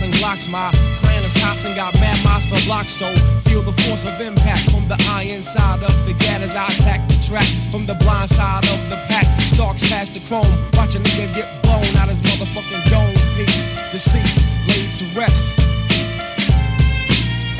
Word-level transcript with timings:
Hard 0.00 0.12
and 0.12 0.22
glocks, 0.22 0.48
my 0.48 0.70
clan 0.96 1.24
is 1.24 1.36
hot 1.36 1.62
and 1.66 1.76
got 1.76 1.92
mad 1.94 2.24
miles 2.24 2.46
for 2.46 2.58
blocks. 2.64 2.92
So 2.92 3.12
feel 3.44 3.60
the 3.60 3.72
force 3.82 4.06
of 4.06 4.18
impact 4.18 4.70
from 4.70 4.88
the 4.88 4.96
iron 5.10 5.42
side 5.42 5.82
of 5.82 6.06
the 6.06 6.14
gat 6.14 6.40
as 6.40 6.56
I 6.56 6.72
attack 6.72 7.06
the 7.08 7.20
track 7.20 7.46
from 7.70 7.84
the 7.84 7.94
blind 7.94 8.30
side 8.30 8.64
of 8.70 8.80
the 8.88 8.96
pack. 9.08 9.26
Stalks 9.42 9.86
past 9.90 10.14
the 10.14 10.20
chrome, 10.20 10.56
watch 10.72 10.94
a 10.94 11.00
nigga 11.00 11.34
get 11.34 11.62
blown 11.62 11.94
out 11.96 12.08
his 12.08 12.22
motherfucking 12.22 12.88
dome. 12.88 13.12
Peace, 13.36 13.68
deceased, 13.92 14.40
laid 14.68 14.94
to 14.94 15.04
rest. 15.12 15.44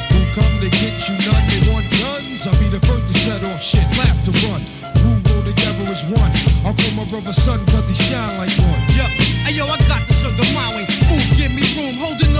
Who 0.09 0.20
come 0.33 0.55
to 0.64 0.70
get 0.81 0.97
you? 1.12 1.20
None 1.20 1.45
they 1.53 1.61
want 1.69 1.91
guns. 2.01 2.47
I'll 2.47 2.57
be 2.57 2.69
the 2.73 2.81
first 2.86 3.05
to 3.12 3.19
shut 3.20 3.45
off 3.45 3.61
shit, 3.61 3.84
laugh 4.01 4.17
to 4.25 4.33
run. 4.48 4.64
Who 5.05 5.11
roll 5.29 5.45
together 5.45 5.84
as 5.92 6.07
one? 6.09 6.33
I'll 6.64 6.73
call 6.73 6.92
my 6.97 7.05
brother 7.05 7.34
son 7.34 7.61
cause 7.67 7.86
he 7.89 7.95
shine 7.95 8.39
like 8.39 8.57
one. 8.57 8.81
Yup, 8.97 9.12
hey 9.45 9.53
yo, 9.53 9.67
I 9.67 9.77
got 9.84 10.09
the 10.09 10.14
sugar 10.14 10.48
my 10.57 10.73
way. 10.73 10.89
Move, 11.05 11.36
give 11.36 11.53
me 11.53 11.69
room, 11.77 11.97
holding 12.01 12.33
up 12.36 12.39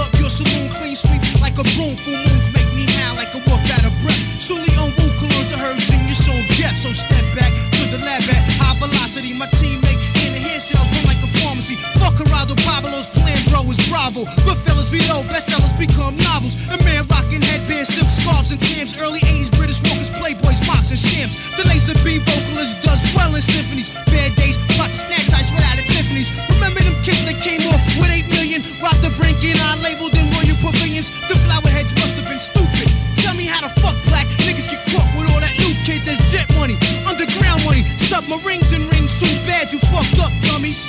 clean 0.91 1.21
sweep 1.21 1.41
like 1.41 1.57
a 1.57 1.63
broom. 1.75 1.95
Full 1.95 2.17
moons 2.27 2.51
make 2.51 2.67
me 2.73 2.85
howl 2.97 3.15
like 3.15 3.33
a 3.33 3.41
wolf 3.47 3.63
out 3.71 3.85
of 3.85 3.93
breath. 4.03 4.19
Sully 4.41 4.71
on 4.75 4.91
Wu 4.97 5.05
colognes, 5.19 5.53
I 5.53 5.59
heard 5.59 5.79
genius 5.79 6.27
on 6.27 6.43
depth. 6.57 6.79
So 6.83 6.91
step 6.91 7.23
back 7.35 7.51
to 7.77 7.83
the 7.91 7.99
lab 8.03 8.23
at 8.27 8.43
high 8.59 8.75
velocity. 8.79 9.33
My 9.33 9.47
team 9.59 9.79
make 9.81 9.99
hand 10.19 10.35
to 10.35 10.41
hand 10.41 10.61
sales 10.61 10.87
run 10.91 11.05
like 11.05 11.21
a 11.23 11.29
pharmacy. 11.39 11.75
Fuck 11.99 12.15
Geraldo 12.19 12.55
Pablo's 12.65 13.07
plan, 13.07 13.39
bro, 13.49 13.63
is 13.71 13.79
Bravo. 13.87 14.25
Goodfellas 14.43 14.89
Vito, 14.91 15.23
bestsellers 15.31 15.75
become 15.77 16.17
novels. 16.17 16.55
A 16.69 16.77
man 16.83 17.07
rocking 17.07 17.41
headbands, 17.41 17.93
silk 17.93 18.09
scarves, 18.09 18.51
and 18.51 18.59
cams. 18.59 18.97
Early 18.97 19.19
80s 19.21 19.51
British 19.55 19.79
walkers, 19.83 20.09
playboys, 20.19 20.59
mocks, 20.67 20.91
and 20.91 20.99
shams. 20.99 21.35
The 21.55 21.63
laser 21.67 21.95
B 22.03 22.19
vocalist 22.19 22.81
does 22.81 23.03
well 23.15 23.35
in 23.35 23.41
symphonies. 23.41 23.89
Bad 24.11 24.35
days, 24.35 24.57
plot 24.75 24.91
snatch 24.91 25.31
ice 25.31 25.51
right 25.55 25.79
out 25.79 25.85
Tiffany's. 25.87 26.29
Remember 26.49 26.81
them 26.81 26.95
kids 27.03 27.23
that 27.25 27.39
came 27.41 27.63
off 27.71 27.81
with 27.99 28.11
8 28.11 28.27
million? 28.27 28.61
Rock 28.81 28.99
the 29.01 29.13
brink 29.17 29.39
and 29.43 29.59
I 29.59 29.79
labeled 29.81 30.13
in 30.15 30.40
pavilions. 30.71 31.09
The 31.27 31.35
flower 31.45 31.67
heads 31.67 31.93
must 31.93 32.15
have 32.15 32.27
been 32.27 32.39
stupid. 32.39 32.87
Tell 33.17 33.35
me 33.35 33.45
how 33.45 33.61
the 33.61 33.69
fuck 33.81 33.95
black 34.05 34.27
niggas 34.39 34.69
get 34.69 34.85
caught 34.87 35.07
with 35.15 35.29
all 35.29 35.39
that 35.39 35.55
new 35.59 35.73
kid. 35.83 36.01
There's 36.05 36.21
jet 36.31 36.49
money, 36.55 36.77
underground 37.05 37.63
money, 37.63 37.83
submarines 37.97 38.71
and 38.73 38.91
rings. 38.91 39.13
Too 39.19 39.35
bad 39.45 39.71
you 39.73 39.79
fucked 39.91 40.19
up, 40.19 40.31
dummies. 40.41 40.87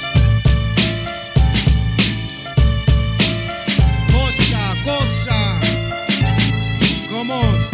Cosa, 4.11 4.75
cosa. 4.85 5.39
Come 7.11 7.31
on. 7.31 7.73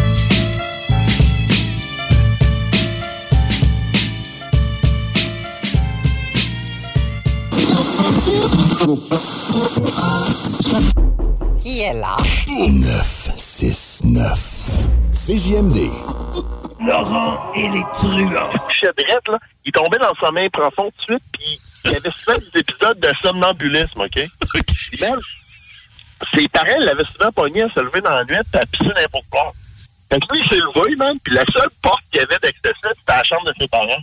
Qui 11.68 11.82
est 11.82 11.92
là? 11.92 12.16
969. 12.46 14.40
CJMD. 15.12 15.76
Laurent 16.80 17.52
et 17.54 17.68
les 17.68 17.82
truands. 17.92 18.32
Là, 18.32 19.38
il 19.66 19.72
tombait 19.72 19.98
dans 19.98 20.08
le 20.08 20.16
sommeil 20.18 20.48
profond 20.48 20.90
tout 20.90 20.96
de 20.96 21.02
suite, 21.02 21.24
puis 21.30 21.60
il 21.84 21.92
y 21.92 21.96
avait 21.96 22.10
souvent 22.10 22.38
des 22.38 22.60
épisodes 22.60 22.98
de 22.98 23.10
somnambulisme, 23.22 24.00
OK? 24.00 24.18
Puis 24.66 24.98
même, 25.02 25.18
ses 26.32 26.48
parents 26.48 26.78
l'avaient 26.78 27.04
souvent 27.04 27.32
pogné 27.32 27.64
à 27.64 27.68
se 27.68 27.80
lever 27.80 28.00
dans 28.00 28.14
la 28.14 28.24
nuit 28.24 28.36
et 28.54 28.56
à 28.56 28.64
pisser 28.64 28.86
n'importe 28.86 29.26
quoi. 29.28 29.52
Fait 30.10 30.20
que 30.20 30.32
lui, 30.32 30.40
il 30.42 30.48
s'est 30.48 30.56
levé, 30.56 30.96
man, 30.96 31.18
puis 31.22 31.34
la 31.34 31.44
seule 31.52 31.68
porte 31.82 32.00
qu'il 32.10 32.20
y 32.20 32.22
avait 32.22 32.38
d'accès, 32.38 32.72
c'était 32.82 32.94
la 33.08 33.24
chambre 33.24 33.44
de 33.44 33.52
ses 33.60 33.68
parents. 33.68 34.02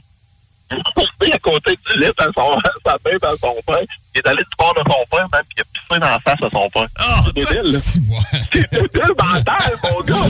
Il 0.72 0.78
est 0.78 0.82
resté 0.98 1.34
à 1.34 1.40
côté 1.40 1.78
du 1.86 2.00
lit 2.00 2.12
à 2.18 2.26
son, 2.34 2.52
à 2.52 2.70
sa 2.86 2.98
mère, 3.06 3.20
à 3.24 3.36
son 3.38 3.56
père. 3.66 3.78
Il 4.14 4.20
est 4.20 4.28
allé 4.28 4.44
du 4.44 4.56
bord 4.58 4.74
de 4.74 4.82
son 4.90 5.06
père, 5.12 5.28
man, 5.32 5.42
puis 5.48 5.58
il 5.58 5.62
a 5.62 5.66
pissé 5.74 6.00
dans 6.00 6.10
la 6.10 6.20
face 6.20 6.42
à 6.42 6.50
son 6.50 6.70
père. 6.70 6.88
c'est 7.26 7.34
débile, 7.34 7.72
là. 7.72 7.80
C'est 7.80 8.72
débile 8.72 9.14
mental, 9.18 9.78
mon 9.84 10.02
gars. 10.02 10.30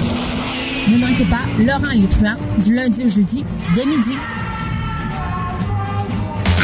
Ne 0.88 0.98
manquez 0.98 1.26
pas 1.26 1.64
Laurent 1.64 1.92
et 1.92 1.98
les 1.98 2.08
truands 2.08 2.38
du 2.60 2.76
lundi 2.76 3.06
au 3.06 3.08
jeudi 3.08 3.46
dès 3.74 3.86
midi. 3.86 4.18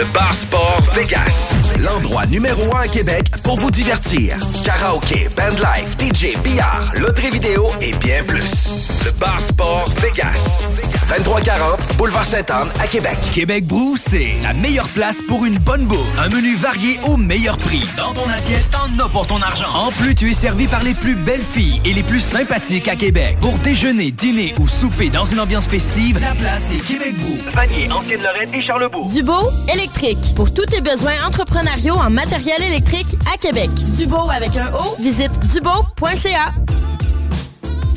Le 0.01 0.13
Bar 0.15 0.33
Sport 0.33 0.81
Vegas, 0.95 1.53
l'endroit 1.77 2.25
numéro 2.25 2.75
un 2.75 2.79
à 2.79 2.87
Québec 2.87 3.29
pour 3.43 3.57
vous 3.57 3.69
divertir. 3.69 4.35
Karaoke, 4.63 5.29
bandlife, 5.37 5.95
DJ, 5.99 6.41
billard, 6.41 6.91
loterie 6.95 7.29
vidéo 7.29 7.67
et 7.81 7.93
bien 7.93 8.23
plus. 8.23 8.67
Le 9.05 9.11
Bar 9.11 9.39
Sport 9.39 9.91
Vegas, 9.97 10.63
2340 11.07 11.97
Boulevard 11.97 12.25
Sainte-Anne 12.25 12.69
à 12.79 12.87
Québec. 12.87 13.15
Québec 13.31 13.67
Brou, 13.67 13.95
c'est 13.95 14.33
la 14.41 14.53
meilleure 14.53 14.87
place 14.87 15.17
pour 15.27 15.45
une 15.45 15.59
bonne 15.59 15.85
bouffe. 15.85 16.17
Un 16.17 16.29
menu 16.29 16.55
varié 16.55 16.99
au 17.03 17.15
meilleur 17.15 17.59
prix. 17.59 17.83
Dans 17.95 18.11
ton 18.11 18.27
assiette, 18.27 18.71
t'en 18.71 19.05
as 19.05 19.09
pour 19.09 19.27
ton 19.27 19.39
argent. 19.39 19.69
En 19.71 19.91
plus, 19.91 20.15
tu 20.15 20.31
es 20.31 20.33
servi 20.33 20.65
par 20.65 20.81
les 20.81 20.95
plus 20.95 21.13
belles 21.13 21.43
filles 21.43 21.79
et 21.85 21.93
les 21.93 22.01
plus 22.01 22.21
sympathiques 22.21 22.87
à 22.87 22.95
Québec. 22.95 23.37
Pour 23.39 23.53
déjeuner, 23.59 24.09
dîner 24.09 24.55
ou 24.59 24.67
souper 24.67 25.09
dans 25.11 25.25
une 25.25 25.39
ambiance 25.39 25.67
festive, 25.67 26.19
la 26.19 26.33
place 26.33 26.71
est 26.71 26.83
Québec 26.83 27.15
Brou. 27.19 27.37
Vanier, 27.53 27.91
Ancienne-Lorraine 27.91 28.51
et 28.51 28.61
Charlebourg. 28.63 29.07
Dubo 29.11 29.37
électrique. 29.71 29.90
Pour 30.35 30.51
tous 30.51 30.65
tes 30.65 30.81
besoins 30.81 31.13
entrepreneuriaux 31.27 31.93
en 31.93 32.09
matériel 32.09 32.61
électrique 32.63 33.15
à 33.31 33.37
Québec. 33.37 33.69
Dubo 33.97 34.31
avec 34.31 34.57
un 34.57 34.71
O, 34.73 34.95
visite 34.99 35.31
dubo.ca. 35.53 36.53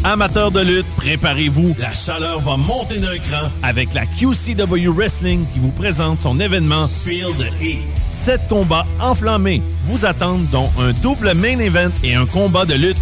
Amateurs 0.05 0.51
de 0.51 0.61
lutte, 0.61 0.87
préparez-vous. 0.97 1.75
La 1.79 1.93
chaleur 1.93 2.41
va 2.41 2.59
monter 2.59 2.99
d'un 2.99 3.17
cran 3.17 3.49
avec 3.63 3.95
la 3.95 4.05
QCW 4.05 4.89
Wrestling 4.89 5.47
qui 5.55 5.59
vous 5.59 5.71
présente 5.71 6.19
son 6.19 6.39
événement 6.41 6.87
Field 6.89 7.41
E. 7.41 7.77
Sept 8.07 8.43
combats 8.51 8.85
enflammés 9.01 9.63
vous 9.85 10.05
attendent, 10.05 10.47
dont 10.51 10.69
un 10.79 10.93
double 10.93 11.33
main 11.33 11.59
event 11.59 11.91
et 12.03 12.15
un 12.15 12.27
combat 12.27 12.67
de 12.67 12.75
lutte 12.75 12.99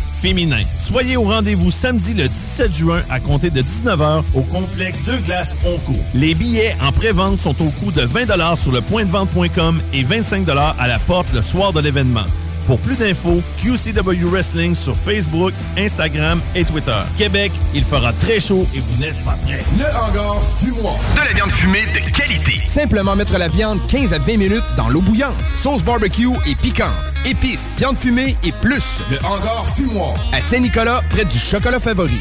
Soyez 0.78 1.16
au 1.16 1.24
rendez-vous 1.24 1.72
samedi 1.72 2.14
le 2.14 2.28
17 2.28 2.72
juin 2.72 3.02
à 3.10 3.18
compter 3.18 3.50
de 3.50 3.60
19h 3.60 4.22
au 4.34 4.42
complexe 4.42 5.02
Deux 5.04 5.16
Glaces 5.16 5.56
Oncourt. 5.64 6.04
Les 6.14 6.34
billets 6.36 6.76
en 6.80 6.92
pré-vente 6.92 7.40
sont 7.40 7.60
au 7.60 7.70
coût 7.70 7.90
de 7.90 8.02
20 8.02 8.54
sur 8.54 8.70
le 8.70 8.80
pointdevente.com 8.82 9.80
et 9.92 10.04
25 10.04 10.48
à 10.48 10.86
la 10.86 10.98
porte 11.00 11.32
le 11.34 11.42
soir 11.42 11.72
de 11.72 11.80
l'événement. 11.80 12.26
Pour 12.66 12.78
plus 12.78 12.96
d'infos, 12.96 13.42
QCW 13.60 14.24
Wrestling 14.30 14.74
sur 14.74 14.96
Facebook, 14.96 15.52
Instagram 15.76 16.40
et 16.54 16.64
Twitter. 16.64 16.96
Québec, 17.16 17.52
il 17.74 17.84
fera 17.84 18.12
très 18.12 18.40
chaud 18.40 18.66
et 18.74 18.80
vous 18.80 19.00
n'êtes 19.00 19.22
pas 19.24 19.36
prêts. 19.44 19.64
Le 19.78 19.84
hangar 19.84 20.40
fumoir. 20.60 20.94
De 21.14 21.24
la 21.24 21.32
viande 21.32 21.50
fumée 21.50 21.84
de 21.94 22.16
qualité. 22.16 22.60
Simplement 22.64 23.16
mettre 23.16 23.36
la 23.38 23.48
viande 23.48 23.78
15 23.88 24.12
à 24.12 24.18
20 24.18 24.36
minutes 24.36 24.64
dans 24.76 24.88
l'eau 24.88 25.00
bouillante. 25.00 25.34
Sauce 25.56 25.82
barbecue 25.82 26.28
et 26.46 26.54
piquante. 26.54 26.90
Épices, 27.24 27.76
viande 27.78 27.96
fumée 27.96 28.36
et 28.44 28.52
plus. 28.60 29.00
Le 29.10 29.18
hangar 29.24 29.66
fumoir. 29.76 30.14
À 30.32 30.40
Saint-Nicolas, 30.40 31.02
près 31.10 31.24
du 31.24 31.38
chocolat 31.38 31.80
favori. 31.80 32.20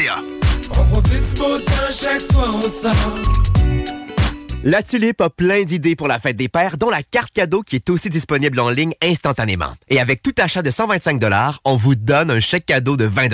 La 4.63 4.83
Tulipe 4.83 5.21
a 5.21 5.29
plein 5.29 5.63
d'idées 5.63 5.95
pour 5.95 6.07
la 6.07 6.19
fête 6.19 6.37
des 6.37 6.49
pères, 6.49 6.77
dont 6.77 6.89
la 6.89 7.03
carte 7.03 7.33
cadeau 7.33 7.61
qui 7.61 7.75
est 7.75 7.89
aussi 7.89 8.09
disponible 8.09 8.59
en 8.59 8.69
ligne 8.69 8.93
instantanément. 9.01 9.73
Et 9.89 9.99
avec 9.99 10.21
tout 10.21 10.33
achat 10.37 10.61
de 10.61 10.71
125 10.71 11.21
on 11.65 11.75
vous 11.75 11.95
donne 11.95 12.31
un 12.31 12.39
chèque 12.39 12.65
cadeau 12.65 12.97
de 12.97 13.05
20 13.05 13.29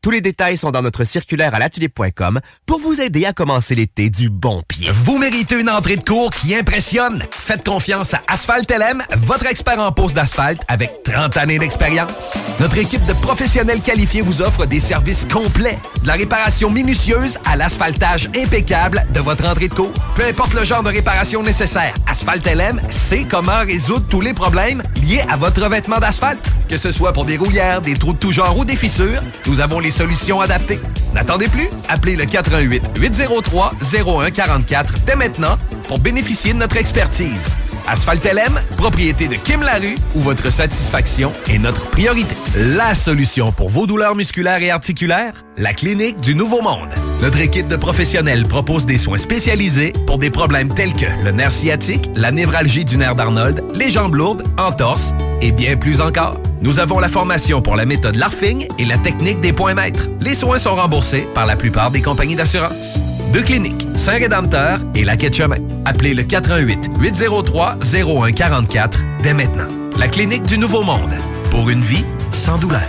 tous 0.00 0.12
les 0.12 0.20
détails 0.20 0.56
sont 0.56 0.70
dans 0.70 0.82
notre 0.82 1.02
circulaire 1.02 1.54
à 1.54 1.58
latulipe.com 1.58 2.40
pour 2.66 2.78
vous 2.78 3.00
aider 3.00 3.24
à 3.24 3.32
commencer 3.32 3.74
l'été 3.74 4.10
du 4.10 4.30
bon 4.30 4.62
pied. 4.68 4.90
Vous 4.92 5.18
méritez 5.18 5.58
une 5.58 5.68
entrée 5.68 5.96
de 5.96 6.04
cours 6.04 6.30
qui 6.30 6.54
impressionne. 6.54 7.24
Faites 7.32 7.64
confiance 7.64 8.14
à 8.14 8.22
Asphalt 8.28 8.70
LM, 8.70 9.02
votre 9.16 9.46
expert 9.46 9.80
en 9.80 9.90
pose 9.90 10.14
d'asphalte 10.14 10.62
avec 10.68 11.02
30 11.02 11.36
années 11.36 11.58
d'expérience. 11.58 12.34
Notre 12.60 12.78
équipe 12.78 13.04
de 13.06 13.12
professionnels 13.14 13.80
qualifiés 13.80 14.20
vous 14.20 14.40
offre 14.40 14.66
des 14.66 14.78
services 14.78 15.26
complets, 15.26 15.78
de 16.02 16.06
la 16.06 16.14
réparation 16.14 16.70
minutieuse 16.70 17.38
à 17.44 17.56
l'asphaltage 17.56 18.30
impeccable 18.36 19.04
de 19.12 19.18
votre 19.18 19.48
entrée 19.48 19.68
de 19.68 19.74
cours. 19.74 19.92
Peu 20.14 20.24
importe 20.24 20.54
le 20.54 20.64
genre 20.64 20.84
de 20.84 20.90
réparation 20.90 21.42
nécessaire, 21.42 21.94
Asphalt 22.06 22.46
LM 22.46 22.80
sait 22.90 23.26
comment 23.28 23.60
résoudre 23.60 24.06
tous 24.08 24.20
les 24.20 24.32
problèmes 24.32 24.82
liés 25.02 25.24
à 25.28 25.36
votre 25.36 25.60
revêtement 25.60 25.98
d'asphalte. 25.98 26.48
Que 26.68 26.76
ce 26.76 26.92
soit 26.92 27.12
pour 27.12 27.24
des 27.24 27.36
rouillères, 27.36 27.80
des 27.80 27.94
trous 27.94 28.12
de 28.12 28.18
tout 28.18 28.30
genre 28.30 28.56
ou 28.58 28.64
des 28.64 28.76
fissures, 28.76 29.20
nous 29.46 29.58
avons 29.58 29.80
les 29.80 29.90
solutions 29.98 30.40
adaptées. 30.40 30.78
N'attendez 31.12 31.48
plus, 31.48 31.68
appelez 31.88 32.14
le 32.14 32.24
88 32.24 32.98
803 33.00 33.72
0144 33.82 34.94
dès 35.04 35.16
maintenant 35.16 35.58
pour 35.88 35.98
bénéficier 35.98 36.52
de 36.52 36.58
notre 36.58 36.76
expertise. 36.76 37.48
Asphalt 37.90 38.22
LM, 38.22 38.60
propriété 38.76 39.28
de 39.28 39.36
Kim 39.36 39.62
Larue, 39.62 39.94
où 40.14 40.20
votre 40.20 40.52
satisfaction 40.52 41.32
est 41.48 41.58
notre 41.58 41.88
priorité. 41.88 42.34
La 42.54 42.94
solution 42.94 43.50
pour 43.50 43.70
vos 43.70 43.86
douleurs 43.86 44.14
musculaires 44.14 44.62
et 44.62 44.70
articulaires, 44.70 45.44
la 45.56 45.72
clinique 45.72 46.20
du 46.20 46.34
Nouveau 46.34 46.60
Monde. 46.60 46.90
Notre 47.22 47.40
équipe 47.40 47.66
de 47.66 47.76
professionnels 47.76 48.46
propose 48.46 48.84
des 48.84 48.98
soins 48.98 49.16
spécialisés 49.16 49.94
pour 50.06 50.18
des 50.18 50.30
problèmes 50.30 50.72
tels 50.72 50.92
que 50.92 51.06
le 51.24 51.30
nerf 51.30 51.50
sciatique, 51.50 52.10
la 52.14 52.30
névralgie 52.30 52.84
du 52.84 52.98
nerf 52.98 53.14
d'Arnold, 53.14 53.64
les 53.72 53.90
jambes 53.90 54.16
lourdes, 54.16 54.44
entorses 54.58 55.14
et 55.40 55.50
bien 55.50 55.76
plus 55.76 56.02
encore. 56.02 56.38
Nous 56.60 56.80
avons 56.80 56.98
la 56.98 57.08
formation 57.08 57.62
pour 57.62 57.74
la 57.74 57.86
méthode 57.86 58.16
LARFING 58.16 58.66
et 58.78 58.84
la 58.84 58.98
technique 58.98 59.40
des 59.40 59.54
points 59.54 59.74
maîtres. 59.74 60.08
Les 60.20 60.34
soins 60.34 60.58
sont 60.58 60.74
remboursés 60.74 61.26
par 61.34 61.46
la 61.46 61.56
plupart 61.56 61.90
des 61.90 62.02
compagnies 62.02 62.36
d'assurance. 62.36 62.98
Deux 63.32 63.42
cliniques, 63.42 63.86
Saint-Rédempteur 63.96 64.80
et 64.94 65.04
la 65.04 65.16
Quai 65.16 65.28
de 65.28 65.34
Chemin. 65.34 65.58
Appelez 65.84 66.14
le 66.14 66.22
88 66.22 66.90
803 66.98 67.77
0144 67.82 69.00
dès 69.22 69.34
maintenant. 69.34 69.66
La 69.96 70.08
clinique 70.08 70.44
du 70.44 70.58
Nouveau 70.58 70.82
Monde. 70.82 71.12
Pour 71.50 71.70
une 71.70 71.82
vie 71.82 72.04
sans 72.32 72.58
douleur. 72.58 72.80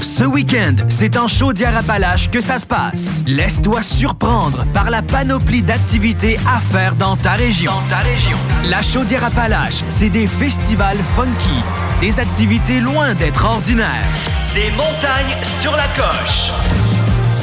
Ce 0.00 0.24
week-end, 0.24 0.76
c'est 0.88 1.16
en 1.16 1.28
Chaudière-Appalaches 1.28 2.30
que 2.30 2.40
ça 2.40 2.58
se 2.58 2.66
passe. 2.66 3.22
Laisse-toi 3.26 3.82
surprendre 3.82 4.64
par 4.72 4.90
la 4.90 5.02
panoplie 5.02 5.62
d'activités 5.62 6.38
à 6.48 6.60
faire 6.60 6.94
dans 6.94 7.16
ta 7.16 7.32
région. 7.32 7.72
ta 7.90 7.98
région. 7.98 8.38
La 8.70 8.82
Chaudière-Appalaches, 8.82 9.84
c'est 9.88 10.08
des 10.08 10.26
festivals 10.26 10.98
funky, 11.14 11.62
des 12.00 12.18
activités 12.18 12.80
loin 12.80 13.14
d'être 13.14 13.44
ordinaires. 13.44 14.06
Des 14.54 14.70
montagnes 14.70 15.36
sur 15.60 15.72
la 15.72 15.88
coche. 15.88 16.50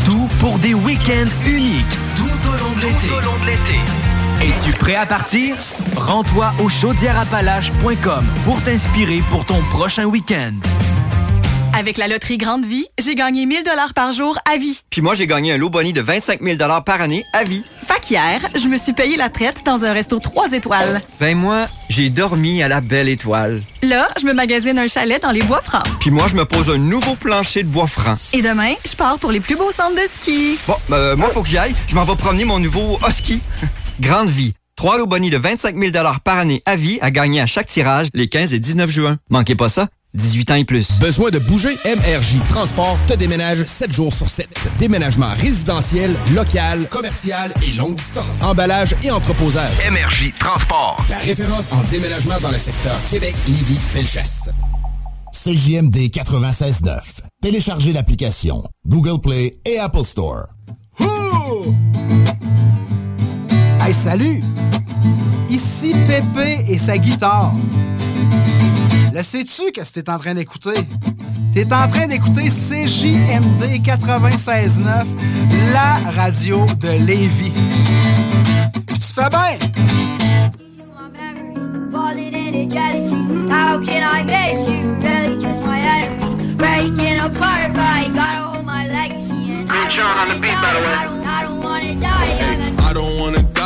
Tout 0.06 0.28
pour 0.40 0.58
des 0.60 0.74
week-ends 0.74 1.30
uniques 1.46 1.86
tout 2.16 2.50
au 2.50 2.52
long 2.54 2.76
de 2.76 3.46
l'été. 3.46 4.13
Es-tu 4.44 4.74
prêt 4.74 4.96
à 4.96 5.06
partir? 5.06 5.56
Rends-toi 5.96 6.52
au 6.62 6.68
chaudièreappalaches.com 6.68 8.26
pour 8.44 8.62
t'inspirer 8.62 9.22
pour 9.30 9.46
ton 9.46 9.62
prochain 9.72 10.04
week-end. 10.04 10.56
Avec 11.74 11.98
la 11.98 12.10
loterie 12.10 12.38
Grande 12.38 12.66
Vie, 12.66 12.86
j'ai 13.00 13.16
gagné 13.16 13.46
1000 13.46 13.64
dollars 13.64 13.94
par 13.94 14.12
jour 14.12 14.38
à 14.52 14.58
vie. 14.58 14.82
Puis 14.90 15.02
moi, 15.02 15.16
j'ai 15.16 15.28
gagné 15.28 15.54
un 15.54 15.58
lot 15.58 15.70
boni 15.70 15.94
de 15.94 16.02
25 16.02 16.42
000 16.42 16.58
dollars 16.58 16.84
par 16.84 17.00
année 17.00 17.24
à 17.32 17.46
vie. 17.46 17.64
Fait 17.88 18.02
qu'hier, 18.02 18.42
je 18.54 18.68
me 18.68 18.76
suis 18.76 18.92
payé 18.92 19.16
la 19.16 19.30
traite 19.30 19.64
dans 19.66 19.86
un 19.86 19.94
resto 19.94 20.20
3 20.20 20.52
étoiles. 20.52 21.02
Ben 21.22 21.38
moi, 21.38 21.70
j'ai 21.88 22.10
dormi 22.10 22.62
à 22.64 22.68
la 22.68 22.82
belle 22.82 23.08
étoile. 23.08 23.62
Là, 23.82 24.10
je 24.20 24.26
me 24.26 24.34
magasine 24.34 24.78
un 24.78 24.88
chalet 24.88 25.22
dans 25.22 25.32
les 25.32 25.44
bois 25.44 25.62
francs. 25.62 25.88
Puis 26.02 26.12
moi, 26.12 26.28
je 26.28 26.36
me 26.36 26.44
pose 26.44 26.70
un 26.70 26.78
nouveau 26.80 27.16
plancher 27.16 27.64
de 27.64 27.70
bois 27.70 27.88
francs. 27.88 28.20
Et 28.34 28.42
demain, 28.42 28.74
je 28.86 28.94
pars 28.94 29.18
pour 29.20 29.32
les 29.32 29.40
plus 29.40 29.56
beaux 29.56 29.72
centres 29.72 29.96
de 29.96 30.08
ski. 30.20 30.60
Bon, 30.68 30.76
ben, 30.90 31.16
moi, 31.16 31.30
faut 31.30 31.44
que 31.44 31.50
j'y 31.50 31.58
aille. 31.58 31.76
Je 31.88 31.96
m'en 31.96 32.04
vais 32.04 32.18
promener 32.18 32.44
mon 32.44 32.60
nouveau 32.60 33.00
husky. 33.08 33.42
Grande 34.00 34.30
Vie. 34.30 34.54
Trois 34.76 34.98
lots 34.98 35.06
boni 35.06 35.30
de 35.30 35.38
25 35.38 35.78
000 35.78 35.92
dollars 35.92 36.22
par 36.22 36.38
année 36.38 36.62
à 36.66 36.76
vie 36.76 36.98
à 37.02 37.12
gagner 37.12 37.42
à 37.42 37.46
chaque 37.46 37.68
tirage 37.68 38.08
les 38.14 38.28
15 38.28 38.54
et 38.54 38.60
19 38.60 38.90
juin. 38.90 39.18
Manquez 39.30 39.56
pas 39.56 39.70
ça. 39.70 39.88
18 40.16 40.52
ans 40.52 40.56
et 40.56 40.66
plus. 40.66 41.00
Besoin 41.00 41.32
de 41.32 41.40
bouger? 41.40 41.76
MRJ 41.86 42.38
Transport 42.50 42.98
te 43.08 43.14
déménage 43.14 43.64
7 43.66 43.92
jours 43.92 44.14
sur 44.14 44.28
7. 44.28 44.48
Déménagement 44.78 45.34
résidentiel, 45.36 46.14
local, 46.36 46.88
commercial 46.90 47.52
et 47.68 47.74
longue 47.74 47.96
distance. 47.96 48.44
Emballage 48.44 48.96
et 49.04 49.12
entreposage. 49.12 49.72
MRJ 49.90 50.34
Transport. 50.40 50.98
La 51.10 51.18
référence 51.18 51.70
en 51.72 51.82
déménagement 51.92 52.40
dans 52.42 52.52
le 52.52 52.58
secteur 52.60 52.96
Québec, 53.10 53.34
Lévis, 53.48 53.78
Felchasse. 53.78 54.50
CJMD 55.32 56.10
96.9. 56.12 57.00
Téléchargez 57.42 57.92
l'application 57.92 58.64
Google 58.88 59.20
Play 59.20 59.52
et 59.66 59.80
Apple 59.80 60.04
Store. 60.04 60.46
Hey, 63.86 63.94
salut! 63.94 64.40
Ici 65.50 65.94
Pépé 66.08 66.64
et 66.70 66.78
sa 66.78 66.98
guitare. 66.98 67.52
Le 69.14 69.22
sais-tu 69.22 69.74
qu'est-ce 69.74 69.92
que 69.92 70.00
t'es 70.00 70.10
en 70.10 70.18
train 70.18 70.34
d'écouter? 70.36 70.88
T'es 71.52 71.66
en 71.74 71.86
train 71.90 72.08
d'écouter 72.08 72.44
CJMD 72.44 73.82
96.9, 73.84 74.88
la 75.74 76.12
radio 76.12 76.66
de 76.80 77.06
Lévis. 77.06 77.52
Puis 78.88 79.00
tu 79.00 79.14
fais 79.14 79.30
bien! 79.30 79.58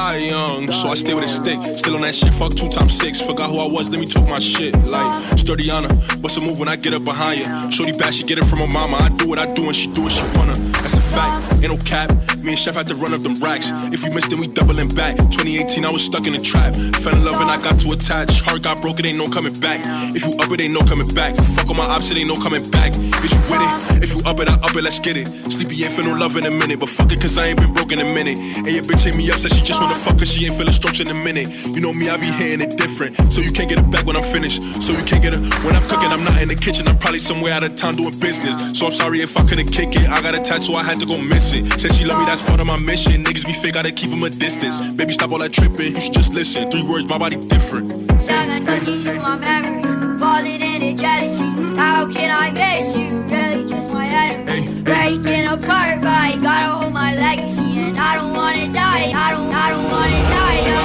Die 0.08 0.28
young, 0.30 0.68
so 0.68 0.90
I 0.90 0.96
stay 0.96 1.14
with 1.14 1.24
a 1.24 1.28
stick. 1.28 1.60
Still 1.76 1.96
on 1.96 2.02
that 2.02 2.16
shit, 2.16 2.34
fuck 2.34 2.54
two 2.54 2.70
times 2.70 2.98
six. 2.98 3.20
Forgot 3.22 3.50
who 3.50 3.60
I 3.60 3.68
was, 3.68 3.90
let 3.90 4.00
me 4.00 4.06
talk 4.06 4.28
my 4.28 4.40
shit. 4.40 4.74
Like, 4.86 5.12
sturdy 5.38 5.70
on 5.70 5.84
her, 5.84 6.18
bust 6.18 6.38
a 6.38 6.42
move 6.42 6.60
when 6.60 6.70
I 6.70 6.76
get 6.76 6.94
up 6.94 7.04
behind 7.04 7.40
you. 7.40 7.72
Shorty 7.72 7.98
back, 7.98 8.14
she 8.14 8.24
get 8.24 8.38
it 8.38 8.46
from 8.46 8.60
her 8.60 8.68
mama. 8.68 8.98
I 8.98 9.10
do 9.10 9.28
what 9.28 9.40
I 9.40 9.46
do 9.46 9.66
and 9.66 9.76
she 9.76 9.88
do 9.88 10.04
what 10.04 10.12
she 10.12 10.24
wanna. 10.38 10.56
That's 10.82 10.97
fact, 11.18 11.34
ain't 11.64 11.74
no 11.74 11.78
cap. 11.84 12.14
Me 12.38 12.54
and 12.54 12.60
Chef 12.60 12.76
had 12.76 12.88
to 12.88 12.96
run 12.96 13.14
up 13.14 13.22
them 13.22 13.36
racks. 13.42 13.74
If 13.92 14.04
we 14.04 14.10
missed, 14.14 14.30
then 14.30 14.40
we 14.40 14.48
doubling 14.48 14.94
back. 14.94 15.18
2018, 15.18 15.84
I 15.84 15.90
was 15.90 16.06
stuck 16.06 16.28
in 16.28 16.34
a 16.36 16.42
trap. 16.42 16.76
Fell 17.02 17.16
in 17.18 17.26
love 17.26 17.42
and 17.42 17.50
I 17.50 17.58
got 17.58 17.76
too 17.82 17.92
attached. 17.92 18.42
Heart 18.46 18.62
got 18.62 18.82
broken, 18.82 19.06
ain't 19.06 19.18
no 19.18 19.28
coming 19.28 19.58
back. 19.60 19.82
If 20.14 20.22
you 20.24 20.38
up 20.38 20.52
it, 20.54 20.62
ain't 20.62 20.74
no 20.74 20.86
coming 20.86 21.10
back. 21.18 21.36
Fuck 21.58 21.70
on 21.70 21.78
my 21.78 21.86
ops, 21.86 22.12
it 22.12 22.18
ain't 22.18 22.30
no 22.30 22.38
coming 22.38 22.64
back. 22.70 22.94
Is 22.96 23.32
you 23.34 23.42
with 23.50 23.66
it? 23.66 24.04
If 24.06 24.14
you 24.14 24.22
up 24.30 24.40
it, 24.40 24.48
I 24.48 24.56
up 24.62 24.76
it, 24.78 24.84
let's 24.84 25.00
get 25.00 25.18
it. 25.18 25.28
Sleepy 25.50 25.84
ain't 25.84 25.94
feel 25.94 26.06
no 26.06 26.14
love 26.14 26.38
in 26.38 26.46
a 26.46 26.54
minute, 26.56 26.80
but 26.80 26.90
fuck 26.90 27.12
it, 27.12 27.20
cause 27.20 27.38
I 27.38 27.48
ain't 27.48 27.60
been 27.60 27.74
broke 27.74 27.92
in 27.92 28.00
a 28.00 28.08
minute. 28.08 28.38
And 28.38 28.70
your 28.70 28.86
bitch 28.86 29.04
hit 29.04 29.18
me 29.18 29.32
up, 29.32 29.40
said 29.40 29.52
she 29.52 29.62
just 29.66 29.82
wanna 29.82 29.96
fuck, 29.96 30.20
cause 30.20 30.32
she 30.32 30.46
ain't 30.46 30.56
feeling 30.56 30.74
strokes 30.74 31.00
in 31.00 31.10
a 31.10 31.18
minute. 31.26 31.50
You 31.74 31.82
know 31.82 31.92
me, 31.94 32.10
I 32.10 32.18
be 32.18 32.30
hitting 32.30 32.62
it 32.62 32.78
different. 32.78 33.18
So 33.34 33.42
you 33.42 33.52
can't 33.52 33.68
get 33.68 33.80
it 33.80 33.90
back 33.90 34.06
when 34.06 34.16
I'm 34.16 34.24
finished. 34.24 34.62
So 34.80 34.94
you 34.94 35.04
can't 35.04 35.24
get 35.24 35.34
it 35.34 35.42
when 35.66 35.76
I'm 35.76 35.84
cooking, 35.90 36.12
I'm 36.14 36.24
not 36.24 36.40
in 36.42 36.48
the 36.48 36.56
kitchen. 36.56 36.88
I'm 36.88 36.98
probably 36.98 37.20
somewhere 37.20 37.54
out 37.54 37.64
of 37.64 37.76
town 37.76 37.96
doing 37.98 38.14
business. 38.22 38.56
So 38.78 38.86
I'm 38.86 38.96
sorry 38.96 39.20
if 39.22 39.36
I 39.36 39.44
couldn't 39.50 39.74
kick 39.74 39.96
it. 39.98 40.08
I 40.08 40.22
got 40.22 40.38
a 40.38 40.40
tattoo, 40.40 40.78
I 40.78 40.84
had 40.84 41.00
to 41.00 41.07
go 41.08 41.18
miss 41.18 41.54
it. 41.54 41.66
Said 41.80 41.94
she 41.96 42.06
love 42.06 42.20
me, 42.20 42.26
that's 42.26 42.42
part 42.42 42.60
of 42.60 42.68
my 42.68 42.78
mission. 42.78 43.24
Niggas 43.24 43.46
be 43.46 43.54
fake, 43.54 43.74
gotta 43.74 43.92
keep 43.92 44.10
them 44.10 44.24
a 44.24 44.30
distance. 44.30 44.94
Baby, 44.94 45.14
stop 45.14 45.32
all 45.32 45.40
that 45.40 45.54
tripping. 45.54 45.96
You 45.96 46.02
should 46.02 46.14
just 46.14 46.34
listen. 46.34 46.70
Three 46.70 46.84
words, 46.84 47.08
my 47.08 47.18
body 47.18 47.38
different. 47.38 47.90
Seven 48.22 48.66
through 48.66 49.20
my 49.22 49.38
memories, 49.38 50.20
falling 50.20 50.62
into 50.62 51.02
jealousy. 51.02 51.50
How 51.76 52.12
can 52.12 52.30
I 52.30 52.52
miss 52.52 52.96
you? 52.96 53.10
Really 53.32 53.70
just 53.70 53.90
my 53.92 54.06
enemy. 54.06 54.84
Breaking 54.84 55.46
apart, 55.46 56.02
but 56.02 56.18
I 56.28 56.38
gotta 56.42 56.74
hold 56.74 56.94
my 56.94 57.16
legacy. 57.16 57.62
And 57.62 57.98
I 57.98 58.16
don't 58.16 58.34
wanna 58.36 58.72
die. 58.74 59.12
I 59.16 59.32
don't, 59.32 59.54
I 59.54 59.70
don't 59.72 59.90
wanna 59.92 60.22
die. 60.36 60.77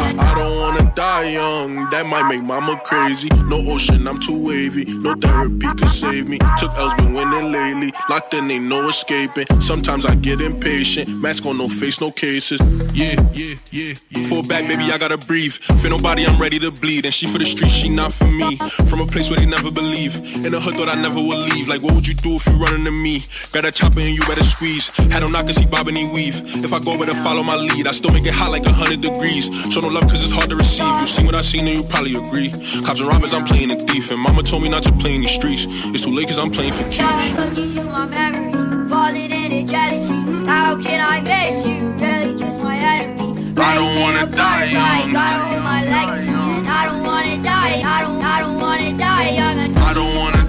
Die 0.94 1.32
young. 1.32 1.88
That 1.90 2.06
might 2.06 2.28
make 2.28 2.42
mama 2.42 2.78
crazy. 2.84 3.30
No 3.46 3.58
ocean, 3.72 4.06
I'm 4.06 4.18
too 4.20 4.46
wavy. 4.46 4.84
No 4.84 5.14
therapy 5.14 5.66
could 5.78 5.88
save 5.88 6.28
me. 6.28 6.38
Took 6.58 6.72
L's, 6.76 6.94
been 6.94 7.14
winning 7.14 7.50
lately. 7.50 7.92
Locked 8.10 8.34
in, 8.34 8.50
ain't 8.50 8.66
no 8.66 8.88
escaping. 8.88 9.46
Sometimes 9.60 10.04
I 10.04 10.14
get 10.16 10.40
impatient. 10.40 11.08
Mask 11.16 11.46
on, 11.46 11.56
no 11.56 11.68
face, 11.68 12.00
no 12.00 12.10
cases. 12.10 12.60
Yeah, 12.94 13.16
yeah, 13.32 13.54
yeah. 13.70 13.94
Fall 14.28 14.46
back, 14.46 14.68
baby, 14.68 14.84
I 14.92 14.98
gotta 14.98 15.16
breathe. 15.26 15.54
For 15.54 15.88
nobody, 15.88 16.26
I'm 16.26 16.38
ready 16.38 16.58
to 16.58 16.70
bleed. 16.70 17.06
And 17.06 17.14
she 17.14 17.26
for 17.26 17.38
the 17.38 17.46
streets, 17.46 17.72
she 17.72 17.88
not 17.88 18.12
for 18.12 18.26
me. 18.26 18.56
From 18.90 19.00
a 19.00 19.06
place 19.06 19.30
where 19.30 19.40
they 19.40 19.46
never 19.46 19.70
believe. 19.70 20.16
In 20.44 20.52
the 20.52 20.60
hood, 20.60 20.76
thought 20.76 20.88
I 20.88 21.00
never 21.00 21.16
would 21.16 21.40
leave. 21.52 21.68
Like, 21.68 21.80
what 21.80 21.94
would 21.94 22.06
you 22.06 22.14
do 22.14 22.36
if 22.36 22.46
you 22.46 22.58
running 22.62 22.84
to 22.84 22.92
me? 22.92 23.24
Got 23.52 23.64
a 23.64 23.72
chopper 23.72 24.00
and 24.00 24.12
you 24.12 24.20
better 24.26 24.44
squeeze. 24.44 24.92
Had 25.08 25.20
no 25.20 25.28
knockers, 25.28 25.56
he 25.56 25.64
bobbing, 25.64 25.96
he 25.96 26.08
weave. 26.12 26.42
If 26.64 26.72
I 26.72 26.80
go, 26.80 26.98
better 26.98 27.16
follow 27.24 27.42
my 27.42 27.56
lead. 27.56 27.86
I 27.88 27.92
still 27.92 28.12
make 28.12 28.26
it 28.26 28.34
hot 28.34 28.50
like 28.50 28.66
a 28.66 28.72
hundred 28.72 29.00
degrees. 29.00 29.48
Show 29.72 29.80
no 29.80 29.88
love, 29.88 30.04
cause 30.04 30.22
it's 30.22 30.32
hard 30.32 30.50
to 30.50 30.56
receive. 30.56 30.81
You 31.00 31.06
seen 31.06 31.26
what 31.26 31.34
I 31.34 31.40
seen, 31.42 31.66
and 31.68 31.76
you 31.78 31.82
probably 31.84 32.14
agree. 32.16 32.50
Cops 32.84 33.00
and 33.00 33.08
robbers, 33.08 33.34
I'm 33.34 33.44
playing 33.44 33.70
a 33.70 33.76
thief. 33.76 34.10
And 34.10 34.20
mama 34.20 34.42
told 34.42 34.62
me 34.62 34.68
not 34.68 34.82
to 34.84 34.92
play 34.92 35.14
in 35.14 35.20
these 35.22 35.30
streets. 35.32 35.66
It's 35.94 36.04
too 36.04 36.10
late, 36.10 36.28
cause 36.28 36.38
I'm 36.38 36.50
playing 36.50 36.74
for 36.74 36.84
keeps. 36.90 37.32
Looking 37.34 37.72
through 37.74 37.90
my 37.90 38.06
memories, 38.06 38.90
falling 38.90 39.30
into 39.30 39.62
jealousy. 39.70 40.20
How 40.46 40.80
can 40.80 41.00
I 41.00 41.20
miss 41.20 41.64
you? 41.66 41.88
Really, 42.02 42.38
just 42.38 42.58
my 42.60 42.76
enemy. 42.76 43.54
I 43.56 43.74
don't 43.74 44.00
wanna 44.00 44.26
die 44.26 44.64
young. 44.64 45.12
Gotta 45.12 45.44
hold 45.44 45.62
my 45.62 45.84
legacy, 45.84 46.32
and 46.32 46.68
I 46.68 46.86
don't 46.86 47.04
wanna 47.06 47.42
die. 47.42 47.82
I 47.84 48.02
don't, 48.02 48.24
I 48.24 48.40
don't 48.40 48.60
wanna 48.60 48.98
die 48.98 49.30
young. 49.30 49.76
I 49.78 49.94
don't 49.94 50.16
wanna 50.16 50.41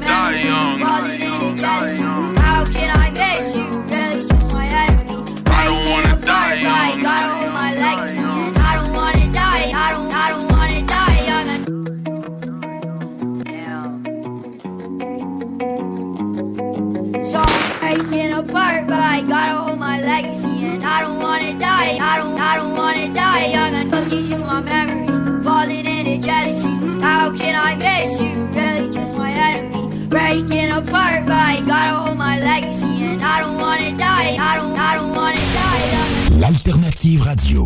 apart, 18.43 18.87
but 18.87 18.99
I 18.99 19.21
gotta 19.21 19.57
hold 19.61 19.79
my 19.79 20.01
legacy, 20.01 20.53
and 20.71 20.83
I 20.85 21.01
don't 21.01 21.19
wanna 21.21 21.53
die. 21.59 21.97
I 22.11 22.13
don't, 22.19 22.39
I 22.39 22.53
don't 22.57 22.75
wanna 22.75 23.13
die 23.13 23.45
young. 23.55 23.73
And 23.79 23.91
looking 23.91 24.27
through 24.27 24.45
my 24.45 24.61
memories, 24.61 25.45
falling 25.45 25.85
into 25.85 26.17
jealousy. 26.27 26.73
How 27.01 27.31
can 27.35 27.55
I 27.55 27.71
miss 27.75 28.11
you? 28.19 28.33
Really, 28.57 28.93
just 28.93 29.13
my 29.15 29.31
enemy. 29.31 30.07
Breaking 30.07 30.71
apart, 30.71 31.25
but 31.25 31.39
I 31.51 31.61
gotta 31.65 31.97
hold 31.97 32.17
my 32.17 32.39
legacy, 32.39 32.93
and 33.09 33.21
I 33.23 33.41
don't 33.41 33.59
wanna 33.65 33.91
die. 33.97 34.31
I 34.51 34.53
don't, 34.59 34.77
I 34.89 34.91
don't 34.97 35.15
wanna 35.19 35.45
die 35.59 35.83
young. 35.93 36.39
L'alternative 36.41 37.25
radio. 37.25 37.63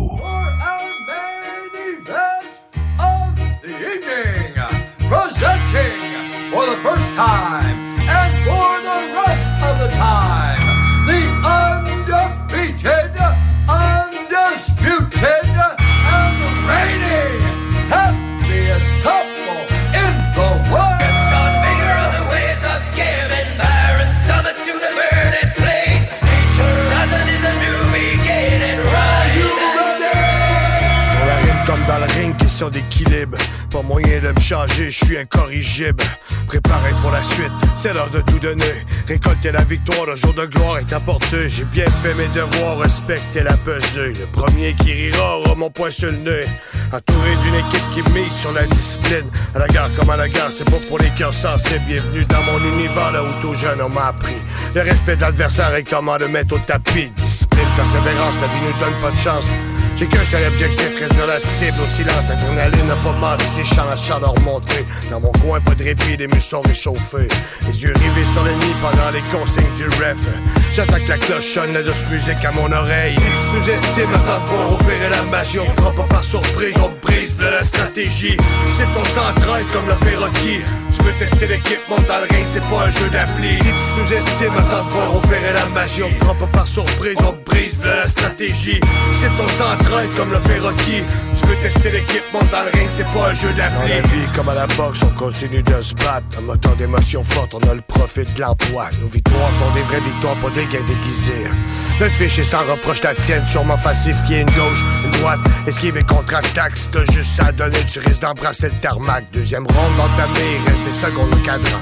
the 3.62 3.74
evening, 3.92 4.54
presenting 5.10 5.98
for 6.52 6.64
the 6.66 6.78
first 6.86 7.08
time 7.14 7.76
and 8.08 8.32
for 8.46 8.70
the 8.88 8.98
rest 9.20 9.48
of 9.68 9.74
the 9.82 9.88
time, 9.96 10.57
comme 31.68 31.84
dans 31.86 31.98
le 31.98 32.10
ring, 32.18 32.34
question 32.38 32.70
d'équilibre. 32.70 33.36
Pas 33.70 33.82
moyen 33.82 34.20
de 34.20 34.32
me 34.32 34.40
changer, 34.40 34.90
je 34.90 35.04
suis 35.04 35.18
incorrigible. 35.18 36.02
Préparé 36.46 36.92
pour 37.02 37.10
la 37.10 37.22
suite, 37.22 37.52
c'est 37.76 37.92
l'heure 37.92 38.08
de 38.08 38.22
tout 38.22 38.38
donner. 38.38 38.86
Récolter 39.06 39.52
la 39.52 39.64
victoire, 39.64 40.06
le 40.06 40.16
jour 40.16 40.32
de 40.32 40.46
gloire 40.46 40.78
est 40.78 40.90
apporté. 40.94 41.50
J'ai 41.50 41.64
bien 41.64 41.84
fait 42.02 42.14
mes 42.14 42.28
devoirs, 42.28 42.78
respecter 42.78 43.42
la 43.42 43.54
pesée. 43.58 44.14
Le 44.18 44.26
premier 44.32 44.74
qui 44.76 44.92
rira 44.94 45.40
aura 45.40 45.54
mon 45.56 45.68
poing 45.68 45.90
sur 45.90 46.10
le 46.10 46.16
nez. 46.16 46.46
Entouré 46.90 47.36
d'une 47.42 47.56
équipe 47.56 47.84
qui 47.92 48.02
mise 48.14 48.32
sur 48.32 48.52
la 48.52 48.64
discipline. 48.64 49.28
À 49.54 49.58
la 49.58 49.68
gare 49.68 49.90
comme 49.94 50.08
à 50.08 50.16
la 50.16 50.28
gare, 50.30 50.50
c'est 50.50 50.64
pas 50.64 50.80
pour 50.88 50.98
les 50.98 51.10
cœurs 51.18 51.34
sensés. 51.34 51.80
Bienvenue 51.86 52.24
dans 52.24 52.42
mon 52.44 52.58
univers, 52.76 53.12
là 53.12 53.22
où 53.22 53.42
tout 53.42 53.54
jeune 53.54 53.82
on 53.82 53.90
m'a 53.90 54.06
appris. 54.06 54.40
Le 54.74 54.80
respect 54.80 55.16
de 55.16 55.20
l'adversaire 55.20 55.74
et 55.74 55.84
comment 55.84 56.16
le 56.16 56.28
mettre 56.28 56.54
au 56.54 56.58
tapis. 56.60 57.12
Discipline, 57.14 57.68
persévérance, 57.76 58.36
la 58.40 58.46
vie 58.46 58.64
nous 58.64 58.80
donne 58.80 59.00
pas 59.02 59.10
de 59.10 59.18
chance. 59.18 59.44
J'ai 59.98 60.06
qu'un 60.06 60.24
seul 60.24 60.46
objectif, 60.46 60.94
réduire 60.96 61.26
la 61.26 61.40
cible 61.40 61.78
au 61.82 61.96
silence. 61.96 62.22
L'adrénaline 62.28 62.86
n'a 62.86 62.94
pas 62.96 63.10
menti, 63.12 63.44
si 63.46 63.66
sens 63.66 63.84
la 63.90 63.96
chaleur 63.96 64.32
monter. 64.44 64.86
Dans 65.10 65.18
mon 65.18 65.32
coin, 65.32 65.60
pas 65.60 65.74
de 65.74 65.82
répit, 65.82 66.16
les 66.16 66.28
muscles 66.28 66.60
réchauffés. 66.64 67.26
Les 67.66 67.82
yeux 67.82 67.92
rivés 67.94 68.26
sur 68.32 68.44
le 68.44 68.52
nid 68.52 68.74
pendant 68.80 69.10
les 69.10 69.22
consignes 69.22 69.72
du 69.76 69.86
ref. 69.86 70.18
J'attends 70.72 71.04
que 71.04 71.08
la 71.08 71.18
cloche 71.18 71.52
sonne, 71.52 71.72
la 71.72 71.82
douce 71.82 72.06
musique 72.12 72.44
à 72.44 72.52
mon 72.52 72.70
oreille. 72.70 73.12
Si 73.12 73.18
tu 73.18 73.60
sous-estimes, 73.60 74.14
attends 74.14 74.44
voir 74.46 74.72
opérer 74.74 75.10
la 75.10 75.22
magie. 75.24 75.58
On 75.58 75.72
prend 75.72 75.90
pas 75.90 76.14
par 76.14 76.22
surprise, 76.22 76.76
on 76.76 76.90
brise 77.04 77.36
de 77.36 77.46
la 77.46 77.62
stratégie. 77.64 78.36
C'est 78.76 78.86
ton 78.94 79.04
s'entraîne 79.04 79.66
comme 79.72 79.86
le 79.86 80.06
fait 80.06 80.14
Rocky. 80.14 80.62
Tu 80.98 81.04
veux 81.04 81.12
tester 81.18 81.46
l'équipe, 81.46 81.80
monte 81.88 82.06
dans 82.06 82.18
le 82.18 82.26
c'est 82.46 82.60
pas 82.62 82.86
un 82.86 82.90
jeu 82.90 83.08
d'appli. 83.10 83.56
Si 83.56 83.64
tu 83.64 83.70
sous-estimes, 83.94 84.58
attends 84.58 84.84
de 84.84 84.90
voir 84.90 85.16
opérer 85.16 85.52
la 85.54 85.66
magie. 85.66 86.02
On 86.02 86.24
prend 86.24 86.34
pas 86.34 86.46
par 86.46 86.66
surprise, 86.66 87.16
on 87.20 87.32
te 87.32 87.50
brise 87.50 87.78
de 87.78 87.88
la 87.88 88.06
stratégie. 88.06 88.80
C'est 89.20 89.30
ton 89.36 89.48
s'entraîne 89.58 90.10
comme 90.16 90.30
le 90.30 90.40
fait. 90.40 90.58
Veux 91.48 91.56
tester 91.62 91.90
l'équipe, 91.90 92.22
monte 92.30 92.50
dans 92.50 92.62
le 92.62 92.78
ring, 92.78 92.88
c'est 92.90 93.06
pas 93.06 93.30
un 93.30 93.34
jeu 93.34 93.48
d'appli. 93.54 93.88
Dans 93.88 93.88
la 93.88 94.00
vie, 94.02 94.26
comme 94.36 94.48
à 94.50 94.54
la 94.54 94.66
boxe, 94.66 95.02
on 95.02 95.18
continue 95.18 95.62
de 95.62 95.80
se 95.80 95.94
battre. 95.94 96.36
Un 96.36 96.42
moteur 96.42 96.76
d'émotion 96.76 97.22
forte, 97.22 97.54
on 97.54 97.70
a 97.70 97.74
le 97.74 97.80
profit 97.80 98.24
de 98.24 98.38
l'emploi. 98.38 98.90
Nos 99.00 99.08
victoires 99.08 99.54
sont 99.54 99.72
des 99.74 99.80
vraies 99.80 100.00
victoires, 100.00 100.36
pas 100.42 100.50
des 100.50 100.66
gains 100.66 100.84
déguisés. 100.86 101.48
Notre 102.00 102.14
fichier 102.16 102.44
sans 102.44 102.64
reproche 102.70 103.02
la 103.02 103.14
tienne, 103.14 103.46
sûrement 103.46 103.78
facile 103.78 104.14
qui 104.26 104.34
est 104.34 104.42
une 104.42 104.50
gauche, 104.50 104.84
une 105.06 105.10
droite. 105.12 105.40
Esquive 105.66 105.96
et 105.96 106.02
contre-attaque, 106.02 106.76
si 106.76 106.90
t'as 106.90 107.10
juste 107.12 107.30
ça 107.34 107.46
à 107.46 107.52
donner, 107.52 107.78
tu 107.90 107.98
risques 108.00 108.20
d'embrasser 108.20 108.68
le 108.68 108.80
tarmac. 108.82 109.24
Deuxième 109.32 109.66
ronde 109.66 109.98
entamée, 109.98 110.60
reste 110.66 110.84
des 110.84 110.92
secondes 110.92 111.32
au 111.32 111.38
cadran. 111.38 111.80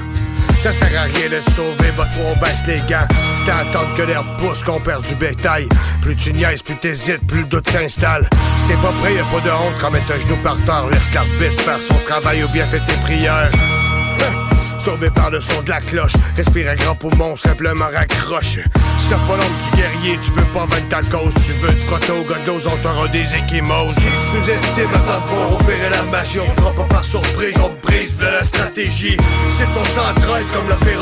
Ça 0.61 0.73
sert 0.73 0.99
à 0.99 1.03
rien 1.03 1.29
de 1.29 1.39
sauver, 1.51 1.91
toi 1.95 2.05
on 2.25 2.39
baisse 2.39 2.63
les 2.67 2.79
gants. 2.89 3.07
Si 3.35 3.43
t'as 3.45 3.59
attendre 3.59 3.93
que 3.95 4.01
l'herbe 4.01 4.27
pousse, 4.37 4.63
qu'on 4.63 4.79
perd 4.79 5.05
du 5.05 5.15
bétail. 5.15 5.69
Plus 6.01 6.15
tu 6.15 6.33
niaises, 6.33 6.61
plus 6.61 6.75
t'hésites, 6.75 7.25
plus 7.25 7.41
le 7.41 7.45
doute 7.45 7.69
s'installe. 7.69 8.27
Si 8.57 8.65
t'es 8.65 8.73
pas 8.75 8.91
prêt, 9.01 9.15
y'a 9.15 9.23
pas 9.25 9.39
de 9.39 9.49
honte, 9.49 9.79
remettre 9.79 10.11
un 10.13 10.19
genou 10.19 10.35
par 10.43 10.57
terre, 10.65 10.87
laisse 10.91 11.13
l'arbitre 11.13 11.61
faire 11.61 11.79
son 11.79 11.97
travail 12.05 12.43
ou 12.43 12.49
bien 12.49 12.65
fais 12.65 12.79
tes 12.79 12.97
prières. 13.03 13.51
Sauvé 14.79 15.09
par 15.09 15.29
le 15.29 15.41
son 15.41 15.61
de 15.63 15.69
la 15.69 15.79
cloche, 15.79 16.13
respire 16.35 16.69
un 16.69 16.75
grand 16.75 16.95
poumon, 16.95 17.35
simplement 17.35 17.87
raccroche. 17.93 18.59
Si 18.97 19.07
t'as 19.09 19.17
pas 19.27 19.37
l'ombre 19.37 19.57
du 19.63 19.77
guerrier, 19.77 20.19
tu 20.23 20.31
peux 20.31 20.45
pas 20.53 20.65
vaincre 20.65 20.89
ta 20.89 21.01
cause. 21.01 21.33
Tu 21.45 21.53
veux 21.53 21.73
te 21.73 21.83
frotter 21.85 22.11
au 22.11 22.23
godos, 22.23 22.67
on 22.67 22.77
t'aura 22.77 23.07
des 23.07 23.25
échymoses. 23.35 23.95
Si 23.95 24.01
tu 24.01 24.45
sous-estimes, 24.45 24.93
attends 24.93 25.49
de 25.49 25.55
opérer 25.55 25.89
la 25.89 26.03
magie, 26.03 26.39
on 26.39 26.51
te 26.55 26.61
prend 26.61 26.71
pas 26.71 26.95
par 26.95 27.03
surprise, 27.03 27.55
on 27.57 27.85
brise 27.85 28.15
de 28.17 28.25
la 28.25 28.43
stratégie. 28.43 29.17
C'est 29.57 29.65
ton 29.73 29.83
s'entraîne 29.83 30.45
comme 30.53 30.67
le 30.67 30.85
fait. 30.85 30.97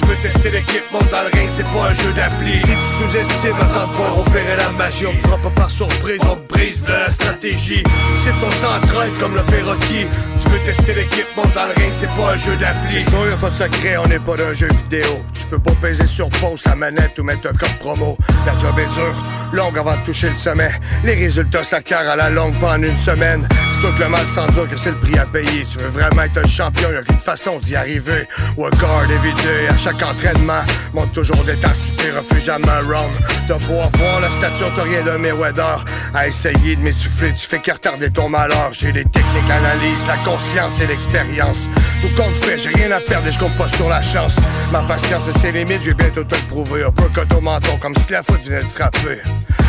Tu 0.00 0.06
veux 0.06 0.16
tester 0.22 0.50
l'équipe, 0.50 0.84
monte 0.92 1.10
dans 1.10 1.22
le 1.22 1.38
ring, 1.38 1.50
c'est 1.52 1.66
pas 1.66 1.90
un 1.90 1.94
jeu 1.94 2.12
d'appli. 2.14 2.52
Si 2.60 2.66
tu 2.66 2.72
sous-estimes, 2.98 3.56
attends 3.60 3.86
de 3.88 3.92
voir 3.92 4.18
opérer 4.18 4.56
la 4.56 4.70
magie, 4.70 5.06
on 5.06 5.12
te 5.12 5.28
prend 5.28 5.38
pas 5.38 5.50
par 5.50 5.70
surprise, 5.70 6.20
on 6.22 6.36
brise 6.52 6.82
de 6.82 6.92
la 6.92 7.10
stratégie. 7.10 7.82
C'est 8.24 8.32
ton 8.40 8.50
s'entraîne 8.50 9.12
comme 9.20 9.34
le 9.34 9.42
fait 9.42 9.62
Rocky. 9.62 10.06
Tu 10.42 10.48
veux 10.48 10.58
tester 10.64 10.94
l'équipe, 10.94 11.26
monte 11.36 11.52
dans 11.54 11.66
le 11.66 11.74
ring, 11.82 11.92
c'est 11.94 12.10
pas 12.10 12.32
un 12.32 12.38
jeu 12.38 12.56
d'appli. 12.56 13.02
C'est 13.02 13.10
sûr, 13.10 13.26
y'a 13.28 13.36
pas 13.36 13.50
de 13.50 13.54
secret, 13.54 13.96
on 13.98 14.08
n'est 14.08 14.18
pas 14.18 14.36
d'un 14.36 14.54
jeu 14.54 14.68
vidéo. 14.68 15.22
Tu 15.34 15.46
peux 15.46 15.58
pas 15.58 15.74
peser 15.82 16.06
sur 16.06 16.28
pause 16.30 16.60
sa 16.60 16.74
manette 16.74 17.18
ou 17.18 17.24
mettre 17.24 17.48
un 17.48 17.52
code 17.52 17.78
promo. 17.78 18.16
La 18.46 18.56
job 18.56 18.78
est 18.78 18.92
dure, 18.94 19.24
longue 19.52 19.78
avant 19.78 19.96
de 19.96 20.04
toucher 20.04 20.30
le 20.30 20.36
sommet. 20.36 20.72
Les 21.04 21.14
résultats 21.14 21.64
s'acquièrent 21.64 22.08
à 22.08 22.16
la 22.16 22.30
longue, 22.30 22.54
pas 22.58 22.72
en 22.72 22.82
une 22.82 22.98
semaine. 22.98 23.46
C'est 23.72 23.80
tout 23.86 23.94
le 23.98 24.08
mal 24.08 24.26
sans 24.34 24.46
dire 24.46 24.68
que 24.68 24.76
c'est 24.76 24.90
le 24.90 24.98
prix 24.98 25.18
à 25.18 25.26
payer. 25.26 25.66
Tu 25.70 25.78
veux 25.78 25.88
vraiment 25.88 26.22
être 26.22 26.38
un 26.38 26.48
champion, 26.48 26.90
y'a 26.90 27.02
qu'une 27.02 27.18
façon 27.18 27.58
d'y 27.58 27.76
arriver. 27.76 28.26
Work 28.56 28.82
hard 28.82 29.10
everyday, 29.10 29.68
à 29.68 29.76
chaque 29.76 29.89
entraînement. 29.96 30.62
Monte 30.94 31.12
toujours 31.12 31.44
d'intensité, 31.44 32.10
refuse 32.10 32.44
jamais 32.44 32.68
un 32.68 32.82
round. 32.82 33.10
T'as 33.46 33.58
beau 33.58 33.80
avoir 33.80 34.20
la 34.20 34.30
stature, 34.30 34.72
t'as 34.74 34.82
rien 34.82 35.02
de 35.02 35.16
Mayweather. 35.16 35.84
À 36.14 36.28
essayer 36.28 36.76
de 36.76 36.80
m'étouffler, 36.80 37.32
tu 37.34 37.46
fais 37.46 37.58
que 37.58 37.72
retarder 37.72 38.10
ton 38.10 38.28
malheur. 38.28 38.70
J'ai 38.72 38.92
les 38.92 39.04
techniques, 39.04 39.48
l'analyse, 39.48 40.06
la 40.06 40.16
conscience 40.18 40.80
et 40.80 40.86
l'expérience. 40.86 41.68
Tout 42.00 42.14
compte 42.16 42.34
fait, 42.44 42.58
j'ai 42.58 42.70
rien 42.70 42.90
à 42.90 43.00
perdre 43.00 43.28
et 43.28 43.32
je 43.32 43.38
compte 43.38 43.56
pas 43.56 43.68
sur 43.68 43.88
la 43.88 44.02
chance. 44.02 44.36
Ma 44.72 44.82
patience 44.82 45.28
et 45.28 45.38
ses 45.38 45.52
limites, 45.52 45.82
je 45.82 45.90
vais 45.90 45.94
bientôt 45.94 46.24
te 46.24 46.34
le 46.34 46.42
prouver. 46.42 46.84
Un 46.84 46.92
peu 46.92 47.36
au 47.36 47.40
menton, 47.40 47.76
comme 47.80 47.94
si 47.96 48.12
la 48.12 48.22
faute 48.22 48.42
venait 48.42 48.62
de 48.62 48.68
frapper. 48.68 49.20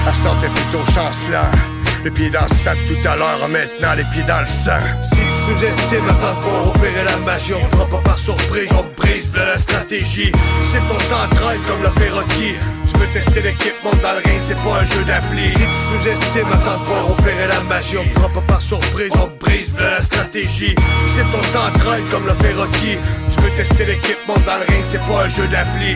À 0.08 0.14
ce 0.14 0.48
plutôt 0.48 0.86
chancelant. 0.92 1.81
Les 2.04 2.10
pieds 2.10 2.32
dans 2.32 2.42
le 2.42 2.56
sac 2.64 2.78
tout 2.88 3.08
à 3.08 3.16
l'heure, 3.16 3.48
maintenant 3.48 3.94
les 3.96 4.04
pieds 4.06 4.24
dans 4.24 4.42
le 4.42 4.48
sang. 4.48 4.82
Si 5.04 5.20
tu 5.20 5.22
sous-estimes, 5.46 6.10
attends 6.10 6.34
de 6.34 6.42
voir 6.42 6.68
opérer 6.70 7.04
la 7.04 7.18
magie, 7.18 7.54
on 7.54 7.76
prend 7.76 7.86
pas 7.86 8.02
par 8.10 8.18
surprise, 8.18 8.70
on 8.72 9.00
brise 9.00 9.30
de 9.32 9.38
la 9.38 9.56
stratégie. 9.56 10.32
C'est 10.72 10.80
ton 10.90 10.98
s'entraîne 10.98 11.62
comme 11.68 11.84
le 11.84 11.90
fait 12.02 12.10
Rocky. 12.10 12.56
Tu 12.92 12.98
veux 12.98 13.08
tester 13.14 13.42
l'équipement 13.44 13.92
dans 14.02 14.14
le 14.14 14.22
ring, 14.26 14.42
c'est 14.42 14.58
pas 14.64 14.82
un 14.82 14.86
jeu 14.86 15.04
d'appli. 15.04 15.52
Si 15.52 15.60
tu 15.60 16.02
sous-estimes, 16.02 16.52
attends 16.52 16.80
de 16.80 16.86
voir 16.86 17.12
opérer 17.12 17.48
la 17.48 17.62
magie. 17.70 17.98
On 17.98 18.20
prend 18.20 18.30
pas 18.30 18.46
par 18.48 18.62
surprise, 18.64 19.12
on 19.14 19.30
brise 19.40 19.72
de 19.76 19.84
la 19.84 20.02
stratégie. 20.02 20.76
C'est 21.14 21.30
ton 21.32 21.44
central 21.54 22.02
comme 22.10 22.26
le 22.26 22.34
fait 22.34 22.54
Rocky. 22.54 22.98
Tu 23.32 23.42
veux 23.42 23.52
tester 23.52 23.86
l'équipement 23.86 24.40
dans 24.48 24.58
le 24.58 24.66
ring, 24.74 24.84
c'est 24.86 25.06
pas 25.06 25.26
un 25.26 25.30
jeu 25.30 25.48
d'appli. 25.50 25.96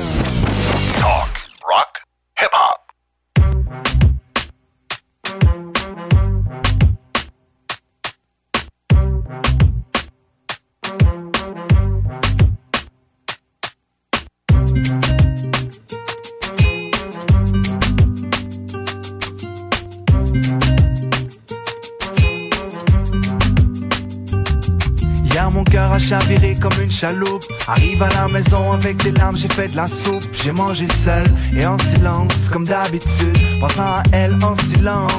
Chaviré 26.01 26.55
comme 26.59 26.73
une 26.81 26.91
chaloupe. 26.91 27.45
Arrive 27.67 28.01
à 28.03 28.09
la 28.09 28.27
maison 28.27 28.71
avec 28.73 28.97
des 29.03 29.11
larmes, 29.11 29.37
j'ai 29.37 29.47
fait 29.47 29.67
de 29.69 29.75
la 29.75 29.87
soupe. 29.87 30.23
J'ai 30.33 30.51
mangé 30.51 30.87
seul 31.03 31.25
et 31.55 31.65
en 31.65 31.77
silence 31.77 32.49
comme 32.51 32.65
d'habitude. 32.65 33.37
Pensant 33.59 33.83
à 33.83 34.03
elle 34.11 34.37
en 34.43 34.55
silence, 34.57 35.11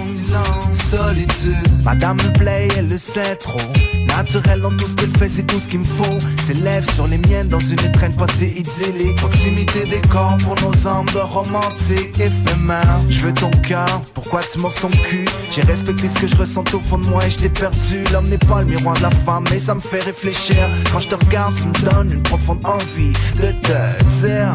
solitude. 0.97 1.85
Madame 1.85 2.17
me 2.17 2.33
plaît, 2.39 2.69
elle 2.77 2.89
le 2.89 2.99
sait 2.99 3.37
trop. 3.37 3.59
Naturel 4.07 4.61
dans 4.61 4.77
tout 4.77 4.87
ce 4.87 4.95
qu'elle 4.95 5.17
fait, 5.17 5.29
c'est 5.29 5.47
tout 5.47 5.59
ce 5.59 5.69
qu'il 5.69 5.81
me 5.81 5.85
faut. 5.85 6.19
Ses 6.45 6.55
lèvres 6.55 6.91
sur 6.93 7.07
les 7.07 7.19
miennes 7.19 7.49
dans 7.49 7.59
une 7.59 7.81
étreinte 7.81 8.17
passée 8.17 8.53
idyllique. 8.57 9.17
Proximité 9.17 9.85
des 9.87 10.07
corps 10.09 10.37
pour 10.39 10.55
nos 10.61 10.87
âmes 10.87 11.07
de 11.15 11.19
romantique 11.19 12.19
éphémère. 12.21 13.01
Je 13.09 13.21
veux 13.21 13.33
ton 13.33 13.51
cœur, 13.51 14.03
pourquoi 14.15 14.41
tu 14.43 14.59
m'offres 14.59 14.83
ton 14.83 14.91
cul? 15.09 15.27
J'ai 15.51 15.63
respecté 15.63 16.09
ce 16.09 16.19
que 16.19 16.27
je 16.27 16.37
ressens 16.37 16.65
au 16.75 16.81
fond 16.81 16.99
de 16.99 17.07
moi 17.07 17.25
et 17.27 17.31
je 17.31 17.39
t'ai 17.39 17.49
perdu. 17.49 18.05
L'homme 18.13 18.29
n'est 18.29 18.39
pas 18.39 18.61
le 18.61 18.67
miroir 18.67 18.97
de 18.97 19.03
la 19.03 19.11
femme 19.11 19.45
mais 19.51 19.59
ça 19.59 19.75
me 19.75 19.81
fait 19.81 20.03
réfléchir. 20.03 20.69
Quand 20.93 21.01
je 21.01 21.09
te 21.09 21.15
regarde 21.15 21.55
tu 21.55 21.65
me 21.65 21.91
donnes 21.91 22.13
une 22.13 22.23
profonde 22.23 22.65
envie 22.65 23.13
de 23.37 23.51
te 23.67 24.05
dire 24.21 24.53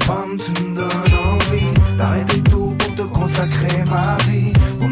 Femme 0.00 0.36
tu 0.38 0.64
me 0.64 0.76
donnes 0.76 1.14
envie 1.32 1.96
d'arrêter 1.96 2.40
tout 2.42 2.74
pour 2.78 2.94
te 2.94 3.02
consacrer 3.02 3.84
ma 3.90 4.16
vie 4.26 4.47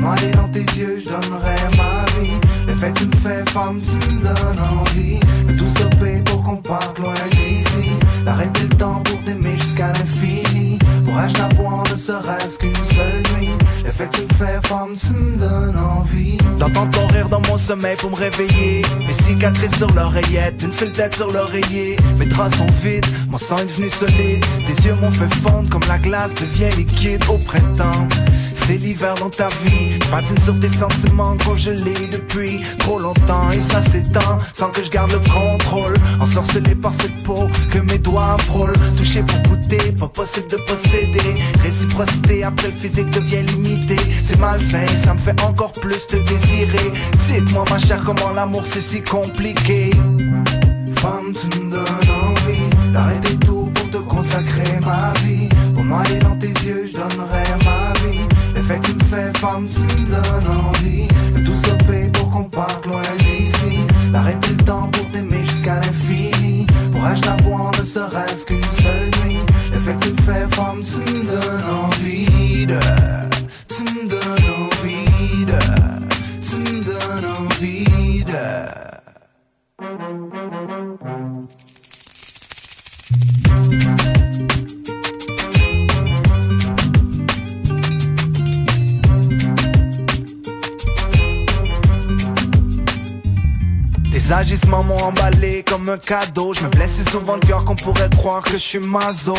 Noyer 0.07 0.31
dans 0.31 0.49
tes 0.49 0.61
yeux 0.79 1.01
je 1.01 1.07
donnerai 1.07 1.57
ma 1.77 2.05
vie 2.21 2.39
Le 2.69 2.75
fait 2.75 2.93
que 2.93 3.01
tu 3.01 3.07
me 3.07 3.17
fais 3.17 3.45
femme 3.51 3.81
tu 3.83 4.15
me 4.15 4.23
donnes 4.23 4.63
envie. 4.79 5.19
De 5.49 5.59
tout 5.59 5.69
stopper 5.71 6.23
pour 6.25 6.45
qu'on 6.45 6.57
parte 6.59 6.97
loin 7.01 7.13
d'ici. 7.33 7.91
D'arrêter 8.25 8.63
le 8.71 8.77
temps 8.77 9.03
pour 9.05 9.21
t'aimer 9.25 9.59
jusqu'à 9.59 9.89
l'infini. 9.89 10.79
Pourrais-je 11.05 11.37
n'avoir 11.39 11.83
ne 11.91 11.97
serait-ce 11.97 12.57
qu'une 12.57 12.76
fait 13.97 14.09
que 14.09 14.17
tu 14.17 14.23
me 14.23 14.29
fais 14.35 14.69
femme 14.69 14.95
tu 15.01 15.13
me 15.15 15.37
donnes 15.37 15.79
envie. 15.79 16.39
D'entendre 16.59 16.91
ton 16.91 17.07
rire 17.09 17.29
dans 17.29 17.41
mon 17.49 17.57
sommeil 17.57 17.97
pour 17.97 18.11
me 18.11 18.17
réveiller. 18.17 18.83
Mes 19.07 19.25
cicatrices 19.25 19.77
sur 19.77 19.91
l'oreillette, 19.95 20.63
une 20.63 20.73
seule 20.73 20.93
tête 20.93 21.15
sur 21.15 21.31
l'oreiller. 21.31 21.97
Mes 22.19 22.27
draps 22.27 22.57
sont 22.57 22.67
vides, 22.83 23.07
mon 23.31 23.39
sang 23.39 23.57
est 23.59 23.67
devenu 23.67 23.89
solide. 23.91 24.45
Tes 24.67 24.87
yeux 24.87 24.95
m'ont 25.01 25.13
fait 25.13 25.35
fondre 25.37 25.69
comme 25.71 25.85
la 25.89 25.99
glace 25.99 26.35
devient 26.35 26.75
liquide 26.77 27.25
au 27.29 27.39
printemps. 27.39 28.07
C'est 28.53 28.79
l'hiver 28.79 29.15
dans 29.15 29.31
ta 29.31 29.49
vie, 29.65 29.99
patine 30.11 30.41
sur 30.43 30.59
tes 30.59 30.69
sentiments 30.69 31.37
congelés 31.45 32.09
depuis 32.11 32.61
trop 32.79 32.99
longtemps. 32.99 33.51
Et 33.53 33.61
ça 33.61 33.81
s'étend 33.81 34.39
sans 34.53 34.71
que 34.71 34.83
je 34.85 34.91
garde 34.91 35.13
le 35.13 35.21
contrôle. 35.21 35.95
Ensorcelé 36.21 36.75
par 36.75 36.93
cette 36.95 37.23
peau 37.23 37.49
que 37.71 37.79
mes 37.79 37.99
doigts 37.99 38.37
frôlent. 38.47 38.75
Touché 38.97 39.23
pour 39.23 39.41
goûter, 39.43 39.93
pas 39.93 40.09
possible 40.09 40.49
de 40.49 40.57
posséder. 40.57 41.43
Réciprocité 41.63 42.43
après 42.45 42.69
le 42.69 42.73
physique 42.73 43.11
devient 43.11 43.45
C'est 44.25 44.39
malsain, 44.41 44.87
ça 44.97 45.15
me 45.15 45.19
fait 45.19 45.41
encore 45.43 45.73
plus 45.73 46.07
te 46.07 46.17
désirer. 46.17 46.93
Dites-moi 47.29 47.65
ma 47.71 47.79
chère 47.79 48.03
comment 48.05 48.33
l'amour 48.35 48.63
c'est 48.65 48.81
si 48.81 49.03
compliqué? 49.03 49.91
Femme 50.97 51.33
tu 51.33 51.61
me 51.61 51.71
donnes 51.71 52.11
envie 52.25 52.93
d'arrêter 52.93 53.37
tout 53.37 53.71
pour 53.75 53.91
te 53.91 53.99
consacrer 53.99 54.81
ma 54.85 55.13
vie. 55.21 55.49
Pour 55.75 55.85
noyer 55.85 56.19
dans 56.19 56.37
tes 56.37 56.49
yeux 56.49 56.87
je 56.87 56.93
donnerai 56.93 57.45
ma 57.65 57.93
vie. 58.01 58.27
Le 58.55 58.63
fait 58.63 58.81
que 58.81 58.87
tu 58.87 58.95
me 58.95 59.05
fais 59.05 59.39
femme 59.39 59.69
tu 59.69 59.81
me 59.81 60.07
donnes 60.07 60.57
envie 60.67 61.09
agissements 94.33 94.83
m'ont 94.83 95.03
emballé 95.03 95.63
comme 95.63 95.89
un 95.89 95.99
cadeau. 95.99 96.55
Je 96.55 96.65
me 96.65 96.69
blesse 96.69 96.93
si 96.93 97.11
souvent 97.11 97.35
le 97.35 97.41
cœur 97.41 97.65
qu'on 97.65 97.77
pourrait 97.77 98.11
croire 98.11 98.43
que 98.43 98.53
je 98.53 98.57
suis 98.57 98.79
maso. 98.79 99.35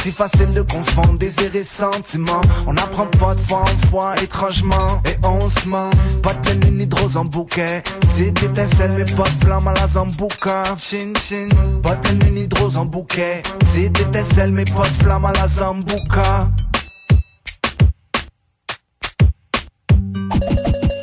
Si 0.00 0.12
facile 0.12 0.52
de 0.52 0.62
confondre 0.62 1.18
désir 1.18 1.54
et 1.54 1.64
sentiment 1.64 2.40
On 2.66 2.72
n'apprend 2.72 3.06
pas 3.06 3.34
de 3.34 3.40
fois 3.40 3.62
en 3.62 3.86
fois 3.88 4.14
étrangement. 4.22 5.02
Et 5.06 5.16
on 5.26 5.48
se 5.48 5.68
ment. 5.68 5.90
Pas 6.22 6.34
de 6.34 6.40
peine 6.40 6.76
ni 6.76 6.86
de 6.86 6.94
rose 6.94 7.16
en 7.16 7.24
bouquet. 7.24 7.82
Petite 8.00 8.42
étincelle 8.42 8.92
mais 8.96 9.04
pas 9.04 9.28
de 9.28 9.44
flamme 9.44 9.68
à 9.68 9.74
la 9.74 9.88
zambouka. 9.88 10.62
Chin 10.78 11.12
chin. 11.18 11.48
Pas 11.82 11.96
de 11.96 12.08
peine 12.08 12.34
ni 12.34 12.48
de 12.48 12.58
rose 12.58 12.76
en 12.76 12.84
bouquet. 12.84 13.42
Petite 13.60 14.00
étincelle 14.00 14.52
mais 14.52 14.64
pas 14.64 14.82
de 14.82 15.02
flamme 15.02 15.24
à 15.24 15.32
la 15.32 15.48
zambouka. 15.48 16.48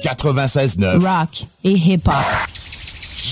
96.9. 0.04 1.00
Rock 1.00 1.48
et 1.64 1.72
hip-hop. 1.72 2.14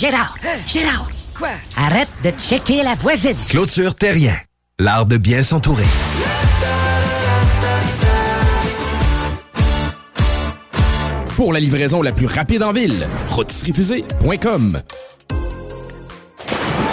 Gérard, 0.03 0.35
Gérard, 0.67 1.09
quoi? 1.33 1.51
Arrête 1.77 2.09
de 2.25 2.31
checker 2.31 2.83
la 2.83 2.93
voisine. 2.93 3.37
Clôture 3.47 3.95
Terrien. 3.95 4.35
L'art 4.77 5.05
de 5.05 5.15
bien 5.15 5.43
s'entourer. 5.43 5.85
Pour 11.37 11.53
la 11.53 11.61
livraison 11.61 12.01
la 12.01 12.11
plus 12.11 12.25
rapide 12.25 12.63
en 12.63 12.73
ville, 12.73 13.07
rotisseriefusée.com. 13.29 14.81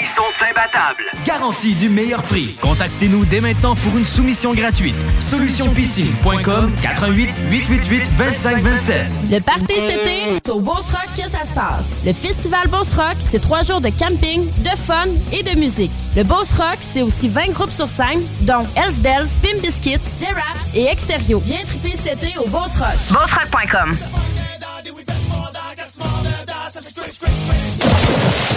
Prix 0.00 0.06
sont 0.14 0.44
imbattables. 0.48 1.04
Garantie 1.24 1.74
du 1.74 1.88
meilleur 1.88 2.22
prix. 2.22 2.56
Contactez-nous 2.60 3.24
dès 3.24 3.40
maintenant 3.40 3.74
pour 3.74 3.96
une 3.96 4.04
soumission 4.04 4.52
gratuite. 4.52 4.96
Solutionpiscine.com 5.20 6.72
88 6.82 7.30
888 7.50 8.16
2527. 8.16 9.06
Le 9.30 9.40
party 9.40 9.74
cet 9.74 9.90
été, 9.90 10.40
c'est 10.44 10.50
au 10.50 10.60
Beauce 10.60 10.90
Rock 10.90 11.08
que 11.16 11.30
ça 11.30 11.44
se 11.44 11.54
passe. 11.54 11.86
Le 12.04 12.12
Festival 12.12 12.68
Beauce 12.68 12.94
Rock, 12.94 13.16
c'est 13.28 13.40
trois 13.40 13.62
jours 13.62 13.80
de 13.80 13.90
camping, 13.90 14.46
de 14.62 14.76
fun 14.76 15.08
et 15.32 15.42
de 15.42 15.58
musique. 15.58 15.92
Le 16.16 16.22
Beauce 16.22 16.52
Rock, 16.56 16.78
c'est 16.80 17.02
aussi 17.02 17.28
20 17.28 17.52
groupes 17.52 17.72
sur 17.72 17.88
scène, 17.88 18.22
dont 18.42 18.66
Hells 18.76 19.00
Bells, 19.00 19.28
Pim 19.42 19.58
Biscuits, 19.62 19.98
The 20.20 20.34
Raps 20.34 20.74
et 20.74 20.86
Extérieur. 20.86 21.40
Viens 21.44 21.64
triper 21.66 21.96
cet 21.96 22.22
été 22.22 22.38
au 22.38 22.46
Beauce 22.48 22.76
Rock. 22.76 22.96
BossRock.com. 23.10 23.96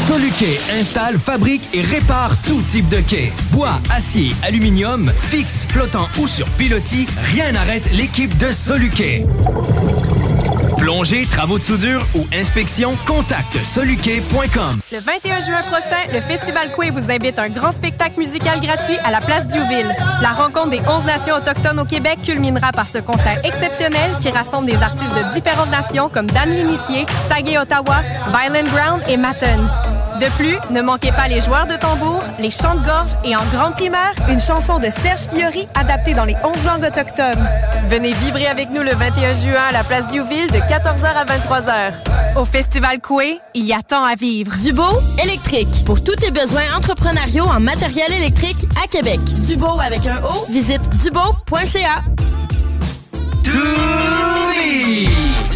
Soluquet 0.08 0.60
installe, 0.80 1.18
fabrique 1.18 1.70
et 1.74 1.82
répare 1.82 2.36
tout 2.46 2.62
type 2.64 2.90
de 2.90 3.00
quai. 3.00 3.32
Bois, 3.52 3.80
acier, 3.96 4.36
aluminium, 4.44 5.12
fixe, 5.22 5.66
flottant 5.70 6.10
ou 6.20 6.28
sur 6.28 6.48
pilotis, 6.52 7.08
rien 7.34 7.54
n'arrête 7.54 7.90
l'équipe 7.94 8.38
de 8.38 8.48
Soluquet. 8.48 9.26
Plongée, 10.78 11.26
travaux 11.26 11.58
de 11.58 11.64
soudure 11.64 12.06
ou 12.16 12.26
inspection, 12.34 12.98
contacte 13.08 13.58
soluquet.com. 13.64 14.82
Le 14.92 15.00
21 15.00 15.40
juin 15.40 15.62
prochain, 15.72 15.96
le 16.12 16.20
Festival 16.20 16.72
Coué 16.74 16.92
vous 16.92 17.10
invite 17.10 17.40
à 17.40 17.44
un 17.44 17.50
grand 17.50 17.72
spectacle 17.72 18.20
musical 18.20 18.60
gratuit 18.60 18.98
à 19.06 19.12
la 19.12 19.22
place 19.22 19.48
Diouville. 19.48 19.96
La 20.22 20.34
rencontre 20.34 20.72
des 20.72 20.82
11 20.82 21.06
nations 21.06 21.36
autochtones 21.36 21.80
au 21.80 21.86
Québec 21.86 22.20
culminera 22.26 22.72
par 22.74 22.88
ce 22.88 22.98
concert 22.98 23.40
exceptionnel 23.46 24.12
qui 24.20 24.30
rassemble 24.30 24.66
des 24.66 24.76
artistes 24.76 25.16
de 25.16 25.34
différentes 25.34 25.72
nations 25.72 26.10
comme 26.10 26.28
Dan 26.28 26.50
L'Initié, 26.50 27.06
Sagé 27.30 27.58
Ottawa, 27.58 28.02
Violent 28.34 28.68
Ground 28.70 29.02
et 29.08 29.16
Matten. 29.16 29.62
De 30.24 30.30
plus, 30.38 30.56
ne 30.70 30.82
manquez 30.82 31.12
pas 31.12 31.28
les 31.28 31.42
joueurs 31.42 31.68
de 31.68 31.76
tambour, 31.76 32.24
les 32.40 32.50
chants 32.50 32.76
de 32.76 32.86
gorge 32.86 33.12
et 33.26 33.36
en 33.36 33.44
grande 33.52 33.74
primeur, 33.74 34.14
une 34.30 34.40
chanson 34.40 34.80
de 34.80 34.86
Serge 34.86 35.28
Fiori 35.34 35.68
adaptée 35.74 36.14
dans 36.14 36.24
les 36.24 36.38
11 36.46 36.66
langues 36.66 36.86
autochtones. 36.86 37.46
Venez 37.90 38.14
vibrer 38.14 38.48
avec 38.48 38.70
nous 38.70 38.84
le 38.84 38.92
21 38.92 39.34
juin 39.34 39.62
à 39.68 39.74
la 39.74 39.84
place 39.84 40.08
Diouville 40.08 40.50
de 40.50 40.60
14h 40.60 41.04
à 41.04 41.26
23h. 41.26 42.38
Au 42.38 42.46
Festival 42.46 43.02
Coué, 43.02 43.42
il 43.54 43.66
y 43.66 43.74
a 43.74 43.82
tant 43.82 44.06
à 44.06 44.16
vivre. 44.16 44.56
Dubo 44.64 44.86
électrique. 45.22 45.84
Pour 45.86 46.02
tous 46.02 46.16
tes 46.16 46.32
besoins 46.32 46.74
entrepreneuriaux 46.78 47.44
en 47.44 47.60
matériel 47.60 48.14
électrique 48.14 48.66
à 48.82 48.88
Québec. 48.88 49.20
Dubo 49.46 49.78
avec 49.82 50.08
un 50.08 50.22
O, 50.24 50.46
visite 50.50 50.90
dubo.ca. 51.04 52.02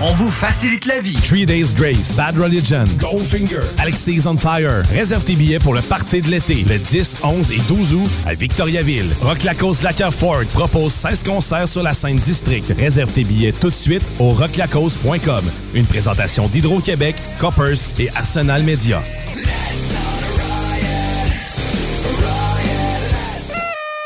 on 0.00 0.12
vous 0.12 0.30
facilite 0.30 0.86
la 0.86 1.00
vie. 1.00 1.14
Three 1.14 1.46
Days 1.46 1.74
Grace, 1.74 2.16
Bad 2.16 2.38
Religion, 2.38 2.84
Goldfinger, 2.98 3.60
Alexis 3.78 4.26
on 4.26 4.36
Fire. 4.36 4.82
Réserve 4.90 5.24
tes 5.24 5.34
billets 5.34 5.58
pour 5.58 5.74
le 5.74 5.80
party 5.82 6.20
de 6.20 6.30
l'été, 6.30 6.64
le 6.68 6.78
10, 6.78 7.18
11 7.22 7.52
et 7.52 7.58
12 7.68 7.94
août 7.94 8.10
à 8.26 8.34
Victoriaville. 8.34 9.10
Rock 9.20 9.42
Lacoste 9.44 9.82
Lacquer 9.82 10.10
Ford 10.10 10.44
propose 10.52 10.92
16 10.92 11.22
concerts 11.22 11.68
sur 11.68 11.82
la 11.82 11.92
scène 11.92 12.18
district. 12.18 12.72
Réserve 12.78 13.12
tes 13.12 13.24
billets 13.24 13.52
tout 13.52 13.70
de 13.70 13.74
suite 13.74 14.02
au 14.18 14.30
rocklacoste.com. 14.30 15.44
Une 15.74 15.86
présentation 15.86 16.48
d'Hydro-Québec, 16.48 17.16
Coppers 17.38 17.78
et 17.98 18.08
Arsenal 18.14 18.62
Media. 18.62 19.02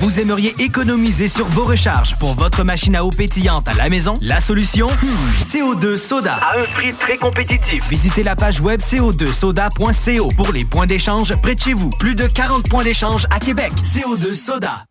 Vous 0.00 0.18
aimeriez 0.18 0.54
économiser 0.58 1.28
sur 1.28 1.44
vos 1.44 1.64
recharges 1.64 2.16
pour 2.18 2.32
votre 2.32 2.64
machine 2.64 2.96
à 2.96 3.04
eau 3.04 3.10
pétillante 3.10 3.68
à 3.68 3.74
la 3.74 3.90
maison? 3.90 4.14
La 4.22 4.40
solution? 4.40 4.86
Hmm, 4.86 5.42
CO2 5.42 5.98
Soda. 5.98 6.36
À 6.36 6.58
un 6.58 6.64
prix 6.74 6.94
très 6.94 7.18
compétitif. 7.18 7.86
Visitez 7.90 8.22
la 8.22 8.34
page 8.34 8.62
web 8.62 8.80
co2soda.co 8.80 10.28
pour 10.34 10.52
les 10.54 10.64
points 10.64 10.86
d'échange 10.86 11.34
près 11.42 11.54
de 11.54 11.60
chez 11.60 11.74
vous. 11.74 11.90
Plus 11.90 12.14
de 12.14 12.26
40 12.26 12.66
points 12.70 12.82
d'échange 12.82 13.26
à 13.28 13.38
Québec. 13.38 13.72
CO2 13.82 14.34
Soda. 14.34 14.86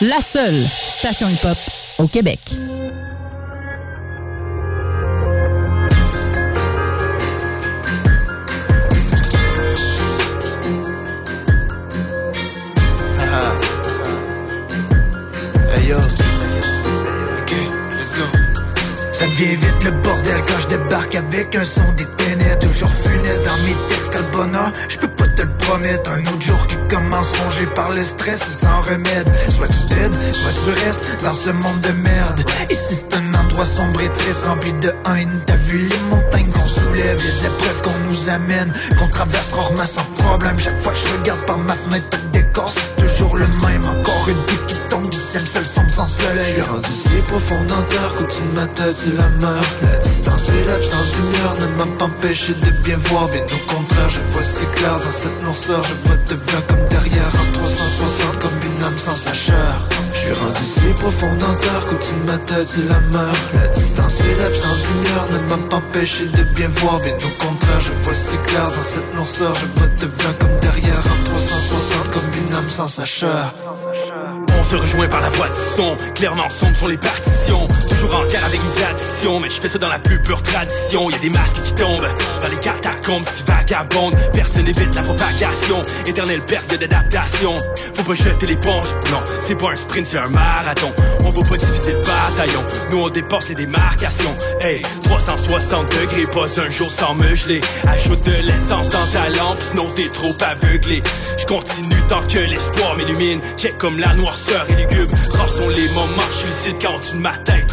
La 0.00 0.20
seule 0.20 0.64
station 0.64 1.28
hip-hop 1.28 1.56
au 1.98 2.08
Québec. 2.08 2.40
Devient 19.34 19.56
vite 19.56 19.84
le 19.84 19.90
bordel 19.90 20.42
quand 20.46 20.60
je 20.60 20.68
débarque 20.68 21.14
avec 21.16 21.56
un 21.56 21.64
son 21.64 21.82
des 21.96 22.04
ténèbres. 22.04 22.60
Toujours 22.60 22.90
funeste 23.02 23.44
dans 23.44 23.56
mes 23.64 23.74
textes, 23.88 24.10
quel 24.12 24.22
bonheur. 24.30 24.70
Je 24.88 24.96
peux 24.96 25.08
pas 25.08 25.26
te 25.26 25.42
le 25.42 25.48
promettre. 25.58 26.12
Un 26.12 26.22
autre 26.32 26.40
jour 26.40 26.66
qui 26.68 26.76
commence 26.88 27.32
rongé 27.42 27.66
par 27.74 27.90
le 27.90 28.04
stress 28.04 28.40
et 28.42 28.64
sans 28.64 28.80
remède. 28.82 29.28
Soit 29.48 29.66
tu 29.66 29.86
t'aides, 29.88 30.14
soit 30.32 30.52
tu 30.52 30.84
restes 30.86 31.04
dans 31.24 31.32
ce 31.32 31.50
monde 31.50 31.80
de 31.80 31.90
merde. 31.90 32.44
Ici 32.70 32.94
c'est 32.94 33.16
un 33.16 33.34
endroit 33.34 33.66
sombre 33.66 34.02
et 34.02 34.08
triste, 34.10 34.44
rempli 34.46 34.72
de 34.74 34.94
haine. 35.04 35.40
T'as 35.46 35.56
vu 35.56 35.78
les 35.78 35.98
montagnes 36.10 36.50
qu'on 36.50 36.66
soulève, 36.66 37.18
les 37.18 37.46
épreuves 37.46 37.82
qu'on 37.82 38.08
nous 38.08 38.28
amène, 38.28 38.72
qu'on 39.00 39.08
traverse 39.08 39.52
rarement 39.52 39.86
sans 39.86 40.04
problème. 40.14 40.60
Chaque 40.60 40.80
fois 40.80 40.92
que 40.92 40.98
je 41.08 41.18
regarde 41.18 41.44
par 41.44 41.58
ma 41.58 41.74
fenêtre, 41.74 42.06
le 42.12 42.30
décor 42.30 42.72
c'est 42.72 43.03
toujours 43.24 43.36
le 43.36 43.46
même. 43.46 43.84
Encore 43.84 44.28
une 44.28 44.42
pique 44.46 44.66
qui 44.66 44.74
tombe 44.88 45.12
ciel, 45.12 45.46
seul 45.46 45.66
sombre 45.66 45.90
sans 45.90 46.06
soleil. 46.06 46.60
Rendu 46.60 46.90
si 46.90 47.08
profond 47.26 47.64
terre 47.66 48.16
qu'au-dessus 48.16 48.42
de 48.42 48.60
ma 48.60 48.66
tête 48.66 48.96
c'est 48.96 49.16
la 49.16 49.28
mer. 49.28 49.62
La 49.82 49.96
distance 49.98 50.48
et 50.50 50.64
l'absence 50.68 51.10
de 51.12 51.16
lumière 51.22 51.54
ne 51.60 51.76
m'a 51.76 51.96
pas 51.98 52.04
empêché 52.06 52.54
de 52.54 52.70
bien 52.82 52.98
voir. 53.08 53.26
Bien 53.26 53.44
au 53.44 53.72
contraire, 53.72 54.08
je 54.08 54.20
vois 54.30 54.42
si 54.42 54.66
clair 54.66 54.96
dans 54.96 55.10
cette 55.10 55.42
noirceur. 55.42 55.82
Je 55.84 56.08
vois 56.08 56.16
devant 56.28 56.62
comme 56.68 56.88
derrière, 56.88 57.32
en 57.40 57.52
360 57.52 58.38
comme 58.38 58.70
une 58.70 58.84
âme 58.84 58.98
sans 58.98 59.16
sa 59.16 59.32
chair. 59.32 59.93
Suis 60.24 60.32
rendu 60.32 60.60
si 60.64 60.80
ses 60.80 60.94
profondeurs 60.94 61.86
Qu'au-dessus 61.86 62.14
de 62.14 62.26
ma 62.26 62.38
tête 62.38 62.76
la 62.88 63.00
mort. 63.12 63.36
La 63.52 63.66
distance 63.68 64.20
et 64.20 64.34
l'absence 64.40 64.80
de 64.80 64.86
lumière 64.94 65.24
Ne 65.32 65.48
m'a 65.48 65.68
pas 65.68 65.76
empêché 65.76 66.26
de 66.26 66.42
bien 66.54 66.68
voir 66.76 66.96
Bien 67.02 67.14
au 67.14 67.44
contraire 67.44 67.80
je 67.80 67.90
vois 68.02 68.14
si 68.14 68.36
clair 68.38 68.68
dans 68.68 68.82
cette 68.82 69.14
noirceur. 69.14 69.54
Je 69.54 69.66
vois 69.78 69.88
devant 69.88 70.32
comme 70.40 70.58
derrière 70.60 71.04
En 71.12 71.24
360 71.24 72.10
comme 72.10 72.46
une 72.46 72.54
âme 72.54 72.70
sans 72.70 72.88
sa 72.88 73.04
chair 73.04 73.54
On 74.48 74.53
se 74.64 74.76
rejoint 74.76 75.08
par 75.08 75.20
la 75.20 75.30
voix 75.30 75.48
du 75.48 75.60
son. 75.76 75.96
Clairement 76.14 76.48
sombre 76.48 76.76
sur 76.76 76.88
les 76.88 76.96
partitions. 76.96 77.66
Toujours 77.88 78.16
en 78.16 78.26
guerre 78.26 78.44
avec 78.44 78.60
mes 78.60 78.84
addictions. 78.84 79.40
Mais 79.40 79.50
je 79.50 79.60
fais 79.60 79.68
ça 79.68 79.78
dans 79.78 79.88
la 79.88 79.98
plus 79.98 80.18
pure 80.20 80.42
tradition. 80.42 81.10
Y 81.10 81.14
a 81.14 81.18
des 81.18 81.30
masques 81.30 81.62
qui 81.62 81.74
tombent 81.74 82.08
Dans 82.40 82.48
les 82.48 82.56
catacombes. 82.56 83.24
Tu 83.36 83.44
vagabondes 83.44 84.16
Personne 84.32 84.64
n'évite 84.64 84.94
la 84.94 85.02
propagation. 85.02 85.82
Éternelle 86.06 86.40
perte 86.42 86.74
d'adaptation. 86.74 87.52
Faut 87.94 88.02
pas 88.02 88.14
jeter 88.14 88.46
l'éponge. 88.46 88.86
Non, 89.10 89.22
c'est 89.40 89.56
pas 89.56 89.72
un 89.72 89.76
sprint, 89.76 90.06
c'est 90.06 90.18
un 90.18 90.28
marathon. 90.28 90.92
On 91.24 91.30
vaut 91.30 91.44
pas 91.44 91.56
diviser 91.56 91.92
le 91.92 91.98
bataillon. 91.98 92.64
Nous 92.90 92.98
on 92.98 93.10
dépasse 93.10 93.48
les 93.50 93.54
démarcations. 93.54 94.36
Hey, 94.60 94.82
360 95.04 95.90
degrés 96.00 96.26
Pas 96.26 96.60
un 96.60 96.68
jour 96.68 96.90
sans 96.90 97.14
me 97.14 97.34
geler. 97.34 97.60
Ajoute 97.86 98.24
de 98.24 98.32
l'essence 98.32 98.88
dans 98.88 99.06
ta 99.12 99.28
lampe 99.30 99.58
Sinon 99.70 99.88
t'es 99.94 100.08
trop 100.08 100.36
aveuglé. 100.40 101.02
Je 101.38 101.46
continue 101.46 102.00
tant 102.08 102.22
que 102.22 102.38
l'espoir 102.38 102.96
m'illumine. 102.96 103.40
Check 103.56 103.78
comme 103.78 103.98
la 103.98 104.14
noirceur 104.14 104.53
et 104.68 104.74
lugubre 104.74 105.14
Rares 105.32 105.52
sont 105.52 105.68
les 105.68 105.88
moments 105.88 106.16
que 106.16 106.40
je 106.40 106.46
lucide 106.46 106.76
Quand 106.80 106.94
au-dessus 106.94 107.16
de 107.16 107.22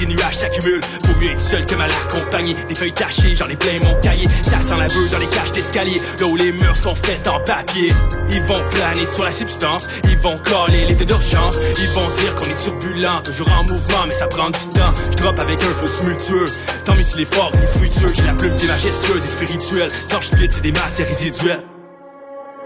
nuages 0.05 0.35
s'accumulent. 0.35 0.81
Vaut 1.03 1.19
mieux 1.19 1.31
être 1.31 1.41
seul 1.41 1.65
que 1.65 1.75
mal 1.75 1.89
accompagné. 2.05 2.55
Des 2.67 2.75
feuilles 2.75 2.93
tachées, 2.93 3.35
j'en 3.35 3.47
ai 3.47 3.55
plein 3.55 3.79
mon 3.83 3.95
cahier. 4.01 4.27
Ça 4.43 4.61
sent 4.61 4.77
la 4.77 4.87
beuh 4.87 5.09
dans 5.11 5.19
les 5.19 5.27
cages 5.27 5.51
d'escalier. 5.51 6.01
Là 6.19 6.25
où 6.25 6.35
les 6.35 6.51
murs 6.51 6.75
sont 6.75 6.95
faits 6.95 7.27
en 7.27 7.39
papier. 7.39 7.91
Ils 8.31 8.41
vont 8.43 8.61
planer 8.71 9.05
sur 9.05 9.23
la 9.23 9.31
substance. 9.31 9.87
Ils 10.05 10.17
vont 10.17 10.37
coller 10.39 10.85
l'été 10.87 11.05
d'urgence. 11.05 11.57
Ils 11.77 11.89
vont 11.89 12.09
dire 12.17 12.35
qu'on 12.35 12.45
est 12.45 12.63
turbulent 12.63 13.21
Toujours 13.23 13.51
en 13.51 13.63
mouvement 13.63 14.05
mais 14.05 14.15
ça 14.15 14.27
prend 14.27 14.49
du 14.49 14.59
temps. 14.73 14.93
Je 15.11 15.17
drop 15.17 15.39
avec 15.39 15.59
un 15.59 15.81
feu 15.81 15.89
tumultueux. 15.99 16.45
Tant 16.85 16.95
mieux 16.95 17.03
s'il 17.03 17.21
est 17.21 17.33
fort, 17.33 17.51
il 17.53 17.63
est 17.63 18.15
J'ai 18.15 18.23
la 18.23 18.33
plume 18.33 18.55
qui 18.55 18.65
est 18.65 18.69
majestueuse 18.69 19.23
et 19.23 19.45
spirituelle. 19.45 19.91
Quand 20.09 20.21
je 20.21 20.27
c'est 20.49 20.61
des 20.61 20.71
matières 20.71 21.07
résiduelles 21.07 21.70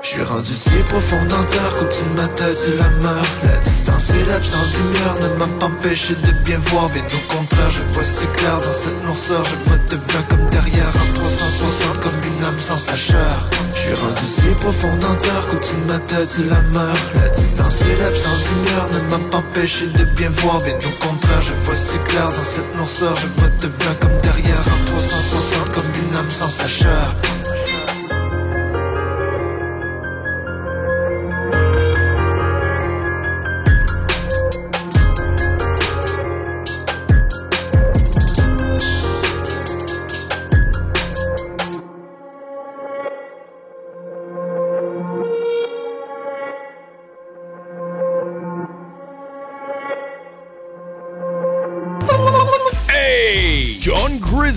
Je 0.06 0.12
suis 0.12 0.22
rendu 0.22 0.54
si 0.54 0.70
profondeur 0.86 1.48
Qu'au-dessus 1.80 2.04
de 2.04 2.22
ma 2.22 2.28
tête 2.28 2.62
la 2.78 2.90
mort. 3.02 3.26
La 3.44 3.58
distance 3.58 4.12
et 4.12 4.30
l'absence 4.30 4.72
de 4.74 4.78
lumière 4.78 5.16
Ne 5.20 5.40
m'a 5.40 5.60
pas 5.60 5.66
empêché 5.66 6.14
de 6.14 6.32
bien 6.44 6.60
voir. 6.70 6.86
Bien 6.92 7.02
au 7.06 7.34
contraire 7.34 7.72
je 7.72 7.82
vois 7.92 8.04
si 8.04 8.28
clair 8.38 8.56
Dans 8.58 8.72
cette 8.72 9.04
noirceur. 9.04 9.44
Je 9.44 9.56
vois 9.68 9.80
devant 9.90 10.24
comme 10.30 10.50
derrière 10.52 10.94
En 11.02 11.14
360 11.14 12.00
comme 12.02 12.22
une 12.22 12.46
âme 12.46 12.60
sans 12.60 12.78
sa 12.78 12.96
chair 12.96 13.50
Je 13.74 13.80
suis 13.80 13.94
rendu 13.94 14.22
si 14.22 14.42
profondeur 14.62 15.18
Qu'au-dessus 15.50 15.74
de 15.74 15.92
ma 15.92 15.98
tête 15.98 16.38
la 16.38 16.62
mort. 16.78 17.02
La 17.16 17.30
distance 17.30 17.82
et 17.82 18.00
l'absence 18.00 18.42
de 18.44 18.50
lumière 18.54 18.86
Ne 18.94 19.10
m'a 19.10 19.30
pas 19.32 19.38
empêché 19.38 19.88
de 19.88 20.04
bien 20.04 20.30
voir. 20.30 20.58
Bien 20.62 20.78
au 20.78 21.04
contraire 21.04 21.42
je 21.42 21.54
vois 21.66 21.76
si 21.76 21.98
clair 22.06 22.30
Dans 22.30 22.44
cette 22.44 22.76
noirceur. 22.76 23.16
Je 23.16 23.42
vois 23.42 23.50
devant 23.58 23.96
comme 24.00 24.22
derrière 24.22 24.66
En 24.70 24.86
360 24.86 25.72
comme 25.74 25.92
une 25.98 26.16
âme 26.16 26.32
sans 26.32 26.50
sa 26.50 26.68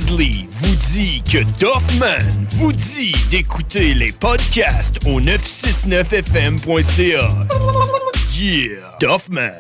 Grizzly 0.09 0.49
vous 0.51 0.75
dit 0.93 1.23
que 1.23 1.39
Doffman 1.61 2.19
vous 2.53 2.73
dit 2.73 3.15
d'écouter 3.31 3.93
les 3.95 4.11
podcasts 4.13 4.99
au 5.07 5.21
969fm.ca. 5.21 7.47
Yeah! 8.35 8.97
Doffman. 9.01 9.53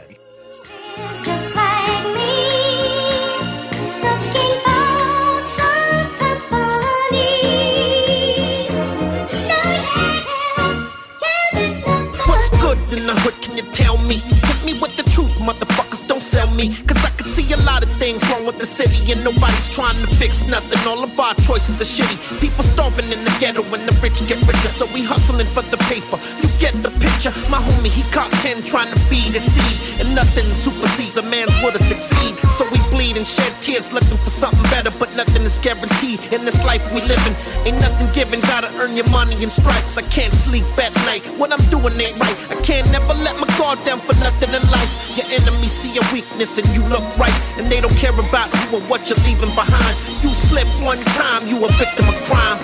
What's 12.26 12.48
good? 12.60 12.78
In 12.92 13.06
the 13.06 13.14
hood, 13.20 13.34
can 13.42 13.56
you 13.56 13.64
tell 13.72 13.98
me? 13.98 14.16
Hit 14.16 14.64
me 14.64 14.78
with 14.80 14.96
the 14.96 15.02
truth, 15.10 15.32
motherfuckers, 15.38 16.06
don't 16.06 16.22
sell 16.22 16.50
me. 16.52 16.74
Cause 16.86 17.04
I 17.04 17.10
a 17.52 17.60
lot 17.64 17.84
of 17.84 17.90
things 17.98 18.22
wrong 18.30 18.44
with 18.44 18.58
the 18.58 18.66
city, 18.66 19.12
and 19.12 19.24
nobody's 19.24 19.68
trying 19.68 19.96
to 20.04 20.08
fix 20.16 20.42
nothing. 20.42 20.78
All 20.88 21.02
of 21.02 21.12
our 21.18 21.34
choices 21.46 21.80
are 21.80 21.88
shitty. 21.88 22.40
People 22.40 22.64
starving 22.64 23.06
in 23.06 23.20
the 23.24 23.34
ghetto, 23.40 23.62
and 23.74 23.84
the 23.88 23.94
rich 24.02 24.20
get 24.28 24.40
richer, 24.46 24.68
so 24.68 24.86
we 24.92 25.02
hustling 25.02 25.46
for 25.46 25.62
the 25.70 25.78
paper. 25.88 26.18
You 26.40 26.48
get 26.60 26.74
the 26.82 26.90
picture. 27.00 27.32
My 27.48 27.58
homie, 27.58 27.92
he 27.92 28.02
caught 28.10 28.30
10 28.44 28.62
trying 28.64 28.90
to 28.92 28.98
feed 29.08 29.32
his 29.32 29.46
seed, 29.46 30.00
and 30.00 30.14
nothing 30.14 30.44
supersedes 30.52 31.16
a 31.16 31.24
man's 31.30 31.54
will 31.62 31.72
to 31.72 31.82
succeed. 31.82 32.36
So 32.56 32.66
we 32.70 32.78
bleed 32.90 33.16
and 33.16 33.26
shed 33.26 33.52
tears 33.60 33.92
looking 33.92 34.18
for 34.18 34.30
something 34.30 34.62
better, 34.74 34.90
but 34.98 35.14
nothing 35.16 35.42
is 35.42 35.58
guaranteed 35.58 36.20
in 36.32 36.44
this 36.44 36.58
life 36.64 36.82
we 36.92 37.00
living. 37.06 37.34
Ain't 37.64 37.80
nothing 37.80 38.08
given, 38.12 38.40
gotta 38.48 38.68
earn 38.82 38.96
your 38.96 39.08
money 39.10 39.36
in 39.42 39.50
stripes. 39.50 39.96
I 39.96 40.02
can't 40.10 40.32
sleep 40.32 40.66
at 40.78 40.94
night. 41.06 41.24
What 41.38 41.52
I'm 41.52 41.64
doing 41.70 41.94
ain't 42.00 42.18
right. 42.18 42.38
I 42.50 42.56
can't 42.62 42.86
never 42.92 43.14
let 43.24 43.38
my 43.40 43.48
guard 43.56 43.78
down 43.84 44.00
for 44.00 44.14
nothing 44.20 44.50
in 44.52 44.64
life. 44.70 44.90
Your 45.16 45.26
enemies 45.32 45.72
see 45.72 45.92
your 45.94 46.06
weakness 46.12 46.58
and 46.58 46.66
you 46.74 46.82
look 46.88 47.04
right, 47.18 47.34
and 47.58 47.66
they 47.70 47.80
don't 47.80 47.96
care 47.96 48.12
about 48.12 48.48
you 48.54 48.78
or 48.78 48.82
what 48.90 49.08
you're 49.08 49.18
leaving 49.26 49.54
behind. 49.54 49.94
You 50.22 50.30
slip 50.30 50.68
one 50.82 51.00
time, 51.18 51.46
you 51.46 51.64
a 51.64 51.68
victim 51.72 52.08
of 52.08 52.16
crime. 52.28 52.58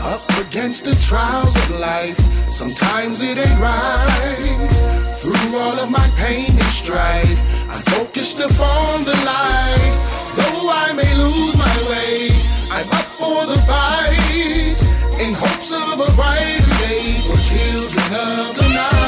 Up 0.00 0.24
against 0.46 0.84
the 0.84 0.94
trials 1.08 1.54
of 1.56 1.80
life, 1.80 2.18
sometimes 2.50 3.20
it 3.22 3.38
ain't 3.38 3.60
right. 3.60 4.88
Through 5.20 5.58
all 5.58 5.78
of 5.78 5.90
my 5.90 6.08
pain 6.16 6.50
and 6.50 6.72
strife, 6.72 7.38
I'm 7.68 7.82
focused 7.96 8.38
upon 8.38 9.04
the 9.04 9.16
light. 9.24 9.92
Though 10.36 10.70
I 10.70 10.92
may 10.94 11.12
lose 11.16 11.56
my 11.56 11.76
way, 11.90 12.30
I'm 12.70 12.88
up 12.90 13.08
for 13.20 13.46
the 13.46 13.58
fight. 13.68 14.76
In 15.20 15.34
hopes 15.34 15.72
of 15.72 15.98
a 15.98 16.10
brighter 16.14 16.64
day 16.86 17.20
for 17.26 17.36
children 17.42 18.08
of 18.14 18.56
the 18.56 18.68
night. 18.68 19.07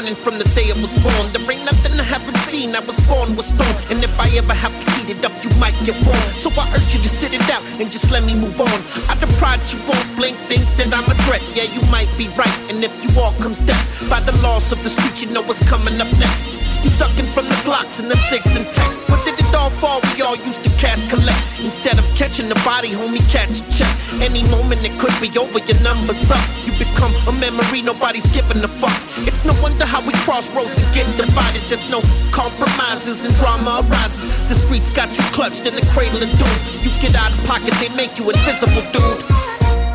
Running 0.00 0.16
from 0.16 0.38
the 0.38 0.48
day 0.56 0.72
I 0.72 0.76
was 0.80 0.96
born. 1.04 1.24
There 1.36 1.44
ain't 1.52 1.64
nothing 1.68 1.92
I 2.00 2.02
haven't 2.02 2.40
seen. 2.48 2.74
I 2.74 2.80
was 2.80 2.96
born 3.04 3.36
with 3.36 3.44
stone, 3.44 3.76
and 3.92 4.02
if 4.02 4.14
I 4.18 4.32
ever 4.40 4.54
have 4.54 4.72
to 4.72 4.86
heat 4.96 5.12
it 5.12 5.24
up, 5.24 5.32
you 5.44 5.50
might 5.60 5.76
get 5.84 5.92
warm. 6.08 6.24
So 6.40 6.48
I 6.56 6.64
urge 6.72 6.94
you 6.94 7.00
to 7.04 7.10
sit 7.10 7.34
it 7.34 7.44
out 7.52 7.62
and 7.78 7.92
just 7.92 8.10
let 8.10 8.24
me 8.24 8.34
move 8.34 8.58
on. 8.60 8.78
I 9.12 9.14
deprived 9.20 9.68
you 9.72 9.78
won't 9.84 10.08
blink, 10.16 10.36
think 10.48 10.64
that 10.80 10.88
I'm 10.96 11.04
a 11.04 11.16
threat. 11.28 11.44
Yeah, 11.52 11.68
you 11.68 11.82
might 11.92 12.08
be 12.16 12.28
right, 12.40 12.58
and 12.72 12.82
if 12.82 12.92
you 13.04 13.10
all 13.20 13.32
comes 13.44 13.60
death 13.60 13.84
by 14.08 14.20
the 14.20 14.32
laws 14.40 14.72
of 14.72 14.82
the 14.82 14.88
street, 14.88 15.20
you 15.20 15.28
know 15.34 15.42
what's 15.42 15.64
coming 15.68 16.00
up 16.00 16.10
next. 16.16 16.69
You 16.82 16.90
ducking 16.96 17.28
from 17.36 17.44
the 17.44 17.58
Glocks 17.66 18.00
and 18.00 18.10
the 18.10 18.16
six 18.32 18.44
and 18.56 18.64
text. 18.72 19.04
Where 19.08 19.20
did 19.24 19.38
it 19.38 19.54
all 19.54 19.68
fall? 19.82 20.00
We 20.14 20.22
all 20.22 20.36
used 20.36 20.64
to 20.64 20.70
cash 20.80 21.04
collect. 21.08 21.36
Instead 21.60 21.98
of 21.98 22.04
catching 22.16 22.48
the 22.48 22.56
body, 22.64 22.88
homie, 22.88 23.20
catch 23.28 23.60
check. 23.68 23.90
Any 24.16 24.42
moment 24.48 24.80
it 24.80 24.96
could 24.96 25.12
be 25.20 25.28
over, 25.36 25.60
your 25.60 25.80
number's 25.84 26.30
up. 26.30 26.40
You 26.64 26.72
become 26.80 27.12
a 27.28 27.32
memory, 27.36 27.82
nobody's 27.82 28.24
giving 28.32 28.64
a 28.64 28.68
fuck. 28.68 28.96
It's 29.28 29.44
no 29.44 29.52
wonder 29.60 29.84
how 29.84 30.00
we 30.06 30.12
cross 30.24 30.48
roads 30.56 30.72
and 30.80 30.88
get 30.94 31.04
divided. 31.20 31.60
There's 31.68 31.84
no 31.92 32.00
compromises 32.32 33.24
and 33.28 33.36
drama 33.36 33.84
arises. 33.84 34.32
The 34.48 34.56
streets 34.56 34.88
got 34.88 35.12
you 35.12 35.24
clutched 35.36 35.66
in 35.66 35.74
the 35.76 35.84
cradle 35.92 36.22
of 36.24 36.30
doom. 36.32 36.56
You 36.80 36.88
get 37.04 37.14
out 37.14 37.28
of 37.28 37.44
pocket, 37.44 37.76
they 37.76 37.92
make 37.92 38.16
you 38.18 38.30
invisible, 38.30 38.84
dude. 38.96 39.20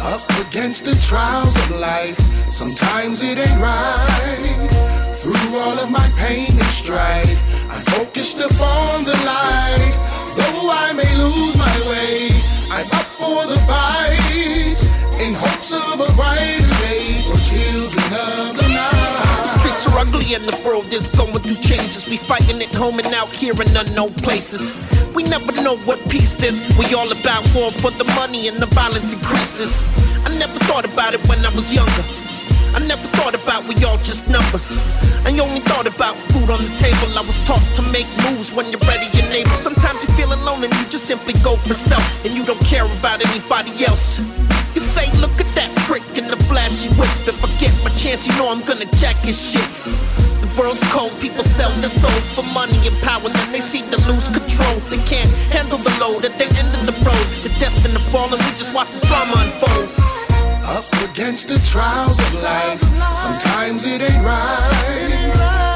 Up 0.05 0.21
against 0.45 0.85
the 0.85 0.93
trials 1.01 1.55
of 1.57 1.81
life, 1.81 2.19
sometimes 2.53 3.23
it 3.23 3.39
ain't 3.39 3.59
right. 3.59 5.14
Through 5.25 5.57
all 5.57 5.79
of 5.79 5.89
my 5.89 6.07
pain 6.17 6.51
and 6.51 6.69
strife, 6.69 7.41
I'm 7.71 7.81
focused 7.97 8.37
upon 8.37 9.05
the 9.05 9.17
light. 9.25 9.93
Though 10.37 10.69
I 10.69 10.93
may 10.93 11.17
lose 11.17 11.57
my 11.57 11.77
way, 11.89 12.29
I'm 12.69 12.85
up 12.93 13.09
for 13.17 13.41
the 13.49 13.57
fight. 13.65 14.77
In 15.17 15.33
hopes 15.33 15.73
of 15.73 15.97
a 15.97 16.13
brighter 16.13 16.69
day 16.85 17.25
for 17.25 17.41
children 17.41 18.05
of 18.13 18.53
the 18.53 18.69
night. 18.69 19.57
Streets 19.61 19.87
are 19.87 19.97
ugly 19.97 20.35
and 20.35 20.45
the 20.45 20.61
world 20.63 20.93
is 20.93 21.07
going 21.07 21.33
through 21.41 21.57
changes. 21.57 22.05
We 22.05 22.17
fighting 22.17 22.61
at 22.61 22.75
home 22.75 22.99
and 22.99 23.11
out 23.15 23.29
here 23.29 23.59
in 23.59 23.75
unknown 23.75 24.13
places. 24.21 24.71
We 25.15 25.23
never 25.23 25.51
know 25.63 25.77
what 25.89 26.07
peace 26.07 26.43
is. 26.43 26.61
We 26.77 26.93
all 26.93 27.11
about 27.11 27.49
war 27.55 27.71
for 27.71 27.89
the 27.89 28.05
money 28.13 28.47
and 28.47 28.57
the 28.57 28.67
violence 28.67 29.11
increases. 29.11 29.73
I 30.23 30.29
never 30.37 30.59
thought 30.69 30.85
about 30.85 31.15
it 31.15 31.27
when 31.27 31.43
I 31.43 31.49
was 31.55 31.73
younger. 31.73 32.24
I 32.75 32.79
never 32.91 33.07
thought 33.15 33.31
about 33.31 33.63
we 33.71 33.79
all 33.87 33.95
just 34.03 34.27
numbers. 34.27 34.75
I 35.23 35.31
only 35.39 35.63
thought 35.63 35.87
about 35.87 36.19
food 36.35 36.51
on 36.51 36.59
the 36.59 36.73
table. 36.75 37.07
I 37.15 37.23
was 37.23 37.39
taught 37.47 37.63
to 37.79 37.81
make 37.95 38.03
moves 38.27 38.51
when 38.51 38.67
you're 38.67 38.83
ready 38.83 39.07
and 39.15 39.31
able. 39.31 39.55
Sometimes 39.55 40.03
you 40.03 40.11
feel 40.19 40.27
alone 40.27 40.59
and 40.59 40.73
you 40.75 40.85
just 40.91 41.07
simply 41.07 41.39
go 41.39 41.55
for 41.55 41.73
self 41.73 42.03
and 42.27 42.35
you 42.35 42.43
don't 42.43 42.59
care 42.67 42.83
about 42.99 43.23
anybody 43.23 43.71
else. 43.87 44.19
You 44.75 44.83
say, 44.83 45.07
look 45.23 45.31
at 45.39 45.47
that 45.55 45.71
trick 45.87 46.03
and 46.19 46.27
the 46.27 46.35
flashy 46.51 46.91
whip. 46.99 47.07
If 47.23 47.39
I 47.39 47.47
get 47.63 47.71
my 47.87 47.95
chance, 47.95 48.27
you 48.27 48.35
know 48.35 48.51
I'm 48.51 48.59
gonna 48.67 48.91
jack 48.99 49.15
his 49.23 49.39
shit. 49.39 49.63
The 50.43 50.51
world's 50.59 50.83
cold. 50.91 51.15
People 51.23 51.47
sell 51.47 51.71
their 51.79 51.87
soul 51.87 52.19
for 52.35 52.43
money 52.51 52.75
and 52.83 52.97
power, 52.99 53.23
then 53.23 53.55
they 53.55 53.63
seem 53.63 53.87
to 53.87 53.99
lose 54.03 54.27
control. 54.27 54.75
They 54.91 54.99
can't 55.07 55.31
handle 55.55 55.79
the 55.79 55.95
load 56.03 56.27
at 56.27 56.35
the 56.35 56.51
end 56.51 56.71
of 56.75 56.91
the 56.91 56.95
road. 57.07 57.25
They're 57.39 57.55
destined 57.55 57.95
to 57.95 58.03
fall, 58.11 58.27
and 58.27 58.43
we 58.43 58.51
just 58.59 58.75
watch 58.75 58.91
the 58.91 58.99
drama 59.07 59.47
unfold. 59.47 60.14
Up 60.67 60.85
against 61.09 61.47
the 61.47 61.59
trials 61.71 62.19
of 62.19 62.33
life, 62.41 62.81
sometimes 63.15 63.85
it 63.85 64.01
ain't 64.01 64.25
right. 64.25 65.31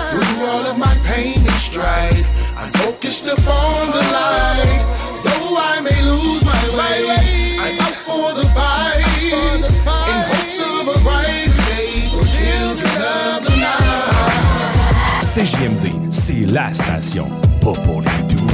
Through 0.09 0.45
all 0.47 0.65
of 0.65 0.79
my 0.79 0.93
pain 1.05 1.37
and 1.37 1.61
strife, 1.61 2.27
I'm 2.57 2.71
focused 2.81 3.25
upon 3.25 3.91
the 3.91 4.01
light. 4.17 4.81
Though 5.23 5.57
I 5.57 5.81
may 5.81 6.01
lose 6.01 6.43
my 6.43 6.63
way, 6.75 7.57
I'm 7.59 7.79
up 7.81 7.93
for 8.09 8.33
the 8.33 8.45
fight. 8.49 9.05
In 9.29 9.61
hopes 9.85 10.59
of 10.59 10.87
a 10.87 10.97
bright 11.03 11.53
day 11.69 12.09
for 12.09 12.25
children 12.25 12.97
of 13.21 13.45
the 13.45 13.55
night. 13.61 15.25
CJMD, 15.25 16.11
c'est 16.11 16.45
la 16.51 16.73
station, 16.73 17.29
pas 17.61 17.73
pour 17.83 18.01
les 18.01 18.23
doux. 18.23 18.47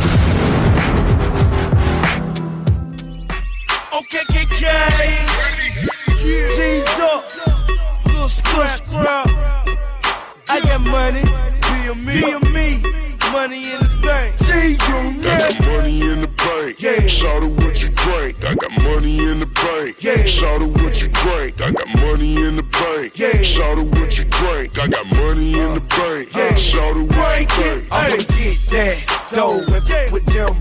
Okay, 3.93 4.19
okay, 4.29 4.45
Okay, 4.51 5.54
KK. 6.25 6.55
G's 6.55 6.99
up. 6.99 7.23
Little 8.07 8.29
scrap, 8.29 8.69
scrap. 8.69 9.27
I 10.49 10.59
got 10.61 10.81
money. 10.81 11.21
Be 11.21 11.87
a 11.87 12.39
me. 12.51 12.81
Money 13.31 13.71
in 13.73 13.79
the 13.79 13.99
bank. 14.01 14.35
See 14.37 14.71
you 14.71 15.23
got 15.23 15.59
money 15.61 16.01
in 16.01 16.21
the 16.21 16.24
bank. 16.55 16.81
Yeah. 16.81 17.07
Shout 17.07 17.43
out 17.43 17.51
what 17.51 17.81
you 17.81 17.89
drink. 17.89 18.43
I 18.43 18.55
got 18.55 18.71
money 18.83 19.19
in 19.19 19.39
the 19.39 19.45
bank. 19.45 20.03
Yeah. 20.03 20.25
Shout 20.25 20.61
out 20.61 20.69
what 20.69 21.01
you 21.01 21.09
drink. 21.09 21.61
I 21.61 21.71
got 21.71 21.87
money 22.01 22.41
in 22.41 22.55
the 22.57 22.63
bank. 22.63 23.17
Yeah. 23.17 23.41
Shout 23.41 23.77
out 23.77 23.87
what 23.87 24.17
you 24.17 24.25
drink. 24.25 24.77
I 24.79 24.87
got 24.87 25.05
money 25.07 25.59
in 25.59 25.73
the 25.75 25.81
bank. 25.81 26.33
Yeah. 26.33 26.55
Shout 26.55 26.97
out 26.97 27.07
what 27.07 27.39
you 27.39 27.47
drink. 27.47 27.87
I'ma 27.91 28.17
get 28.17 28.57
that 28.71 29.31
dough 29.33 29.59
and 29.73 29.83
fuck 29.83 30.11
with 30.11 30.25
them. 30.25 30.55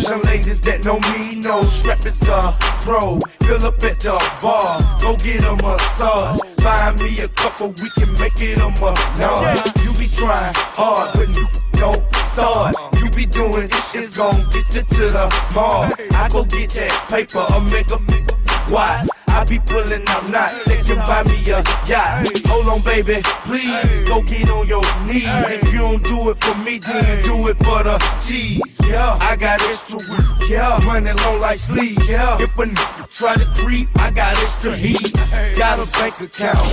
Some 0.00 0.22
ladies 0.22 0.60
that 0.62 0.84
know 0.84 0.98
me 1.12 1.40
know 1.40 1.62
strap 1.62 2.04
is 2.04 2.20
a 2.28 2.56
pro. 2.80 3.18
Fill 3.42 3.66
up 3.66 3.82
at 3.82 4.00
the 4.00 4.16
bar, 4.40 4.80
go 5.00 5.16
get 5.16 5.42
a 5.44 5.54
massage. 5.62 6.40
Buy 6.62 6.94
me 7.00 7.18
a 7.20 7.28
couple, 7.28 7.68
we 7.68 7.88
can 7.98 8.12
make 8.18 8.40
it 8.40 8.58
a 8.58 8.68
menage. 8.80 9.66
You 9.82 9.92
be 9.98 10.08
trying 10.10 10.54
hard, 10.74 11.10
but 11.14 11.71
you 11.82 11.94
start. 12.26 12.76
You 12.96 13.10
be 13.10 13.26
doing 13.26 13.68
this, 13.68 13.94
it's 13.96 14.16
gon' 14.16 14.36
get 14.52 14.74
you 14.74 14.82
to 14.82 15.04
the 15.10 15.24
mall. 15.54 15.90
I 16.14 16.28
go 16.30 16.44
get 16.44 16.70
that 16.70 17.06
paper, 17.10 17.44
I 17.48 17.58
make 17.70 17.90
a 17.90 17.98
why? 18.72 19.04
I 19.28 19.44
be 19.44 19.58
pulling 19.58 20.06
up 20.08 20.30
knots, 20.30 20.64
they 20.64 20.80
can 20.82 20.98
buy 21.06 21.24
me 21.24 21.36
a 21.50 21.62
yacht. 21.86 22.28
Hold 22.46 22.68
on, 22.68 22.80
baby, 22.84 23.20
please 23.44 24.08
go 24.08 24.22
get 24.22 24.48
on 24.50 24.66
your 24.68 24.82
knees. 25.06 25.24
If 25.26 25.72
you 25.72 25.78
don't 25.78 26.04
do 26.04 26.30
it 26.30 26.42
for 26.42 26.56
me, 26.58 26.78
then 26.78 27.24
do 27.24 27.48
it 27.48 27.56
for 27.58 27.82
the 27.82 27.98
cheese. 28.24 28.60
Yeah, 28.84 29.18
I 29.20 29.36
got 29.36 29.60
extra. 29.62 30.00
Yeah, 30.48 30.78
money 30.84 31.12
long 31.12 31.40
like 31.40 31.58
sleep. 31.58 31.98
Yeah, 32.06 32.40
if 32.40 32.56
a 32.58 33.01
try 33.12 33.34
to 33.34 33.44
creep, 33.56 33.88
I 33.96 34.10
got 34.10 34.36
extra 34.42 34.74
heat. 34.74 35.12
Got 35.56 35.78
a 35.78 35.90
bank 35.92 36.20
account 36.20 36.66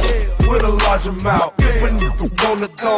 with 0.47 0.63
a 0.63 0.69
large 0.85 1.05
amount. 1.05 1.53
If 1.59 1.83
a 1.83 2.29
wanna 2.43 2.69
go, 2.77 2.97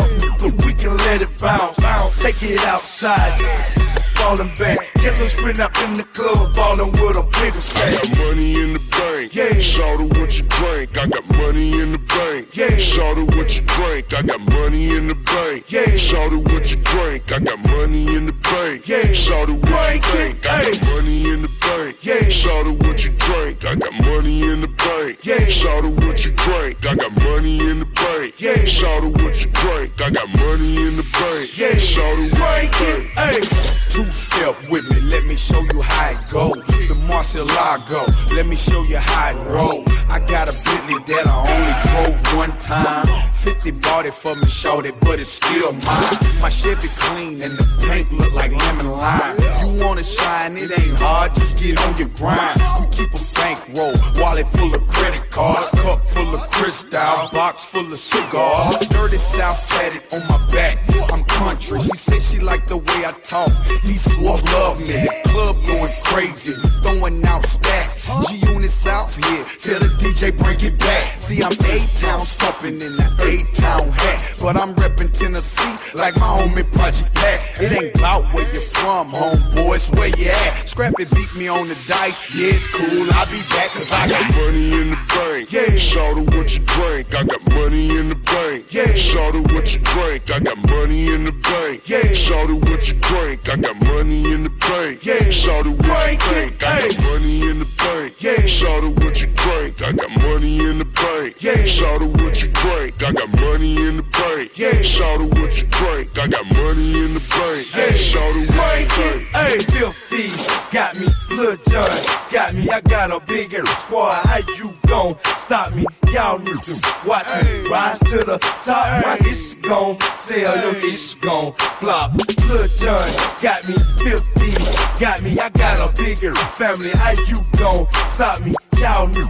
we 0.65 0.73
can 0.73 0.97
let 0.97 1.21
it 1.21 1.37
bounce. 1.39 1.77
Take 2.21 2.41
it 2.43 2.63
outside. 2.65 3.90
Falling 4.21 4.53
back, 4.53 4.77
killer 4.93 5.27
sprint 5.27 5.59
up 5.59 5.75
in 5.81 5.93
the 5.95 6.03
club, 6.03 6.53
falling 6.53 6.91
with 6.91 7.17
a 7.17 7.23
bigger 7.23 7.59
I 7.73 7.91
got 7.91 8.09
money 8.19 8.61
in 8.61 8.73
the 8.73 8.79
bank. 8.91 9.33
Yeah. 9.33 9.59
Shout 9.61 9.99
out 9.99 10.09
what 10.17 10.31
you 10.37 10.43
drink. 10.43 10.95
I 10.95 11.07
got 11.07 11.25
money 11.37 11.79
in 11.79 11.91
the 11.93 11.97
bank. 11.97 12.55
Yeah. 12.55 12.77
Shout 12.77 13.17
out 13.17 13.35
what 13.35 13.55
you 13.55 13.61
drink. 13.61 14.13
I 14.13 14.21
got 14.21 14.39
money 14.41 14.95
in 14.95 15.07
the 15.07 15.15
bank. 15.15 15.71
Yeah. 15.71 15.95
Shout 15.97 16.33
out 16.33 16.43
what 16.43 16.69
you 16.69 16.77
drink. 16.77 17.31
I 17.31 17.39
got 17.39 17.59
money 17.59 18.15
in 18.15 18.27
the 18.27 18.33
bank. 18.33 18.87
Yeah. 18.87 19.11
Shout 19.13 19.49
out 19.49 19.59
what 19.65 19.89
you 19.89 19.91
drink. 19.97 20.45
I 20.45 20.65
got 20.65 20.79
money 20.85 21.29
in 21.29 21.41
the 21.41 21.49
bank. 21.61 22.05
Yeah. 22.05 22.29
Shout 22.29 22.67
out 22.67 22.77
what 22.83 23.03
you 23.03 23.11
drink. 23.11 23.65
I 23.65 23.75
got 23.75 23.93
money 24.05 24.41
in 24.43 24.61
the 24.61 24.67
bank. 24.67 25.25
Yeah. 25.25 25.45
Shout 25.45 25.83
out 25.83 25.93
what 25.93 26.23
you 26.23 26.31
drink. 26.31 26.85
I 26.85 26.95
got 26.95 27.11
money 27.23 27.59
in 27.59 27.79
the 27.79 27.85
bank. 27.85 28.39
Yeah. 28.39 28.65
Shout 28.65 29.03
out 29.03 29.13
what 29.13 29.35
you 29.41 29.49
drink. 29.49 29.99
I 29.99 30.09
got 30.11 30.29
money 30.29 30.77
in 30.77 30.95
the 30.95 31.07
bank. 31.17 31.57
Yeah. 31.57 31.73
Shout 31.75 32.19
out 32.19 32.39
what 32.39 32.63
you 32.63 32.69
Drink 32.69 33.15
drink. 33.15 33.70
Two 33.91 34.05
step 34.05 34.55
with 34.69 34.89
me, 34.89 35.01
let 35.01 35.25
me 35.25 35.35
show 35.35 35.59
you 35.59 35.81
how 35.81 36.11
it 36.11 36.17
go. 36.31 36.55
The 36.87 36.95
Marcelago, 36.95 38.05
let 38.33 38.47
me 38.47 38.55
show 38.55 38.83
you 38.83 38.95
how 38.95 39.31
it 39.31 39.51
roll. 39.51 39.83
I 40.07 40.19
got 40.19 40.47
a 40.47 40.55
Bentley 40.63 41.03
that 41.13 41.27
I 41.27 41.35
only 41.43 41.75
drove 42.15 42.37
one 42.37 42.57
time. 42.59 43.05
50 43.41 43.71
bought 43.81 44.05
it 44.05 44.13
for 44.13 44.33
me, 44.35 44.45
showed 44.45 44.85
it, 44.85 44.95
but 45.01 45.19
it's 45.19 45.31
still 45.31 45.73
mine. 45.73 46.17
My 46.41 46.49
Chevy 46.49 46.87
clean 46.87 47.41
and 47.41 47.51
the 47.51 47.67
paint 47.85 48.11
look 48.13 48.31
like 48.33 48.51
lemon 48.51 48.91
lime. 48.95 49.35
You 49.59 49.83
wanna 49.83 50.03
shine, 50.03 50.55
it 50.55 50.71
ain't 50.71 50.97
hard, 50.97 51.35
just 51.35 51.57
get 51.61 51.77
on 51.81 51.97
your 51.97 52.07
grind. 52.15 52.61
Keep 52.91 53.11
a 53.11 53.19
bankroll, 53.35 53.93
wallet 54.21 54.47
full 54.55 54.73
of 54.73 54.87
credit 54.87 55.29
cards, 55.31 55.67
cup 55.81 56.05
full 56.05 56.35
of 56.35 56.49
crystal, 56.51 57.27
box 57.33 57.65
full 57.65 57.91
of 57.91 57.99
cigars. 57.99 58.87
Dirty 58.87 59.17
South 59.17 59.67
tatted 59.69 60.01
on 60.13 60.21
my 60.29 60.39
back, 60.51 60.77
I'm 61.11 61.25
country. 61.25 61.79
She 61.79 61.97
said 61.97 62.21
she 62.21 62.39
like 62.39 62.67
the 62.67 62.77
way 62.77 62.99
I 63.05 63.11
talk. 63.23 63.49
These 63.83 64.03
fools 64.13 64.43
love 64.43 64.79
me. 64.79 65.07
Club 65.25 65.55
going 65.65 65.91
crazy, 66.05 66.53
throwing 66.83 67.25
out 67.25 67.45
stacks. 67.45 68.09
G 68.29 68.37
units 68.45 68.85
out 68.85 69.13
here, 69.13 69.45
tell 69.59 69.79
the 69.79 69.89
DJ 69.99 70.37
break 70.37 70.63
it 70.63 70.77
back. 70.77 71.19
See, 71.21 71.41
I'm 71.41 71.51
A-Town 71.53 72.19
stomping 72.21 72.73
in 72.73 72.93
the 72.95 73.07
A-Town 73.23 73.89
hat, 73.91 74.35
but 74.41 74.59
I'm 74.61 74.75
reppin' 74.75 75.17
Tennessee 75.17 75.97
like 75.97 76.15
my 76.17 76.27
homie 76.37 76.69
Project 76.73 77.13
Pat. 77.15 77.61
It 77.61 77.71
ain't 77.71 77.95
about 77.95 78.31
where 78.33 78.47
you 78.47 78.59
from, 78.59 79.11
homeboys, 79.11 79.95
where 79.95 80.09
you 80.09 80.29
at. 80.29 80.69
Scrappy 80.69 81.05
beat 81.05 81.33
me 81.35 81.47
on 81.47 81.67
the 81.67 81.75
dice, 81.87 82.35
yeah, 82.35 82.51
it's 82.53 82.67
cool. 82.75 83.07
I'll 83.13 83.25
be 83.27 83.41
back 83.49 83.69
cause 83.69 83.91
I 83.91 84.09
got 84.09 84.21
money 84.35 84.81
in 84.81 84.89
the 84.91 84.97
bank. 85.15 85.51
Yeah. 85.51 85.77
Shout 85.77 86.17
out 86.17 86.33
what 86.33 86.51
you 86.53 86.59
drink. 86.59 87.13
I 87.13 87.23
got 87.23 87.43
money 87.49 87.97
in 87.97 88.09
the 88.09 88.15
bank. 88.15 88.73
Yeah. 88.73 88.93
Shout 88.95 89.35
out 89.35 89.51
what 89.51 89.73
you 89.73 89.79
drink. 89.79 90.29
I 90.31 90.39
got 90.39 90.57
money 90.69 91.13
in 91.13 91.25
the 91.25 91.31
bank. 91.31 91.89
Yeah. 91.89 92.13
Shout 92.13 92.49
out 92.49 92.61
what 92.61 92.87
you 92.87 92.93
drink. 92.95 93.49
I 93.49 93.55
got 93.57 93.70
money 93.75 94.31
in 94.31 94.43
the 94.43 94.49
bank. 94.49 95.05
Yeah. 95.05 95.29
Shout 95.31 95.67
out 95.67 95.77
what 95.77 96.11
you 96.11 96.17
Drink. 96.17 96.63
I 96.63 96.87
got 96.87 97.03
money 97.03 97.49
in 97.49 97.59
the 97.59 97.69
bank. 97.77 98.21
Yeah. 98.21 98.45
Shout 98.45 98.83
out 98.83 98.95
what 98.99 99.19
you 99.19 99.27
drink. 99.27 99.81
I 99.81 99.91
got 99.91 100.11
money 100.21 100.59
in 100.59 100.77
the 100.79 100.85
bank. 100.85 101.41
Yeah. 101.41 101.65
Shout 101.65 102.01
out 102.01 102.09
what 102.09 102.41
you 102.41 102.49
drink. 102.49 103.03
I 103.03 103.11
got 103.11 103.29
money 103.39 103.75
in 103.87 103.97
the 103.97 104.03
bank. 104.03 104.57
Yeah. 104.57 104.81
Shout 104.81 105.21
out 105.21 105.29
what 105.29 105.57
you 105.57 105.67
drink. 105.67 106.17
I 106.17 106.27
got 106.27 106.45
money 106.45 106.93
in 107.03 107.13
the 107.13 107.23
bank. 107.29 107.67
Hey, 107.67 107.97
Shout 107.97 108.21
out 108.21 108.35
what 108.35 108.79
you 108.79 108.87
drink 108.87 109.21
hey, 109.33 109.59
filthy, 109.59 110.29
got 110.71 110.95
me, 110.95 111.07
Lil 111.31 111.55
John, 111.69 111.89
got 112.31 112.53
me, 112.53 112.69
I 112.69 112.81
got 112.81 113.11
a 113.11 113.25
bigger 113.25 113.65
squad, 113.65 114.13
how 114.25 114.37
you 114.57 114.71
gon' 114.87 115.17
stop 115.37 115.73
me? 115.73 115.85
Y'all 116.11 116.39
need 116.39 116.61
to 116.61 116.73
watch 117.05 117.27
me 117.43 117.69
rise 117.69 117.99
to 117.99 118.17
the 118.17 118.37
top, 118.63 119.05
my 119.05 119.17
ish 119.27 119.55
gon' 119.55 119.99
sell, 120.15 120.55
your 120.61 120.85
ish 120.85 121.15
gon' 121.15 121.53
flop. 121.53 122.13
Lil 122.13 122.67
John, 122.77 123.09
got 123.41 123.60
me, 123.67 123.73
filthy, 124.01 124.51
got 124.99 125.21
me, 125.21 125.37
I 125.39 125.49
got 125.49 125.79
a 125.79 126.01
bigger 126.01 126.33
family, 126.35 126.91
how 126.91 127.11
you 127.11 127.37
gon' 127.57 127.87
stop 128.07 128.41
me? 128.41 128.53
Y'all 128.81 129.07
to 129.11 129.21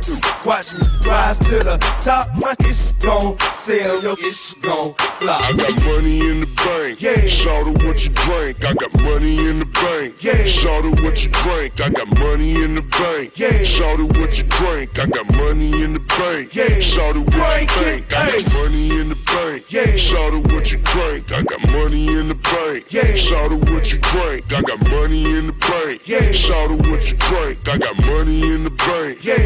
watch 0.46 0.72
me 0.72 0.80
rise 1.06 1.38
to 1.40 1.60
the 1.60 1.78
top, 2.00 2.30
my 2.40 2.56
ish 2.70 2.94
gon' 3.04 3.38
sell, 3.54 4.02
your 4.02 4.18
ish 4.26 4.54
gon' 4.54 4.96
flop. 5.22 5.42
I 5.42 5.52
got 5.54 5.76
money 5.86 6.20
in 6.30 6.40
the 6.42 6.50
bank. 6.66 7.02
Yeah. 7.02 7.28
Shout 7.28 7.68
out 7.68 7.84
what 7.84 8.04
you 8.04 8.10
drink. 8.10 8.64
I 8.64 8.74
got 8.74 8.94
money 9.02 9.38
in 9.50 9.60
the 9.60 9.66
bank. 9.66 10.24
Yeah. 10.24 10.46
Shout 10.46 10.86
out 10.86 11.02
what 11.02 11.24
you 11.24 11.30
drink. 11.44 11.80
I 11.80 11.90
got 11.90 12.08
money 12.20 12.64
in 12.64 12.76
the 12.76 12.82
bank. 12.82 13.38
Yeah. 13.38 13.64
Shout 13.64 14.00
out 14.00 14.18
what 14.18 14.38
you 14.38 14.44
drink. 14.44 15.00
I 15.00 15.06
got 15.06 15.28
money 15.36 15.84
in 15.84 15.94
the 15.94 16.00
bank. 16.00 16.56
Yeah. 16.56 16.80
Shout 16.80 17.18
out 17.18 17.28
what 17.34 17.52
you 17.52 17.64
drink. 17.74 18.12
I 18.12 18.26
got 18.26 18.48
money 18.54 18.90
in 19.00 19.10
the 19.10 19.20
bank. 19.36 19.72
Yeah. 19.72 19.98
Shout 19.98 20.34
out 20.34 20.44
what 20.52 20.72
you 20.72 20.78
drink. 20.78 21.32
I 21.32 21.42
got 21.44 21.62
money 21.72 22.08
in 22.08 22.28
the 22.30 22.36
bank. 22.36 22.86
Yeah. 22.90 23.16
Shout 23.16 23.52
out 23.52 23.70
what 23.70 23.92
you 23.92 24.00
drink. 24.00 24.54
I 24.54 24.62
got 24.62 24.80
money 24.90 25.24
in 25.38 25.48
the 25.48 25.54
bank. 25.54 26.08
Yeah. 26.08 26.32
Shout 26.32 26.72
out 26.72 26.80
what 26.88 27.04
you 27.06 27.18
drink. 27.18 27.68
I 27.68 27.78
got 27.78 27.98
money 28.06 28.54
in 28.54 28.64
the 28.64 28.72
bank. 28.72 29.24
Yeah. 29.24 29.41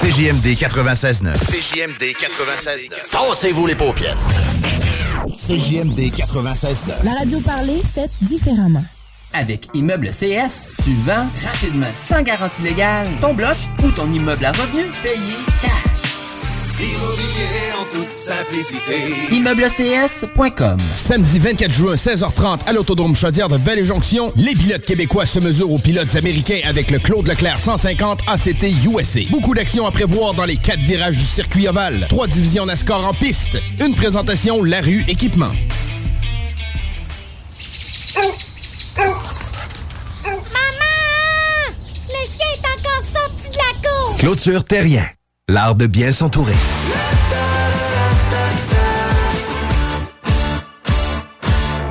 CJMD 0.00 0.56
96.9. 0.56 1.34
CJMD 1.38 2.02
96.9. 2.16 3.10
Tassez-vous 3.10 3.66
les 3.66 3.74
paupières. 3.74 4.16
CJMD 5.36 5.98
96.9. 6.14 7.04
La 7.04 7.12
radio 7.12 7.40
parlée, 7.40 7.80
faite 7.82 8.10
différemment. 8.22 8.84
Avec 9.34 9.68
Immeuble 9.74 10.10
CS, 10.10 10.70
tu 10.82 10.94
vends 11.04 11.26
rapidement, 11.44 11.90
sans 11.98 12.22
garantie 12.22 12.62
légale, 12.62 13.06
ton 13.20 13.34
bloc 13.34 13.56
ou 13.84 13.90
ton 13.90 14.10
immeuble 14.10 14.44
à 14.46 14.52
revenu 14.52 14.88
payé 15.02 15.34
cash. 15.60 15.91
Immobilier 16.80 17.72
en 17.78 17.84
toute 17.84 18.22
simplicité. 18.22 19.12
ImmeubleCS.com 19.30 20.78
Samedi 20.94 21.38
24 21.38 21.70
juin, 21.70 21.94
16h30, 21.94 22.60
à 22.66 22.72
l'Autodrome 22.72 23.14
Chaudière 23.14 23.48
de 23.48 23.56
Vallée-Jonction, 23.56 24.32
les 24.36 24.54
pilotes 24.54 24.84
québécois 24.84 25.26
se 25.26 25.38
mesurent 25.38 25.72
aux 25.72 25.78
pilotes 25.78 26.14
américains 26.16 26.60
avec 26.64 26.90
le 26.90 26.98
Claude 26.98 27.28
Leclerc 27.28 27.60
150 27.60 28.20
ACT 28.26 28.64
USA. 28.86 29.20
Beaucoup 29.30 29.54
d'actions 29.54 29.86
à 29.86 29.90
prévoir 29.90 30.34
dans 30.34 30.44
les 30.44 30.56
quatre 30.56 30.80
virages 30.80 31.16
du 31.16 31.22
circuit 31.24 31.68
ovale. 31.68 32.06
Trois 32.08 32.26
divisions 32.26 32.64
NASCAR 32.66 33.06
en 33.06 33.12
piste. 33.12 33.58
Une 33.80 33.94
présentation 33.94 34.62
La 34.62 34.80
Rue 34.80 35.04
Équipement. 35.08 35.52
Maman! 40.24 40.42
Le 42.08 42.26
chien 42.26 42.46
est 42.54 42.66
encore 42.66 43.02
sorti 43.02 43.50
de 43.50 43.56
la 43.56 43.88
cour! 43.88 44.16
Clôture 44.18 44.64
Terrien. 44.64 45.06
L'art 45.52 45.74
de 45.74 45.86
bien 45.86 46.12
s'entourer. 46.12 46.54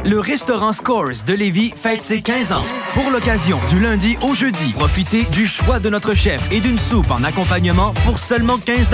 Le 0.03 0.19
restaurant 0.19 0.71
Scores 0.71 1.23
de 1.27 1.33
Lévis 1.33 1.73
fête 1.75 2.01
ses 2.01 2.21
15 2.21 2.53
ans. 2.53 2.63
Pour 2.93 3.11
l'occasion, 3.11 3.59
du 3.69 3.79
lundi 3.79 4.17
au 4.21 4.33
jeudi, 4.33 4.73
profitez 4.73 5.23
du 5.25 5.45
choix 5.45 5.79
de 5.79 5.89
notre 5.89 6.15
chef 6.15 6.51
et 6.51 6.59
d'une 6.59 6.79
soupe 6.79 7.11
en 7.11 7.23
accompagnement 7.23 7.93
pour 8.03 8.17
seulement 8.17 8.57
15 8.57 8.89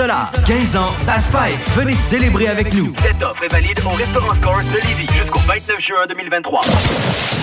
15 0.46 0.76
ans, 0.76 0.92
ça 0.98 1.18
se 1.18 1.32
fête. 1.32 1.58
Venez 1.76 1.94
célébrer 1.94 2.48
avec 2.48 2.74
nous. 2.74 2.92
Cette 3.02 3.22
offre 3.22 3.42
est 3.42 3.48
valide 3.48 3.80
au 3.86 3.96
restaurant 3.96 4.34
Scores 4.34 4.62
de 4.64 4.86
Lévis 4.86 5.08
jusqu'au 5.14 5.40
29 5.40 5.80
juin 5.80 6.06
2023. 6.08 6.60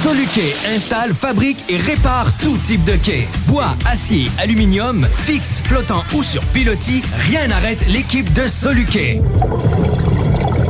Soluquet 0.04 0.54
installe, 0.76 1.14
fabrique 1.14 1.64
et 1.68 1.78
répare 1.78 2.28
tout 2.38 2.58
type 2.60 2.84
de 2.84 2.96
quai. 2.98 3.28
Bois, 3.48 3.76
acier, 3.88 4.30
aluminium, 4.38 5.08
fixe, 5.18 5.62
flottant 5.64 6.04
ou 6.14 6.22
sur 6.22 6.44
pilotis, 6.46 7.02
rien 7.30 7.48
n'arrête 7.48 7.88
l'équipe 7.88 8.32
de 8.32 8.44
Soluquet. 8.44 9.22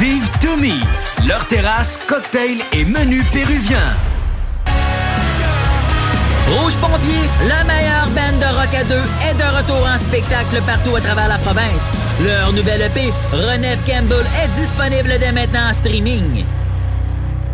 Vive 0.00 0.28
Toumi, 0.40 0.80
leur 1.26 1.46
terrasse, 1.46 1.98
cocktail 2.08 2.58
et 2.72 2.84
menu 2.84 3.22
péruvien. 3.32 3.78
Rouge 6.48 6.74
Pompier, 6.76 7.28
la 7.46 7.62
meilleure 7.64 8.08
bande 8.08 8.40
de 8.40 8.46
rock 8.46 8.74
à 8.74 8.84
deux, 8.84 9.02
est 9.30 9.34
de 9.34 9.56
retour 9.56 9.86
en 9.86 9.96
spectacle 9.96 10.60
partout 10.66 10.96
à 10.96 11.00
travers 11.00 11.28
la 11.28 11.38
province. 11.38 11.88
Leur 12.20 12.52
nouvelle 12.52 12.82
EP, 12.82 13.12
Renève 13.32 13.82
Campbell, 13.84 14.26
est 14.42 14.48
disponible 14.60 15.12
dès 15.20 15.32
maintenant 15.32 15.70
en 15.70 15.72
streaming. 15.72 16.44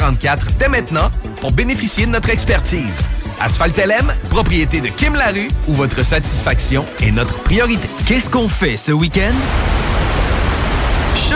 0144 0.00 0.46
dès 0.58 0.68
maintenant 0.68 1.10
pour 1.40 1.52
bénéficier 1.52 2.06
de 2.06 2.10
notre 2.10 2.30
expertise. 2.30 2.98
Asphalt 3.40 3.76
LM, 3.76 4.12
propriété 4.30 4.80
de 4.80 4.88
Kim 4.88 5.14
Larue, 5.14 5.48
où 5.66 5.74
votre 5.74 6.04
satisfaction 6.04 6.84
est 7.02 7.10
notre 7.10 7.38
priorité. 7.42 7.88
Qu'est-ce 8.06 8.30
qu'on 8.30 8.48
fait 8.48 8.76
ce 8.76 8.92
week-end? 8.92 9.34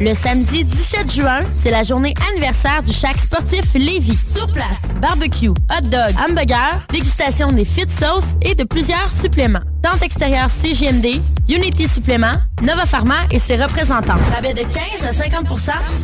Le 0.00 0.14
samedi 0.14 0.62
17 0.64 1.10
juin, 1.10 1.40
c'est 1.62 1.70
la 1.70 1.82
journée 1.82 2.12
anniversaire 2.30 2.82
du 2.82 2.92
Chac 2.92 3.16
sportif 3.16 3.72
Lévis. 3.74 4.18
Sur 4.34 4.46
place, 4.52 4.94
barbecue, 5.00 5.48
hot 5.48 5.84
dog, 5.84 6.14
hamburger, 6.28 6.86
dégustation 6.92 7.48
des 7.48 7.64
fit 7.64 7.88
sauces 7.98 8.36
et 8.42 8.54
de 8.54 8.64
plusieurs 8.64 9.08
suppléments. 9.22 9.64
Tente 9.88 10.02
extérieure 10.02 10.48
CGMD, 10.50 11.22
Unity 11.48 11.86
Supplément, 11.86 12.32
Nova 12.60 12.86
Pharma 12.86 13.14
et 13.30 13.38
ses 13.38 13.54
représentants. 13.54 14.18
Rabais 14.34 14.52
de 14.52 14.62
15 14.62 14.72
à 15.04 15.12
50% 15.12 15.44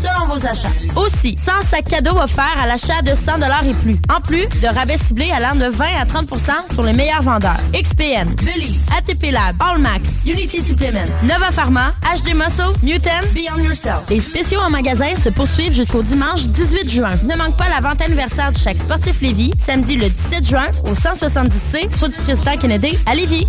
selon 0.01 0.27
vos 0.33 0.47
achats. 0.47 0.69
Aussi, 0.95 1.37
100 1.37 1.53
sacs 1.69 1.89
cadeaux 1.89 2.17
offerts 2.17 2.57
à 2.63 2.69
l'achat 2.69 3.03
de 3.03 3.13
100 3.13 3.41
et 3.67 3.75
plus. 3.75 3.97
En 4.09 4.21
plus 4.21 4.47
de 4.47 4.73
rabais 4.73 4.99
ciblés 5.05 5.33
allant 5.33 5.57
de 5.57 5.65
20 5.65 5.85
à 6.01 6.05
30% 6.05 6.73
sur 6.73 6.85
les 6.85 6.93
meilleurs 6.93 7.23
vendeurs. 7.23 7.59
XPN, 7.75 8.33
Believe, 8.45 8.81
ATP 8.97 9.33
Lab, 9.33 9.57
Allmax, 9.59 10.27
Unity 10.27 10.63
Supplement, 10.63 11.09
Nova 11.25 11.51
Pharma, 11.51 11.93
HD 12.03 12.37
Muscle, 12.37 12.79
Mutant, 12.85 13.11
Beyond 13.35 13.65
Yourself. 13.65 14.03
Les 14.11 14.21
spéciaux 14.21 14.61
en 14.61 14.71
magasin 14.71 15.17
se 15.25 15.31
poursuivent 15.31 15.75
jusqu'au 15.75 16.05
dimanche 16.05 16.47
18 16.47 16.89
juin. 16.89 17.15
Ne 17.25 17.35
manque 17.35 17.57
pas 17.57 17.69
la 17.69 17.81
vente 17.81 18.01
anniversaire 18.01 18.53
du 18.53 18.61
Chac 18.61 18.79
sportif 18.79 19.21
Lévis, 19.21 19.51
samedi 19.59 19.97
le 19.97 20.09
17 20.09 20.47
juin 20.47 20.67
au 20.85 20.93
170C, 20.93 21.91
route 22.01 22.13
du 22.13 22.19
Président 22.19 22.57
Kennedy 22.57 22.97
à 23.07 23.17
Lévis. 23.17 23.49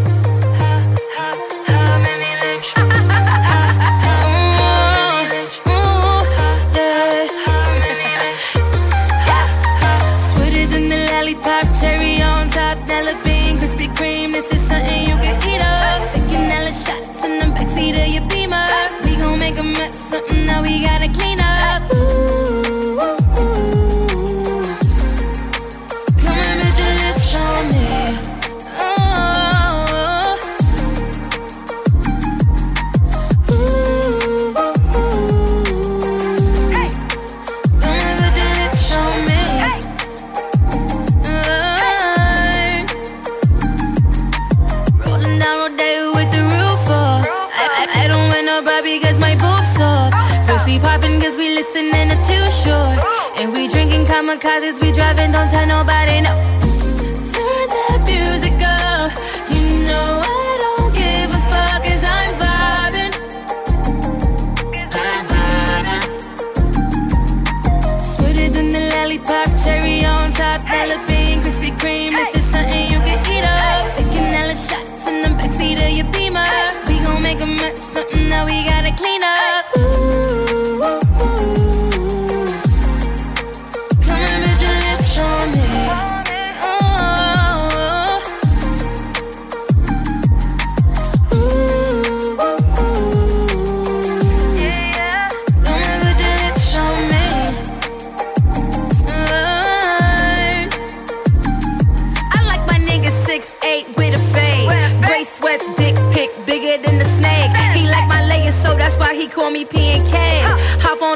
Kamikazes, 54.31 54.79
we 54.81 54.91
driving, 54.91 55.31
don't 55.31 55.49
tell 55.49 55.67
nobody 55.67 56.21
no. 56.21 56.50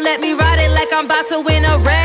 Let 0.06 0.22
me 0.22 0.34
ride 0.34 0.60
it 0.60 0.70
like 0.70 0.94
I'm 0.94 1.06
about 1.06 1.28
to 1.30 1.42
win 1.42 1.66
a 1.66 1.80
race. 1.80 2.05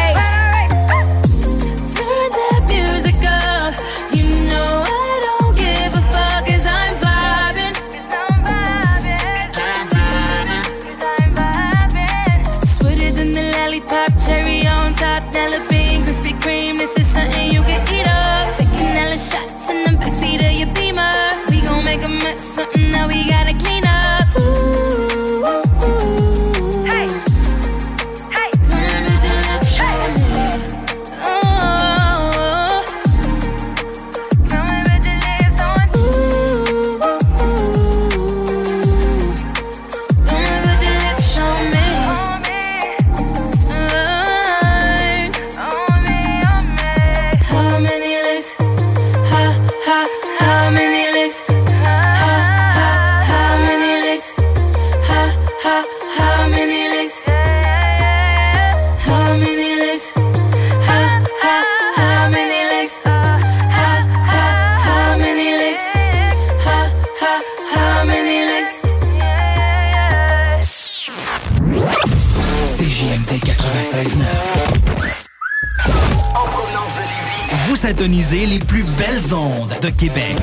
De 79.91 79.97
Québec. 79.97 80.37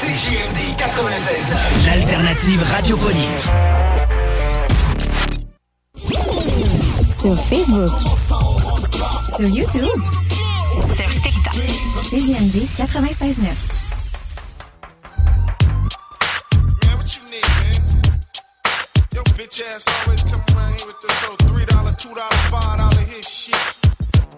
CJMD 0.00 0.76
96.9. 0.78 1.86
L'alternative 1.86 2.62
radiophonique. 2.62 3.44
Sur 7.20 7.38
Facebook. 7.38 7.92
Sur 9.36 9.48
YouTube. 9.48 10.00
Sur 10.96 11.22
TikTok. 11.22 11.54
CGMD 12.10 12.66
96.9. 12.76 13.78
Yo, 19.14 19.22
bitch 19.36 19.62
ass 19.74 19.86
always 20.04 20.22
come 20.24 20.42
around 20.54 20.74
here 20.74 20.86
with 20.86 21.00
this 21.00 21.22
whole 21.22 21.36
three 21.48 21.64
dollar, 21.66 21.92
two 21.92 22.14
dollar, 22.14 22.36
five 22.50 22.78
dollar 22.78 23.06
hit 23.06 23.24
shit. 23.24 23.54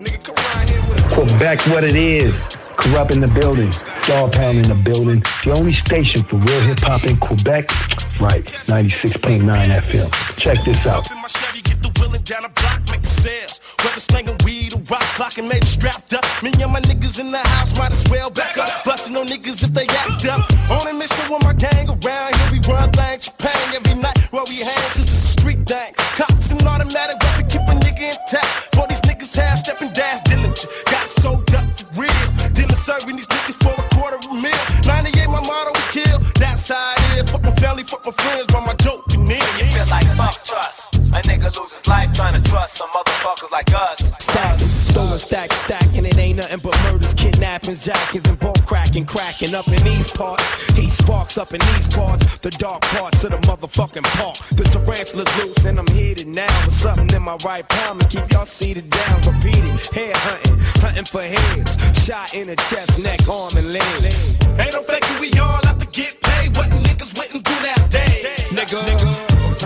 Nigga, 0.00 0.24
come 0.24 0.36
around 0.36 0.68
here 0.68 0.80
with 0.88 1.04
a 1.04 1.08
Quebec, 1.14 1.60
what 1.66 1.84
it 1.84 1.96
is. 1.96 2.59
Corrupt 2.80 3.14
in 3.14 3.20
the 3.20 3.28
building. 3.28 3.70
Dog 4.08 4.32
Pound 4.32 4.58
in 4.58 4.64
the 4.64 4.74
building. 4.74 5.20
The 5.44 5.52
only 5.52 5.74
station 5.74 6.22
for 6.24 6.36
real 6.36 6.60
hip 6.60 6.80
hop 6.80 7.04
in 7.04 7.16
Quebec. 7.18 7.68
Right, 8.18 8.44
96.9 8.44 9.44
FM. 9.44 10.08
Check 10.36 10.64
this 10.64 10.80
out. 10.86 11.08
Whether 13.80 14.00
weed 14.44 14.74
or 14.74 14.80
rocks, 14.92 15.12
clocking 15.12 15.48
made 15.48 15.64
strapped 15.64 16.12
up. 16.12 16.24
Me 16.42 16.52
and 16.60 16.72
my 16.72 16.80
niggas 16.80 17.18
in 17.20 17.30
the 17.30 17.38
house 17.38 17.78
might 17.78 17.92
as 17.92 18.04
well 18.10 18.30
back 18.30 18.56
up. 18.58 18.84
Busting 18.84 19.14
niggas 19.24 19.64
if 19.64 19.72
they 19.72 19.86
act 19.86 20.24
up. 20.26 20.40
On 20.70 20.86
a 20.86 20.92
mission 20.92 21.24
with 21.30 21.42
my 21.44 21.54
gang 21.54 21.88
around 21.88 22.34
here, 22.34 22.50
we 22.52 22.60
run 22.68 22.88
every 23.76 23.94
night 24.00 24.18
where 24.32 24.44
we 24.48 24.56
hang, 24.60 25.09
serving 32.90 33.14
these 33.14 33.28
niggas 33.28 33.58
for 33.62 33.70
a 33.70 33.86
quarter 33.94 34.16
of 34.16 34.26
a 34.26 34.34
meal. 34.34 34.62
98, 34.84 35.28
my 35.28 35.40
motto, 35.46 35.70
we 35.78 36.02
kill. 36.02 36.18
That's 36.42 36.68
how 36.68 36.94
it 36.96 37.22
is. 37.22 37.30
Fuck 37.30 37.44
my 37.44 37.54
family, 37.62 37.84
fuck 37.84 38.04
my 38.04 38.10
friends, 38.10 38.46
but 38.50 38.62
my 38.66 38.74
joke, 38.82 39.04
you 39.12 39.18
need. 39.18 39.46
You 39.58 39.66
feel 39.70 39.86
like 39.90 40.08
fuck 40.18 40.42
trust. 40.42 40.96
A 40.96 41.22
nigga 41.22 41.54
lose 41.56 41.70
his 41.70 41.86
life 41.86 42.12
trying 42.12 42.40
to 42.40 42.50
trust 42.50 42.74
some 42.74 42.88
motherfuckers 42.90 43.50
like 43.52 43.72
us. 43.74 44.10
Stacks, 44.18 44.62
stolen 44.62 45.18
stack, 45.18 45.52
stacking. 45.52 46.04
It 46.04 46.18
ain't 46.18 46.38
nothing 46.38 46.60
but 46.62 46.76
murders, 46.82 47.14
kidnappings, 47.14 47.84
jackings, 47.84 48.28
and 48.28 48.38
vault 48.38 48.64
cracking, 48.66 49.06
cracking 49.06 49.54
up 49.54 49.68
in 49.68 49.82
these 49.84 50.10
parts. 50.12 50.69
Sparks 51.10 51.38
up 51.38 51.52
in 51.52 51.58
these 51.74 51.88
parts. 51.88 52.38
The 52.38 52.50
dark 52.50 52.82
parts 52.82 53.24
of 53.24 53.32
the 53.32 53.38
motherfucking 53.38 54.06
park. 54.14 54.36
The 54.54 54.62
tarantula's 54.62 55.26
loose 55.38 55.66
and 55.66 55.76
I'm 55.80 55.86
heated 55.88 56.28
now 56.28 56.46
with 56.64 56.74
something 56.74 57.10
in 57.10 57.22
my 57.22 57.34
right 57.44 57.68
palm 57.68 57.98
and 57.98 58.08
keep 58.08 58.30
y'all 58.30 58.44
seated 58.46 58.88
down. 58.88 59.18
Repeat 59.26 59.58
it, 59.58 59.90
head 59.90 60.14
hunting, 60.14 60.56
hunting 60.78 61.04
for 61.10 61.22
heads. 61.22 61.74
Shot 62.06 62.32
in 62.32 62.46
the 62.46 62.54
chest, 62.54 63.02
neck, 63.02 63.26
arm, 63.26 63.50
and 63.58 63.72
legs. 63.72 64.38
Ain't 64.54 64.70
no 64.70 64.82
faking, 64.86 65.18
we 65.18 65.34
all 65.40 65.58
have 65.66 65.78
to 65.78 65.88
get 65.90 66.14
paid. 66.22 66.56
What 66.56 66.70
niggas 66.86 67.18
wouldn't 67.18 67.42
do 67.42 67.54
nowadays? 67.58 68.22
Nigga, 68.54 68.78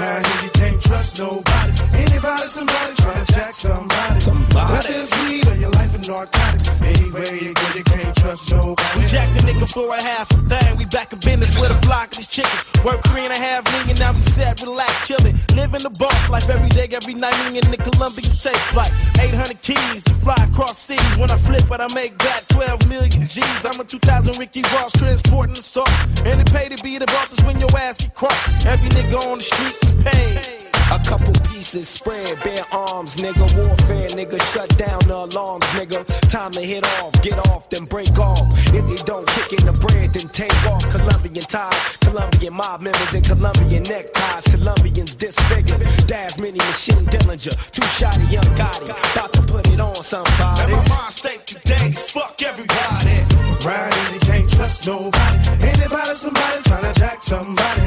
Around 0.00 0.24
here 0.24 0.42
you 0.44 0.50
can't 0.56 0.80
trust 0.80 1.18
nobody. 1.20 1.72
Anybody, 1.92 2.46
somebody 2.48 2.94
trying 2.96 3.22
to 3.22 3.32
jack 3.34 3.52
somebody. 3.52 4.20
Somebody. 4.20 4.72
Whether 4.72 4.96
it's 4.96 5.12
weed 5.20 5.46
or 5.46 5.56
your 5.60 5.70
life 5.76 5.94
in 5.94 6.00
narcotics. 6.08 6.73
Anywhere 6.84 7.34
you 7.34 7.54
go, 7.54 7.66
you 7.74 7.84
can't 7.84 8.14
trust 8.16 8.52
nobody. 8.52 9.00
We 9.00 9.06
jacked 9.06 9.34
the 9.34 9.42
nigga 9.48 9.66
for 9.72 9.88
a 9.88 10.00
half 10.00 10.30
a 10.30 10.36
thing. 10.48 10.76
We 10.76 10.84
back 10.86 11.12
in 11.12 11.18
business 11.18 11.58
with 11.58 11.70
a 11.70 11.78
flock 11.86 12.12
of 12.12 12.18
these 12.18 12.28
chickens. 12.28 12.64
Worth 12.84 13.00
three 13.08 13.24
and 13.24 13.32
a 13.32 13.36
half 13.36 13.64
million, 13.72 13.96
now 13.98 14.12
we 14.12 14.20
set, 14.20 14.60
relax, 14.62 15.08
chillin'. 15.08 15.34
Living 15.56 15.82
the 15.82 15.90
boss 15.90 16.28
life 16.28 16.48
every 16.50 16.68
day, 16.68 16.88
every 16.92 17.14
night. 17.14 17.34
Me 17.48 17.58
in 17.58 17.70
the 17.70 17.76
Columbia 17.76 18.24
safe, 18.24 18.60
flight. 18.74 18.92
800 19.18 19.60
keys 19.62 20.04
to 20.04 20.14
fly 20.14 20.36
across 20.50 20.78
seas. 20.78 21.00
When 21.16 21.30
I 21.30 21.38
flip 21.38 21.64
but 21.68 21.80
I 21.80 21.88
make 21.94 22.18
back 22.18 22.46
12 22.48 22.88
million 22.88 23.26
G's. 23.26 23.64
I'm 23.64 23.80
a 23.80 23.84
2000 23.84 24.38
Ricky 24.38 24.62
Ross 24.74 24.92
transporting 24.92 25.54
the 25.54 25.62
salt. 25.62 25.90
And 26.24 26.40
it 26.40 26.52
pay 26.52 26.68
to 26.68 26.82
be 26.82 26.98
the 26.98 27.06
boss 27.06 27.32
is 27.32 27.44
when 27.44 27.58
your 27.58 27.70
ass 27.78 27.98
get 27.98 28.14
crossed. 28.14 28.66
Every 28.66 28.88
nigga 28.90 29.18
on 29.30 29.38
the 29.38 29.44
street 29.44 29.76
is 29.82 29.92
paid. 30.04 30.73
A 30.92 30.98
couple 31.04 31.32
pieces 31.50 31.88
spread, 31.88 32.38
bare 32.42 32.64
arms, 32.72 33.16
nigga. 33.16 33.44
Warfare, 33.56 34.08
nigga. 34.10 34.40
Shut 34.52 34.68
down 34.76 35.00
the 35.08 35.16
alarms, 35.16 35.64
nigga. 35.76 36.04
Time 36.30 36.52
to 36.52 36.60
hit 36.60 36.84
off, 37.00 37.12
get 37.22 37.38
off, 37.50 37.68
then 37.70 37.84
break 37.84 38.18
off. 38.18 38.42
If 38.72 38.86
they 38.86 39.02
don't 39.04 39.26
kick 39.28 39.58
in 39.58 39.66
the 39.66 39.72
bread, 39.72 40.12
then 40.12 40.28
take 40.28 40.66
off. 40.66 40.82
Colombian 40.90 41.44
ties, 41.44 41.96
Colombian 41.98 42.54
mob 42.54 42.80
members, 42.80 43.14
and 43.14 43.24
Colombian 43.24 43.82
neckties. 43.82 44.44
Colombians 44.50 45.14
disfigured. 45.14 45.82
Dash 46.06 46.38
mini 46.38 46.58
machine 46.58 47.06
Dillinger. 47.06 47.54
Two 47.70 47.82
shot 47.82 48.16
of 48.16 48.30
young 48.30 48.44
Gotti. 48.54 48.90
About 49.12 49.32
to 49.32 49.42
put 49.42 49.68
it 49.68 49.80
on 49.80 49.96
somebody. 49.96 50.62
And 50.62 50.72
my 50.72 50.88
mind 50.88 51.12
state 51.12 51.40
today 51.40 51.88
is 51.88 52.02
fuck 52.10 52.40
everybody. 52.42 53.24
Around 53.64 53.94
here 53.94 54.12
you 54.12 54.23
can't 54.44 54.56
trust 54.56 54.86
nobody. 54.86 55.38
Anybody, 55.62 56.14
somebody 56.14 56.62
trying 56.64 56.92
to 56.92 57.00
jack 57.00 57.22
somebody. 57.22 57.82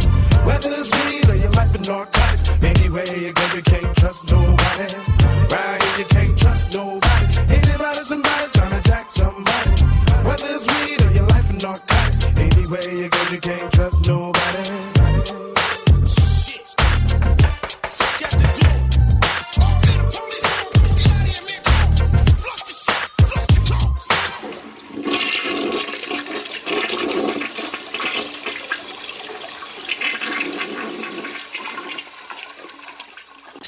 Whether 0.45 0.69
it's 0.69 0.89
weed 0.93 1.29
or 1.29 1.35
your 1.35 1.51
life 1.51 1.75
in 1.75 1.81
narcotics. 1.81 2.43
Anyway, 2.63 3.05
you 3.19 3.33
go, 3.33 3.45
you 3.53 3.61
can't 3.61 3.95
trust 3.95 4.31
nobody. 4.31 4.87
Right 5.51 5.81
here, 5.81 5.97
you 5.99 6.05
can't 6.05 6.37
trust 6.37 6.73
nobody. 6.73 7.25
Anybody, 7.49 8.01
somebody 8.03 8.45
trying 8.53 8.81
to 8.81 8.89
jack 8.89 9.11
somebody. 9.11 9.71
Whether 10.25 10.49
it's 10.49 10.67
weed 10.67 11.01
or 11.05 11.11
your 11.13 11.27
life 11.27 11.49
in 11.49 11.57
narcotics. 11.57 12.25
Anyway, 12.35 13.03
you 13.03 13.09
go, 13.09 13.21
you 13.31 13.39
can't 13.39 13.71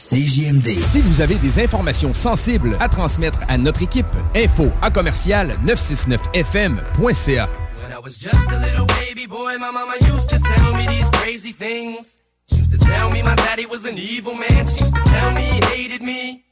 CJMD. 0.10 0.76
Si 0.76 1.02
vous 1.02 1.22
avez 1.22 1.36
des 1.36 1.60
informations 1.64 2.16
sensibles 2.16 2.76
à 2.80 2.90
transmettre 2.90 3.42
à 3.48 3.60
notre 3.60 3.84
équipe, 3.84 4.08
info 4.36 4.72
à 4.82 4.90
commercial 4.90 5.56
969fm.ca. 5.64 7.48
When 7.84 7.92
I 7.92 8.00
was 8.02 8.18
just 8.18 8.48
a 8.50 8.60
little 8.60 8.88
baby 8.88 9.28
boy, 9.28 9.58
my 9.60 9.70
mama 9.72 9.98
used 10.02 10.30
to 10.30 10.40
tell 10.40 10.74
me 10.74 10.88
these 10.88 11.08
crazy 11.12 11.54
things. 11.54 12.18
She 12.50 12.58
used 12.58 12.72
to 12.72 12.80
tell 12.80 13.12
me 13.12 13.22
my 13.22 13.36
daddy 13.36 13.68
was 13.68 13.86
an 13.86 14.00
evil 14.00 14.34
man. 14.34 14.66
She 14.66 14.84
used 14.84 14.96
to 14.96 15.04
tell 15.04 15.32
me 15.32 15.44
he 15.44 15.62
hated 15.66 16.02
me. 16.02 16.44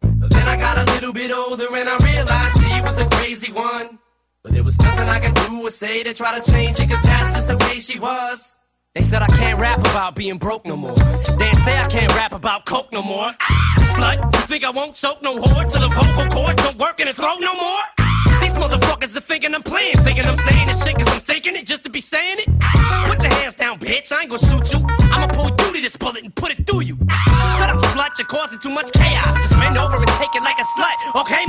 But 0.00 0.30
then 0.30 0.46
I 0.46 0.56
got 0.56 0.78
a 0.78 0.84
little 0.92 1.12
bit 1.12 1.32
older 1.32 1.66
and 1.74 1.88
I 1.88 1.96
realized 1.98 2.60
she 2.60 2.80
was 2.80 2.94
the 2.94 3.08
crazy 3.16 3.50
one. 3.50 3.98
But 4.44 4.52
there 4.52 4.62
was 4.62 4.78
nothing 4.78 5.08
I 5.08 5.18
could 5.18 5.34
do 5.48 5.66
or 5.66 5.70
say 5.70 6.04
to 6.04 6.14
try 6.14 6.38
to 6.38 6.52
change 6.52 6.78
it, 6.78 6.88
cause 6.88 7.02
that's 7.02 7.34
just 7.34 7.48
the 7.48 7.56
way 7.56 7.80
she 7.80 7.98
was. 7.98 8.56
They 8.96 9.02
said 9.02 9.22
I 9.22 9.28
can't 9.28 9.56
rap 9.60 9.78
about 9.78 10.16
being 10.16 10.36
broke 10.36 10.66
no 10.66 10.74
more. 10.74 10.96
They 10.96 11.52
say 11.64 11.78
I 11.78 11.86
can't 11.88 12.12
rap 12.16 12.32
about 12.32 12.66
coke 12.66 12.92
no 12.92 13.02
more. 13.02 13.32
Ah, 13.40 13.74
slut, 13.94 14.34
you 14.34 14.40
think 14.48 14.64
I 14.64 14.70
won't 14.70 14.96
choke 14.96 15.22
no 15.22 15.36
whore 15.38 15.70
till 15.70 15.88
the 15.88 15.94
vocal 15.94 16.26
cords 16.26 16.60
don't 16.60 16.76
work 16.76 16.98
in 16.98 17.06
the 17.06 17.14
throat 17.14 17.38
no 17.38 17.54
more? 17.54 17.82
Ah, 18.00 18.38
these 18.42 18.54
motherfuckers 18.54 19.16
are 19.16 19.20
thinking 19.20 19.54
I'm 19.54 19.62
playing, 19.62 19.94
thinking 19.98 20.24
I'm 20.24 20.36
saying 20.38 20.66
this 20.66 20.84
shit 20.84 20.98
cause 20.98 21.06
I'm 21.06 21.20
thinking 21.20 21.54
it 21.54 21.66
just 21.66 21.84
to 21.84 21.88
be 21.90 22.00
saying 22.00 22.40
it. 22.40 22.48
Ah, 22.62 23.04
put 23.06 23.22
your 23.22 23.32
hands 23.34 23.54
down, 23.54 23.78
bitch, 23.78 24.10
I 24.10 24.22
ain't 24.22 24.30
gonna 24.30 24.42
shoot 24.42 24.72
you. 24.72 24.84
I'ma 25.12 25.28
pull 25.28 25.50
you 25.50 25.56
to 25.56 25.80
this 25.80 25.96
bullet 25.96 26.24
and 26.24 26.34
put 26.34 26.50
it 26.50 26.66
through 26.66 26.80
you. 26.80 26.98
Ah, 27.10 27.56
shut 27.60 27.70
up, 27.70 27.80
slut, 27.94 28.18
you're 28.18 28.26
causing 28.26 28.58
too 28.58 28.70
much 28.70 28.90
chaos. 28.90 29.24
Just 29.36 29.54
bend 29.54 29.78
over 29.78 29.98
and 29.98 30.08
take 30.18 30.34
it 30.34 30.42
like 30.42 30.58
a 30.58 30.66
slut, 30.74 31.20
okay, 31.22 31.46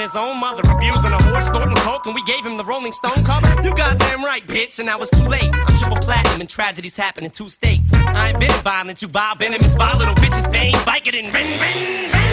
now 0.00 0.06
his 0.06 0.16
own 0.16 0.40
mother, 0.40 0.62
abusing 0.70 1.12
a 1.12 1.22
horse, 1.24 1.46
snorting 1.46 1.76
coke, 1.76 2.06
and 2.06 2.14
we 2.14 2.22
gave 2.24 2.44
him 2.44 2.56
the 2.56 2.64
Rolling 2.64 2.92
Stone 2.92 3.24
cover? 3.24 3.48
You 3.62 3.74
goddamn 3.74 4.24
right, 4.24 4.46
bitch, 4.46 4.78
and 4.78 4.88
I 4.88 4.96
was 4.96 5.10
too 5.10 5.26
late. 5.28 5.50
I'm 5.52 5.76
triple 5.76 5.98
platinum 5.98 6.40
and 6.40 6.48
tragedies 6.48 6.96
happen 6.96 7.24
in 7.24 7.30
two 7.30 7.48
states. 7.48 7.92
I 7.92 8.30
ain't 8.30 8.40
been 8.40 8.52
violent, 8.62 9.02
you 9.02 9.08
vile 9.08 9.34
venomous, 9.34 9.74
vile 9.74 9.98
little 9.98 10.14
bitches, 10.14 10.50
bang, 10.50 10.74
Vicodin, 10.88 11.32
ring, 11.34 11.50
ring, 11.60 12.10
ring. 12.12 12.30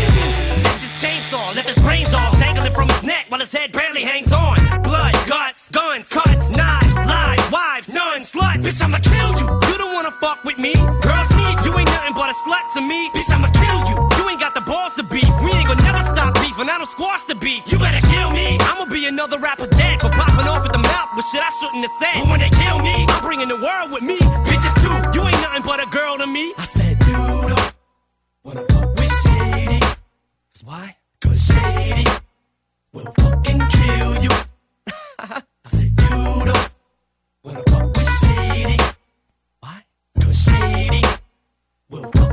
Chainsaw, 0.97 1.55
left 1.55 1.67
his 1.67 1.77
brains 1.77 2.11
all 2.11 2.31
dangling 2.39 2.73
from 2.73 2.89
his 2.89 3.03
neck 3.03 3.25
while 3.27 3.39
his 3.39 3.51
head 3.51 3.71
barely 3.71 4.01
hangs 4.01 4.33
on. 4.33 4.57
Blood, 4.81 5.13
guts, 5.27 5.69
guns, 5.69 6.07
cuts, 6.09 6.57
knives, 6.57 6.95
lies, 6.95 7.51
wives, 7.51 7.89
nuns, 7.93 8.31
sluts. 8.31 8.63
Bitch, 8.63 8.81
I'ma 8.81 8.97
kill 8.97 9.31
you. 9.39 9.45
You 9.69 9.77
don't 9.77 9.93
wanna 9.93 10.09
fuck 10.09 10.43
with 10.43 10.57
me. 10.57 10.73
Girls 10.73 11.29
need 11.37 11.57
you 11.63 11.77
ain't 11.77 11.85
nothing 11.85 12.15
but 12.15 12.31
a 12.31 12.33
slut 12.33 12.73
to 12.73 12.81
me. 12.81 13.09
Bitch, 13.13 13.29
I'ma 13.29 13.51
kill 13.51 13.89
you. 13.89 14.16
And 16.59 16.69
I 16.69 16.77
don't 16.77 16.87
squash 16.87 17.23
the 17.25 17.35
beef. 17.35 17.71
You 17.71 17.77
better 17.77 18.05
kill 18.07 18.31
me. 18.31 18.57
I'ma 18.59 18.85
be 18.85 19.05
another 19.07 19.37
rapper 19.37 19.67
dead 19.67 20.01
for 20.01 20.09
popping 20.09 20.47
off 20.47 20.65
at 20.65 20.71
the 20.71 20.79
mouth 20.79 21.09
with 21.15 21.25
shit 21.25 21.41
I 21.41 21.49
shouldn't 21.49 21.83
have 21.85 21.91
said. 21.99 22.21
But 22.21 22.29
when 22.29 22.39
they 22.39 22.49
kill 22.49 22.79
me, 22.79 23.05
I'm 23.07 23.23
bringing 23.23 23.47
the 23.47 23.57
world 23.57 23.91
with 23.91 24.03
me. 24.03 24.17
Bitches 24.17 24.75
too. 24.81 25.19
You 25.19 25.27
ain't 25.27 25.41
nothing 25.41 25.63
but 25.63 25.83
a 25.83 25.87
girl 25.87 26.17
to 26.17 26.27
me. 26.27 26.53
I 26.57 26.65
said 26.65 26.97
you 27.05 27.13
don't 27.13 27.73
wanna 28.43 28.65
fuck 28.69 28.89
with 28.97 29.13
shady. 29.23 29.79
Cause 29.79 30.63
why? 30.63 30.95
Cause 31.21 31.45
shady 31.45 32.05
will 32.91 33.13
fucking 33.19 33.61
kill 33.69 34.23
you. 34.23 34.29
I 35.19 35.41
said 35.65 35.83
you 35.83 35.93
don't 35.95 36.71
wanna 37.43 37.63
fuck 37.69 37.97
with 37.97 38.09
shady. 38.21 38.77
Why? 39.59 39.83
Cause 40.21 40.37
shady 40.43 41.03
will 41.89 42.03
fucking. 42.03 42.26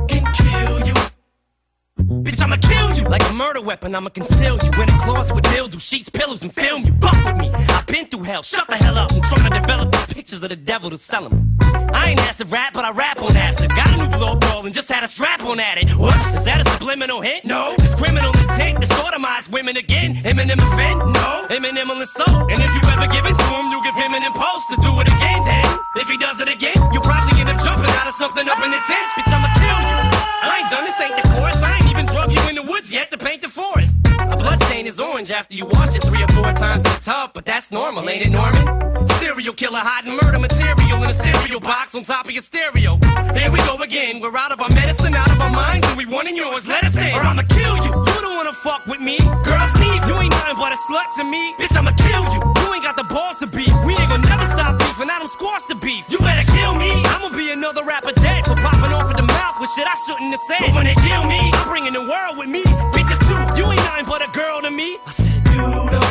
Bitch, 2.35 2.43
I'ma 2.43 2.57
kill 2.57 2.91
you 2.97 3.07
like 3.07 3.23
a 3.29 3.33
murder 3.33 3.61
weapon. 3.61 3.95
I'ma 3.95 4.09
conceal 4.09 4.57
you 4.61 4.81
in 4.81 4.89
a 4.89 4.99
closet 4.99 5.33
with 5.33 5.45
mildew, 5.53 5.79
sheets, 5.79 6.09
pillows, 6.09 6.43
and 6.43 6.51
film 6.53 6.83
you. 6.83 6.93
Fuck 6.99 7.15
with 7.23 7.37
me. 7.37 7.49
I've 7.53 7.87
been 7.87 8.07
through 8.07 8.23
hell. 8.23 8.43
Shut 8.43 8.67
the 8.67 8.75
hell 8.75 8.97
up. 8.97 9.09
I'm 9.13 9.21
trying 9.21 9.49
to 9.49 9.59
develop 9.61 9.93
these 9.93 10.05
pictures 10.07 10.43
of 10.43 10.49
the 10.49 10.57
devil 10.57 10.89
to 10.89 10.97
sell 10.97 11.29
them. 11.29 11.57
I 11.93 12.09
ain't 12.09 12.19
acid 12.19 12.51
rap, 12.51 12.73
but 12.73 12.83
I 12.83 12.91
rap 12.91 13.21
on 13.21 13.37
acid. 13.37 13.69
Got 13.69 13.87
a 13.93 13.97
new 14.03 14.17
blow 14.17 14.35
ball 14.35 14.65
and 14.65 14.75
just 14.75 14.89
had 14.89 15.03
a 15.03 15.07
strap 15.07 15.45
on 15.45 15.61
at 15.61 15.77
it. 15.77 15.89
Whoops, 15.91 16.35
is 16.35 16.43
that 16.43 16.59
a 16.59 16.69
subliminal 16.71 17.21
hint? 17.21 17.45
No. 17.45 17.73
It's 17.79 17.95
criminal 17.95 18.35
intent 18.35 18.81
to 18.81 18.87
sodomize 18.87 19.49
women 19.49 19.77
again. 19.77 20.15
Eminem 20.15 20.59
offend? 20.59 20.99
No. 21.13 21.47
Eminem 21.49 21.87
will 21.87 22.01
insult. 22.01 22.51
And 22.51 22.59
if 22.59 22.71
you 22.75 22.83
ever 22.91 23.07
give 23.07 23.25
it 23.25 23.37
to 23.37 23.47
him, 23.55 23.71
you 23.71 23.81
give 23.83 23.95
him 23.95 24.13
an 24.13 24.23
impulse 24.23 24.65
to 24.71 24.75
do 24.81 24.91
it 24.99 25.07
again. 25.07 25.39
Then, 25.45 25.79
if 25.95 26.09
he 26.09 26.17
does 26.17 26.41
it 26.41 26.49
again, 26.49 26.75
you'll 26.91 27.07
probably 27.07 27.39
end 27.39 27.47
up 27.47 27.63
jumping 27.63 27.91
out 27.95 28.07
of 28.07 28.13
something 28.15 28.43
up 28.49 28.59
in 28.59 28.71
the 28.71 28.81
tent. 28.83 29.07
Bitch, 29.15 29.31
I'ma 29.31 29.47
kill 29.55 29.79
you. 29.87 30.04
I 30.45 30.59
ain't 30.59 30.69
done 30.69 30.85
this, 30.85 30.99
ain't 31.01 31.15
the 31.15 31.29
chorus. 31.29 31.57
I 31.57 31.77
ain't 31.77 31.89
even 31.91 32.05
drug 32.05 32.31
you 32.31 32.41
in 32.49 32.55
the 32.55 32.63
woods 32.63 32.91
yet 32.91 33.11
to 33.11 33.17
paint 33.17 33.41
the 33.41 33.49
forest. 33.49 33.95
A 34.19 34.35
blood 34.35 34.61
stain 34.65 34.85
is 34.87 34.99
orange 34.99 35.31
after 35.31 35.55
you 35.55 35.65
wash 35.65 35.95
it 35.95 36.03
three 36.03 36.23
or 36.23 36.27
four 36.29 36.51
times 36.53 36.83
in 36.85 36.91
the 36.91 37.01
tub, 37.03 37.31
but 37.33 37.45
that's 37.45 37.71
normal, 37.71 38.09
ain't 38.09 38.25
it, 38.25 38.29
Norman? 38.29 39.07
Serial 39.19 39.53
killer 39.53 39.79
hiding 39.79 40.15
murder 40.15 40.39
material 40.39 41.03
in 41.03 41.09
a 41.09 41.13
cereal 41.13 41.59
box 41.59 41.95
on 41.95 42.03
top 42.03 42.25
of 42.25 42.31
your 42.31 42.43
stereo. 42.43 42.97
Here 43.33 43.51
we 43.51 43.59
go 43.59 43.77
again. 43.77 44.19
We're 44.19 44.35
out 44.35 44.51
of 44.51 44.61
our 44.61 44.69
medicine, 44.69 45.13
out 45.13 45.31
of 45.31 45.39
our 45.39 45.49
minds, 45.49 45.87
and 45.87 45.97
we 45.97 46.05
want 46.05 46.25
wanting 46.25 46.37
yours. 46.37 46.67
Let 46.67 46.83
us 46.83 46.95
in, 46.97 47.13
or 47.13 47.21
I'ma 47.21 47.43
kill 47.43 47.77
you. 47.77 47.91
You 47.91 48.17
don't 48.21 48.35
wanna 48.35 48.53
fuck 48.53 48.85
with 48.87 48.99
me. 48.99 49.17
Girls 49.43 49.73
need 49.79 50.01
you 50.09 50.15
ain't 50.17 50.31
nothing 50.31 50.57
but 50.57 50.71
a 50.73 50.79
slut 50.89 51.13
to 51.17 51.23
me. 51.23 51.53
Bitch, 51.59 51.75
I'ma 51.77 51.91
kill 51.91 52.23
you. 52.33 52.41
You 52.61 52.73
ain't 52.73 52.83
got 52.83 52.97
the 52.97 53.03
balls 53.03 53.37
to 53.37 53.47
beef. 53.47 53.73
We 53.85 53.93
ain't 53.93 54.09
gonna 54.09 54.27
never 54.27 54.45
stop 54.45 54.79
beef, 54.79 54.99
and 54.99 55.11
I 55.11 55.19
don't 55.19 55.29
squash 55.29 55.63
the 55.65 55.75
beef. 55.75 56.05
You 56.09 56.17
better 56.19 56.49
kill 56.51 56.73
me. 56.75 56.91
I'ma 57.13 57.29
be 57.29 57.51
another 57.51 57.83
rapper 57.83 58.13
dead 58.13 58.45
for 58.45 58.55
popping 58.55 58.93
off 58.93 59.14
with 59.59 59.69
shit 59.71 59.87
I 59.87 59.95
shouldn't 60.05 60.31
have 60.31 60.39
said. 60.47 60.59
But 60.59 60.73
when 60.75 60.85
they 60.85 60.95
kill 60.95 61.23
me, 61.25 61.51
I'm 61.53 61.67
bringing 61.69 61.93
the 61.93 62.01
world 62.01 62.37
with 62.37 62.49
me. 62.49 62.63
Bitches 62.93 63.19
too. 63.27 63.61
You 63.61 63.71
ain't 63.71 63.83
nothing 63.83 64.05
but 64.05 64.21
a 64.27 64.31
girl 64.31 64.61
to 64.61 64.71
me. 64.71 64.97
I 65.05 65.11
said 65.11 65.47
you 65.47 65.57
don't 65.57 66.05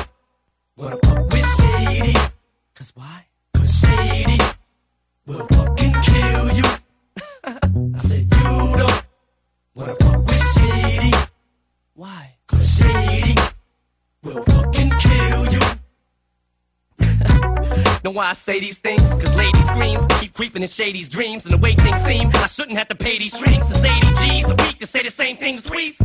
wanna 0.76 0.96
fuck 1.04 1.32
with 1.32 1.46
shady. 1.56 2.14
Cause 2.74 2.92
why? 2.94 3.26
Cause 3.54 3.72
shady 3.80 4.38
will 5.26 5.46
fucking 5.52 5.94
kill 6.02 6.52
you. 6.52 6.64
I 7.44 7.98
said 7.98 8.24
you 8.34 8.76
don't 8.82 9.04
wanna 9.74 9.94
fuck 10.00 10.26
with 10.26 10.44
shady. 10.54 11.12
Why? 11.94 12.36
Cause 12.46 12.68
shady 12.78 13.34
will 14.22 14.42
fucking 14.44 14.90
kill 14.90 15.00
you. 15.00 15.03
Know 18.04 18.10
why 18.10 18.26
I 18.26 18.34
say 18.34 18.60
these 18.60 18.76
things? 18.76 19.00
Cause 19.00 19.34
lady 19.34 19.58
screams 19.62 20.06
keep 20.20 20.34
creeping 20.34 20.60
in 20.60 20.68
shady's 20.68 21.08
dreams. 21.08 21.46
And 21.46 21.54
the 21.54 21.56
way 21.56 21.74
things 21.74 22.02
seem, 22.02 22.30
I 22.34 22.46
shouldn't 22.48 22.76
have 22.76 22.88
to 22.88 22.94
pay 22.94 23.18
these 23.18 23.34
shrinks. 23.38 23.70
It's 23.70 23.82
80 23.82 24.06
G's 24.20 24.50
a 24.50 24.54
week 24.56 24.78
to 24.80 24.86
say 24.86 25.02
the 25.02 25.08
same 25.08 25.38
things 25.38 25.62
twice. 25.62 25.96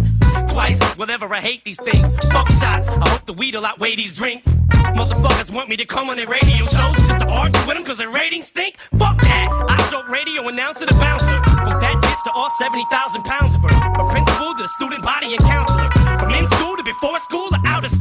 Twice, 0.48 0.80
whatever, 0.96 1.26
I 1.34 1.42
hate 1.42 1.66
these 1.66 1.78
things. 1.78 2.08
Fuck 2.32 2.50
shots, 2.52 2.88
I 2.88 3.10
hope 3.10 3.26
the 3.26 3.34
weed'll 3.34 3.66
outweigh 3.66 3.98
these 3.98 4.16
drinks. 4.16 4.48
Motherfuckers 4.96 5.52
want 5.52 5.68
me 5.68 5.76
to 5.76 5.86
come 5.86 6.10
on 6.10 6.16
their 6.16 6.28
radio 6.28 6.66
shows 6.68 6.96
just 7.06 7.20
to 7.20 7.28
argue 7.28 7.60
with 7.68 7.76
them 7.76 7.84
cause 7.84 7.98
their 7.98 8.10
ratings 8.10 8.48
stink. 8.48 8.78
Fuck 8.98 9.20
that! 9.22 9.50
I 9.68 9.76
show 9.90 10.02
radio 10.04 10.48
announcer 10.48 10.86
to 10.86 10.94
bouncer. 10.96 11.28
From 11.28 11.82
that 11.82 12.00
bitch 12.02 12.24
to 12.24 12.32
all 12.32 12.50
70,000 12.50 13.24
pounds 13.24 13.56
of 13.56 13.62
her. 13.62 13.94
From 13.96 14.10
principal 14.10 14.56
to 14.56 14.62
the 14.62 14.70
student 14.70 15.04
body 15.04 15.34
and 15.36 15.44
counselor. 15.44 15.90
From 16.18 16.32
in 16.32 16.48
school 16.48 16.78
to 16.78 16.84
before 16.84 17.20
school 17.20 17.50
to 17.50 17.60
out 17.66 17.84
of 17.84 17.92
school. 17.92 17.99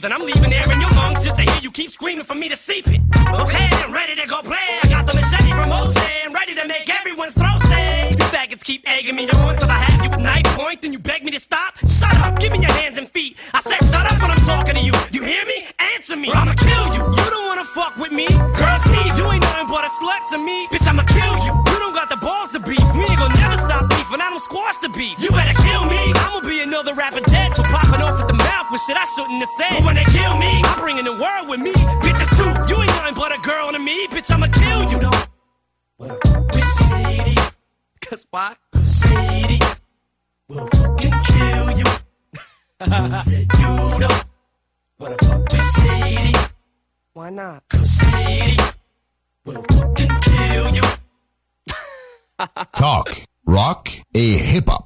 Breathing. 0.00 0.12
I'm 0.12 0.26
leaving 0.26 0.52
air 0.52 0.72
in 0.72 0.80
your 0.80 0.90
lungs 0.90 1.24
just 1.24 1.36
to 1.36 1.42
hear 1.42 1.60
you 1.62 1.70
keep 1.70 1.90
screaming 1.90 2.24
for 2.24 2.34
me 2.34 2.48
to 2.48 2.56
seep 2.56 2.86
it. 2.88 3.00
Okay, 3.32 3.68
I'm 3.84 3.92
ready 3.92 4.14
to 4.16 4.26
go 4.26 4.42
play. 4.42 4.68
I 4.82 4.88
got 4.88 5.06
the 5.06 5.14
machete 5.14 5.50
from. 5.52 5.72
I'm 5.72 6.32
ready 6.32 6.54
to 6.54 6.66
make 6.66 6.88
everyone's 6.88 7.32
throat 7.32 7.62
sing. 7.64 8.10
You 8.12 8.24
faggots 8.34 8.62
keep 8.62 8.88
egging 8.88 9.16
me 9.16 9.28
on 9.30 9.56
till 9.56 9.70
I 9.70 9.78
have 9.88 10.04
you 10.04 10.10
at 10.10 10.20
knife 10.20 10.44
point. 10.56 10.82
Then 10.82 10.92
you 10.92 10.98
beg 10.98 11.24
me 11.24 11.30
to 11.30 11.40
stop. 11.40 11.78
Shut 11.86 12.14
up, 12.16 12.38
give 12.38 12.52
me 12.52 12.58
your 12.58 12.72
hands 12.72 12.98
and 12.98 13.08
feet. 13.08 13.36
I 13.54 13.60
said 13.60 13.80
shut 13.90 14.10
up 14.10 14.20
when 14.20 14.30
I'm 14.30 14.44
talking 14.44 14.74
to 14.74 14.80
you. 14.80 14.92
You 15.12 15.22
hear 15.22 15.44
me? 15.46 15.66
Answer 15.78 16.16
me. 16.16 16.28
Or 16.28 16.36
I'ma 16.36 16.54
kill 16.54 16.86
you. 16.96 17.02
You 17.16 17.26
don't 17.32 17.46
wanna 17.46 17.64
fuck 17.64 17.96
with 17.96 18.12
me. 18.12 18.26
Girls 18.28 18.84
need 18.86 19.12
you 19.16 19.26
ain't 19.32 19.42
nothing 19.42 19.68
but 19.68 19.84
a 19.84 19.90
slut 19.98 20.22
to 20.32 20.38
me. 20.38 20.66
Bitch, 20.68 20.86
I'ma 20.86 21.04
kill 21.04 21.36
you. 21.46 21.52
You 21.72 21.78
don't 21.78 21.94
got 21.94 22.08
the 22.08 22.16
balls 22.16 22.50
to 22.50 22.60
beef. 22.60 22.86
Me 22.94 23.06
gonna 23.16 23.34
never 23.40 23.56
stop 23.56 23.88
beef, 23.88 24.12
and 24.12 24.22
I 24.22 24.28
don't 24.30 24.42
squash 24.42 24.76
the 24.78 24.90
beef. 24.90 25.18
You 25.20 25.30
better 25.30 25.56
kill 25.62 25.84
me. 25.86 26.12
I'ma 26.14 26.45
be 26.76 26.80
another 26.80 26.94
rapper 26.94 27.20
dead 27.20 27.54
for 27.54 27.62
popping 27.62 28.02
off 28.02 28.20
at 28.20 28.26
the 28.26 28.34
mouth 28.34 28.70
with 28.70 28.80
shit 28.82 28.96
I 28.96 29.04
shouldn't 29.04 29.40
have 29.40 29.48
said. 29.58 29.78
But 29.78 29.84
when 29.84 29.96
they 29.96 30.04
kill 30.04 30.36
me, 30.36 30.62
I'm 30.64 30.80
bringing 30.80 31.04
the 31.04 31.12
world 31.12 31.48
with 31.48 31.60
me. 31.60 31.72
Bitches 31.72 32.30
too. 32.36 32.74
You 32.74 32.82
ain't 32.82 32.90
nothing 32.96 33.14
but 33.14 33.34
a 33.36 33.40
girl 33.40 33.72
to 33.72 33.78
me. 33.78 34.06
Bitch, 34.08 34.30
I'ma 34.30 34.48
kill 34.48 34.90
you. 34.90 35.00
Don't 35.00 35.28
wanna 35.98 36.16
fuck 36.24 36.54
with 36.54 36.64
shady. 36.78 37.36
Cause 38.00 38.26
why? 38.30 38.56
Cause 38.72 39.00
shady 39.00 39.60
will 40.48 40.68
fucking 40.68 41.14
kill 41.24 41.70
you. 41.78 41.84
Said 43.24 43.46
you 43.58 44.00
don't 44.00 44.24
wanna 44.98 45.16
fuck 45.18 45.52
with 45.52 45.62
shady. 45.76 46.34
Why 47.12 47.30
not? 47.30 47.68
Cause 47.68 47.90
shady 47.98 48.56
will 49.44 49.64
fucking 49.70 50.20
kill 50.20 50.74
you. 50.74 50.82
Talk, 52.76 53.08
rock 53.46 53.88
a 54.14 54.36
hip-hop. 54.36 54.85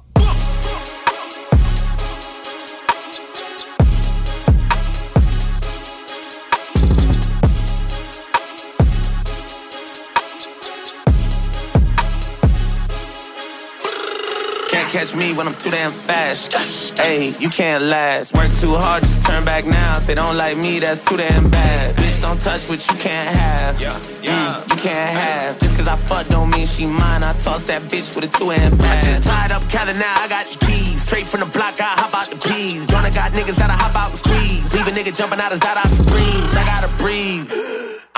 catch 15.01 15.15
me 15.15 15.33
when 15.33 15.47
I'm 15.47 15.55
too 15.55 15.71
damn 15.71 15.91
fast. 15.91 16.53
Hey, 16.97 17.35
you 17.39 17.49
can't 17.49 17.83
last. 17.85 18.35
Work 18.35 18.51
too 18.59 18.75
hard, 18.75 19.03
just 19.03 19.25
turn 19.25 19.43
back 19.43 19.65
now. 19.65 19.97
If 19.97 20.05
they 20.05 20.13
don't 20.15 20.37
like 20.37 20.57
me, 20.57 20.79
that's 20.79 21.03
too 21.03 21.17
damn 21.17 21.49
bad. 21.49 21.95
Bitch, 21.95 22.21
don't 22.21 22.39
touch 22.39 22.69
what 22.69 22.79
you 22.87 22.95
can't 22.97 23.29
have. 23.35 23.81
Yeah, 23.81 23.97
Mm, 24.31 24.69
you 24.69 24.75
can't 24.77 25.09
have. 25.23 25.59
Just 25.59 25.77
cause 25.77 25.87
I 25.87 25.95
fuck 25.95 26.27
don't 26.27 26.51
mean 26.51 26.67
she 26.67 26.85
mine. 26.85 27.23
I 27.23 27.33
toss 27.33 27.63
that 27.63 27.83
bitch 27.89 28.15
with 28.15 28.25
a 28.25 28.37
two 28.37 28.49
hand 28.49 28.79
pad. 28.79 29.03
Just 29.03 29.27
tied 29.27 29.51
up, 29.51 29.67
Cali 29.69 29.93
now, 29.93 30.13
I 30.17 30.27
got 30.27 30.45
your 30.53 30.61
keys. 30.69 31.01
Straight 31.01 31.27
from 31.27 31.39
the 31.39 31.47
block, 31.47 31.81
I 31.81 31.93
hop 32.01 32.13
out 32.13 32.29
the 32.29 32.37
keys. 32.37 32.85
Gonna 32.85 33.09
got 33.09 33.31
niggas 33.31 33.55
that 33.55 33.71
I 33.71 33.73
hop 33.73 33.95
out 33.95 34.09
and 34.11 34.19
squeeze. 34.19 34.73
Leave 34.73 34.87
a 34.87 34.91
nigga 34.91 35.15
jumping 35.15 35.39
out 35.39 35.51
his 35.51 35.61
dot 35.61 35.77
out 35.77 35.87
screams. 35.87 36.53
I 36.55 36.63
gotta 36.65 36.89
breathe. 37.01 37.49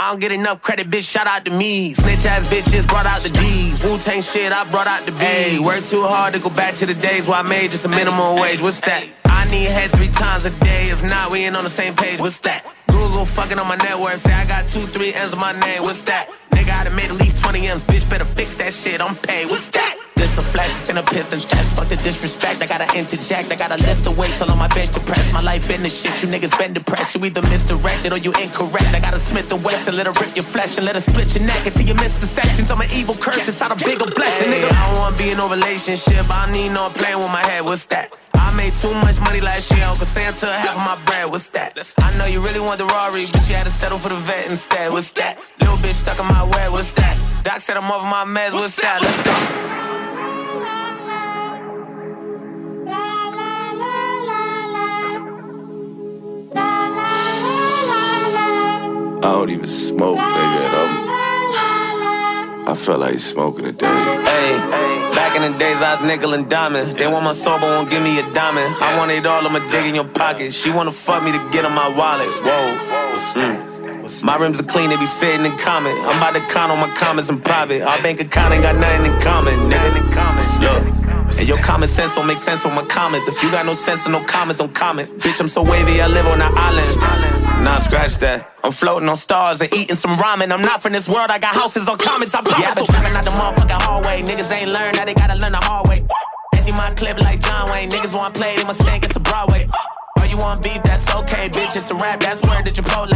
I 0.04 0.10
don't 0.10 0.20
get 0.20 0.34
enough 0.34 0.62
credit, 0.62 0.90
bitch. 0.90 1.10
Shout 1.10 1.28
out 1.28 1.46
to 1.46 1.52
me. 1.52 1.94
Snitch 1.94 2.26
ass 2.26 2.50
bitches 2.50 2.86
brought 2.86 3.06
out 3.06 3.22
the 3.22 3.30
D's. 3.30 3.82
Wu 3.82 3.98
Tang 3.98 4.22
shit, 4.22 4.52
I 4.52 4.70
brought 4.70 4.86
out 4.86 5.06
the 5.06 5.14
B. 5.14 5.18
Hey, 5.20 5.60
work 5.60 5.82
too 5.86 6.04
hard 6.04 6.34
to 6.34 6.42
go 6.42 6.50
back 6.50 6.76
to 6.76 6.86
the 6.86 6.94
days 6.94 7.26
where 7.26 7.38
I 7.38 7.42
made 7.42 7.72
just 7.72 7.86
a 7.86 7.88
minimum 7.88 8.36
wage. 8.36 8.62
What's 8.62 8.82
that? 8.82 9.06
I 9.24 9.46
need 9.46 9.70
head 9.70 9.92
three 9.94 10.10
times 10.10 10.44
a 10.44 10.50
day. 10.60 10.92
If 10.92 11.04
not, 11.04 11.32
we 11.32 11.46
ain't 11.46 11.56
on 11.56 11.64
the 11.64 11.70
same 11.70 11.96
page. 11.96 12.20
What's 12.20 12.42
that? 12.42 12.66
Google 12.90 13.24
fucking 13.24 13.58
on 13.58 13.66
my 13.66 13.78
network. 13.78 14.18
Say 14.18 14.34
I 14.34 14.46
got 14.46 14.68
two, 14.68 14.82
three 14.82 15.14
M's 15.14 15.32
on 15.32 15.40
my 15.40 15.54
name. 15.54 15.84
What's 15.84 16.02
that? 16.02 16.28
Nigga, 16.52 16.78
I 16.78 16.84
done 16.84 16.96
made 16.98 17.10
at 17.10 17.16
least 17.16 17.42
20 17.42 17.66
M's. 17.70 17.86
Bitch, 17.86 18.10
better 18.10 18.26
fix 18.26 18.56
that 18.56 18.74
shit. 18.74 19.00
I'm 19.00 19.16
paid. 19.16 19.50
What's 19.50 19.70
that? 19.70 19.98
This 20.34 20.46
a 20.46 20.50
flex 20.50 20.90
and 20.90 20.98
a 20.98 21.04
piss 21.04 21.32
and 21.32 21.42
test. 21.42 21.78
Fuck 21.78 21.90
the 21.90 21.96
disrespect. 21.96 22.64
I 22.64 22.66
gotta 22.66 22.90
interject. 22.98 23.52
I 23.52 23.56
gotta 23.56 23.78
lift 23.78 24.04
the 24.04 24.10
weights 24.10 24.42
all 24.42 24.50
on 24.50 24.58
my 24.58 24.68
bench 24.70 24.90
to 24.98 25.00
press. 25.02 25.32
My 25.32 25.42
life 25.42 25.68
been 25.68 25.84
the 25.84 25.90
shit. 25.90 26.10
You 26.24 26.28
niggas 26.28 26.58
been 26.58 26.74
depressed. 26.74 27.14
You 27.14 27.24
either 27.26 27.44
misdirected 27.44 28.14
or 28.14 28.18
you 28.18 28.34
incorrect. 28.42 28.96
I 28.96 29.00
gotta 29.00 29.20
Smith 29.20 29.48
the 29.48 29.58
West 29.58 29.88
and 29.88 29.96
let 29.96 30.08
her 30.08 30.14
rip 30.14 30.36
your 30.36 30.46
flesh 30.46 30.78
and 30.78 30.88
let 30.88 30.96
her 30.96 31.02
split 31.02 31.36
your 31.36 31.46
neck 31.46 31.64
until 31.68 31.86
you 31.86 31.94
miss 31.94 32.20
the 32.20 32.26
sections. 32.26 32.72
I'm 32.72 32.82
an 32.82 32.90
evil 32.94 33.14
curse 33.14 33.46
inside 33.46 33.72
a 33.72 33.76
bigger 33.76 34.10
blessing, 34.10 34.50
nigga. 34.50 34.74
I 34.74 34.90
don't 34.90 35.00
wanna 35.02 35.18
be 35.18 35.30
in 35.30 35.38
no 35.38 35.48
relationship. 35.48 36.26
I 36.32 36.52
need 36.52 36.70
no 36.74 36.90
playing 36.90 37.20
with 37.20 37.30
my 37.30 37.46
head. 37.46 37.64
What's 37.64 37.86
that? 37.94 38.10
I 38.34 38.50
made 38.58 38.74
too 38.74 38.94
much 39.06 39.22
money 39.22 39.40
last 39.40 39.70
year. 39.70 39.86
Uncle 39.86 40.08
Santa 40.08 40.50
half 40.50 40.74
of 40.74 40.82
my 40.82 40.98
bread. 41.06 41.30
What's 41.30 41.50
that? 41.50 41.78
I 42.00 42.10
know 42.18 42.26
you 42.26 42.42
really 42.42 42.60
want 42.60 42.80
the 42.80 42.86
Rari, 42.86 43.30
but 43.32 43.46
you 43.48 43.54
had 43.54 43.70
to 43.70 43.76
settle 43.78 44.00
for 44.00 44.10
the 44.10 44.18
vet 44.18 44.50
instead. 44.50 44.90
What's 44.90 45.12
that? 45.12 45.38
Little 45.60 45.78
bitch 45.78 46.02
stuck 46.02 46.18
in 46.18 46.26
my 46.26 46.42
web. 46.42 46.72
What's 46.72 46.92
that? 46.94 47.22
Doc 47.44 47.62
said 47.62 47.78
I'm 47.78 47.92
over 47.92 48.06
my 48.06 48.26
meds. 48.26 48.54
What's 48.54 48.82
that? 48.82 48.98
Let's 48.98 49.22
go. 49.22 49.93
Don't 59.24 59.50
even 59.50 59.68
smoke, 59.68 60.18
nigga. 60.18 60.60
And 60.68 60.76
I'm, 60.76 62.70
I 62.70 62.76
felt 62.76 63.00
like 63.00 63.20
smoking 63.20 63.66
today. 63.66 63.88
Hey, 63.88 64.58
back 65.16 65.36
in 65.36 65.42
the 65.50 65.58
days 65.58 65.82
I 65.82 65.96
was 65.96 66.04
nickel 66.04 66.34
and 66.34 66.50
diamond. 66.50 66.98
They 66.98 67.08
want 67.08 67.24
my 67.24 67.34
soul, 67.34 67.58
but 67.60 67.68
won't 67.68 67.90
give 67.90 68.04
me 68.04 68.20
a 68.20 68.34
diamond. 68.34 68.76
I 68.82 68.98
want 68.98 69.12
it 69.12 69.26
all, 69.26 69.46
I'ma 69.46 69.60
dig 69.72 69.86
in 69.88 69.96
your 69.96 70.06
pocket. 70.06 70.52
She 70.54 70.72
wanna 70.72 70.92
fuck 70.92 71.24
me 71.24 71.32
to 71.32 71.50
get 71.52 71.66
in 71.66 71.72
my 71.74 71.88
wallet. 71.88 72.28
Whoa. 72.44 72.78
Mm. 73.40 74.24
My 74.24 74.36
rims 74.36 74.60
are 74.60 74.64
clean, 74.64 74.90
they 74.90 74.98
be 74.98 75.06
sitting 75.06 75.46
in 75.46 75.58
common. 75.58 75.98
I'm 76.00 76.18
about 76.18 76.34
to 76.36 76.42
count 76.54 76.72
on 76.72 76.80
my 76.80 76.94
comments 76.96 77.30
in 77.30 77.40
private. 77.40 77.82
Our 77.82 77.98
bank 78.04 78.20
account 78.20 78.54
ain't 78.54 78.64
got 78.64 78.76
nothing 78.76 79.12
in 79.12 79.22
common, 79.22 79.54
nigga. 79.72 80.62
Yeah. 80.62 81.40
And 81.40 81.48
your 81.48 81.58
common 81.58 81.88
sense 81.88 82.16
don't 82.16 82.28
make 82.28 82.38
sense 82.38 82.66
on 82.66 82.76
my 82.76 82.84
comments. 82.86 83.28
If 83.30 83.42
you 83.42 83.50
got 83.52 83.66
no 83.66 83.74
sense 83.74 84.06
and 84.06 84.12
no 84.12 84.24
comments, 84.24 84.60
don't 84.60 84.76
comment. 84.76 85.18
Bitch, 85.20 85.40
I'm 85.40 85.48
so 85.48 85.64
wavy, 85.64 86.02
I 86.02 86.08
live 86.08 86.28
on 86.28 86.42
an 86.42 86.52
island. 86.56 87.33
Nah, 87.64 87.80
scratch 87.80 88.18
that. 88.18 88.52
I'm 88.62 88.74
floating 88.74 89.08
on 89.08 89.16
stars 89.16 89.62
and 89.62 89.74
eating 89.74 89.96
some 89.96 90.18
ramen. 90.18 90.52
I'm 90.52 90.62
not 90.62 90.82
from 90.82 90.92
this 90.92 91.08
world, 91.08 91.32
I 91.32 91.40
got 91.40 91.56
houses 91.56 91.88
on 91.88 91.98
comments, 91.98 92.36
I 92.36 92.42
promise. 92.42 92.60
Yeah, 92.60 92.72
I 92.76 93.08
been 93.08 93.16
out 93.16 93.24
the 93.24 93.32
motherfucking 93.32 93.82
hallway. 93.82 94.22
Niggas 94.22 94.52
ain't 94.52 94.70
learned, 94.70 94.98
now 94.98 95.06
they 95.06 95.14
gotta 95.14 95.36
learn 95.36 95.54
the 95.54 95.64
hard 95.64 95.88
way. 95.88 96.04
Empty 96.56 96.72
my 96.74 96.92
clip 96.98 97.20
like 97.20 97.40
John 97.40 97.72
Wayne. 97.72 97.90
Niggas 97.90 98.14
want 98.14 98.36
play, 98.36 98.58
they 98.58 98.66
must 98.66 98.82
think 98.82 99.06
it's 99.06 99.16
a 99.16 99.22
Broadway. 99.22 99.66
Or 100.20 100.26
you 100.26 100.38
want 100.38 100.62
beef, 100.62 100.84
that's 100.84 101.08
okay, 101.16 101.48
bitch. 101.48 101.78
It's 101.78 101.90
a 101.90 101.96
rap, 101.96 102.20
that's 102.20 102.42
word 102.44 102.66
that 102.66 102.74
Chipotle. 102.76 103.16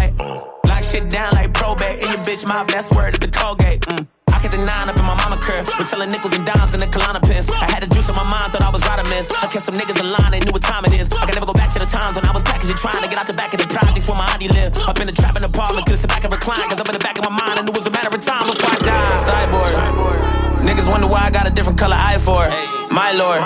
Lock 0.66 0.84
shit 0.84 1.10
down 1.10 1.34
like 1.34 1.54
probate. 1.54 2.02
In 2.02 2.08
your 2.08 2.24
bitch 2.24 2.48
mouth, 2.48 2.68
that's 2.68 2.90
word 2.92 3.16
at 3.16 3.20
the 3.20 3.28
Colgate. 3.28 3.82
Mm. 3.82 4.08
Get 4.48 4.56
the 4.56 4.64
nine 4.64 4.88
up 4.88 4.96
in 4.96 5.04
my 5.04 5.12
mama 5.28 5.36
curve. 5.44 5.68
Was 5.76 5.92
selling 5.92 6.08
nickels 6.08 6.32
and 6.32 6.48
dimes 6.48 6.72
in 6.72 6.80
the 6.80 6.88
Kalana 6.88 7.20
piss. 7.20 7.52
I 7.52 7.68
had 7.68 7.84
a 7.84 7.90
juice 7.92 8.08
on 8.08 8.16
my 8.16 8.24
mind, 8.24 8.56
thought 8.56 8.64
I 8.64 8.72
was 8.72 8.80
Rodimus. 8.80 9.28
I 9.44 9.52
kept 9.52 9.68
some 9.68 9.76
niggas 9.76 10.00
in 10.00 10.08
line, 10.08 10.32
they 10.32 10.40
knew 10.40 10.56
what 10.56 10.64
time 10.64 10.88
it 10.88 10.96
is. 10.96 11.12
I 11.12 11.28
can 11.28 11.36
never 11.36 11.52
go 11.52 11.52
back 11.52 11.76
to 11.76 11.80
the 11.84 11.90
times 11.92 12.16
when 12.16 12.24
I 12.24 12.32
was 12.32 12.48
packaging, 12.48 12.80
trying 12.80 13.04
to 13.04 13.12
get 13.12 13.20
out 13.20 13.28
the 13.28 13.36
back 13.36 13.52
of 13.52 13.60
the 13.60 13.68
projects 13.68 14.08
where 14.08 14.16
my 14.16 14.24
auntie 14.32 14.48
lived. 14.48 14.80
Up 14.88 14.96
in 15.04 15.08
the 15.08 15.12
trap 15.12 15.36
in 15.36 15.44
the 15.44 15.52
apartment, 15.52 15.84
could 15.84 16.00
sit 16.00 16.08
back 16.08 16.24
and 16.24 16.32
recline. 16.32 16.64
Cause 16.72 16.80
up 16.80 16.88
in 16.88 16.96
the 16.96 17.04
back 17.04 17.20
of 17.20 17.28
my 17.28 17.36
mind, 17.36 17.60
I 17.60 17.62
knew 17.68 17.76
it 17.76 17.80
was 17.84 17.92
a 17.92 17.92
matter 17.92 18.08
of 18.08 18.24
time 18.24 18.48
before 18.48 18.72
I 18.72 18.80
died. 18.88 19.20
Cyborg. 19.28 20.64
Niggas 20.64 20.88
wonder 20.88 21.12
why 21.12 21.28
I 21.28 21.32
got 21.32 21.44
a 21.44 21.52
different 21.52 21.76
color 21.76 22.00
eye 22.00 22.16
for. 22.16 22.48
My 22.88 23.12
lord. 23.20 23.44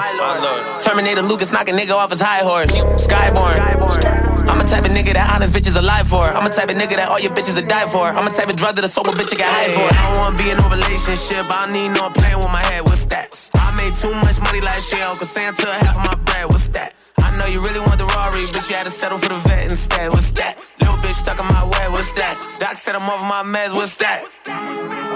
Terminator 0.85 1.25
Lucas 1.25 1.49
knock 1.49 1.65
a 1.65 1.73
nigga 1.73 1.97
off 1.97 2.13
his 2.13 2.21
high 2.21 2.45
horse. 2.45 2.77
Skyborn. 3.01 4.20
I'm 4.49 4.59
a 4.59 4.63
type 4.63 4.85
of 4.85 4.91
nigga 4.91 5.13
that 5.13 5.29
honest 5.33 5.53
bitches 5.53 5.75
alive 5.75 6.07
for. 6.07 6.25
I'm 6.25 6.45
a 6.45 6.49
type 6.49 6.69
of 6.69 6.75
nigga 6.75 6.95
that 6.95 7.09
all 7.09 7.19
your 7.19 7.31
bitches 7.31 7.57
are 7.61 7.65
die 7.65 7.87
for. 7.87 8.07
I'm 8.07 8.27
a 8.27 8.33
type 8.33 8.49
of 8.49 8.55
drug 8.55 8.75
that 8.75 8.85
a 8.85 8.89
sober 8.89 9.11
bitch 9.11 9.35
get 9.35 9.47
high 9.47 9.69
for. 9.73 9.87
I 9.87 9.97
don't 10.09 10.17
wanna 10.17 10.37
be 10.37 10.49
in 10.49 10.57
no 10.57 10.69
relationship. 10.69 11.45
I 11.49 11.71
need 11.71 11.89
no 11.89 12.09
playing 12.09 12.39
with 12.39 12.51
my 12.51 12.63
head. 12.63 12.83
What's 12.83 13.05
that? 13.07 13.29
I 13.55 13.69
made 13.77 13.93
too 13.99 14.13
much 14.13 14.39
money 14.41 14.61
last 14.61 14.91
year. 14.93 15.05
Uncle 15.05 15.27
Santa 15.27 15.67
half 15.73 15.97
of 15.97 16.05
my 16.05 16.15
bread. 16.25 16.45
What's 16.49 16.69
that? 16.69 16.93
I 17.19 17.37
know 17.37 17.45
you 17.45 17.61
really 17.61 17.79
want 17.79 17.97
the 17.97 18.05
Rari, 18.05 18.41
but 18.51 18.67
you 18.69 18.75
had 18.75 18.85
to 18.85 18.91
settle 18.91 19.17
for 19.17 19.29
the 19.29 19.39
vet 19.47 19.71
instead. 19.71 20.09
What's 20.09 20.31
that? 20.33 20.59
Little 20.79 20.95
bitch 20.95 21.19
stuck 21.19 21.39
in 21.39 21.45
my 21.45 21.63
way. 21.63 21.85
What's 21.89 22.11
that? 22.13 22.35
Doc 22.59 22.75
said 22.77 22.95
I'm 22.95 23.09
over 23.09 23.23
my 23.23 23.43
meds. 23.43 23.73
What's 23.73 23.95
that? 23.97 25.11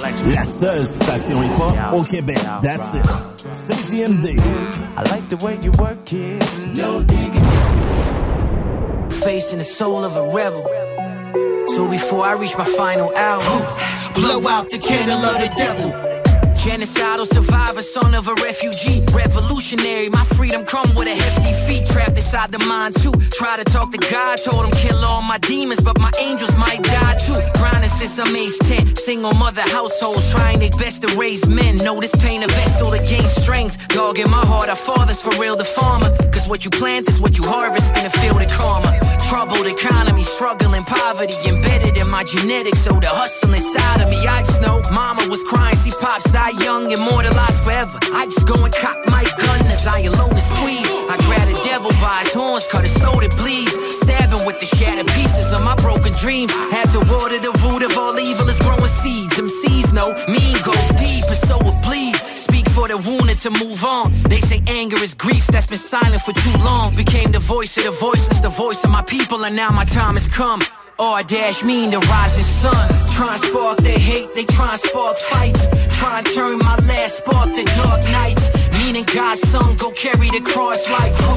La 0.00 0.10
seule 0.60 0.88
station 1.02 1.42
hip-hop 1.42 1.94
au 1.94 2.02
Québec. 2.02 2.38
That's 2.62 2.94
it. 2.94 3.04
CGMD. 3.70 4.38
I 4.96 5.02
like 5.10 5.28
the 5.28 5.36
way 5.44 5.58
you 5.62 5.72
work 5.72 6.12
it. 6.12 6.42
No 6.76 7.02
digging. 7.02 7.42
Facing 9.10 9.58
the 9.58 9.64
soul 9.64 10.04
of 10.04 10.16
a 10.16 10.22
rebel. 10.22 10.66
So 11.68 11.88
before 11.88 12.24
I 12.24 12.32
reach 12.32 12.56
my 12.58 12.64
final 12.64 13.12
hour, 13.16 13.40
blow 14.14 14.46
out 14.48 14.70
the 14.70 14.78
candle 14.78 15.18
of 15.18 15.38
the 15.40 15.50
devil. 15.56 16.11
Genocidal 16.62 17.26
survivor, 17.26 17.82
son 17.82 18.14
of 18.14 18.28
a 18.28 18.34
refugee. 18.34 19.02
Revolutionary, 19.12 20.08
my 20.08 20.22
freedom 20.38 20.62
come 20.62 20.88
with 20.94 21.08
a 21.08 21.16
hefty 21.16 21.52
fee. 21.66 21.84
Trapped 21.84 22.16
inside 22.16 22.52
the 22.52 22.60
mind 22.66 22.94
too. 23.02 23.10
Try 23.34 23.56
to 23.56 23.64
talk 23.64 23.90
to 23.90 23.98
God, 23.98 24.38
told 24.44 24.66
him 24.66 24.70
kill 24.78 24.96
all 25.04 25.22
my 25.22 25.38
demons, 25.38 25.80
but 25.80 25.98
my 25.98 26.12
angels 26.20 26.54
might 26.56 26.80
die 26.84 27.16
too. 27.26 27.40
Grinding 27.58 27.90
since 27.90 28.16
I'm 28.16 28.36
age 28.36 28.56
10. 28.62 28.94
Single 28.94 29.34
mother 29.34 29.62
households 29.62 30.30
trying 30.30 30.60
their 30.60 30.70
best 30.78 31.02
to 31.02 31.08
raise 31.18 31.44
men. 31.48 31.78
Know 31.78 31.98
this 31.98 32.14
pain 32.22 32.44
a 32.44 32.46
vessel 32.46 32.92
to 32.92 32.98
gain 32.98 33.26
strength. 33.42 33.88
Dog 33.88 34.20
in 34.20 34.30
my 34.30 34.46
heart, 34.46 34.68
our 34.68 34.76
fathers 34.76 35.20
for 35.20 35.34
real, 35.40 35.56
the 35.56 35.64
farmer. 35.64 36.10
Cause 36.30 36.46
what 36.46 36.64
you 36.64 36.70
plant 36.70 37.08
is 37.08 37.20
what 37.20 37.38
you 37.38 37.44
harvest 37.44 37.96
in 37.96 38.04
the 38.04 38.10
field 38.10 38.40
of 38.40 38.48
karma. 38.52 39.00
Troubled 39.28 39.66
economy, 39.66 40.22
struggling 40.22 40.84
poverty, 40.84 41.34
embedded 41.48 41.96
in 41.96 42.08
my 42.08 42.22
genetics. 42.22 42.80
So 42.80 43.00
the 43.00 43.08
hustle 43.08 43.52
inside 43.52 44.00
of 44.02 44.08
me, 44.08 44.18
I 44.26 44.44
just 44.44 44.62
know 44.62 44.80
mama 44.92 45.26
was 45.28 45.42
crying, 45.42 45.74
see 45.74 45.90
pops 46.00 46.30
die 46.52 46.64
young, 46.64 46.90
immortalized 46.90 47.62
forever. 47.64 47.98
I 48.12 48.26
just 48.26 48.46
go 48.46 48.54
and 48.64 48.74
cock 48.74 48.98
my 49.06 49.24
gun 49.38 49.60
as 49.66 49.86
I 49.86 50.00
alone 50.00 50.30
and 50.30 50.40
squeeze. 50.40 50.88
I 51.08 51.16
grab 51.26 51.48
the 51.48 51.60
devil 51.64 51.90
by 52.00 52.20
his 52.24 52.34
horns, 52.34 52.66
cut 52.70 52.82
his 52.82 52.92
slow 52.92 53.20
to 53.20 53.28
bleeds. 53.36 53.72
Stabbing 54.02 54.44
with 54.46 54.60
the 54.60 54.66
shattered 54.66 55.06
pieces 55.08 55.52
of 55.52 55.62
my 55.62 55.74
broken 55.76 56.12
dreams. 56.12 56.52
Had 56.70 56.90
to 56.92 57.00
water 57.12 57.38
the 57.38 57.52
root 57.64 57.82
of 57.82 57.96
all 57.96 58.18
evil 58.18 58.48
is 58.48 58.58
growing 58.60 58.84
seeds. 58.86 59.36
Them 59.36 59.48
seeds 59.48 59.92
know 59.92 60.12
mean 60.28 60.56
go 60.62 60.72
deep, 60.98 61.24
and 61.24 61.40
so 61.48 61.58
it 61.60 61.76
bleed. 61.84 62.16
Speak 62.36 62.68
for 62.70 62.88
the 62.88 62.98
wounded 62.98 63.38
to 63.38 63.50
move 63.50 63.84
on. 63.84 64.12
They 64.28 64.40
say 64.40 64.60
anger 64.66 64.96
is 65.02 65.14
grief 65.14 65.46
that's 65.46 65.66
been 65.66 65.78
silent 65.78 66.22
for 66.22 66.32
too 66.32 66.56
long. 66.58 66.94
Became 66.96 67.32
the 67.32 67.40
voice 67.40 67.76
of 67.78 67.84
the 67.84 67.92
voiceless, 67.92 68.40
the 68.40 68.50
voice 68.50 68.84
of 68.84 68.90
my 68.90 69.02
people, 69.02 69.44
and 69.44 69.56
now 69.56 69.70
my 69.70 69.84
time 69.84 70.14
has 70.14 70.28
come. 70.28 70.60
R 70.98 71.22
dash 71.22 71.64
mean 71.64 71.90
the 71.90 71.98
rising 71.98 72.44
sun. 72.44 72.88
Try 73.12 73.32
and 73.32 73.40
spark 73.40 73.78
their 73.78 73.98
hate, 73.98 74.32
they 74.34 74.44
try 74.44 74.70
and 74.70 74.80
spark 74.80 75.16
fights. 75.16 75.66
Try 75.98 76.18
and 76.18 76.26
turn 76.26 76.58
my 76.58 76.76
last 76.86 77.18
spark 77.18 77.48
to 77.54 77.64
dark 77.80 78.02
nights. 78.12 78.50
Meaning 78.78 79.04
God's 79.14 79.40
son 79.48 79.76
go 79.76 79.90
carry 79.92 80.28
the 80.30 80.40
cross 80.40 80.88
like 80.90 81.12
who? 81.12 81.34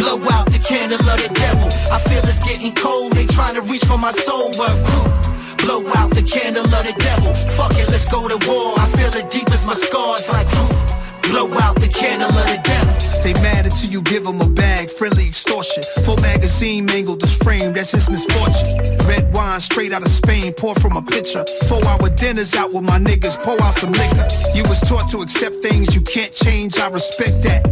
Blow 0.00 0.18
out 0.32 0.46
the 0.50 0.58
candle 0.58 0.98
of 0.98 1.18
the 1.22 1.30
devil. 1.34 1.68
I 1.92 1.98
feel 1.98 2.22
it's 2.24 2.42
getting 2.44 2.74
cold, 2.74 3.12
they 3.12 3.26
trying 3.26 3.54
to 3.54 3.62
reach 3.62 3.84
for 3.84 3.98
my 3.98 4.12
soul, 4.12 4.52
but 4.56 4.70
who? 4.70 5.00
Blow 5.64 5.86
out 5.96 6.10
the 6.10 6.22
candle 6.22 6.64
of 6.64 6.84
the 6.84 6.94
devil. 6.98 7.34
Fuck 7.56 7.72
it, 7.76 7.88
let's 7.88 8.08
go 8.08 8.28
to 8.28 8.38
war. 8.48 8.74
I 8.78 8.86
feel 8.96 9.12
it 9.20 9.30
deep 9.30 9.50
as 9.50 9.66
my 9.66 9.74
scars, 9.74 10.28
like 10.30 10.48
who? 10.48 10.66
Blow 11.30 11.52
out 11.60 11.76
the 11.76 11.88
candle 11.88 12.28
of 12.28 12.46
the 12.46 12.60
devil. 12.62 13.05
They 13.26 13.34
mad 13.42 13.66
until 13.66 13.90
you 13.90 14.02
give 14.02 14.22
them 14.22 14.40
a 14.40 14.48
bag, 14.48 14.88
friendly 14.88 15.26
extortion. 15.26 15.82
Full 16.04 16.16
magazine 16.18 16.86
mangled 16.86 17.20
this 17.20 17.36
frame, 17.36 17.72
that's 17.72 17.90
his 17.90 18.08
misfortune. 18.08 18.78
Red 18.98 19.34
wine 19.34 19.58
straight 19.58 19.90
out 19.90 20.02
of 20.02 20.12
Spain, 20.12 20.52
pour 20.52 20.76
from 20.76 20.96
a 20.96 21.02
pitcher. 21.02 21.44
Four 21.66 21.84
hour 21.86 22.08
dinners 22.08 22.54
out 22.54 22.72
with 22.72 22.84
my 22.84 23.00
niggas, 23.00 23.36
pour 23.42 23.60
out 23.60 23.74
some 23.74 23.90
liquor. 23.90 24.28
You 24.54 24.62
was 24.68 24.78
taught 24.88 25.08
to 25.10 25.22
accept 25.22 25.56
things 25.56 25.92
you 25.92 26.02
can't 26.02 26.32
change, 26.32 26.78
I 26.78 26.88
respect 26.88 27.42
that. 27.42 27.64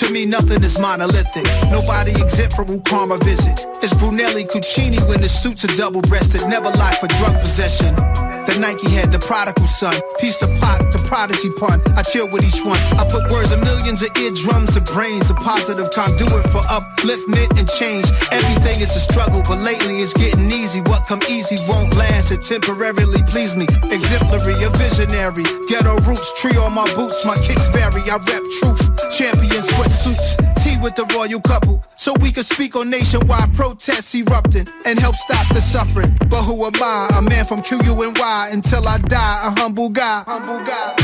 To 0.00 0.10
me, 0.10 0.24
nothing 0.24 0.64
is 0.64 0.78
monolithic. 0.78 1.44
Nobody 1.70 2.12
exempt 2.12 2.56
from 2.56 2.68
who 2.68 2.80
karma 2.80 3.18
visit. 3.18 3.66
It's 3.82 3.92
Brunelli 3.92 4.48
Cucini 4.48 5.06
when 5.10 5.20
the 5.20 5.28
suits 5.28 5.62
are 5.66 5.76
double 5.76 6.00
breasted, 6.00 6.40
never 6.48 6.70
lie 6.70 6.96
for 6.98 7.08
drug 7.08 7.38
possession. 7.38 8.31
The 8.46 8.52
The 8.52 8.60
Nike 8.60 8.90
head, 8.90 9.12
the 9.12 9.18
prodigal 9.18 9.66
son. 9.66 9.96
Piece 10.20 10.38
to 10.38 10.46
pot, 10.60 10.92
the 10.92 11.00
prodigy 11.08 11.48
pun. 11.50 11.80
I 11.96 12.02
chill 12.02 12.28
with 12.28 12.44
each 12.44 12.60
one. 12.64 12.78
I 13.00 13.04
put 13.08 13.24
words 13.32 13.52
in 13.52 13.60
millions 13.60 14.02
of 14.02 14.12
eardrums 14.16 14.76
and 14.76 14.84
brains. 14.86 15.30
A 15.30 15.34
positive 15.34 15.90
conduit 15.90 16.44
for 16.52 16.60
upliftment 16.68 17.48
and 17.58 17.66
change. 17.80 18.04
Everything 18.30 18.80
is 18.80 18.92
a 18.94 19.00
struggle, 19.00 19.42
but 19.48 19.58
lately 19.64 20.04
it's 20.04 20.12
getting 20.12 20.52
easy. 20.52 20.80
What 20.84 21.08
come 21.08 21.20
easy 21.28 21.56
won't 21.66 21.96
last. 21.96 22.30
It 22.30 22.42
temporarily 22.42 23.22
please 23.32 23.56
me. 23.56 23.66
Exemplary, 23.88 24.56
a 24.62 24.70
visionary. 24.76 25.44
Ghetto 25.66 25.96
roots, 26.04 26.30
tree 26.40 26.56
on 26.56 26.72
my 26.76 26.86
boots. 26.94 27.24
My 27.24 27.36
kicks 27.40 27.68
vary. 27.72 28.04
I 28.08 28.20
rep 28.20 28.44
truth. 28.60 28.84
Champion 29.16 29.64
sweatsuits. 29.64 30.38
Tea 30.61 30.61
with 30.82 30.96
the 30.96 31.06
royal 31.14 31.40
couple. 31.40 31.82
So 31.96 32.12
we 32.20 32.32
can 32.32 32.42
speak 32.42 32.74
on 32.74 32.90
nationwide 32.90 33.54
protests 33.54 34.14
erupting 34.14 34.66
and 34.84 34.98
help 34.98 35.14
stop 35.14 35.46
the 35.54 35.60
suffering. 35.60 36.16
But 36.28 36.42
who 36.42 36.64
am 36.64 36.72
I? 36.74 37.08
A 37.18 37.22
man 37.22 37.44
from 37.44 37.62
QUNY 37.62 38.52
until 38.52 38.88
I 38.88 38.98
die. 38.98 39.40
A 39.46 39.60
humble 39.60 39.88
guy. 39.88 40.24
Humble 40.26 40.64
guy. 40.66 40.94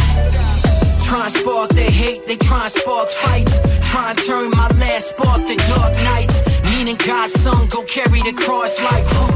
Try 1.04 1.24
and 1.24 1.32
spark 1.32 1.70
the 1.70 1.88
hate, 1.88 2.26
they 2.26 2.36
try 2.36 2.64
and 2.64 2.72
spark 2.72 3.08
fights. 3.08 3.58
Try 3.90 4.10
and 4.10 4.18
turn 4.18 4.50
my 4.50 4.68
last 4.76 5.10
spark 5.10 5.40
to 5.46 5.56
dark 5.70 5.94
nights. 6.04 6.42
Meaning 6.64 6.96
God's 6.96 7.32
son 7.40 7.66
go 7.68 7.82
carry 7.84 8.20
the 8.20 8.32
cross 8.32 8.78
like 8.82 9.04
who? 9.04 9.26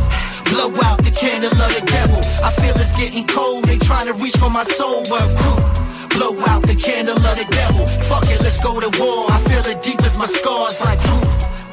Blow 0.52 0.68
out 0.84 0.98
the 0.98 1.12
candle 1.16 1.50
of 1.50 1.72
the 1.72 1.84
devil. 1.86 2.18
I 2.44 2.50
feel 2.50 2.74
it's 2.76 2.94
getting 2.98 3.26
cold, 3.26 3.64
they 3.64 3.78
trying 3.78 4.06
to 4.06 4.14
reach 4.14 4.36
for 4.36 4.50
my 4.50 4.64
soul, 4.64 5.04
but 5.08 5.22
who? 5.22 5.81
Blow 6.14 6.38
out 6.46 6.62
the 6.62 6.74
candle 6.74 7.16
of 7.16 7.36
the 7.36 7.46
devil. 7.50 7.86
Fuck 8.08 8.24
it, 8.28 8.40
let's 8.40 8.60
go 8.60 8.80
to 8.80 8.90
war. 9.00 9.26
I 9.30 9.38
feel 9.48 9.64
it 9.72 9.82
deep 9.82 10.00
as 10.02 10.18
my 10.18 10.26
scars 10.26 10.80
like? 10.80 11.00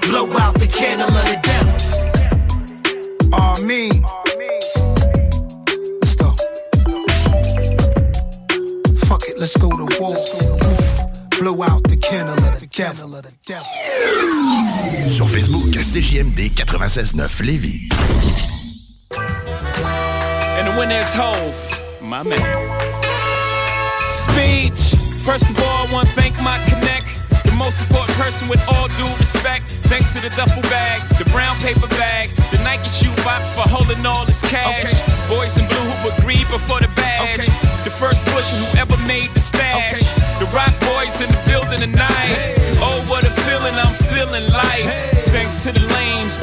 Blow 0.02 0.26
out 0.40 0.56
the 0.56 0.68
candle 0.68 1.08
of 1.08 1.26
the 1.26 1.40
devil. 1.44 1.74
Ah, 3.34 3.58
me. 3.62 3.90
Let's 6.02 6.16
go. 6.16 6.32
Fuck 9.08 9.24
it, 9.30 9.38
let's 9.40 9.58
go 9.58 9.70
to 9.70 9.88
war. 10.00 10.16
Blow 11.40 11.64
out 11.64 11.84
the 11.84 11.98
candle 11.98 12.34
of 12.34 12.60
the 12.60 12.68
devil. 12.68 13.16
Of 13.16 13.24
the 13.24 13.34
devil. 13.46 13.68
Sur 15.08 15.28
Facebook, 15.28 15.74
CJMD 15.76 16.50
96.9 16.56 17.44
Lévis. 17.44 17.90
And 20.58 20.68
the 20.68 20.76
winner 20.78 21.00
is 21.00 21.14
Hove, 21.14 21.82
my 22.02 22.24
man. 22.24 22.69
Speech. 24.32 24.96
First 25.26 25.50
of 25.50 25.58
all, 25.60 25.88
I 25.88 25.94
want 25.94 26.08
to 26.10 26.16
thank 26.16 26.36
my 26.42 26.58
connect. 26.70 27.08
The 27.46 27.54
most 27.58 27.82
important 27.82 28.18
person 28.18 28.48
with 28.48 28.62
all 28.68 28.88
due 28.98 29.14
respect. 29.18 29.68
Thanks 29.90 30.14
to 30.14 30.22
the 30.22 30.30
duffel 30.36 30.62
bag, 30.70 31.02
the 31.18 31.26
brown 31.32 31.58
paper 31.58 31.88
bag, 31.98 32.30
the 32.52 32.60
Nike 32.64 32.88
shoe 32.90 33.14
box 33.26 33.50
for 33.54 33.66
holding 33.68 34.06
all 34.06 34.26
this 34.26 34.42
cash. 34.42 34.94
Boys 35.28 35.58
in 35.58 35.66
blue 35.68 35.86
who 35.90 36.10
agreed 36.18 36.48
before 36.50 36.80
the 36.80 36.90
badge. 36.96 37.46
The 37.84 37.90
first 37.90 38.26
pusher 38.26 38.56
who 38.58 38.78
ever 38.78 38.98
made 39.08 39.30
the 39.34 39.40
stash. 39.40 40.02
The 40.40 40.46
rock 40.54 40.74
boys 40.80 41.22
in 41.22 41.30
the 41.30 41.42
building 41.50 41.82
tonight. 41.82 42.38
Oh, 42.82 43.02
what 43.10 43.24
a 43.24 43.34
feeling 43.46 43.76
I'm 43.76 43.94
feeling 44.14 44.48
like. 44.54 44.86
Thanks 45.34 45.64
to 45.64 45.72
the 45.72 45.82
lanes, 45.82 46.40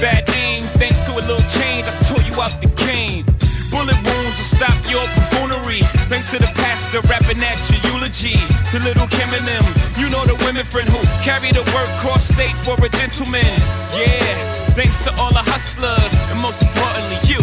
bad 0.00 0.28
aim. 0.36 0.62
Thanks 0.76 1.00
to 1.08 1.12
a 1.12 1.22
little 1.24 1.44
change, 1.48 1.88
I 1.88 1.94
tore 2.08 2.22
you 2.22 2.36
out 2.40 2.52
the 2.60 2.68
game. 2.84 3.24
Bullet 3.70 3.94
wounds 4.02 4.34
will 4.34 4.50
stop 4.50 4.74
your 4.90 5.06
buffoonery. 5.14 5.86
Thanks 6.10 6.30
to 6.34 6.38
the 6.42 6.50
pastor 6.58 7.00
rapping 7.06 7.38
at 7.38 7.58
your 7.70 7.94
eulogy. 7.94 8.34
To 8.74 8.82
little 8.82 9.06
Kim 9.06 9.30
and 9.30 9.46
them, 9.46 9.62
you 9.94 10.10
know 10.10 10.26
the 10.26 10.34
women 10.42 10.66
friend 10.66 10.90
who 10.90 10.98
carry 11.22 11.54
the 11.54 11.62
word 11.70 11.90
cross 12.02 12.26
state 12.26 12.58
for 12.66 12.74
a 12.74 12.90
gentleman. 12.98 13.46
Yeah, 13.94 14.26
thanks 14.74 15.02
to 15.06 15.14
all 15.22 15.30
the 15.30 15.46
hustlers, 15.46 16.10
and 16.34 16.38
most 16.42 16.62
importantly, 16.66 17.18
you, 17.30 17.38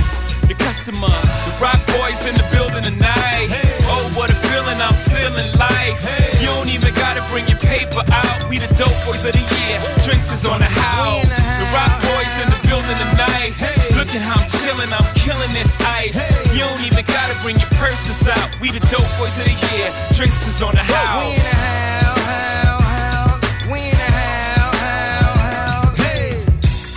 the 0.52 0.56
customer. 0.60 1.16
The 1.48 1.54
rock 1.64 1.80
boys 1.96 2.20
in 2.28 2.36
the 2.36 2.48
building 2.52 2.84
tonight. 2.84 3.48
Oh, 3.88 4.12
what 4.20 4.28
a 4.28 4.38
feeling 4.52 4.80
I'm 4.84 5.00
feeling 5.08 5.52
like. 5.56 5.96
You 6.44 6.52
don't 6.52 6.68
even 6.68 6.92
gotta 6.96 7.24
bring 7.32 7.48
your 7.48 7.60
paper 7.64 8.04
out. 8.12 8.52
We 8.52 8.60
the 8.60 8.68
dope 8.76 8.96
boys 9.08 9.24
of 9.24 9.32
the 9.32 9.44
year. 9.56 9.80
Drinks 10.04 10.28
is 10.36 10.44
on 10.44 10.60
the 10.60 10.68
house. 10.68 11.32
The 11.40 11.68
rock 11.72 11.94
boys 12.04 12.34
in 12.44 12.48
the 12.52 12.60
building 12.68 13.00
tonight. 13.00 13.77
Look 14.08 14.24
at 14.24 14.24
how 14.24 14.40
I'm 14.40 14.48
chilling, 14.64 14.88
I'm 14.88 15.04
killing 15.20 15.52
this 15.52 15.76
ice. 15.84 16.16
You 16.56 16.64
don't 16.64 16.80
even 16.80 17.04
gotta 17.04 17.36
bring 17.44 17.60
your 17.60 17.68
purses 17.76 18.24
out. 18.24 18.48
We 18.64 18.72
the 18.72 18.80
dope 18.88 19.04
boys 19.20 19.36
of 19.36 19.44
the 19.44 19.58
year. 19.76 19.92
Drinks 20.16 20.48
is 20.48 20.64
on 20.64 20.80
the 20.80 20.86
house. 20.96 21.20
We 21.20 21.36
in 21.36 21.44
the 21.44 21.60
house, 21.60 22.24
house. 22.24 23.44
We 23.68 23.80
in 23.84 24.00
the 24.00 24.12
house, 24.16 24.80
house. 24.80 26.00
Hey. 26.00 26.40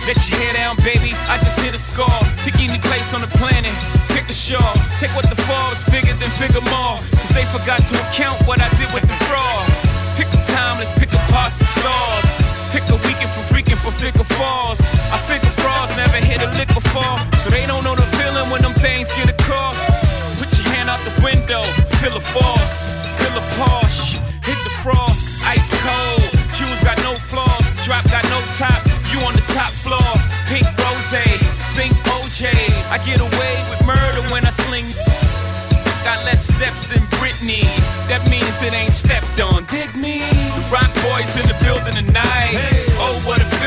Let 0.07 0.23
your 0.23 0.39
hair 0.39 0.55
down, 0.55 0.79
baby. 0.87 1.11
I 1.27 1.35
just 1.43 1.59
hit 1.59 1.75
a 1.75 1.81
score. 1.83 2.07
Pick 2.47 2.55
any 2.63 2.79
place 2.79 3.11
on 3.11 3.19
the 3.19 3.31
planet. 3.35 3.75
Pick 4.15 4.31
a 4.31 4.37
show. 4.47 4.63
Take 4.95 5.11
what 5.11 5.27
the 5.27 5.35
fall 5.35 5.67
was 5.67 5.83
bigger 5.91 6.15
than 6.15 6.31
figure 6.39 6.63
more. 6.71 6.95
Cause 6.95 7.35
they 7.35 7.43
forgot 7.51 7.83
to 7.91 7.93
account 8.07 8.39
what 8.47 8.63
I 8.63 8.71
did 8.79 8.87
with 8.95 9.03
the 9.03 9.17
fraud. 9.27 9.67
Pick 10.15 10.31
a 10.31 10.39
timeless, 10.47 10.95
pick 10.95 11.11
a 11.11 11.19
parts 11.27 11.59
and 11.59 11.67
stars. 11.75 12.23
Pick 12.71 12.87
a 12.87 12.95
weekend 13.03 13.35
for 13.35 13.43
freaking 13.51 13.75
for 13.83 13.91
figure 13.99 14.23
falls. 14.23 14.79
I 15.11 15.19
figure 15.27 15.50
never 16.11 16.25
hit 16.25 16.43
a 16.43 16.49
lick 16.57 16.67
before. 16.73 17.17
So 17.39 17.49
they 17.49 17.65
don't 17.65 17.83
know 17.83 17.95
the 17.95 18.07
feeling 18.19 18.49
when 18.51 18.61
them 18.61 18.73
things 18.73 19.09
get 19.15 19.29
across. 19.29 19.79
Put 20.39 20.51
your 20.57 20.67
hand 20.75 20.89
out 20.89 20.99
the 21.07 21.15
window, 21.23 21.63
feel 21.99 22.15
a 22.15 22.19
force, 22.19 22.91
feel 23.17 23.33
a 23.37 23.43
Porsche. 23.55 24.19
Hit 24.43 24.59
the 24.63 24.73
frost, 24.83 25.43
ice 25.45 25.69
cold. 25.83 26.23
Shoes 26.55 26.79
got 26.83 26.97
no 27.03 27.15
flaws, 27.15 27.65
drop 27.85 28.03
got 28.11 28.23
no 28.29 28.39
top. 28.57 28.81
You 29.11 29.19
on 29.23 29.35
the 29.35 29.45
top 29.55 29.71
floor, 29.71 30.11
pink 30.47 30.67
rose, 30.83 31.11
think 31.77 31.93
OJ. 32.17 32.47
I 32.91 32.97
get 33.05 33.19
away 33.19 33.53
with 33.69 33.81
murder 33.87 34.21
when 34.33 34.45
I 34.45 34.51
sling. 34.51 34.87
Got 36.03 36.25
less 36.25 36.47
steps 36.49 36.85
than 36.89 37.03
Britney. 37.21 37.63
That 38.09 38.25
means 38.29 38.61
it 38.63 38.73
ain't 38.73 38.91
stepped 38.91 39.39
on. 39.39 39.65
Dig 39.65 39.93
me. 39.95 40.25
The 40.57 40.63
rock 40.73 40.89
boys 41.05 41.29
in 41.37 41.45
the 41.47 41.55
building 41.61 41.93
tonight. 41.93 42.57
A 42.57 42.80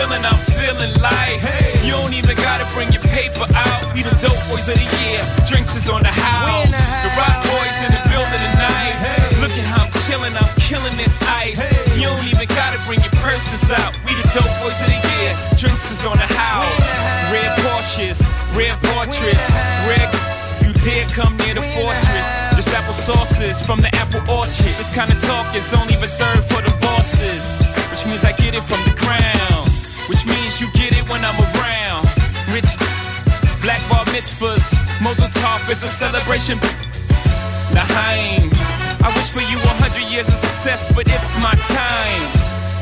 feeling 0.05 0.25
I'm 0.25 0.41
feeling 0.53 0.95
like. 1.01 1.41
You 1.81 1.97
don't 1.97 2.13
even 2.13 2.37
gotta 2.37 2.69
bring 2.77 2.93
your 2.93 3.01
paper 3.09 3.49
out. 3.57 3.89
We 3.95 4.03
the 4.05 4.13
dope 4.21 4.37
boys 4.53 4.69
of 4.69 4.77
the 4.77 4.89
year. 5.01 5.21
Drinks 5.49 5.77
is 5.77 5.89
on 5.89 6.03
the 6.03 6.13
house. 6.13 6.77
The 7.01 7.11
rock 7.17 7.37
boys 7.49 7.77
in 7.81 7.89
the 7.89 8.03
building 8.13 8.43
tonight. 8.53 8.97
Look 9.41 9.53
at 9.57 9.65
how 9.65 9.89
I'm 9.89 9.93
chilling. 10.05 10.37
I'm 10.37 10.53
killing 10.61 10.97
this 11.01 11.17
ice. 11.25 11.65
You 11.97 12.05
don't 12.13 12.27
even 12.29 12.49
gotta 12.53 12.77
bring 12.85 13.01
your 13.01 13.17
purses 13.25 13.73
out. 13.73 13.97
We 14.05 14.13
the 14.21 14.29
dope 14.37 14.53
boys 14.61 14.77
of 14.85 14.93
the 14.93 15.01
year. 15.01 15.33
Drinks 15.57 15.89
is 15.89 16.05
on 16.05 16.21
the 16.21 16.29
house. 16.29 16.69
Red 17.33 17.51
Porsches, 17.65 18.21
red 18.53 18.77
portraits, 18.93 19.49
red 19.89 20.09
you 20.61 20.73
dare 20.85 21.09
come 21.17 21.37
near 21.39 21.55
the 21.55 21.65
fortress. 21.73 22.29
This 22.57 22.69
apple 22.77 22.93
sauces 22.93 23.63
from 23.63 23.81
the 23.81 23.89
apple 23.97 24.21
orchard. 24.29 24.77
This 24.77 24.93
kind 24.95 25.11
of 25.11 25.21
talk 25.21 25.55
is 25.57 25.73
only 25.73 25.97
reserved 25.97 26.45
for 26.45 26.61
the 26.61 26.73
bosses. 26.81 27.61
Which 27.91 28.05
means 28.07 28.25
I 28.25 28.33
get 28.33 28.55
it 28.55 28.63
from 28.63 28.81
the 28.85 28.97
ground. 29.01 29.74
Which 30.09 30.27
means 30.27 30.61
you 30.61 30.69
get 30.73 30.93
it 30.93 31.09
when 31.09 31.25
I'm 31.25 31.39
around. 31.55 32.05
Rich 32.53 32.77
black 33.63 33.81
bar 33.89 34.05
mitzvahs. 34.13 34.75
Mozel 35.01 35.31
Tov 35.41 35.69
is 35.71 35.83
a 35.83 35.89
celebration. 35.89 36.59
Lahaim. 37.73 38.53
I 39.03 39.09
wish 39.17 39.31
for 39.31 39.41
you 39.41 39.59
a 39.59 39.75
hundred 39.83 40.11
years 40.13 40.29
of 40.29 40.35
success, 40.35 40.89
but 40.95 41.07
it's 41.07 41.35
my 41.37 41.55
time. 41.69 42.25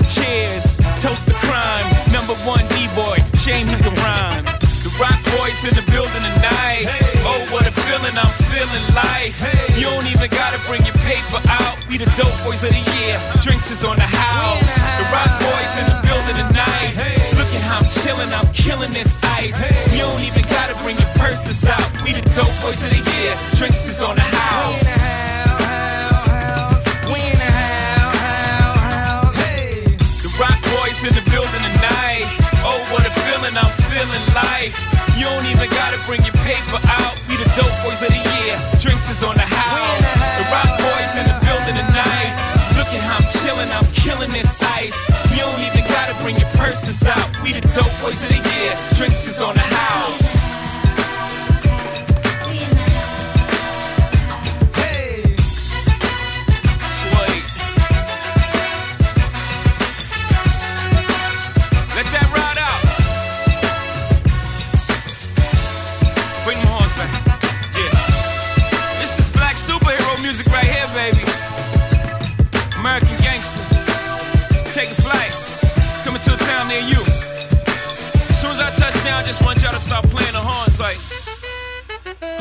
Cheers, 0.07 0.77
toast 1.03 1.27
the 1.27 1.35
crime. 1.47 1.87
Number 2.13 2.35
one 2.47 2.65
D-boy, 2.75 3.19
shame 3.39 3.67
he 3.67 3.77
can 3.83 3.95
rhyme. 4.07 4.72
The 4.93 5.01
rock 5.01 5.17
boys 5.41 5.65
in 5.65 5.73
the 5.73 5.81
building 5.89 6.21
tonight. 6.21 6.85
Oh, 7.25 7.41
what 7.49 7.65
a 7.67 7.73
feeling 7.73 8.13
I'm 8.13 8.29
feeling 8.53 8.87
like. 8.93 9.33
You 9.73 9.89
don't 9.89 10.05
even 10.05 10.29
gotta 10.29 10.61
bring 10.69 10.85
your 10.85 10.97
paper 11.01 11.41
out. 11.49 11.81
We 11.89 11.97
the 11.97 12.05
dope 12.13 12.37
boys 12.45 12.61
of 12.61 12.77
the 12.77 12.85
year. 13.01 13.17
Drinks 13.41 13.71
is 13.71 13.85
on 13.85 13.97
the 13.97 14.05
house. 14.05 14.69
The 15.01 15.07
rock 15.09 15.33
boys 15.41 15.73
in 15.81 15.87
the 15.89 15.97
building 16.05 16.37
tonight. 16.45 16.93
Look 17.41 17.49
at 17.57 17.65
how 17.65 17.81
I'm 17.81 17.89
chilling, 17.89 18.29
I'm 18.37 18.53
killing 18.53 18.93
this 18.93 19.17
ice. 19.25 19.57
You 19.97 20.05
don't 20.05 20.21
even 20.29 20.45
gotta 20.53 20.77
bring 20.85 20.99
your 20.99 21.09
purses 21.17 21.65
out. 21.65 21.89
We 22.05 22.13
the 22.13 22.25
dope 22.37 22.53
boys 22.61 22.85
of 22.85 22.93
the 22.93 23.01
year. 23.01 23.33
Drinks 23.57 23.89
is 23.89 24.03
on 24.03 24.17
the 24.17 24.29
house. 24.29 24.77
The 27.09 27.17
hell, 27.17 28.13
hell, 28.13 28.73
how 28.93 29.33
the 30.21 30.31
rock 30.37 30.61
boys 30.77 31.01
in 31.01 31.17
the 31.17 31.25
building 31.33 31.65
tonight. 31.65 32.29
Oh, 32.61 32.77
what 32.93 33.09
a 33.09 33.22
feeling 33.43 33.59
I'm 33.59 33.75
feeling 33.91 34.27
like. 34.35 34.71
You 35.19 35.27
don't 35.27 35.47
even 35.51 35.69
gotta 35.71 35.99
bring 36.07 36.23
your 36.23 36.35
paper 36.47 36.79
out. 36.87 37.15
We 37.27 37.35
the 37.35 37.49
dope 37.59 37.75
boys 37.83 38.03
of 38.03 38.09
the 38.09 38.23
year. 38.23 38.55
Drinks 38.79 39.11
is 39.11 39.23
on 39.25 39.35
the 39.35 39.43
house. 39.43 40.11
The 40.39 40.45
rock 40.55 40.71
boys 40.79 41.13
in 41.19 41.27
the 41.27 41.37
building 41.43 41.75
tonight. 41.75 42.33
Look 42.79 42.87
at 42.95 43.03
how 43.03 43.19
I'm 43.19 43.27
chilling, 43.43 43.71
I'm 43.75 43.87
killing 43.93 44.31
this 44.31 44.63
ice. 44.63 44.95
You 45.35 45.43
don't 45.43 45.61
even 45.67 45.83
gotta 45.91 46.15
bring 46.23 46.37
your 46.39 46.51
purses 46.55 47.03
out. 47.05 47.27
We 47.43 47.53
the 47.53 47.63
dope 47.75 47.91
boys 48.01 48.23
of 48.23 48.31
the 48.31 48.39
year. 48.39 48.73
Drinks 48.95 49.27
is 49.27 49.43
on 49.43 49.55
the 49.55 49.67
house. 49.67 50.42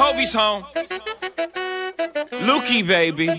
Mookie's 0.01 0.33
home. 0.33 0.63
Lukey, 2.41 2.81
baby. 2.81 3.29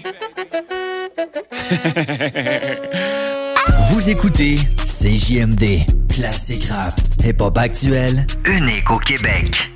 Vous 3.90 4.08
écoutez 4.08 4.54
CJMD, 4.86 5.84
classique 6.08 6.66
rap, 6.70 6.94
hip-hop 7.24 7.58
actuel, 7.58 8.24
unique 8.44 8.88
au 8.90 8.98
Québec. 8.98 9.70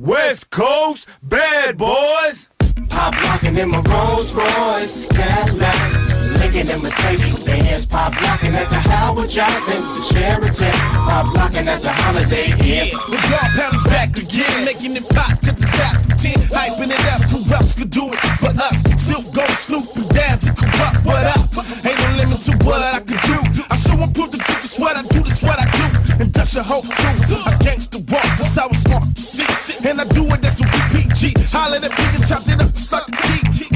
West 0.00 0.48
Coast 0.50 1.08
bad 1.22 1.76
boys. 1.76 2.48
Pop 2.88 3.14
locking 3.22 3.56
in 3.58 3.70
my 3.70 3.80
Rolls 3.86 4.32
Royce 4.34 5.06
Cadillac. 5.06 6.11
Lincoln 6.42 6.74
and 6.74 6.82
Mercedes 6.82 7.38
Benz. 7.44 7.86
Pop 7.86 8.20
locking 8.20 8.54
at 8.54 8.68
the 8.68 8.74
Howard 8.74 9.30
Johnson, 9.30 9.78
the 9.78 10.02
Sheraton. 10.10 10.74
Pop 11.06 11.32
locking 11.34 11.68
at 11.68 11.80
the 11.82 11.92
Holiday 12.02 12.50
Inn. 12.66 12.90
The 13.06 13.18
dog 13.30 13.50
pound's 13.54 13.84
back 13.86 14.10
again, 14.18 14.64
making 14.64 14.96
it 14.98 15.06
pop, 15.14 15.38
cause 15.38 15.54
it's 15.54 15.78
after 15.78 16.18
10. 16.18 16.34
Hyping 16.50 16.90
it 16.90 17.04
up, 17.14 17.22
who 17.30 17.38
else 17.54 17.78
could 17.78 17.90
do 17.90 18.10
it 18.10 18.18
but 18.42 18.58
us? 18.58 18.82
Silk 18.98 19.32
go 19.32 19.46
snooping 19.54 20.08
down 20.10 20.38
to 20.42 20.50
corrupt, 20.50 21.06
what 21.06 21.22
up? 21.30 21.46
Ain't 21.86 21.98
no 22.02 22.08
limit 22.18 22.40
to 22.50 22.52
what 22.66 22.82
I 22.82 22.98
can 23.06 23.22
do. 23.22 23.38
I 23.70 23.76
show 23.78 23.94
and 24.02 24.12
prove 24.12 24.32
the 24.34 24.42
truth, 24.42 24.62
this 24.66 24.78
what 24.82 24.96
I 24.98 25.02
do, 25.14 25.22
this 25.22 25.42
what 25.46 25.62
I 25.62 25.66
do. 25.70 25.86
And 26.26 26.34
that's 26.34 26.54
your 26.54 26.64
whole 26.64 26.82
crew. 26.82 27.38
I 27.46 27.54
gangsta 27.62 28.02
walk, 28.10 28.26
that's 28.34 28.56
how 28.58 28.66
it's 28.66 28.82
smart 28.82 29.14
to 29.14 29.22
see. 29.22 29.78
And 29.86 30.00
I 30.00 30.04
do 30.10 30.26
it, 30.34 30.42
that's 30.42 30.58
a 30.60 30.64
PPG. 30.64 31.38
Holler 31.54 31.78
at 31.78 31.94
big 31.94 32.14
and 32.18 32.26
chopped 32.26 32.50
it 32.50 32.60
up, 32.60 32.74
suck 32.76 33.06
the 33.06 33.16
key. 33.54 33.71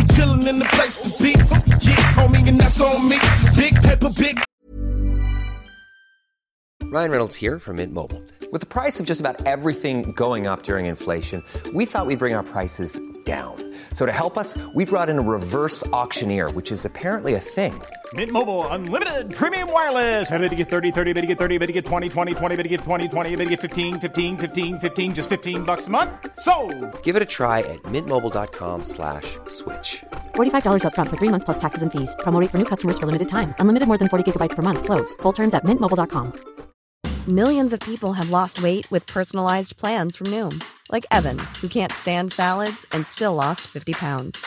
In 0.46 0.58
the 0.58 0.68
place 0.72 0.98
to 0.98 1.22
be. 1.22 1.32
Yeah, 1.80 2.48
and 2.48 2.60
that's 2.60 2.80
on 2.80 3.08
me. 3.08 3.18
Big 3.56 3.74
big 4.16 4.40
Ryan 6.84 7.10
Reynolds 7.10 7.34
here 7.34 7.58
from 7.58 7.76
Mint 7.76 7.92
Mobile. 7.92 8.22
With 8.52 8.60
the 8.60 8.66
price 8.66 9.00
of 9.00 9.06
just 9.06 9.20
about 9.20 9.44
everything 9.44 10.12
going 10.12 10.46
up 10.46 10.62
during 10.62 10.86
inflation, 10.86 11.42
we 11.74 11.84
thought 11.84 12.06
we'd 12.06 12.20
bring 12.20 12.34
our 12.34 12.44
prices 12.44 12.98
down. 13.24 13.56
So 13.92 14.06
to 14.06 14.12
help 14.12 14.38
us, 14.38 14.56
we 14.72 14.84
brought 14.84 15.08
in 15.08 15.18
a 15.18 15.22
reverse 15.22 15.84
auctioneer, 15.88 16.48
which 16.50 16.70
is 16.70 16.84
apparently 16.84 17.34
a 17.34 17.40
thing. 17.40 17.74
Mint 18.14 18.30
Mobile 18.30 18.66
unlimited 18.68 19.34
premium 19.34 19.72
wireless. 19.72 20.30
Ready 20.30 20.48
to 20.48 20.54
get 20.54 20.68
30, 20.68 20.92
30, 20.92 21.12
bit 21.12 21.22
to 21.22 21.26
get 21.26 21.38
30, 21.38 21.58
bit 21.58 21.66
to 21.66 21.72
get 21.72 21.84
20, 21.84 22.08
20, 22.08 22.34
20, 22.34 22.56
bit 22.56 22.62
to 22.62 22.68
get 22.68 22.80
20, 22.80 23.08
20, 23.08 23.36
bit 23.36 23.44
to 23.44 23.50
get 23.50 23.60
15, 23.60 23.98
15, 23.98 24.36
15, 24.38 24.78
15 24.78 25.14
just 25.14 25.28
15 25.28 25.64
bucks 25.64 25.88
a 25.88 25.90
month. 25.90 26.10
So, 26.38 26.54
Give 27.02 27.16
it 27.16 27.22
a 27.22 27.26
try 27.26 27.60
at 27.60 27.82
mintmobile.com 27.82 28.84
slash 28.84 29.38
switch. 29.48 30.04
$45 30.36 30.82
upfront 30.84 31.10
for 31.10 31.16
three 31.16 31.30
months 31.30 31.44
plus 31.44 31.58
taxes 31.58 31.82
and 31.82 31.90
fees. 31.90 32.14
Promo 32.20 32.38
for 32.48 32.58
new 32.58 32.68
customers 32.72 32.98
for 32.98 33.06
limited 33.06 33.28
time. 33.28 33.54
Unlimited 33.58 33.88
more 33.88 33.98
than 33.98 34.08
40 34.08 34.30
gigabytes 34.30 34.54
per 34.54 34.62
month. 34.62 34.84
Slows. 34.84 35.14
Full 35.22 35.32
terms 35.32 35.54
at 35.54 35.64
mintmobile.com. 35.64 36.32
Millions 37.28 37.72
of 37.72 37.80
people 37.80 38.12
have 38.12 38.30
lost 38.30 38.62
weight 38.62 38.88
with 38.92 39.04
personalized 39.06 39.76
plans 39.78 40.14
from 40.14 40.28
Noom, 40.28 40.62
like 40.92 41.04
Evan, 41.10 41.38
who 41.60 41.66
can't 41.66 41.90
stand 41.90 42.30
salads 42.30 42.86
and 42.92 43.04
still 43.04 43.34
lost 43.34 43.62
50 43.62 43.94
pounds. 43.94 44.46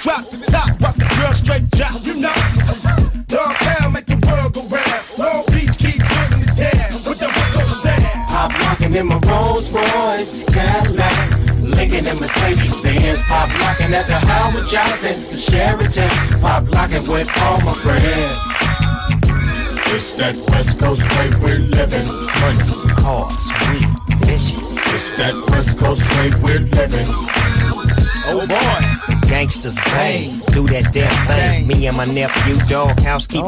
drop 0.00 0.24
the 0.28 0.38
top. 0.50 0.80
Watch 0.80 0.96
the 0.96 1.08
girl 1.16 1.32
straight 1.32 1.70
drop. 1.70 2.00
You 2.04 2.16
know, 2.16 2.32
downtown 3.28 3.92
make 3.92 4.06
the 4.06 4.16
world 4.24 4.52
go 4.56 4.64
round. 4.64 5.04
Long 5.20 5.44
Beach 5.52 5.76
keep 5.76 6.00
putting 6.00 6.40
it 6.40 6.56
down 6.56 7.04
with 7.04 7.20
the 7.20 7.28
West 7.28 7.52
Coast 7.54 7.82
sound. 7.84 8.28
Pop 8.32 8.50
locking 8.64 8.94
in 8.96 9.06
my 9.06 9.20
Rolls 9.28 9.70
Royce 9.70 10.44
Cadillac. 10.48 11.12
Lincoln 11.60 12.08
and 12.08 12.18
Mercedes 12.18 12.76
Benz. 12.80 13.20
Pop 13.28 13.48
locking 13.60 13.92
at 13.92 14.06
the 14.06 14.16
Howard 14.16 14.66
Johnson, 14.66 15.20
the 15.28 15.36
Sheraton. 15.36 16.10
Pop 16.40 16.64
locking 16.72 17.06
with 17.06 17.28
all 17.44 17.60
my 17.60 17.74
friends. 17.74 18.32
It's 19.92 20.14
that 20.14 20.36
West 20.50 20.78
Coast 20.80 21.04
way 21.18 21.28
we're 21.42 21.60
living. 21.76 22.08
Money, 22.40 22.64
cars, 22.96 23.44
weed, 23.68 23.90
bitches. 24.24 24.56
It's 24.94 25.12
that 25.18 25.34
West 25.50 25.78
Coast 25.78 26.08
way 26.16 26.30
we're 26.40 26.64
living. 26.72 27.06
Oh 28.32 28.46
boy. 28.46 29.19
Gangsters 29.30 29.76
bang, 29.76 30.40
do 30.52 30.66
that 30.66 30.92
damn 30.92 31.08
thing. 31.28 31.68
Me 31.68 31.86
and 31.86 31.96
my 31.96 32.04
nephew, 32.04 32.56
dog, 32.68 32.98
housekeeper 33.00 33.46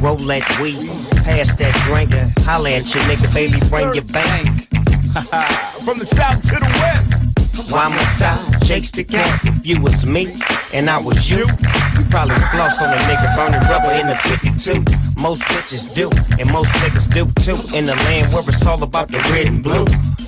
Roll 0.00 0.16
that 0.16 0.58
weed, 0.62 0.88
pass 1.24 1.52
that 1.54 1.74
drink. 1.86 2.12
Holla 2.44 2.70
at 2.70 2.94
your 2.94 3.02
nigga, 3.02 3.34
baby, 3.34 3.58
bring 3.68 3.92
your 3.92 4.04
bank. 4.04 4.68
From 5.84 5.98
the 5.98 6.06
south 6.06 6.42
to 6.42 6.54
the 6.60 6.78
west. 6.80 7.23
Why 7.54 7.88
my 7.88 8.02
style 8.16 8.60
shakes 8.66 8.90
the 8.90 9.04
cat? 9.04 9.40
If 9.44 9.66
you 9.66 9.80
was 9.80 10.04
me 10.06 10.34
and 10.72 10.90
I 10.90 10.98
was 10.98 11.30
you, 11.30 11.38
you 11.38 12.04
probably 12.10 12.34
floss 12.50 12.82
on 12.82 12.90
a 12.90 12.98
nigga 13.06 13.36
burning 13.36 13.62
rubber 13.70 13.92
in 13.94 14.08
the 14.08 14.16
52. 14.26 14.82
Most 15.22 15.42
bitches 15.44 15.94
do, 15.94 16.10
and 16.40 16.50
most 16.52 16.72
niggas 16.82 17.06
do 17.14 17.30
too. 17.42 17.56
In 17.76 17.84
the 17.86 17.94
land 17.94 18.32
where 18.32 18.42
it's 18.48 18.66
all 18.66 18.82
about 18.82 19.08
the 19.08 19.18
red 19.30 19.46
and 19.46 19.62
blue. 19.62 19.86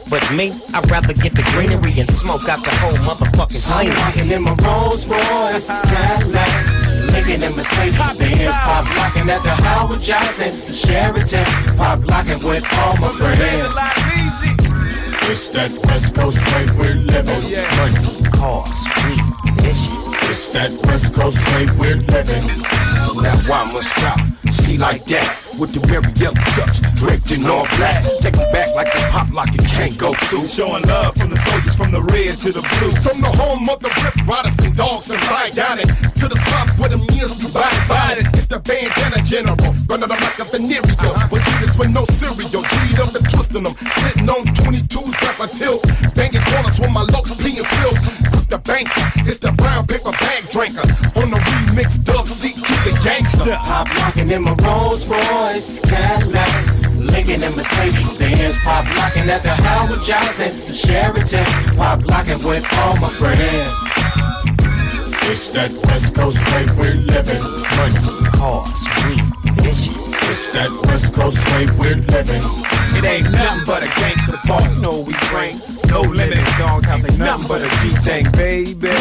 But 0.09 0.23
me, 0.33 0.53
I'd 0.73 0.89
rather 0.89 1.15
get 1.15 1.33
the 1.33 1.43
greenery 1.51 1.99
and 1.99 2.09
smoke 2.11 2.49
out 2.49 2.63
the 2.63 2.71
whole 2.79 2.97
motherfucking 3.03 3.71
I'm 3.75 3.87
scene. 3.87 3.95
locking 3.95 4.31
in 4.31 4.43
my 4.43 4.55
Rolls 4.63 5.07
Royce 5.07 5.67
Cadillac. 5.67 6.87
Lincoln 7.11 7.43
and 7.43 7.57
Mercedes 7.57 8.19
Benz. 8.19 8.55
Pop 8.55 8.87
locking 8.97 9.29
at 9.31 9.43
the 9.43 9.51
Howard 9.51 10.01
Johnson, 10.01 10.55
the 10.65 10.73
Sheraton. 10.73 11.77
Pop 11.77 12.07
locking 12.07 12.43
with 12.47 12.65
all 12.79 12.97
my 12.99 13.09
friends. 13.09 14.16
It's 15.29 15.49
that 15.49 15.73
West 15.87 16.15
Coast 16.15 16.39
way 16.55 16.67
we're 16.79 16.95
living. 16.95 17.43
Oh, 17.43 17.77
Money, 17.77 18.31
cars, 18.31 18.87
weed, 19.03 19.27
bitches. 19.59 20.31
It's 20.31 20.49
that 20.51 20.71
West 20.87 21.15
Coast 21.15 21.39
way 21.53 21.67
we're 21.79 21.97
living. 21.97 22.47
Now 23.23 23.37
why 23.49 23.73
must 23.73 23.91
stop? 23.91 24.21
Like 24.67 25.07
that 25.07 25.55
with 25.59 25.73
the 25.73 25.81
very 25.87 26.11
yellow 26.19 26.35
touch, 26.59 26.83
draped 26.99 27.31
in 27.31 27.47
all 27.47 27.65
black. 27.79 28.03
Take 28.21 28.35
it 28.35 28.53
back 28.53 28.75
like 28.75 28.89
a 28.89 29.01
pop 29.15 29.33
like 29.33 29.55
it 29.55 29.65
can't 29.65 29.97
go 29.97 30.13
to. 30.13 30.45
Showing 30.45 30.83
love 30.85 31.15
from 31.17 31.31
the 31.31 31.39
soldiers 31.39 31.77
from 31.77 31.93
the 31.93 32.03
red 32.03 32.37
to 32.45 32.53
the 32.53 32.61
blue. 32.61 32.93
From 33.01 33.23
the 33.23 33.31
home 33.31 33.65
of 33.71 33.81
the 33.81 33.89
rip 34.03 34.19
riders 34.27 34.59
and 34.59 34.77
dogs 34.77 35.09
and 35.09 35.17
it 35.81 35.89
to 36.19 36.29
the 36.29 36.37
south 36.51 36.79
where 36.79 36.91
the 36.91 36.99
meals 36.99 37.39
combine 37.41 37.73
divided. 37.87 38.27
It's 38.35 38.47
the 38.47 38.59
bandana 38.59 39.23
general, 39.23 39.57
running 39.89 40.11
them 40.11 40.21
like 40.21 40.39
a 40.39 40.45
venereal. 40.45 41.15
With 41.31 41.47
niggas 41.47 41.79
with 41.79 41.91
no 41.95 42.05
cereal, 42.19 42.63
treat 42.63 42.99
up 42.99 43.15
and 43.15 43.27
twisting 43.31 43.65
them. 43.65 43.75
Sitting 44.03 44.29
on 44.29 44.45
22s 44.67 45.17
as 45.31 45.41
I 45.41 45.47
tilt, 45.47 45.83
banging 46.15 46.43
corners 46.51 46.79
with 46.79 46.91
my 46.91 47.07
locks 47.15 47.33
being 47.39 47.63
silk. 47.63 47.97
The 48.51 48.59
bank, 48.59 48.89
it's 49.27 49.39
the 49.39 49.53
brown 49.53 49.87
paper 49.87 50.13
bag 50.13 50.43
drinker. 50.51 50.87
On 51.17 51.31
the 51.31 51.39
remix, 51.39 51.99
Dub 52.03 52.27
keep 52.27 52.56
the 52.87 53.01
gangster. 53.03 53.57
Pop 53.65 53.89
locking 53.99 54.31
in 54.31 54.43
my 54.43 54.55
Rolls 54.63 55.07
Royce 55.07 55.81
Cadillac. 55.81 56.77
Lincoln 56.95 57.43
and 57.43 57.57
Mercedes 57.57 58.17
Benz. 58.17 58.57
Pop 58.59 58.85
locking 58.97 59.29
at 59.29 59.43
the 59.43 59.51
Howard 59.51 60.03
Johnson, 60.03 60.53
Sheraton. 60.73 61.45
Pop 61.77 62.05
locking 62.07 62.43
with 62.45 62.65
all 62.79 62.97
my 62.99 63.09
friends. 63.09 63.71
It's 65.29 65.49
that 65.51 65.73
West 65.87 66.15
Coast 66.15 66.39
way 66.53 66.67
we're 66.79 66.95
living. 66.95 67.43
Money, 67.77 68.31
cars, 68.31 68.87
weed. 69.05 69.46
It's 69.69 70.53
that 70.55 70.71
West 70.87 71.13
Coast 71.13 71.43
way 71.51 71.67
we're 71.75 71.99
living. 72.15 72.43
It 72.95 73.05
ain't 73.05 73.31
nothing 73.33 73.65
but 73.67 73.83
a 73.83 73.89
gangster 73.99 74.39
party. 74.47 74.75
You 74.77 74.81
know 74.81 75.01
we 75.01 75.13
drink. 75.27 75.59
no 75.91 76.03
limit. 76.03 76.39
Doghouse 76.57 77.05
ain't 77.05 77.19
nothing 77.19 77.49
but 77.49 77.61
a 77.63 77.69
G 77.83 77.91
thing, 78.07 78.31
baby. 78.39 78.95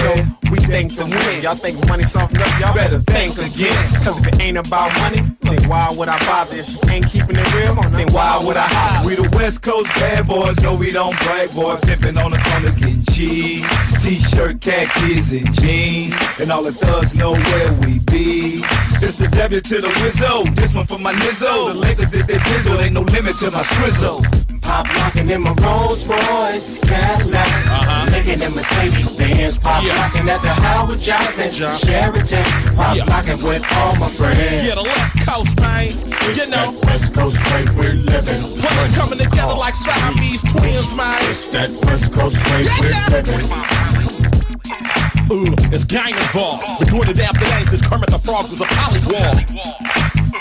We 0.50 0.58
think 0.58 0.96
the 0.96 1.06
win. 1.06 1.44
Y'all 1.44 1.56
think 1.56 1.78
money 1.88 2.04
something 2.04 2.42
up? 2.42 2.60
Y'all 2.60 2.74
better 2.74 2.98
think 2.98 3.38
again. 3.38 3.78
Cause 4.04 4.20
if 4.20 4.28
it 4.28 4.42
ain't 4.42 4.58
about 4.58 4.90
money, 5.02 5.22
then 5.42 5.62
why 5.70 5.94
would 5.96 6.10
I 6.10 6.18
bother? 6.26 6.58
If 6.58 6.66
she 6.66 6.80
ain't 6.90 7.08
keeping 7.10 7.38
it 7.38 7.54
real, 7.54 7.76
then 7.94 8.12
why 8.12 8.42
would 8.44 8.58
I 8.58 8.66
hide? 8.66 9.06
We 9.06 9.16
the 9.16 9.30
West 9.38 9.62
Coast 9.62 9.94
bad 10.02 10.28
boys, 10.28 10.60
no 10.62 10.74
we 10.74 10.92
don't 10.92 11.16
brag, 11.20 11.54
boy. 11.54 11.76
Pimpin' 11.76 12.18
on 12.18 12.32
the 12.32 12.42
corner, 12.42 12.74
getting 12.74 13.06
cheese. 13.14 13.66
T-shirt, 14.02 14.62
khakis, 14.62 15.32
and 15.32 15.54
jeans. 15.62 16.14
And 16.42 16.52
all 16.52 16.64
the 16.64 16.72
thugs 16.72 17.14
know 17.14 17.34
where 17.34 17.74
we 17.86 18.00
be. 18.00 18.64
It's 19.02 19.16
the 19.18 19.28
W 19.28 19.62
to 19.62 19.82
the 19.82 19.88
Wizzo. 20.02 20.56
This 20.56 20.74
one 20.74 20.86
for 20.88 20.98
my 21.00 21.14
Nizzo. 21.14 21.74
The 21.74 21.80
Lakers 21.80 22.12
did 22.12 22.28
their 22.28 22.40
bizzle. 22.40 22.82
Ain't 22.84 22.94
no 22.94 23.02
limit 23.02 23.38
to 23.38 23.52
my 23.52 23.62
swizzle. 23.62 24.24
Pop 24.62 24.88
locking 24.98 25.30
in 25.30 25.42
my 25.42 25.54
Rolls 25.62 26.08
Royce 26.08 26.80
Cadillac. 26.80 27.48
Lincoln 28.12 28.12
Lincoln 28.12 28.42
and 28.48 28.56
Mercedes 28.56 29.12
Benz. 29.14 29.58
Pop 29.58 29.84
Yeah. 29.84 29.94
locking 30.02 30.30
at 30.30 30.42
the 30.42 30.50
Howard 30.50 31.00
Johnson. 31.00 31.52
Sheraton. 31.52 32.44
Pop 32.76 32.96
Yeah. 32.98 33.04
locking 33.06 33.42
with 33.44 33.64
all 33.78 33.96
my 33.98 34.10
friends. 34.10 34.68
Yeah, 34.68 34.76
the 34.76 34.82
left 34.82 35.28
coast, 35.28 35.60
man. 35.60 35.88
It's 36.28 36.38
You 36.40 36.50
know, 36.50 36.72
that 36.72 36.86
West 36.88 37.14
Coast 37.14 37.38
way 37.54 37.66
we're 37.78 37.94
living. 37.94 38.42
players 38.58 38.90
coming 38.98 39.20
together 39.20 39.54
like 39.56 39.76
Siamese 39.76 40.42
twins, 40.42 40.94
man. 40.96 41.18
It's 41.30 41.46
that 41.54 41.70
West 41.86 42.12
Coast 42.14 42.38
way 42.50 42.66
we're 42.80 42.96
living. 43.12 43.50
Ugh, 45.32 45.58
it's 45.74 45.84
gang 45.84 46.14
involved. 46.14 46.62
It 46.86 47.20
after 47.20 47.46
days. 47.58 47.70
This 47.72 47.82
Kermit 47.82 48.14
the 48.14 48.20
Frog 48.20 48.46
was 48.46 48.62
a 48.62 48.70
polywall. 48.70 49.34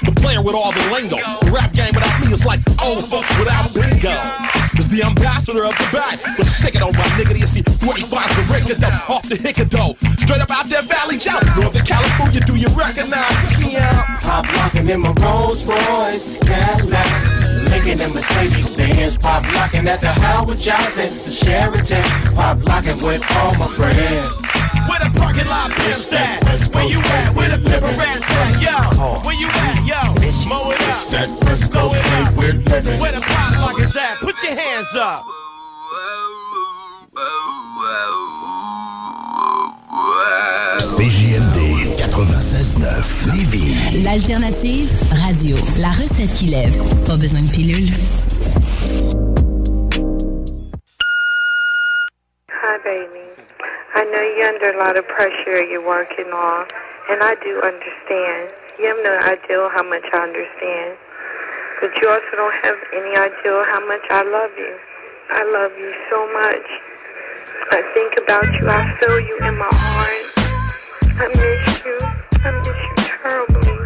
The 0.04 0.12
player 0.20 0.42
with 0.44 0.52
all 0.52 0.72
the 0.76 0.84
lingo. 0.92 1.16
The 1.40 1.52
rap 1.56 1.72
game 1.72 1.88
without 1.96 2.20
me 2.20 2.28
is 2.28 2.44
like 2.44 2.60
old 2.84 3.08
folks 3.08 3.32
without 3.40 3.72
bingo. 3.72 4.12
Is 4.76 4.88
the 4.88 5.00
ambassador 5.00 5.64
of 5.64 5.72
the 5.80 5.88
back. 5.88 6.20
But 6.36 6.44
shake 6.44 6.76
it 6.76 6.82
on 6.82 6.92
my 6.92 7.08
nigga. 7.16 7.32
You 7.32 7.46
see 7.46 7.62
45's 7.64 8.36
a 8.36 8.44
record 8.52 8.84
off 9.08 9.24
the 9.24 9.40
Hickado. 9.40 9.96
Straight 10.20 10.42
up 10.44 10.50
out 10.52 10.68
there, 10.68 10.82
Valley 10.82 11.16
Joe. 11.16 11.40
Northern 11.56 11.86
California, 11.86 12.40
do 12.44 12.54
you 12.54 12.68
recognize 12.76 13.32
me? 13.56 13.72
Yeah. 13.80 14.20
Pop 14.20 14.44
locking 14.60 14.90
in 14.90 15.00
my 15.00 15.16
Rolls 15.16 15.64
Royce 15.64 16.36
Cadillac. 16.44 17.08
Lincoln 17.72 18.04
and 18.04 18.12
Mercedes 18.12 18.76
Benz. 18.76 19.16
Pop 19.16 19.48
locking 19.54 19.88
at 19.88 20.02
the 20.02 20.12
Howard 20.12 20.60
Johnson. 20.60 21.08
The 21.24 21.32
Sheraton. 21.32 22.04
Pop 22.36 22.60
locking 22.68 23.00
with 23.00 23.24
all 23.40 23.56
my 23.56 23.66
friends. 23.66 24.43
Where 24.88 25.00
the 25.00 25.10
parking 25.18 25.46
lot 25.46 25.70
pimps 25.70 26.12
at? 26.12 26.44
Where 26.74 26.84
you 26.88 27.00
at? 27.00 27.34
Where 27.34 27.48
the 27.48 27.58
pimper 27.58 27.94
rats 27.98 28.22
at? 28.28 28.62
Yo, 28.62 28.76
where 29.24 29.34
you 29.34 29.48
at? 29.48 29.84
Yo, 29.86 30.00
mow 30.48 30.70
it 30.70 30.80
It's 30.80 31.06
up. 31.06 31.10
that 31.12 31.28
West 31.44 31.70
Blow 31.70 31.88
Coast 31.88 32.04
it 32.04 32.36
we're 32.36 32.52
living. 32.72 33.00
Where 33.00 33.12
the 33.12 33.20
pop 33.20 33.52
lock 33.60 33.80
is 33.80 33.96
at? 33.96 34.16
Put 34.18 34.42
your 34.42 34.54
hands 34.54 34.94
up. 34.96 35.24
CJMD 40.78 41.96
96.9 41.98 43.34
Lévis. 43.34 44.02
L'alternative 44.02 44.88
radio. 45.10 45.56
La 45.78 45.90
recette 45.90 46.34
qui 46.34 46.46
lève. 46.46 46.76
Pas 47.06 47.16
besoin 47.16 47.42
de 47.42 47.48
pilule. 47.48 47.88
I 53.94 54.02
know 54.02 54.20
you're 54.20 54.48
under 54.48 54.74
a 54.74 54.78
lot 54.82 54.96
of 54.96 55.06
pressure 55.06 55.62
you're 55.62 55.86
working 55.86 56.26
on, 56.26 56.66
and 57.10 57.22
I 57.22 57.36
do 57.46 57.62
understand. 57.62 58.50
You 58.76 58.90
have 58.90 58.98
no 59.06 59.14
idea 59.22 59.70
how 59.70 59.86
much 59.86 60.02
I 60.12 60.18
understand. 60.18 60.98
But 61.80 61.94
you 62.02 62.10
also 62.10 62.34
don't 62.34 62.58
have 62.66 62.74
any 62.90 63.14
idea 63.14 63.54
how 63.70 63.86
much 63.86 64.02
I 64.10 64.26
love 64.26 64.50
you. 64.58 64.74
I 65.30 65.44
love 65.46 65.78
you 65.78 65.94
so 66.10 66.26
much. 66.34 66.66
I 67.70 67.86
think 67.94 68.18
about 68.18 68.50
you. 68.58 68.66
I 68.66 68.82
feel 68.98 69.20
you 69.20 69.38
in 69.46 69.58
my 69.58 69.70
heart. 69.70 70.26
I 71.14 71.28
miss 71.30 71.84
you. 71.86 71.94
I 72.42 72.50
miss 72.50 72.74
you 72.74 72.94
terribly. 72.98 73.78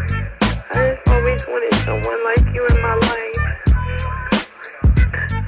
I 0.73 0.97
just 0.97 1.05
always 1.09 1.45
wanted 1.49 1.75
someone 1.85 2.25
like 2.25 2.49
you 2.55 2.65
in 2.65 2.81
my 2.81 2.95
life. 2.97 3.37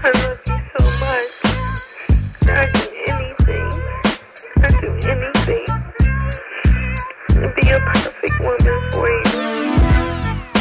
I 0.04 0.11
love 0.20 0.40
you 0.46 0.61
so 0.76 0.84
much. 1.00 1.32
I'd 2.44 2.80
be 7.49 7.70
a 7.70 7.80
perfect 7.80 8.41
woman 8.41 8.91
for 8.93 9.09
you. 9.09 9.22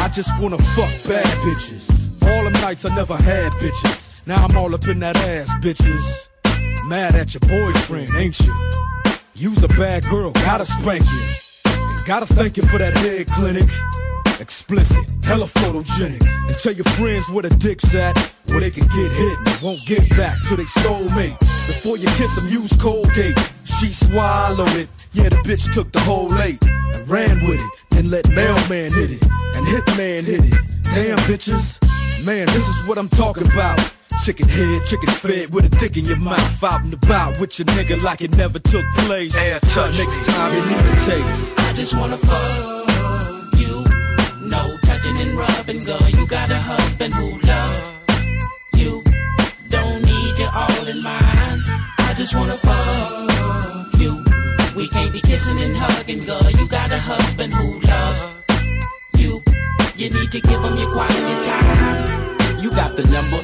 I 0.01 0.09
just 0.13 0.31
wanna 0.39 0.57
fuck 0.57 0.91
bad 1.07 1.25
bitches. 1.43 1.85
All 2.23 2.43
them 2.43 2.53
nights 2.53 2.85
I 2.85 2.95
never 2.95 3.15
had 3.15 3.51
bitches. 3.53 4.25
Now 4.25 4.45
I'm 4.45 4.55
all 4.55 4.73
up 4.73 4.87
in 4.87 4.99
that 4.99 5.17
ass, 5.17 5.49
bitches. 5.55 6.29
Mad 6.87 7.15
at 7.15 7.33
your 7.33 7.41
boyfriend, 7.41 8.09
ain't 8.15 8.39
you? 8.39 8.53
You's 9.35 9.61
a 9.63 9.67
bad 9.69 10.03
girl, 10.05 10.31
gotta 10.33 10.65
spank 10.65 11.03
you. 11.03 11.71
And 11.71 12.05
gotta 12.05 12.25
thank 12.25 12.57
you 12.57 12.63
for 12.63 12.77
that 12.77 12.95
head 12.97 13.27
clinic. 13.27 13.69
Explicit, 14.39 15.05
hella 15.23 15.45
photogenic. 15.45 16.25
And 16.47 16.55
tell 16.57 16.73
your 16.73 16.85
friends 16.95 17.29
where 17.29 17.43
the 17.43 17.49
dick's 17.55 17.93
at, 17.93 18.17
where 18.47 18.61
they 18.61 18.71
can 18.71 18.87
get 18.87 19.11
hit 19.11 19.37
and 19.47 19.61
won't 19.61 19.85
get 19.85 20.09
back 20.17 20.37
till 20.47 20.57
they 20.57 20.63
soulmate. 20.63 21.37
Before 21.39 21.97
you 21.97 22.07
kiss 22.17 22.35
them, 22.35 22.47
use 22.47 22.73
Colgate. 22.77 23.37
She 23.65 23.91
swallowed 23.91 24.75
it. 24.75 24.98
Yeah, 25.11 25.29
the 25.29 25.37
bitch 25.37 25.73
took 25.73 25.91
the 25.91 25.99
whole 26.01 26.33
eight 26.39 26.63
and 26.63 27.09
ran 27.09 27.43
with 27.47 27.59
it. 27.59 27.71
Then 27.89 28.09
let 28.09 28.29
mailman 28.29 28.93
hit 28.93 29.11
it 29.11 29.23
and 29.55 29.65
hitman 29.65 30.23
hit 30.23 30.45
it. 30.45 30.53
Damn 30.83 31.17
bitches, 31.19 31.79
man, 32.25 32.45
this 32.47 32.67
is 32.67 32.85
what 32.87 32.97
I'm 32.97 33.09
talking 33.09 33.45
about. 33.51 33.79
Chicken 34.23 34.47
head, 34.47 34.85
chicken 34.85 35.09
fed 35.09 35.53
with 35.53 35.65
a 35.65 35.69
dick 35.79 35.97
in 35.97 36.05
your 36.05 36.17
mouth. 36.17 36.63
Out 36.63 36.83
and 36.83 36.93
about 36.93 37.39
with 37.39 37.57
your 37.57 37.65
nigga 37.67 38.01
like 38.03 38.21
it 38.21 38.35
never 38.35 38.59
took 38.59 38.85
place. 39.05 39.33
Next 39.33 40.25
time 40.27 40.53
you 40.55 40.65
need 40.65 40.85
a 40.85 40.95
taste. 41.05 41.59
I 41.59 41.73
just 41.73 41.93
wanna 41.95 42.17
fuck 42.17 43.55
you. 43.57 43.83
No 44.47 44.77
touching 44.83 45.17
and 45.17 45.37
rubbing, 45.37 45.79
girl. 45.79 46.07
You 46.09 46.27
got 46.27 46.49
a 46.49 46.59
husband 46.59 47.13
who 47.13 47.39
loves 47.47 47.81
you. 48.75 49.03
Don't 49.69 50.03
need 50.05 50.37
you 50.37 50.49
all 50.53 50.87
in 50.87 51.01
mine. 51.01 51.63
I 51.97 52.13
just 52.15 52.35
wanna 52.35 52.57
fuck 52.57 53.73
you. 53.73 53.78
We 54.79 54.87
can't 54.87 55.11
be 55.11 55.19
kissing 55.19 55.59
and 55.59 55.75
hugging, 55.75 56.19
girl. 56.19 56.49
You 56.51 56.65
got 56.69 56.89
a 56.89 56.97
husband 56.97 57.53
who 57.53 57.81
loves 57.81 58.25
you. 59.17 59.43
You 59.97 60.09
need 60.09 60.31
to 60.31 60.39
give 60.39 60.61
him 60.63 60.73
your 60.73 60.89
quality 60.93 61.35
time. 61.45 62.61
You 62.61 62.71
got 62.71 62.95
the 62.95 63.03
number. 63.03 63.43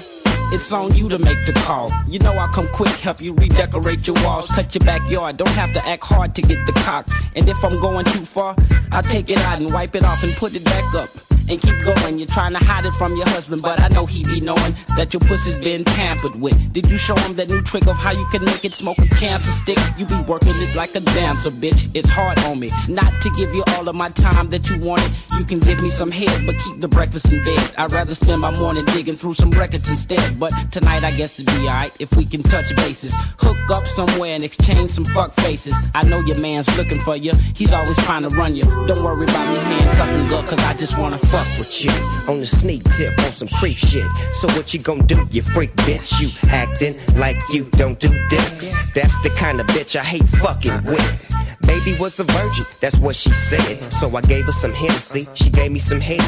It's 0.56 0.72
on 0.72 0.96
you 0.96 1.10
to 1.10 1.20
make 1.20 1.46
the 1.46 1.52
call. 1.52 1.92
You 2.08 2.20
know 2.20 2.32
I'll 2.32 2.48
come 2.48 2.70
quick, 2.70 2.96
help 3.04 3.20
you 3.20 3.34
redecorate 3.34 4.08
your 4.08 4.16
walls, 4.24 4.48
cut 4.48 4.74
your 4.74 4.86
backyard. 4.86 5.36
Don't 5.36 5.50
have 5.50 5.74
to 5.74 5.86
act 5.86 6.06
hard 6.06 6.36
to 6.36 6.42
get 6.42 6.66
the 6.66 6.72
cock. 6.72 7.10
And 7.36 7.50
if 7.50 7.62
I'm 7.66 7.82
going 7.82 8.06
too 8.06 8.24
far, 8.24 8.56
I'll 8.94 9.04
take 9.04 9.30
it 9.30 9.38
out 9.40 9.60
and 9.60 9.74
wipe 9.74 9.94
it 9.94 10.06
off 10.06 10.24
and 10.24 10.32
put 10.36 10.56
it 10.56 10.64
back 10.64 10.94
up. 10.96 11.10
And 11.48 11.62
keep 11.62 11.80
going. 11.84 12.18
You're 12.18 12.28
trying 12.28 12.54
to 12.54 12.64
hide 12.64 12.86
it 12.86 12.94
from 12.94 13.16
your 13.16 13.28
husband, 13.30 13.62
but 13.62 13.80
I 13.80 13.88
know 13.90 14.06
he 14.06 14.24
be 14.24 14.42
knowing 14.42 14.76
that 14.98 15.14
your 15.14 15.20
pussy's 15.22 15.60
been 15.60 15.84
tampered 15.84 16.36
with. 16.36 16.74
Did 16.74 16.90
you 16.90 16.98
show 16.98 17.16
him 17.16 17.36
that 17.36 17.50
new 17.50 17.62
trick 17.62 17.86
of 17.88 17.98
how 17.98 18.12
you 18.12 18.26
can 18.32 18.44
make 18.46 18.66
it 18.66 18.74
smoke 18.74 18.98
a 18.98 19.08
cancer 19.16 19.52
stick? 19.52 19.78
You 19.98 20.06
be 20.06 20.20
working 20.22 20.54
it 20.54 20.76
like 20.76 20.96
a 20.96 21.02
dancer, 21.02 21.52
bitch. 21.52 21.90
It's 21.94 22.10
hard 22.10 22.40
on 22.40 22.60
me. 22.60 22.72
Not 22.88 23.22
to 23.22 23.30
give 23.32 23.54
you 23.54 23.64
all 23.76 23.88
of 23.88 23.96
my 23.96 24.10
time 24.10 24.50
that 24.50 24.70
you 24.70 24.80
wanted. 24.80 25.12
You 25.38 25.46
can 25.46 25.60
give 25.60 25.82
me 25.82 25.90
some 25.90 26.10
head, 26.10 26.46
but 26.48 26.58
keep 26.58 26.80
the 26.80 26.88
breakfast 26.88 27.32
in 27.32 27.44
bed. 27.44 27.72
I'd 27.78 27.92
rather 27.92 28.16
spend 28.16 28.42
my 28.42 28.58
morning 28.58 28.86
digging 28.86 29.16
through 29.16 29.36
some 29.36 29.52
records 29.52 29.88
instead. 29.88 30.40
But 30.40 30.52
tonight 30.72 31.04
I 31.04 31.12
guess 31.12 31.40
it'd 31.40 31.54
be 31.54 31.68
alright 31.68 31.92
if 32.00 32.16
we 32.16 32.26
can 32.26 32.42
touch 32.42 32.76
bases. 32.76 33.14
Hook 33.40 33.70
up 33.70 33.86
somewhere 33.86 34.34
and 34.34 34.44
exchange 34.44 34.92
some 34.92 35.06
fuck 35.06 35.34
faces. 35.36 35.76
I 35.94 36.04
know 36.06 36.22
your 36.22 36.40
man's 36.40 36.76
looking 36.78 37.00
for 37.00 37.16
you. 37.16 37.34
He's 37.56 37.72
always 37.72 37.98
trying 38.04 38.24
to 38.24 38.30
run 38.30 38.56
you. 38.56 38.64
Don't 38.64 39.04
worry 39.04 39.26
about 39.26 39.54
me 39.54 39.60
handcuffing 39.60 40.24
girl, 40.30 40.44
cause 40.44 40.60
I 40.60 40.74
just 40.74 40.98
wanna 40.98 41.20
fuck 41.36 41.60
with 41.60 41.84
you. 41.84 41.92
On 42.32 42.40
the 42.40 42.46
sneak 42.46 42.84
tip 42.96 43.18
on 43.20 43.32
some 43.32 43.48
creep 43.60 43.76
shit. 43.76 44.06
So 44.34 44.48
what 44.56 44.74
you 44.74 44.80
gon' 44.80 45.06
do, 45.06 45.28
you 45.32 45.42
freak 45.42 45.74
bitch? 45.88 46.20
You 46.22 46.30
acting 46.50 46.96
like 47.18 47.38
you 47.52 47.66
don't 47.72 48.00
do 48.00 48.10
dicks. 48.30 48.74
That's 48.94 49.18
the 49.22 49.30
kind 49.32 49.60
of 49.60 49.68
bitch 49.68 49.96
I 50.00 50.04
hate 50.04 50.28
fucking 50.40 50.84
with. 50.86 51.26
Baby 51.62 51.96
was 52.00 52.20
a 52.20 52.24
virgin, 52.24 52.66
that's 52.80 52.98
what 53.00 53.16
she 53.16 53.34
said. 53.34 53.92
So 53.92 54.16
I 54.16 54.22
gave 54.22 54.46
her 54.46 54.52
some 54.52 54.72
Hennessy, 54.72 55.28
she 55.34 55.50
gave 55.50 55.72
me 55.72 55.80
some 55.80 56.00
head. 56.00 56.22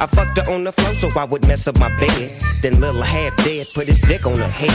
I 0.00 0.06
fucked 0.06 0.38
her 0.38 0.52
on 0.52 0.64
the 0.64 0.72
floor 0.72 0.94
so 0.94 1.08
I 1.18 1.24
would 1.24 1.46
mess 1.48 1.66
up 1.66 1.78
my 1.78 1.88
bed. 1.98 2.40
Then 2.64 2.80
little 2.80 3.02
half 3.02 3.36
dead 3.44 3.66
put 3.74 3.88
his 3.88 4.00
dick 4.00 4.24
on 4.24 4.38
her 4.38 4.48
head. 4.48 4.70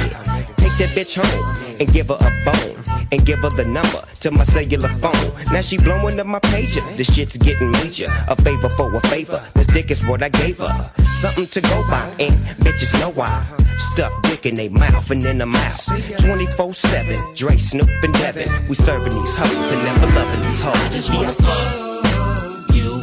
Take 0.58 0.78
that 0.78 0.94
bitch 0.94 1.18
home 1.20 1.76
and 1.80 1.92
give 1.92 2.10
her 2.10 2.20
a 2.22 2.30
bone. 2.46 2.78
And 3.12 3.26
give 3.26 3.40
her 3.40 3.50
the 3.50 3.66
number 3.66 4.04
to 4.20 4.30
my 4.30 4.44
cellular 4.44 4.90
phone. 5.02 5.32
Now 5.52 5.62
she 5.62 5.76
blowing 5.78 6.20
up 6.20 6.28
my 6.28 6.40
pager. 6.40 6.86
This 6.98 7.12
shit's 7.12 7.36
getting 7.38 7.72
major. 7.72 8.06
A 8.28 8.36
favor 8.36 8.70
for 8.70 8.94
a 8.94 9.00
favor. 9.08 9.44
This 9.56 9.66
dick 9.66 9.90
is 9.90 10.06
what 10.06 10.22
I 10.22 10.30
gave 10.30 10.60
her. 10.60 10.92
Something 11.20 11.48
to 11.48 11.62
go 11.62 11.82
by, 11.90 12.08
and 12.20 12.34
bitches 12.62 12.94
know 13.00 13.10
why. 13.10 13.44
Stuff 13.80 14.14
dick 14.22 14.46
in 14.46 14.54
they 14.54 14.70
mouth 14.70 15.10
and 15.10 15.26
in 15.26 15.40
the 15.40 15.48
mouth. 15.48 15.84
24 16.20 16.76
7. 16.76 17.34
Dre, 17.34 17.58
Snoop, 17.58 17.90
and 18.04 18.14
Devin. 18.14 18.68
We 18.68 18.76
serving 18.76 19.14
these 19.14 19.36
hoes 19.36 19.72
and 19.72 19.84
never 19.84 20.14
loving 20.14 20.42
these 20.42 20.62
hoes. 20.62 20.76
I 20.76 20.90
just 20.90 21.12
wanna 21.12 21.34
fuck 21.34 22.76
you. 22.76 23.02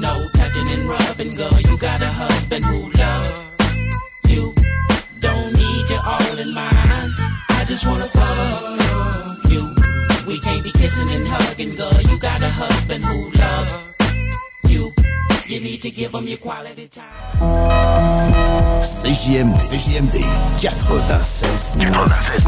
No 0.00 0.26
touching 0.32 0.68
and 0.70 0.88
rubbing, 0.88 1.36
girl. 1.36 1.60
You 1.60 1.76
got 1.76 2.00
a 2.00 2.08
husband 2.08 2.64
who 2.64 2.90
loves 2.92 3.23
in 6.44 6.54
mine. 6.54 7.14
I 7.60 7.64
just 7.66 7.86
wanna 7.86 8.08
fuck 8.08 9.50
you. 9.52 9.62
We 10.26 10.38
can't 10.38 10.62
be 10.62 10.72
kissing 10.72 11.08
and 11.10 11.26
hugging, 11.26 11.70
girl. 11.70 12.00
You 12.08 12.18
got 12.18 12.42
a 12.42 12.48
husband 12.48 13.04
who 13.04 13.30
loves 13.42 13.78
you. 14.68 14.92
You 15.46 15.60
need 15.60 15.82
to 15.82 15.90
give 15.90 16.14
him 16.14 16.26
your 16.26 16.38
quality 16.38 16.88
time. 16.88 17.04
CJMD. 18.82 19.56
CJMD 19.68 20.16
96. 20.62 21.76
96 21.76 22.44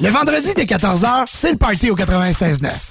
Le 0.00 0.10
vendredi 0.10 0.54
dès 0.54 0.64
14h, 0.64 1.24
c'est 1.32 1.50
le 1.50 1.58
party 1.58 1.90
au 1.90 1.96
96.9. 1.96 2.87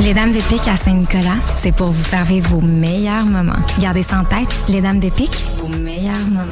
Les 0.00 0.14
Dames 0.14 0.32
de 0.32 0.40
Pique 0.40 0.66
à 0.68 0.76
Saint-Nicolas, 0.76 1.36
c'est 1.60 1.72
pour 1.72 1.88
vous 1.88 2.02
faire 2.02 2.24
vivre 2.24 2.48
vos 2.48 2.60
meilleurs 2.60 3.26
moments. 3.26 3.58
Gardez 3.78 4.02
ça 4.02 4.20
en 4.20 4.24
tête, 4.24 4.48
les 4.68 4.80
Dames 4.80 5.00
de 5.00 5.10
Pique, 5.10 5.36
vos 5.56 5.68
meilleurs 5.68 6.16
moments. 6.30 6.46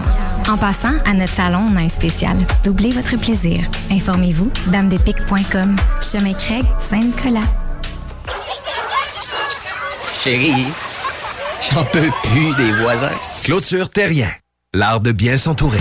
En 0.48 0.56
passant, 0.58 0.92
à 1.04 1.14
notre 1.14 1.32
salon, 1.32 1.70
on 1.72 1.76
a 1.76 1.80
un 1.80 1.88
spécial. 1.88 2.36
Doublez 2.64 2.90
votre 2.90 3.16
plaisir. 3.16 3.64
Informez-vous, 3.90 4.50
damedepique.com. 4.66 5.76
Chemin 6.02 6.34
Craig, 6.34 6.64
Saint-Nicolas. 6.90 7.40
Chérie, 10.22 10.66
j'en 11.72 11.84
peux 11.84 12.10
plus 12.24 12.54
des 12.56 12.72
voisins. 12.72 13.08
Clôture 13.42 13.90
Terrien, 13.90 14.30
l'art 14.74 15.00
de 15.00 15.12
bien 15.12 15.38
s'entourer. 15.38 15.80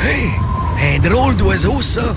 Hey, 0.00 0.30
un 0.80 0.98
drôle 1.00 1.36
d'oiseau, 1.36 1.80
ça. 1.80 2.14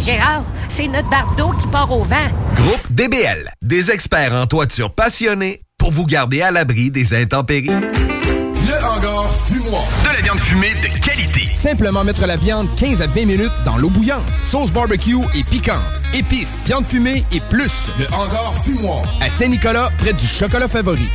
Gérard, 0.00 0.42
c'est 0.68 0.88
notre 0.88 1.08
bardeau 1.08 1.50
qui 1.60 1.66
part 1.68 1.90
au 1.92 2.02
vent. 2.02 2.16
Groupe 2.56 2.90
DBL, 2.90 3.52
des 3.62 3.90
experts 3.90 4.32
en 4.34 4.46
toiture 4.46 4.92
passionnés 4.92 5.62
pour 5.78 5.92
vous 5.92 6.06
garder 6.06 6.42
à 6.42 6.50
l'abri 6.50 6.90
des 6.90 7.14
intempéries. 7.14 7.68
Le 7.68 8.84
hangar 8.84 9.32
fumoir. 9.46 9.84
De 10.02 10.12
la 10.16 10.20
viande 10.22 10.40
fumée 10.40 10.72
de 10.82 11.04
qualité. 11.04 11.46
Simplement 11.54 12.02
mettre 12.02 12.26
la 12.26 12.36
viande 12.36 12.66
15 12.76 13.00
à 13.02 13.06
20 13.06 13.26
minutes 13.26 13.52
dans 13.64 13.76
l'eau 13.76 13.90
bouillante. 13.90 14.24
Sauce 14.44 14.72
barbecue 14.72 15.16
et 15.34 15.44
piquante. 15.44 15.78
Épices, 16.12 16.64
viande 16.66 16.84
fumée 16.86 17.24
et 17.32 17.40
plus. 17.48 17.90
Le 17.98 18.06
hangar 18.12 18.54
fumoir. 18.64 19.02
À 19.20 19.28
Saint-Nicolas, 19.28 19.90
près 19.98 20.12
du 20.12 20.26
chocolat 20.26 20.68
favori. 20.68 21.08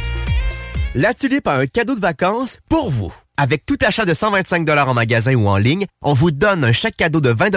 La 0.93 1.13
Tulipe 1.13 1.47
a 1.47 1.55
un 1.55 1.65
cadeau 1.65 1.95
de 1.95 1.99
vacances 1.99 2.59
pour 2.69 2.89
vous. 2.89 3.13
Avec 3.37 3.65
tout 3.65 3.77
achat 3.85 4.05
de 4.05 4.13
125 4.13 4.69
en 4.69 4.93
magasin 4.93 5.35
ou 5.35 5.47
en 5.49 5.57
ligne, 5.57 5.87
on 6.01 6.13
vous 6.13 6.31
donne 6.31 6.63
un 6.63 6.71
chèque 6.71 6.95
cadeau 6.95 7.19
de 7.19 7.29
20 7.29 7.53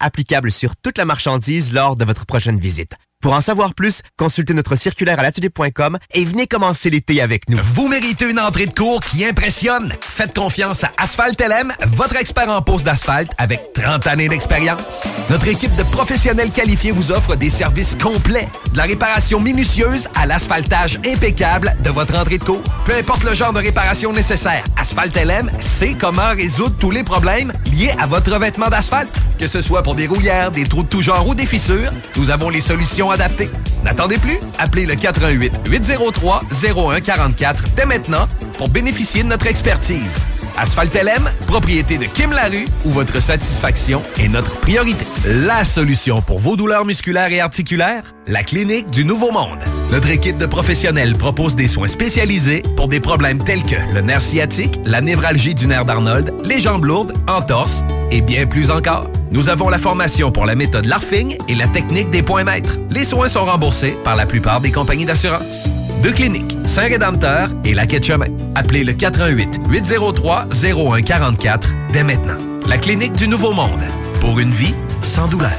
applicable 0.00 0.50
sur 0.50 0.74
toute 0.76 0.96
la 0.96 1.04
marchandise 1.04 1.70
lors 1.70 1.96
de 1.96 2.04
votre 2.06 2.24
prochaine 2.24 2.58
visite. 2.58 2.94
Pour 3.20 3.32
en 3.32 3.40
savoir 3.40 3.74
plus, 3.74 4.02
consultez 4.16 4.54
notre 4.54 4.76
circulaire 4.76 5.18
à 5.18 5.22
l'atelier.com 5.22 5.98
et 6.14 6.24
venez 6.24 6.46
commencer 6.46 6.88
l'été 6.88 7.20
avec 7.20 7.48
nous. 7.48 7.58
Vous 7.74 7.88
méritez 7.88 8.30
une 8.30 8.38
entrée 8.38 8.66
de 8.66 8.72
cours 8.72 9.00
qui 9.00 9.24
impressionne. 9.24 9.92
Faites 10.00 10.32
confiance 10.32 10.84
à 10.84 10.92
Asphalt 10.98 11.40
LM, 11.40 11.72
votre 11.88 12.14
expert 12.14 12.48
en 12.48 12.62
pose 12.62 12.84
d'asphalte 12.84 13.32
avec 13.36 13.72
30 13.72 14.06
années 14.06 14.28
d'expérience. 14.28 15.02
Notre 15.30 15.48
équipe 15.48 15.74
de 15.74 15.82
professionnels 15.82 16.52
qualifiés 16.52 16.92
vous 16.92 17.10
offre 17.10 17.34
des 17.34 17.50
services 17.50 17.96
complets, 18.00 18.48
de 18.72 18.76
la 18.76 18.84
réparation 18.84 19.40
minutieuse 19.40 20.08
à 20.14 20.24
l'asphaltage 20.24 21.00
impeccable 21.04 21.74
de 21.82 21.90
votre 21.90 22.16
entrée 22.16 22.38
de 22.38 22.44
cours. 22.44 22.62
Peu 22.84 22.94
importe 22.94 23.24
le 23.24 23.34
genre 23.34 23.52
de 23.52 23.58
réparation 23.58 24.12
nécessaire, 24.12 24.62
Asphalt 24.76 25.16
LM 25.16 25.50
sait 25.58 25.96
comment 25.98 26.30
résoudre 26.36 26.76
tous 26.78 26.92
les 26.92 27.02
problèmes 27.02 27.52
liés 27.72 27.92
à 27.98 28.06
votre 28.06 28.32
revêtement 28.32 28.68
d'asphalte. 28.68 29.12
Que 29.40 29.48
ce 29.48 29.60
soit 29.60 29.82
pour 29.82 29.96
des 29.96 30.06
rouillères, 30.06 30.52
des 30.52 30.64
trous 30.64 30.84
de 30.84 30.88
tout 30.88 31.02
genre 31.02 31.26
ou 31.26 31.34
des 31.34 31.46
fissures, 31.46 31.90
nous 32.16 32.30
avons 32.30 32.48
les 32.48 32.60
solutions 32.60 33.07
adaptées. 33.10 33.50
N'attendez 33.84 34.18
plus, 34.18 34.38
appelez 34.58 34.86
le 34.86 34.94
418 34.94 35.68
803 35.68 36.40
0144 36.52 37.64
dès 37.76 37.86
maintenant 37.86 38.26
pour 38.56 38.68
bénéficier 38.68 39.22
de 39.22 39.28
notre 39.28 39.46
expertise. 39.46 40.16
Asphalt 40.58 40.92
LM, 40.92 41.30
propriété 41.46 41.98
de 41.98 42.04
Kim 42.04 42.32
Larue, 42.32 42.66
où 42.84 42.90
votre 42.90 43.22
satisfaction 43.22 44.02
est 44.18 44.28
notre 44.28 44.58
priorité. 44.58 45.06
La 45.24 45.64
solution 45.64 46.20
pour 46.20 46.40
vos 46.40 46.56
douleurs 46.56 46.84
musculaires 46.84 47.30
et 47.30 47.40
articulaires, 47.40 48.14
la 48.26 48.42
clinique 48.42 48.90
du 48.90 49.04
Nouveau 49.04 49.30
Monde. 49.30 49.60
Notre 49.92 50.10
équipe 50.10 50.36
de 50.36 50.46
professionnels 50.46 51.16
propose 51.16 51.54
des 51.54 51.68
soins 51.68 51.86
spécialisés 51.86 52.62
pour 52.76 52.88
des 52.88 52.98
problèmes 52.98 53.42
tels 53.42 53.62
que 53.62 53.76
le 53.94 54.00
nerf 54.00 54.20
sciatique, 54.20 54.80
la 54.84 55.00
névralgie 55.00 55.54
du 55.54 55.68
nerf 55.68 55.84
d'Arnold, 55.84 56.34
les 56.42 56.60
jambes 56.60 56.84
lourdes, 56.84 57.14
entorses 57.28 57.84
et 58.10 58.20
bien 58.20 58.46
plus 58.46 58.72
encore. 58.72 59.08
Nous 59.30 59.48
avons 59.50 59.68
la 59.68 59.78
formation 59.78 60.32
pour 60.32 60.44
la 60.44 60.56
méthode 60.56 60.86
LARFING 60.86 61.36
et 61.48 61.54
la 61.54 61.68
technique 61.68 62.10
des 62.10 62.22
points 62.22 62.44
maîtres. 62.44 62.78
Les 62.90 63.04
soins 63.04 63.28
sont 63.28 63.44
remboursés 63.44 63.96
par 64.02 64.16
la 64.16 64.26
plupart 64.26 64.60
des 64.60 64.72
compagnies 64.72 65.04
d'assurance. 65.04 65.68
Deux 66.02 66.12
cliniques, 66.12 66.56
Saint-Rédempteur 66.66 67.50
et 67.64 67.74
la 67.74 67.86
Quai 67.86 67.98
de 67.98 68.04
Chemin. 68.04 68.28
Appelez 68.54 68.84
le 68.84 68.92
418 68.92 69.60
803 69.68 70.47
0144 70.52 71.68
dès 71.92 72.02
maintenant. 72.04 72.36
La 72.66 72.78
clinique 72.78 73.12
du 73.14 73.28
Nouveau 73.28 73.52
Monde. 73.52 73.80
Pour 74.20 74.38
une 74.40 74.52
vie 74.52 74.74
sans 75.02 75.26
douleur. 75.28 75.50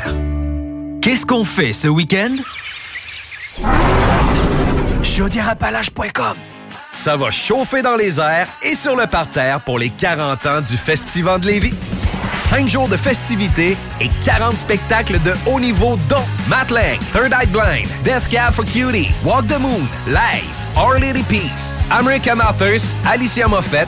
Qu'est-ce 1.01 1.25
qu'on 1.25 1.43
fait 1.43 1.73
ce 1.73 1.87
week-end? 1.87 2.35
Chaudièreappalaches.com 5.03 6.35
Ça 6.91 7.17
va 7.17 7.31
chauffer 7.31 7.81
dans 7.81 7.95
les 7.95 8.19
airs 8.19 8.47
et 8.61 8.75
sur 8.75 8.95
le 8.95 9.07
parterre 9.07 9.61
pour 9.61 9.79
les 9.79 9.89
40 9.89 10.45
ans 10.45 10.61
du 10.61 10.77
Festival 10.77 11.39
de 11.39 11.47
Lévis. 11.47 11.73
5 12.49 12.67
jours 12.67 12.87
de 12.89 12.97
festivités 12.97 13.77
et 14.01 14.09
40 14.25 14.53
spectacles 14.57 15.19
de 15.21 15.33
haut 15.45 15.59
niveau 15.59 15.97
dont 16.09 16.25
Matt 16.47 16.71
Lang, 16.71 16.97
Third 17.13 17.31
Eye 17.31 17.47
Blind, 17.47 17.87
Death 18.03 18.27
Cab 18.29 18.53
for 18.53 18.65
Cutie, 18.65 19.09
Walk 19.23 19.45
the 19.47 19.59
Moon, 19.59 19.87
Live, 20.07 20.49
Our 20.75 20.99
Lady 20.99 21.21
Peace, 21.23 21.83
American 21.91 22.39
Authors, 22.39 22.81
Alicia 23.05 23.47
Moffett, 23.47 23.87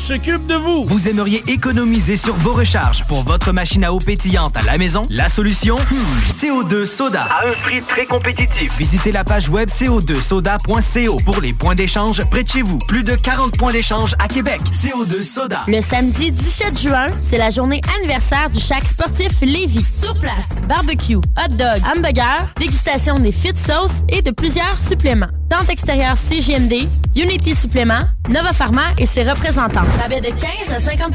s'occupe 0.01 0.47
de 0.47 0.55
vous. 0.55 0.83
Vous 0.85 1.07
aimeriez 1.07 1.43
économiser 1.47 2.17
sur 2.17 2.33
vos 2.33 2.53
recharges 2.53 3.05
pour 3.05 3.21
votre 3.21 3.53
machine 3.53 3.83
à 3.83 3.93
eau 3.93 3.99
pétillante 3.99 4.57
à 4.57 4.63
la 4.63 4.79
maison? 4.79 5.03
La 5.09 5.29
solution? 5.29 5.75
Hmm, 5.75 6.31
CO2 6.31 6.85
Soda. 6.85 7.21
À 7.21 7.47
un 7.47 7.51
prix 7.61 7.81
très 7.81 8.05
compétitif. 8.07 8.75
Visitez 8.79 9.11
la 9.11 9.23
page 9.23 9.47
web 9.49 9.69
co2soda.co 9.69 11.17
pour 11.23 11.39
les 11.39 11.53
points 11.53 11.75
d'échange 11.75 12.23
près 12.31 12.43
de 12.43 12.49
chez 12.49 12.63
vous. 12.63 12.79
Plus 12.87 13.03
de 13.03 13.15
40 13.15 13.57
points 13.57 13.73
d'échange 13.73 14.15
à 14.17 14.27
Québec. 14.27 14.59
CO2 14.71 15.23
Soda. 15.23 15.61
Le 15.67 15.81
samedi 15.81 16.31
17 16.31 16.79
juin, 16.79 17.09
c'est 17.29 17.37
la 17.37 17.51
journée 17.51 17.81
anniversaire 17.99 18.49
du 18.49 18.59
Chac 18.59 18.83
sportif 18.83 19.31
Lévis. 19.41 19.85
Sur 20.01 20.19
place, 20.19 20.63
barbecue, 20.67 21.17
hot 21.17 21.49
dog, 21.51 21.79
hamburger, 21.95 22.47
dégustation 22.59 23.19
des 23.19 23.31
fit 23.31 23.53
sauces 23.67 24.01
et 24.09 24.21
de 24.21 24.31
plusieurs 24.31 24.77
suppléments. 24.89 25.27
Tente 25.51 25.69
extérieure 25.69 26.15
CGMD, 26.15 26.87
Unity 27.13 27.53
Supplément, 27.53 27.99
Nova 28.29 28.53
Pharma 28.53 28.83
et 28.97 29.05
ses 29.05 29.23
représentants. 29.23 29.83
Rabais 30.01 30.21
de 30.21 30.27
15 30.27 30.39
à 30.69 30.79
50% 30.79 31.11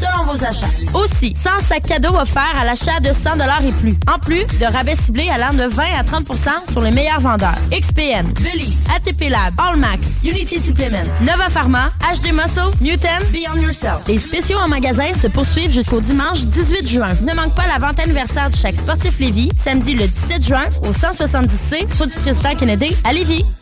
selon 0.00 0.24
vos 0.24 0.44
achats. 0.44 0.66
Aussi, 0.94 1.36
100 1.36 1.50
sacs 1.68 1.84
cadeaux 1.84 2.16
offerts 2.16 2.56
à 2.60 2.64
l'achat 2.64 2.98
de 2.98 3.12
100 3.12 3.38
et 3.68 3.72
plus. 3.80 3.94
En 4.12 4.18
plus 4.18 4.44
de 4.58 4.64
rabais 4.64 4.96
ciblés 4.96 5.28
allant 5.30 5.52
de 5.52 5.70
20 5.72 5.82
à 5.96 6.02
30% 6.02 6.72
sur 6.72 6.80
les 6.80 6.90
meilleurs 6.90 7.20
vendeurs. 7.20 7.54
XPN, 7.70 8.26
Bully, 8.42 8.76
ATP 8.96 9.30
Lab, 9.30 9.54
Allmax, 9.58 10.24
Unity 10.24 10.60
Supplement, 10.60 11.06
Nova 11.20 11.48
Pharma, 11.48 11.92
HD 12.00 12.32
Muscle, 12.32 12.76
Newton, 12.80 13.22
Beyond 13.30 13.62
Yourself. 13.62 14.00
Les 14.08 14.18
spéciaux 14.18 14.58
en 14.58 14.66
magasin 14.66 15.14
se 15.22 15.28
poursuivent 15.28 15.70
jusqu'au 15.70 16.00
dimanche 16.00 16.40
18 16.46 16.88
juin. 16.88 17.12
Ne 17.22 17.32
manque 17.32 17.54
pas 17.54 17.68
la 17.68 17.78
vente 17.78 18.00
anniversaire 18.00 18.50
du 18.50 18.58
chaque 18.58 18.76
sportif 18.76 19.20
Lévis, 19.20 19.50
samedi 19.56 19.94
le 19.94 20.08
17 20.08 20.44
juin 20.44 20.64
au 20.82 20.90
170C, 20.90 21.86
route 21.96 22.10
du 22.10 22.18
président 22.18 22.56
Kennedy 22.56 22.96
à 23.04 23.12
Lévis. 23.12 23.44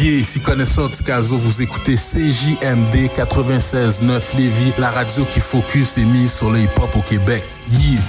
Yeah, 0.00 0.18
ici 0.18 0.40
connaisseur 0.40 0.90
Ticazo, 0.90 1.36
vous 1.36 1.62
écoutez 1.62 1.94
CJMD 1.94 3.10
96.9 3.16 4.36
Lévis, 4.36 4.72
la 4.76 4.90
radio 4.90 5.24
qui 5.24 5.38
focus 5.38 5.98
et 5.98 6.04
mise 6.04 6.32
sur 6.32 6.50
le 6.50 6.60
hip-hop 6.60 6.96
au 6.96 7.00
Québec. 7.00 7.44
Yeah. 7.70 8.00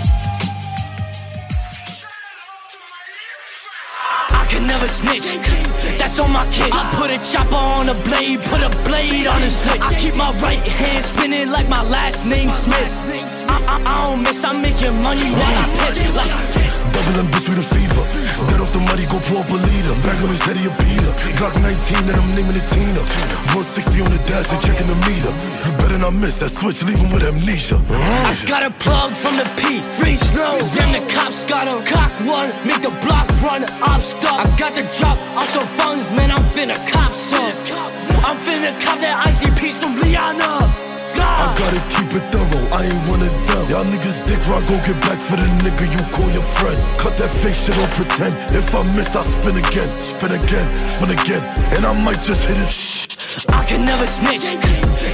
I 4.31 4.47
can 4.49 4.65
never 4.65 4.87
snitch. 4.87 5.37
That's 5.99 6.19
on 6.19 6.29
my 6.31 6.45
kid. 6.49 6.73
I 6.73 6.89
put 6.97 7.11
a 7.11 7.19
chopper 7.23 7.55
on 7.55 7.87
a 7.89 7.93
blade, 7.93 8.41
put 8.49 8.63
a 8.63 8.69
blade 8.83 9.27
on 9.27 9.41
his 9.41 9.63
hip. 9.63 9.85
I 9.85 9.93
keep 9.93 10.15
my 10.15 10.31
right 10.39 10.57
hand 10.57 11.05
spinning 11.05 11.51
like 11.51 11.69
my 11.69 11.83
last 11.83 12.25
name 12.25 12.49
Smith. 12.49 13.03
I, 13.47 13.61
I, 13.67 13.81
I 13.85 14.05
don't 14.07 14.23
miss, 14.23 14.43
I'm 14.43 14.61
making 14.61 15.01
money 15.03 15.29
while 15.29 15.57
I 15.57 15.67
piss. 15.85 16.15
Like, 16.15 16.64
M 17.13 17.29
bitch 17.29 17.47
with 17.47 17.61
a 17.61 17.67
fever. 17.69 18.03
Get 18.49 18.59
off 18.59 18.73
the 18.73 18.81
money, 18.81 19.05
go 19.05 19.21
pour 19.21 19.45
up 19.45 19.49
a 19.49 19.59
leader. 19.69 19.93
Back 20.01 20.17
on 20.25 20.29
his 20.33 20.41
head, 20.41 20.57
he 20.57 20.65
a 20.65 20.73
Peter. 20.81 21.13
Glock 21.37 21.53
19 21.61 22.09
and 22.09 22.17
I'm 22.17 22.29
naming 22.33 22.57
it 22.57 22.65
Tina. 22.65 23.01
160 23.53 24.01
on 24.01 24.09
the 24.09 24.21
dash, 24.25 24.49
they 24.49 24.59
checking 24.65 24.89
the 24.89 24.97
meter. 25.05 25.29
You 25.69 25.71
better 25.77 25.99
not 26.01 26.17
miss 26.17 26.41
that 26.41 26.49
switch, 26.49 26.81
leave 26.81 26.97
him 26.97 27.13
with 27.13 27.21
amnesia. 27.21 27.77
I 27.77 28.33
got 28.49 28.65
a 28.65 28.71
plug 28.81 29.13
from 29.13 29.37
the 29.37 29.45
P, 29.53 29.85
free 30.01 30.17
snow. 30.17 30.57
Damn, 30.73 30.91
the 30.97 31.05
cops 31.13 31.45
got 31.45 31.69
a 31.69 31.77
cock 31.85 32.11
one, 32.25 32.49
make 32.65 32.81
the 32.81 32.93
block 33.05 33.29
run, 33.45 33.63
I'm 33.85 34.01
stuck. 34.01 34.41
I 34.41 34.49
got 34.57 34.73
the 34.73 34.83
drop 34.97 35.17
on 35.37 35.45
some 35.53 35.67
funds, 35.77 36.09
man, 36.11 36.31
I'm 36.31 36.43
finna 36.49 36.75
cop 36.89 37.13
some. 37.13 37.53
I'm 38.25 38.37
finna 38.41 38.73
cop 38.81 38.99
that 38.99 39.21
icy 39.27 39.51
piece 39.61 39.77
from 39.81 39.99
Liana. 39.99 40.94
I 41.35 41.51
gotta 41.59 41.81
keep 41.91 42.09
it 42.15 42.25
thorough, 42.31 42.67
I 42.71 42.87
ain't 42.87 43.03
one 43.11 43.21
of 43.21 43.31
them. 43.31 43.63
Y'all 43.67 43.85
niggas 43.85 44.23
dick 44.23 44.39
rock, 44.47 44.63
go 44.67 44.77
get 44.79 44.99
back 45.01 45.19
for 45.19 45.35
the 45.35 45.47
nigga 45.63 45.85
you 45.91 46.01
call 46.15 46.29
your 46.31 46.47
friend. 46.57 46.79
Cut 46.97 47.13
that 47.15 47.29
fake 47.29 47.55
shit 47.55 47.77
or 47.77 47.87
pretend. 47.91 48.35
If 48.55 48.73
I 48.73 48.83
miss, 48.95 49.15
I 49.15 49.23
spin 49.23 49.57
again, 49.57 49.89
spin 50.01 50.31
again, 50.31 50.67
spin 50.89 51.11
again. 51.11 51.43
And 51.75 51.85
I 51.85 51.91
might 52.03 52.21
just 52.21 52.45
hit 52.45 52.57
it. 52.57 53.05
I 53.49 53.65
can 53.65 53.83
never 53.83 54.05
snitch. 54.05 54.47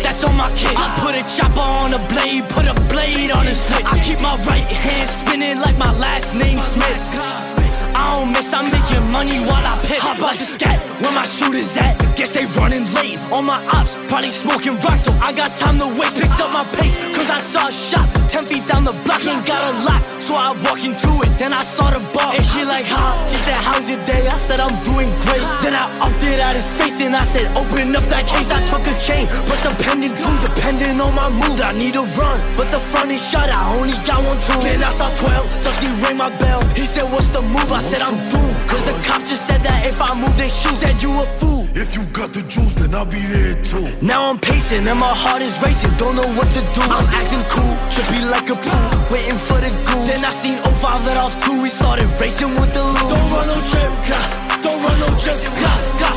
That's 0.03 0.23
on 0.23 0.35
my 0.37 0.49
kid. 0.55 0.77
I 0.77 0.93
put 1.01 1.15
a 1.15 1.23
chopper 1.25 1.59
on 1.59 1.93
a 1.93 1.99
blade, 2.07 2.47
put 2.49 2.67
a 2.67 2.75
blade 2.85 3.31
on 3.31 3.45
his 3.45 3.67
hip. 3.67 3.91
I 3.91 3.99
keep 4.03 4.21
my 4.21 4.35
right 4.43 4.69
hand 4.85 5.09
spinning 5.09 5.57
like 5.57 5.77
my 5.77 5.91
last 5.97 6.35
name 6.35 6.59
Smith. 6.59 7.60
I 8.01 8.17
don't 8.17 8.31
miss, 8.33 8.51
I'm 8.51 8.65
making 8.65 9.05
money 9.13 9.37
while 9.45 9.61
I 9.61 9.77
piss. 9.85 10.01
Hop 10.01 10.17
out 10.25 10.37
the 10.37 10.45
scat, 10.45 10.81
where 11.01 11.13
my 11.13 11.25
shooters 11.25 11.77
at? 11.77 11.93
Guess 12.17 12.31
they 12.33 12.45
running 12.57 12.85
late. 12.97 13.21
All 13.31 13.43
my 13.43 13.61
ops 13.77 13.95
probably 14.09 14.33
smoking 14.33 14.75
rock, 14.81 14.97
so 14.97 15.11
I 15.21 15.31
got 15.31 15.55
time 15.55 15.77
to 15.79 15.87
waste. 15.87 16.17
Picked 16.17 16.41
up 16.41 16.51
my 16.51 16.65
pace, 16.77 16.97
cause 17.15 17.29
I 17.29 17.37
saw 17.37 17.67
a 17.67 17.71
shot. 17.71 18.09
Ten 18.27 18.45
feet 18.45 18.65
down 18.65 18.83
the 18.83 18.95
block, 19.05 19.21
ain't 19.25 19.45
got 19.45 19.61
a 19.69 19.73
lock. 19.85 20.01
So 20.21 20.33
I 20.33 20.49
walk 20.65 20.81
into 20.83 21.11
it, 21.25 21.31
then 21.37 21.53
I 21.53 21.61
saw 21.61 21.91
the 21.93 22.01
bar. 22.13 22.33
And 22.33 22.45
she 22.45 22.65
like, 22.65 22.85
huh? 22.89 23.13
He 23.29 23.37
said, 23.45 23.57
how's 23.61 23.89
your 23.89 24.01
day? 24.05 24.27
I 24.27 24.37
said, 24.37 24.59
I'm 24.59 24.73
doing 24.83 25.09
great. 25.25 25.45
Then 25.61 25.73
I 25.73 25.85
upped 26.01 26.23
it 26.23 26.39
at 26.39 26.55
his 26.55 26.69
face 26.69 27.01
and 27.01 27.15
I 27.15 27.23
said, 27.23 27.53
open 27.57 27.95
up 27.95 28.05
that 28.13 28.25
case. 28.25 28.49
I 28.49 28.61
took 28.69 28.85
a 28.85 28.95
chain, 28.97 29.25
but 29.45 29.57
some 29.61 29.77
pending 29.77 30.13
too, 30.17 30.35
depending 30.41 30.97
on 31.01 31.13
my 31.13 31.29
mood. 31.29 31.61
I 31.61 31.73
need 31.73 31.93
to 31.93 32.05
run, 32.17 32.37
but 32.57 32.69
the 32.71 32.81
front 32.81 33.11
is 33.11 33.21
shut. 33.21 33.49
I 33.49 33.77
only 33.77 33.97
got 34.09 34.25
one 34.25 34.41
tool. 34.41 34.61
Then 34.65 34.81
I 34.81 34.91
saw 34.93 35.09
12, 35.09 35.63
Dusty 35.63 35.89
rang 36.01 36.17
my 36.17 36.29
bell. 36.37 36.61
He 36.73 36.85
said, 36.85 37.05
what's 37.11 37.29
the 37.29 37.41
move? 37.41 37.71
I 37.71 37.81
said, 37.91 38.01
I'm 38.07 38.17
doomed. 38.31 38.55
Cause 38.71 38.83
the 38.87 38.95
cop 39.03 39.21
just 39.27 39.43
said 39.47 39.61
that 39.67 39.83
if 39.83 39.99
I 39.99 40.15
move, 40.15 40.35
they 40.39 40.47
shoot. 40.47 40.77
Said 40.79 41.01
you 41.03 41.11
a 41.11 41.25
fool. 41.39 41.67
If 41.75 41.95
you 41.95 42.03
got 42.15 42.31
the 42.31 42.41
juice, 42.47 42.71
then 42.79 42.95
I'll 42.95 43.05
be 43.05 43.19
there 43.19 43.55
too. 43.61 43.83
Now 44.01 44.31
I'm 44.31 44.39
pacing 44.39 44.87
and 44.87 44.99
my 44.99 45.13
heart 45.23 45.41
is 45.41 45.55
racing. 45.61 45.93
Don't 45.97 46.15
know 46.15 46.29
what 46.37 46.47
to 46.55 46.61
do. 46.77 46.81
I'm 46.87 47.07
acting 47.19 47.43
cool, 47.51 47.75
trippy 47.91 48.23
like 48.31 48.47
a 48.47 48.55
pool, 48.55 48.87
waiting 49.11 49.39
for 49.47 49.59
the 49.59 49.71
goose. 49.87 50.07
Then 50.07 50.23
I 50.23 50.31
seen 50.31 50.57
05 50.63 51.05
let 51.05 51.17
off 51.17 51.35
two. 51.43 51.61
We 51.61 51.69
started 51.69 52.07
racing 52.21 52.53
with 52.55 52.71
the 52.73 52.83
loot. 52.95 53.07
Don't 53.11 53.27
run 53.35 53.47
no 53.51 53.59
trip, 53.71 53.91
God. 54.07 54.29
Don't 54.63 54.79
run 54.85 54.97
no 55.03 55.09
trip, 55.19 55.39
God. 55.63 55.81
God. 55.99 56.15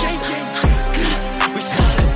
We 1.55 1.61
started. 1.61 2.09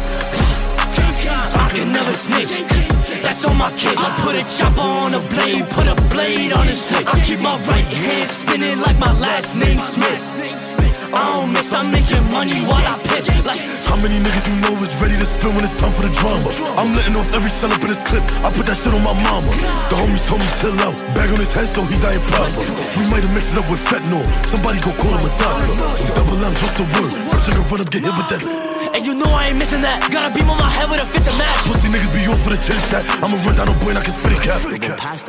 I 1.63 1.67
can 1.75 1.91
never 1.93 2.13
snitch. 2.13 2.88
That's 3.29 3.45
on 3.45 3.59
my 3.59 3.71
kids. 3.73 4.01
I 4.01 4.09
put 4.25 4.35
a 4.37 4.45
chopper 4.57 4.81
on 4.81 5.13
a 5.13 5.21
blade, 5.29 5.69
put 5.69 5.87
a 5.87 5.95
blade 6.09 6.51
on 6.51 6.67
his 6.67 6.89
hip. 6.89 7.15
I 7.15 7.21
keep 7.21 7.41
my 7.41 7.59
right 7.69 7.85
hand 7.85 8.27
spinning 8.27 8.81
like 8.81 8.99
my 8.99 9.13
last 9.21 9.55
name 9.55 9.81
Smith. 9.81 10.25
I 11.13 11.41
don't 11.41 11.53
miss, 11.53 11.73
I'm 11.73 11.91
making 11.91 12.25
money 12.31 12.61
while 12.69 12.85
I 12.85 12.97
piss. 13.09 13.29
Like, 13.45 13.65
How 13.89 13.97
many 13.97 14.19
niggas 14.21 14.47
you 14.49 14.57
know 14.61 14.73
is 14.85 14.95
ready 15.01 15.17
to 15.17 15.25
spin 15.27 15.55
when 15.55 15.65
it's 15.65 15.79
time 15.81 15.93
for 15.93 16.03
the 16.03 16.13
drama? 16.13 16.49
I'm 16.77 16.93
letting 16.95 17.17
off 17.17 17.33
every 17.35 17.51
cell 17.51 17.73
up 17.73 17.81
in 17.83 17.89
this 17.89 18.03
clip. 18.03 18.23
I 18.45 18.53
put 18.53 18.67
that 18.67 18.77
shit 18.77 18.93
on 18.93 19.03
my 19.03 19.17
mama. 19.17 19.49
The 19.89 19.97
homies 19.97 20.25
told 20.29 20.41
me 20.41 20.49
chill 20.61 20.77
out. 20.85 20.97
Bag 21.17 21.31
on 21.33 21.41
his 21.41 21.53
head 21.53 21.69
so 21.69 21.83
he 21.85 21.97
dying 21.99 22.21
proper. 22.29 22.61
We 22.99 23.05
might 23.09 23.25
have 23.25 23.33
mixed 23.35 23.53
it 23.55 23.59
up 23.59 23.69
with 23.71 23.81
fentanyl. 23.89 24.23
Somebody 24.47 24.81
go 24.85 24.93
call 25.01 25.17
him 25.17 25.25
a 25.25 25.33
doctor. 25.41 25.73
Double 26.13 26.39
M's 26.39 26.61
off 26.63 26.75
the 26.77 26.87
word. 26.97 27.13
First 27.33 27.45
nigga 27.49 27.63
run 27.71 27.81
up, 27.81 27.91
get 27.91 28.03
hit 28.05 28.15
with 28.15 28.29
that. 28.29 28.43
and 28.95 29.03
you 29.07 29.15
know 29.17 29.31
I 29.33 29.49
ain't 29.53 29.59
missing 29.59 29.81
that. 29.83 30.05
Got 30.13 30.29
a 30.29 30.31
beam 30.35 30.49
on 30.53 30.59
my 30.61 30.69
head 30.69 30.89
with 30.93 31.01
a 31.01 31.07
fit 31.09 31.25
to 31.25 31.33
match. 31.41 31.65
Pussy 31.65 31.89
niggas 31.89 32.13
be 32.13 32.29
off 32.29 32.41
for 32.45 32.53
the 32.53 32.61
chit 32.61 32.77
chat. 32.93 33.05
I'ma 33.25 33.37
run 33.49 33.57
down 33.57 33.69
a 33.73 33.77
boy 33.81 33.97
and 33.97 33.99
I 33.99 34.05
can 34.05 34.13
spit 34.13 34.37
a 34.37 34.41
cap. 34.45 34.61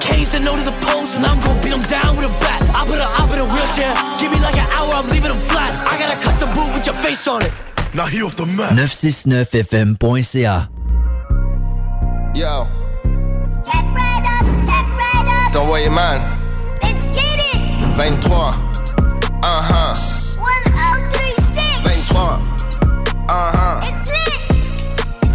Kane 0.03 0.26
said 0.27 0.43
no 0.43 0.56
to 0.60 0.64
the 0.64 0.76
post, 0.84 1.15
and 1.15 1.23
I'm 1.26 1.39
gonna 1.39 1.61
beat 1.64 1.72
him 1.73 1.84
down 1.88 2.19
with 2.19 2.27
a 2.27 2.34
bat. 2.43 2.60
I 2.76 2.84
put 2.85 2.99
her 2.99 3.11
up 3.19 3.31
in 3.31 3.39
a 3.39 3.47
wheelchair. 3.47 3.91
Give 4.19 4.31
me 4.31 4.39
like 4.43 4.60
an 4.60 4.68
hour, 4.76 4.91
I'm 4.99 5.07
leaving 5.10 5.31
him 5.31 5.41
flat. 5.51 5.68
I 5.69 5.97
got 5.99 6.17
a 6.17 6.19
custom 6.21 6.49
boot 6.53 6.73
with 6.73 6.85
your 6.85 6.95
face 6.95 7.27
on 7.27 7.41
it. 7.43 7.51
Now 7.93 8.05
he 8.05 8.21
off 8.23 8.35
the 8.35 8.45
map. 8.45 8.71
969fm.ca 8.73 10.69
Yo. 12.35 12.67
T'envoyes 15.51 15.89
man. 15.89 16.21
23. 17.95 18.53
Uh-huh. 19.41 19.93
23. 21.83 22.39
Uh-huh. 23.27 23.81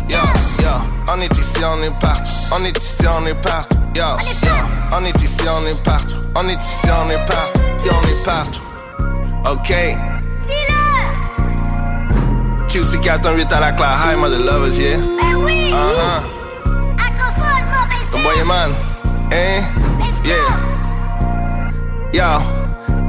Yo, 0.09 0.19
yo. 0.63 0.71
On 1.13 1.19
est 1.21 1.37
ici, 1.39 1.65
on 1.65 1.83
est 1.83 1.91
partout. 2.01 2.33
On 2.53 2.65
est 2.65 2.79
ici, 2.79 3.05
on 3.07 3.27
est 3.27 3.35
partout. 3.35 3.77
Yo, 3.95 4.17
yo, 4.43 4.55
on 4.97 5.05
est 5.05 5.23
ici, 5.23 5.37
on 5.49 5.67
est 5.67 5.83
partout. 5.85 6.17
On 6.35 6.49
est 6.49 6.55
ici, 6.55 6.89
on 6.91 7.11
est 7.11 7.27
partout. 7.27 7.61
Yo, 7.85 7.93
on 7.93 8.03
est 8.09 8.25
partout. 8.25 8.63
Ok. 9.51 9.73
QC 12.75 12.99
418 12.99 13.53
à 13.53 13.61
la 13.61 13.71
classe. 13.71 14.01
Hi, 14.05 14.17
mother 14.17 14.41
lovers, 14.41 14.77
yeah. 14.77 14.97
Ben 14.97 15.37
oui. 15.45 15.73
Uh-huh. 15.73 16.23
Ton 18.11 18.19
boy, 18.19 18.43
man. 18.45 18.75
Eh? 19.31 19.63
Yeah. 20.25 20.35
Yo. 22.13 22.64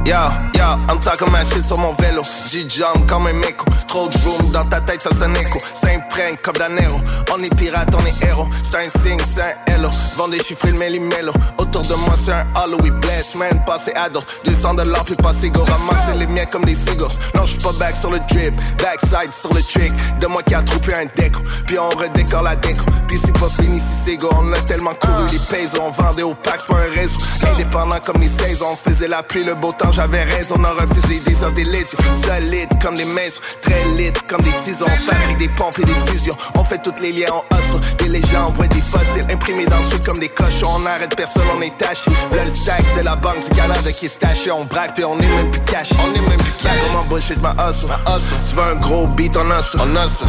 Yo, 0.06 0.14
yo, 0.54 0.62
I'm 0.88 1.00
talking 1.00 1.32
my 1.32 1.42
shit 1.42 1.64
sur 1.64 1.78
mon 1.78 1.92
vélo. 1.94 2.22
J'y 2.48 2.68
jump 2.70 3.08
comme 3.08 3.26
un 3.26 3.32
méco. 3.32 3.64
Trop 3.88 4.08
de 4.08 4.16
room 4.18 4.52
dans 4.52 4.64
ta 4.64 4.80
tête, 4.80 5.02
ça 5.02 5.10
sonne 5.18 5.36
écho. 5.36 5.58
Ça 5.74 5.88
imprègne 5.88 6.36
comme 6.44 6.54
d'anero. 6.54 7.00
On 7.34 7.38
est 7.42 7.52
pirate, 7.56 7.88
on 7.92 8.06
est 8.06 8.24
héros. 8.24 8.46
C'est 8.62 8.76
un 8.76 9.00
signe, 9.02 9.18
c'est 9.28 9.42
un 9.42 9.74
hello. 9.74 9.90
Vend 10.16 10.28
des 10.28 10.38
chiffres, 10.38 10.68
le 10.68 10.78
méli-mélo. 10.78 11.32
Autour 11.58 11.82
de 11.82 11.94
moi, 11.94 12.14
c'est 12.24 12.30
un 12.30 12.46
halo, 12.54 12.78
we 12.82 12.92
bless, 12.92 13.34
man. 13.34 13.60
Passé 13.66 13.94
d'autres. 14.12 14.28
200 14.44 14.74
dollars, 14.74 15.04
plus 15.04 15.16
pas 15.16 15.32
go. 15.52 15.64
Ramasser 15.64 16.14
les 16.16 16.28
miens 16.28 16.46
comme 16.46 16.64
des 16.64 16.76
cigares. 16.76 17.10
Non, 17.34 17.44
j'suis 17.44 17.58
pas 17.58 17.72
back 17.72 17.96
sur 17.96 18.12
le 18.12 18.20
drip. 18.30 18.54
Backside 18.78 19.34
sur 19.34 19.52
le 19.52 19.60
trick. 19.60 19.92
De 20.20 20.28
moi 20.28 20.44
qui 20.44 20.54
a 20.54 20.62
troupé 20.62 20.94
un 20.94 21.06
déco. 21.16 21.42
Puis 21.66 21.80
on 21.80 21.88
redécore 21.88 22.42
la 22.42 22.54
déco. 22.54 22.84
Puis 23.08 23.18
c'est 23.18 23.36
pas 23.36 23.48
fini 23.48 23.80
si 23.80 24.04
c'est 24.04 24.16
go. 24.18 24.28
On 24.38 24.52
a 24.52 24.58
tellement 24.58 24.94
couru 24.94 25.26
les 25.32 25.38
pesos. 25.50 25.80
On 25.82 25.90
vendait 25.90 26.22
au 26.22 26.34
pack 26.34 26.64
pour 26.64 26.76
un 26.76 26.94
réseau. 26.94 27.18
Indépendant 27.52 27.98
comme 28.04 28.20
les 28.20 28.28
saisons. 28.28 28.66
On 28.70 28.76
faisait 28.76 29.08
la 29.08 29.24
pluie, 29.24 29.42
le 29.42 29.56
beau 29.56 29.72
temps, 29.72 29.90
j'avais 29.96 30.24
raison. 30.24 30.56
On 30.58 30.64
a 30.64 30.72
refusé 30.72 31.20
des 31.20 31.42
offres, 31.42 31.56
lésions. 31.56 31.98
Solides 32.22 32.68
comme 32.82 32.94
des 32.94 33.04
maisons. 33.04 33.40
Très 33.62 33.82
lit 33.96 34.12
comme 34.28 34.42
des 34.42 34.52
tisons. 34.62 34.84
On 34.86 35.10
fabrique 35.10 35.38
des 35.38 35.48
pompes 35.48 35.78
et 35.78 35.84
des 35.84 36.12
fusions. 36.12 36.36
On 36.54 36.64
fait 36.64 36.80
toutes 36.82 37.00
les 37.00 37.12
liens, 37.12 37.28
on 37.32 37.56
hustle. 37.56 37.96
Des 37.98 38.08
légendes, 38.18 38.56
ouais, 38.58 38.68
des 38.68 38.80
fossiles. 38.80 39.26
Imprimés 39.30 39.66
dans 39.66 39.78
le 39.78 39.84
chute 39.84 40.04
comme 40.04 40.18
des 40.18 40.28
cochons. 40.28 40.68
On 40.76 40.86
arrête 40.86 41.16
personne, 41.16 41.44
on 41.56 41.62
est 41.62 41.76
taché. 41.78 42.10
Le 42.32 42.54
stack 42.54 42.84
de 42.96 43.02
la 43.02 43.16
banque 43.16 43.42
du 43.48 43.56
Canada 43.56 43.90
qui 43.90 44.06
est 44.06 44.08
staché. 44.08 44.50
On 44.50 44.64
braque 44.64 44.94
puis 44.94 45.04
on 45.04 45.18
est 45.18 45.26
même 45.26 45.50
plus 45.50 45.62
cash. 45.62 45.88
On 45.92 46.12
est 46.14 46.28
même 46.28 46.38
plus 46.38 46.52
cash. 46.62 46.78
Comment 46.88 47.04
bullshit 47.04 47.40
ma 47.40 47.52
hustle? 47.52 47.88
Tu 48.48 48.54
veux 48.54 48.62
un 48.62 48.76
gros 48.76 49.06
beat, 49.06 49.36
on 49.36 49.50
hustle. 49.50 49.78
On 49.80 50.04
hustle. 50.04 50.26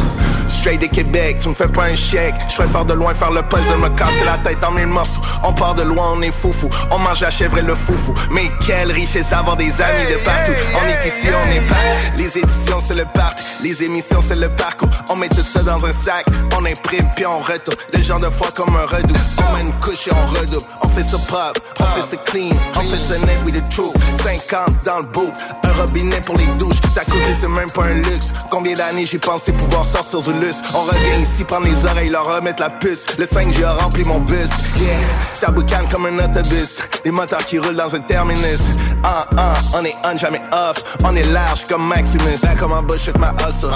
Straight 0.48 0.80
de 0.80 0.86
Québec, 0.86 1.38
tu 1.40 1.48
me 1.50 1.54
fais 1.54 1.68
pas 1.68 1.84
un 1.84 1.94
chèque. 1.94 2.34
Je 2.48 2.54
préfère 2.54 2.86
de 2.86 2.94
loin 2.94 3.12
faire 3.12 3.30
le 3.30 3.42
puzzle, 3.42 3.76
me 3.78 3.90
casser 3.90 4.24
la 4.24 4.38
tête 4.38 4.64
en 4.64 4.72
mille 4.72 4.86
morceaux. 4.86 5.20
On 5.44 5.52
part 5.52 5.74
de 5.74 5.82
loin, 5.82 6.14
on 6.16 6.22
est 6.22 6.30
foufou. 6.30 6.70
On 6.90 6.98
mange 6.98 7.20
la 7.20 7.30
chèvre 7.30 7.58
et 7.58 7.62
le 7.62 7.74
foufou. 7.74 8.14
Mais 8.30 8.50
quelle 8.66 8.90
richesse 8.90 9.28
d'avoir 9.28 9.57
des 9.58 9.82
amis 9.82 10.06
de 10.10 10.16
partout. 10.24 10.52
On 10.74 10.86
est 10.86 11.08
ici, 11.08 11.28
on 11.28 11.52
est 11.52 11.68
partout. 11.68 12.16
Les 12.16 12.38
éditions, 12.38 12.78
c'est 12.82 12.94
le 12.94 13.04
parc. 13.04 13.38
Les 13.62 13.82
émissions, 13.82 14.22
c'est 14.26 14.38
le 14.38 14.48
parcours. 14.48 14.88
On 15.10 15.16
met 15.16 15.28
tout 15.28 15.42
ça 15.42 15.62
dans 15.62 15.84
un 15.84 15.92
sac. 15.92 16.24
On 16.58 16.64
imprime 16.64 17.06
puis 17.14 17.24
on 17.24 17.38
retourne. 17.38 17.76
Les 17.92 18.02
gens 18.02 18.18
de 18.18 18.28
foi 18.28 18.48
comme 18.54 18.74
un 18.74 18.84
redoute. 18.84 19.16
On 19.38 19.56
met 19.56 19.62
une 19.62 19.72
couche 19.74 20.08
et 20.08 20.12
on 20.12 20.26
redouble. 20.26 20.66
On 20.82 20.88
fait 20.88 21.04
ça 21.04 21.16
propre, 21.28 21.60
on 21.78 21.84
fait 21.84 22.02
ça 22.02 22.16
clean. 22.24 22.50
On 22.74 22.80
fait 22.80 22.98
ça 22.98 23.18
net 23.26 23.38
with 23.46 23.54
the 23.54 23.68
truth. 23.68 23.94
50 24.24 24.84
dans 24.84 24.98
le 24.98 25.04
boot. 25.04 25.32
Un 25.62 25.72
robinet 25.80 26.20
pour 26.22 26.36
les 26.36 26.46
douches. 26.58 26.80
Ça 26.92 27.04
coûte, 27.04 27.20
c'est 27.40 27.46
même 27.48 27.70
pas 27.70 27.84
un 27.84 27.94
luxe. 27.94 28.32
Combien 28.50 28.74
d'années 28.74 29.06
j'ai 29.06 29.20
pensé 29.20 29.52
pouvoir 29.52 29.84
sortir 29.84 30.20
du 30.20 30.32
luxe? 30.40 30.58
On 30.74 30.82
revient 30.82 31.22
ici, 31.22 31.44
prendre 31.44 31.66
les 31.66 31.84
oreilles, 31.84 32.10
leur 32.10 32.26
remettre 32.34 32.60
la 32.60 32.70
puce. 32.70 33.06
Le 33.16 33.24
5G 33.24 33.62
a 33.64 33.74
rempli 33.74 34.02
mon 34.02 34.18
bus. 34.18 34.48
Yeah, 34.80 34.88
ça 35.34 35.52
boucane 35.52 35.86
comme 35.86 36.06
un 36.06 36.18
autobus. 36.18 36.78
Des 37.04 37.12
moteurs 37.12 37.44
qui 37.46 37.60
roulent 37.60 37.76
dans 37.76 37.94
un 37.94 38.00
terminus. 38.00 38.62
Ah, 39.04 39.26
ah, 39.36 39.54
on 39.74 39.84
est 39.84 39.94
on, 40.04 40.16
jamais 40.16 40.42
off. 40.50 40.82
On 41.04 41.14
est 41.14 41.22
large 41.22 41.64
comme 41.68 41.86
Maximus. 41.86 42.38
Là, 42.42 42.56
comme 42.58 42.72
un 42.72 42.82
bullshit, 42.82 43.16
ma 43.16 43.32
hustle. 43.34 43.68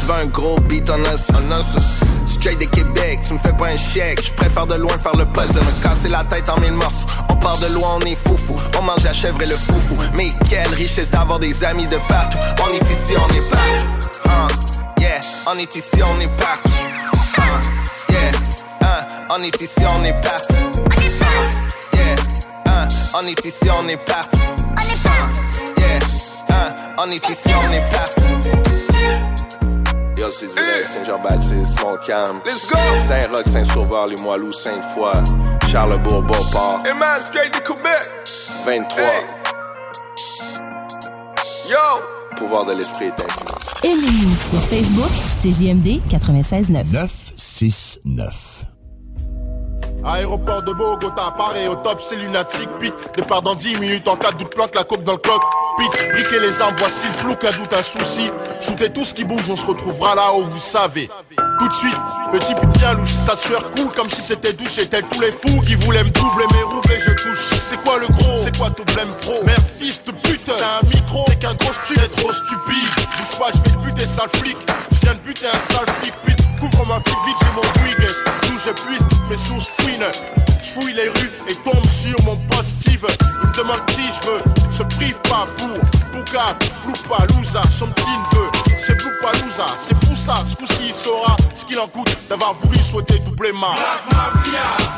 Tu 0.00 0.06
veux 0.06 0.14
un 0.14 0.26
gros 0.26 0.58
beat, 0.60 0.88
on 0.88 1.02
hustle. 1.02 2.21
On. 2.42 2.48
Straight 2.48 2.58
de 2.58 2.64
Québec, 2.64 3.20
tu 3.24 3.34
me 3.34 3.38
fais 3.38 3.52
pas 3.52 3.68
un 3.68 3.76
chèque. 3.76 4.20
Je 4.22 4.32
préfère 4.32 4.66
de 4.66 4.74
loin 4.74 4.98
faire 4.98 5.14
le 5.14 5.26
puzzle, 5.26 5.60
me 5.60 5.82
casser 5.82 6.08
la 6.08 6.24
tête 6.24 6.48
en 6.48 6.58
mille 6.58 6.72
morceaux. 6.72 7.06
On 7.28 7.36
part 7.36 7.58
de 7.58 7.66
loin, 7.72 7.98
on 8.00 8.00
est 8.00 8.16
foufou. 8.16 8.56
On 8.78 8.82
mange 8.82 9.04
la 9.04 9.12
chèvre 9.12 9.40
et 9.42 9.46
le 9.46 9.54
foufou. 9.54 9.96
Mais 10.16 10.28
quelle 10.50 10.74
richesse 10.74 11.10
d'avoir 11.10 11.38
des 11.38 11.62
amis 11.64 11.86
de 11.86 11.98
partout. 12.08 12.38
On 12.60 12.74
est 12.74 12.90
ici, 12.90 13.14
on 13.16 13.28
est 13.32 13.50
partout. 13.50 13.86
Uh, 14.24 14.48
yeah, 15.00 15.20
on 15.46 15.56
est 15.56 15.76
ici, 15.76 16.02
on 16.02 16.20
est 16.20 16.26
partout. 16.36 16.70
Uh, 17.38 18.12
yeah, 18.12 18.32
uh, 18.82 19.04
on 19.30 19.42
est 19.42 19.60
ici, 19.60 19.84
on 19.88 20.04
est 20.04 20.20
partout. 20.20 20.54
Yeah, 21.94 22.88
on 23.14 23.26
est 23.26 23.44
ici, 23.44 23.68
on 23.70 23.88
est 23.88 23.96
partout. 23.98 24.36
Uh, 24.36 24.90
yeah, 25.78 25.98
uh, 26.50 26.72
on 26.98 27.10
est 27.10 27.28
ici, 27.28 27.50
on 27.54 27.72
est 27.72 27.88
partout. 27.88 28.22
Yo, 30.22 30.30
c'est 30.30 30.46
direct, 30.46 30.88
Saint-Jean-Baptiste, 30.88 31.82
Montcalm. 31.82 32.40
Let's 32.46 32.70
go! 32.70 32.78
Saint-Roch, 33.08 33.48
Saint-Sauveur, 33.48 34.06
les 34.06 34.22
Moilous, 34.22 34.52
Sainte-Foy, 34.52 35.12
Charlebourg, 35.68 36.22
Beauport. 36.22 36.80
Hey 36.86 36.92
man, 36.92 37.18
straight 37.20 37.50
to 37.50 37.60
Quebec. 37.60 38.08
23. 38.64 39.02
Yo! 41.68 42.36
Pouvoir 42.36 42.64
de 42.66 42.74
l'esprit 42.74 43.06
est 43.06 43.20
infini. 43.20 43.50
Aimez-nous 43.82 44.36
sur 44.48 44.62
Facebook, 44.62 45.10
c'est 45.40 45.50
JMD 45.50 46.00
96.9. 46.08 46.92
969. 46.92 48.51
Aéroport 50.04 50.62
de 50.62 50.72
Bogota, 50.72 51.32
pareil 51.36 51.68
au 51.68 51.76
top, 51.76 52.00
c'est 52.02 52.16
lunatique. 52.16 52.68
Pique, 52.80 52.94
départ 53.16 53.42
dans 53.42 53.54
10 53.54 53.76
minutes, 53.76 54.08
en 54.08 54.16
cas 54.16 54.32
de 54.32 54.38
doute, 54.38 54.50
planque 54.54 54.74
la 54.74 54.84
coque 54.84 55.04
dans 55.04 55.12
le 55.12 55.18
coq. 55.18 55.40
Pique, 55.78 56.12
briquez 56.12 56.40
les 56.40 56.60
armes, 56.60 56.74
voici 56.76 57.06
le 57.06 57.18
flou, 57.20 57.36
qu'un 57.36 57.52
doute, 57.52 57.72
un 57.72 57.82
souci. 57.82 58.30
Shootez 58.60 58.90
tout 58.90 59.04
ce 59.04 59.14
qui 59.14 59.24
bouge, 59.24 59.48
on 59.48 59.56
se 59.56 59.64
retrouvera 59.64 60.14
là 60.14 60.34
où 60.34 60.42
vous 60.42 60.58
savez. 60.58 61.08
Tout 61.58 61.68
de 61.68 61.72
suite, 61.72 61.96
le 62.32 62.38
type 62.40 62.58
tient 62.74 62.94
louche, 62.94 63.12
sa 63.12 63.36
sueur 63.36 63.70
coule 63.70 63.92
comme 63.94 64.10
si 64.10 64.22
c'était 64.22 64.52
douche. 64.52 64.76
tel 64.90 65.04
tous 65.04 65.20
les 65.20 65.30
fous 65.30 65.60
qui 65.60 65.76
voulaient 65.76 66.02
me 66.02 66.10
doubler 66.10 66.46
mes 66.52 66.62
roubles 66.62 66.92
et 66.92 66.98
je 66.98 67.10
touche. 67.10 67.60
C'est 67.68 67.80
quoi 67.84 67.98
le 68.00 68.08
gros? 68.08 68.38
C'est 68.42 68.56
quoi 68.58 68.70
ton 68.70 68.82
blême 68.92 69.12
pro? 69.20 69.34
Merde, 69.44 69.62
fils 69.78 70.02
de 70.04 70.10
pute, 70.10 70.42
t'as 70.44 70.80
un 70.80 70.88
micro, 70.88 71.24
t'es 71.26 71.36
qu'un 71.36 71.54
gros 71.54 71.72
stupide, 71.72 72.02
t'es 72.02 72.20
trop 72.20 72.32
stupide. 72.32 72.88
Bouge 73.18 73.38
pas, 73.38 73.50
je 73.54 73.58
vais 73.58 73.76
te 73.76 73.84
buter, 73.84 74.06
sale 74.06 74.28
flic. 74.34 74.56
Je 74.90 74.98
viens 75.02 75.14
de 75.14 75.20
buter 75.20 75.46
un 75.46 75.58
sale 75.58 75.86
flic, 76.00 76.14
pute. 76.24 76.41
Couvre 76.62 76.86
ma 76.86 77.00
flic 77.00 77.16
vite, 77.26 77.36
j'ai 77.40 77.52
mon 77.56 77.82
Brigues. 77.82 78.14
D'où 78.42 78.56
je 78.56 78.70
puisse, 78.70 79.02
mes 79.28 79.36
sources 79.36 79.68
fouinent. 79.80 80.12
Je 80.62 80.68
fouille 80.68 80.92
les 80.92 81.08
rues 81.08 81.30
et 81.48 81.54
tombe 81.56 81.84
sur 81.86 82.14
mon 82.24 82.36
pote 82.36 82.71
Il 83.10 83.48
me 83.48 83.56
demande 83.56 83.84
qui 83.86 84.02
je 84.02 84.28
veux, 84.28 84.42
se 84.72 84.82
prive 84.96 85.18
pas 85.22 85.46
pour 85.56 85.78
Boucave, 86.12 86.56
Loupalouza, 86.86 87.62
son 87.70 87.86
petit 87.88 88.06
neveu. 88.06 88.50
C'est 88.78 89.00
Loupalouza, 89.02 89.66
c'est 89.78 89.94
fou 90.04 90.14
ça, 90.14 90.34
ce 90.48 90.56
coup-ci 90.56 90.86
il 90.88 90.94
saura 90.94 91.36
ce 91.54 91.64
qu'il 91.64 91.78
en 91.78 91.88
coûte 91.88 92.16
d'avoir 92.28 92.54
voulu 92.54 92.78
souhaiter 92.78 93.18
doubler 93.20 93.52
ma 93.52 93.74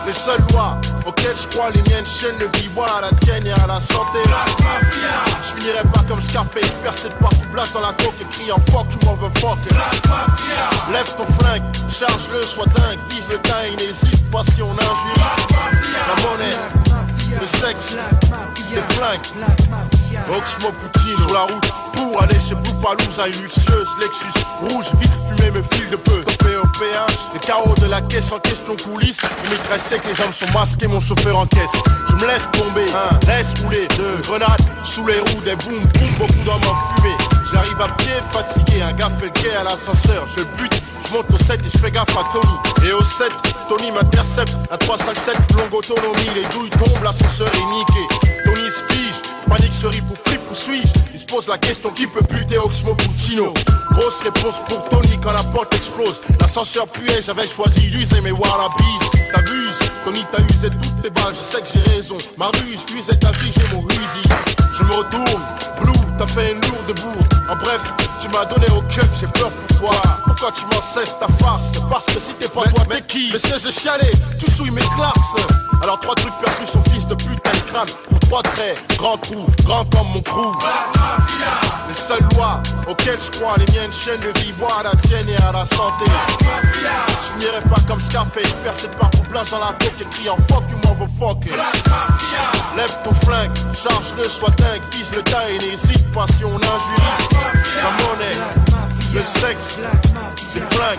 Les 0.06 0.12
seules 0.12 0.42
lois 0.52 0.78
auxquelles 1.06 1.36
je 1.36 1.48
crois, 1.48 1.70
les 1.70 1.82
miennes 1.90 2.06
chaînes 2.06 2.38
de 2.38 2.46
vie, 2.58 2.68
voilà 2.74 3.00
la 3.02 3.10
tienne 3.24 3.46
et 3.46 3.52
à 3.52 3.66
la 3.66 3.80
santé. 3.80 4.20
Je 5.42 5.60
finirai 5.60 5.82
pas 5.92 6.02
comme 6.08 6.20
Scarface, 6.20 6.74
percé 6.82 7.08
de 7.08 7.14
partout, 7.14 7.46
blast 7.52 7.74
dans 7.74 7.80
la 7.80 7.92
coque 7.92 8.20
et 8.20 8.24
criant 8.32 8.60
fuck, 8.70 8.86
you 8.92 8.98
motherfucker. 9.08 9.74
Lève 10.92 11.14
ton 11.16 11.26
flingue, 11.38 11.62
charge-le, 11.90 12.42
sois 12.42 12.66
dingue, 12.66 12.98
vise 13.08 13.26
le 13.30 13.38
teint 13.38 13.70
n'hésite 13.78 14.30
pas 14.30 14.42
si 14.54 14.62
on 14.62 14.72
injure. 14.72 15.36
La 16.08 16.22
monnaie, 16.22 16.54
le 17.30 17.46
sexe, 17.46 17.96
les 18.70 18.94
flingues. 18.94 19.48
Oxmo 20.30 20.72
Poutine 20.72 21.16
sur 21.16 21.32
la 21.32 21.42
route 21.42 21.72
pour 21.92 22.22
aller 22.22 22.38
chez 22.40 22.54
Blue 22.54 22.72
Palouza, 22.82 23.26
une 23.26 23.42
luxueuse 23.42 23.88
Lexus 24.00 24.44
rouge, 24.60 24.86
vite 25.00 25.12
fumée, 25.28 25.50
me 25.50 25.62
file 25.74 25.90
de 25.90 25.96
peu. 25.96 26.22
Topé 26.24 26.56
au 26.56 26.66
péage, 26.78 27.18
les 27.32 27.40
carreaux 27.40 27.74
de 27.74 27.86
la 27.86 28.00
caisse 28.02 28.32
en 28.32 28.38
question 28.38 28.76
coulisse. 28.76 29.20
On 29.22 29.50
maîtresse 29.50 29.94
que 30.02 30.08
les 30.08 30.14
jambes 30.14 30.32
sont 30.32 30.52
masquées, 30.52 30.86
mon 30.86 31.00
chauffeur 31.00 31.38
en 31.38 31.46
caisse. 31.46 31.72
Je 32.08 32.14
me 32.14 32.26
laisse 32.26 32.48
tomber, 32.52 32.86
un, 32.92 33.26
laisse 33.26 33.52
rouler, 33.62 33.86
deux, 33.96 34.18
grenades 34.22 34.60
sous 34.82 35.06
les 35.06 35.20
roues, 35.20 35.40
des 35.44 35.56
boum 35.56 35.80
boum, 35.80 36.10
beaucoup 36.18 36.44
d'hommes 36.44 36.62
en 36.64 36.96
fumée. 36.96 37.16
J'arrive 37.54 37.80
à 37.80 37.88
pied, 37.96 38.12
fatigué, 38.32 38.82
un 38.82 38.92
gars 38.92 39.10
fait 39.18 39.26
le 39.26 39.30
quai 39.30 39.54
à 39.54 39.62
l'ascenseur, 39.62 40.26
je 40.36 40.42
bute. 40.60 40.82
Je 41.06 41.12
monte 41.12 41.26
au 41.32 41.38
7 41.38 41.60
et 41.60 41.70
je 41.72 41.78
fais 41.78 41.90
gaffe 41.92 42.16
à 42.16 42.24
Tony. 42.32 42.88
Et 42.88 42.92
au 42.92 43.04
7, 43.04 43.30
Tony 43.68 43.92
m'intercepte. 43.92 44.56
À 44.72 44.76
357, 44.76 45.36
longue 45.56 45.74
autonomie. 45.74 46.30
Les 46.34 46.42
douilles 46.48 46.70
tombent, 46.70 47.04
l'ascenseur 47.04 47.46
est 47.46 47.72
niqué. 47.72 48.08
Tony 48.44 48.70
se 48.70 48.92
fige, 48.92 49.34
panique 49.48 49.72
se 49.72 49.86
rit 49.86 50.00
pour 50.00 50.18
flip 50.18 50.40
ou 50.50 50.54
suis-je? 50.54 50.88
Il 51.14 51.20
se 51.20 51.26
pose 51.26 51.46
la 51.46 51.58
question 51.58 51.90
qui 51.90 52.08
peut 52.08 52.24
buter 52.28 52.58
Oxmo 52.58 52.94
Puccino 52.94 53.54
Grosse 53.92 54.22
réponse 54.22 54.56
pour 54.66 54.88
Tony 54.88 55.16
quand 55.22 55.32
la 55.32 55.44
porte 55.44 55.72
explose. 55.74 56.20
L'ascenseur 56.40 56.88
puait, 56.88 57.22
j'avais 57.22 57.46
choisi 57.46 57.90
d'user 57.90 58.20
mes 58.20 58.32
wallabies. 58.32 58.98
T'abuses, 59.32 59.78
Tony 60.04 60.24
t'as 60.32 60.42
usé 60.42 60.70
toutes 60.70 61.02
tes 61.02 61.10
balles, 61.10 61.34
je 61.34 61.56
sais 61.56 61.62
que 61.62 61.68
j'ai 61.72 61.94
raison. 61.94 62.18
Ma 62.36 62.48
ruse, 62.48 62.80
usait 62.96 63.16
ta 63.16 63.30
vie, 63.30 63.52
j'ai 63.56 63.74
mon 63.74 63.82
rusi. 63.82 64.22
Je 64.72 64.82
me 64.82 64.92
retourne, 64.92 65.42
Blue, 65.80 66.03
t'as 66.18 66.26
fait 66.26 66.52
une 66.52 66.60
lourde 66.60 67.00
bourde. 67.00 67.34
En 67.48 67.56
bref, 67.56 67.82
tu 68.20 68.28
m'as 68.28 68.44
donné 68.44 68.66
au 68.70 68.80
keuf, 68.82 69.08
j'ai 69.18 69.26
peur 69.26 69.50
pour 69.50 69.78
toi. 69.78 70.02
Pourquoi 70.44 70.60
tu 70.60 70.76
m'en 70.76 70.82
cesses 70.82 71.18
ta 71.18 71.26
farce 71.42 71.80
Parce 71.88 72.04
que 72.04 72.20
si 72.20 72.34
t'es 72.34 72.48
pas 72.48 72.64
toi, 72.64 72.84
t'es 72.86 73.00
qui? 73.00 73.30
Mais 73.32 73.38
c'est 73.38 73.58
je 73.58 73.70
chialais, 73.70 74.10
tout 74.38 74.50
souille 74.50 74.70
mes 74.72 74.82
clarks. 74.82 75.16
Alors 75.82 75.98
trois 76.00 76.14
trucs 76.16 76.34
perdus, 76.34 76.70
son 76.70 76.84
fils 76.90 77.06
de 77.06 77.14
putain 77.14 77.50
de 77.50 77.72
crâne. 77.72 77.88
Pour 78.10 78.18
trois 78.20 78.42
traits, 78.42 78.76
grand 78.98 79.16
trou, 79.16 79.46
grand 79.64 79.86
comme 79.86 80.06
mon 80.12 80.20
crew. 80.20 80.52
Les 81.88 81.94
seules 81.94 82.28
lois 82.34 82.62
auxquelles 82.86 83.18
je 83.18 83.38
crois, 83.38 83.54
les 83.56 83.72
miennes 83.72 83.90
chaînes 83.90 84.20
de 84.20 84.38
vie, 84.40 84.52
bois 84.58 84.68
à 84.80 84.82
la 84.82 84.94
tienne 85.08 85.26
et 85.30 85.36
à 85.36 85.50
la 85.50 85.64
santé. 85.64 86.04
Je 86.82 87.38
n'irai 87.38 87.62
pas 87.62 87.80
comme 87.88 88.02
Scarface, 88.02 88.52
percé 88.62 88.88
de 88.88 88.94
partout 88.96 89.24
blanche 89.30 89.50
dans 89.50 89.60
la 89.60 89.72
tête, 89.78 89.94
écrit 89.98 90.28
en 90.28 90.36
fuck 90.36 90.64
you 90.70 90.76
m'en 90.84 90.94
fuck. 91.18 91.42
Lève 92.76 92.98
ton 93.02 93.14
flingue, 93.24 93.50
charge-le, 93.74 94.24
sois 94.24 94.50
dingue, 94.58 94.82
vise 94.92 95.10
le 95.10 95.22
taille, 95.22 95.56
n'hésite 95.58 96.12
pas 96.12 96.26
si 96.36 96.44
on 96.44 96.56
injurie. 96.56 97.32
La 97.82 97.90
monnaie, 98.04 98.73
le 99.14 99.22
sexe, 99.22 99.78
les 100.54 100.60
flingues, 100.60 100.98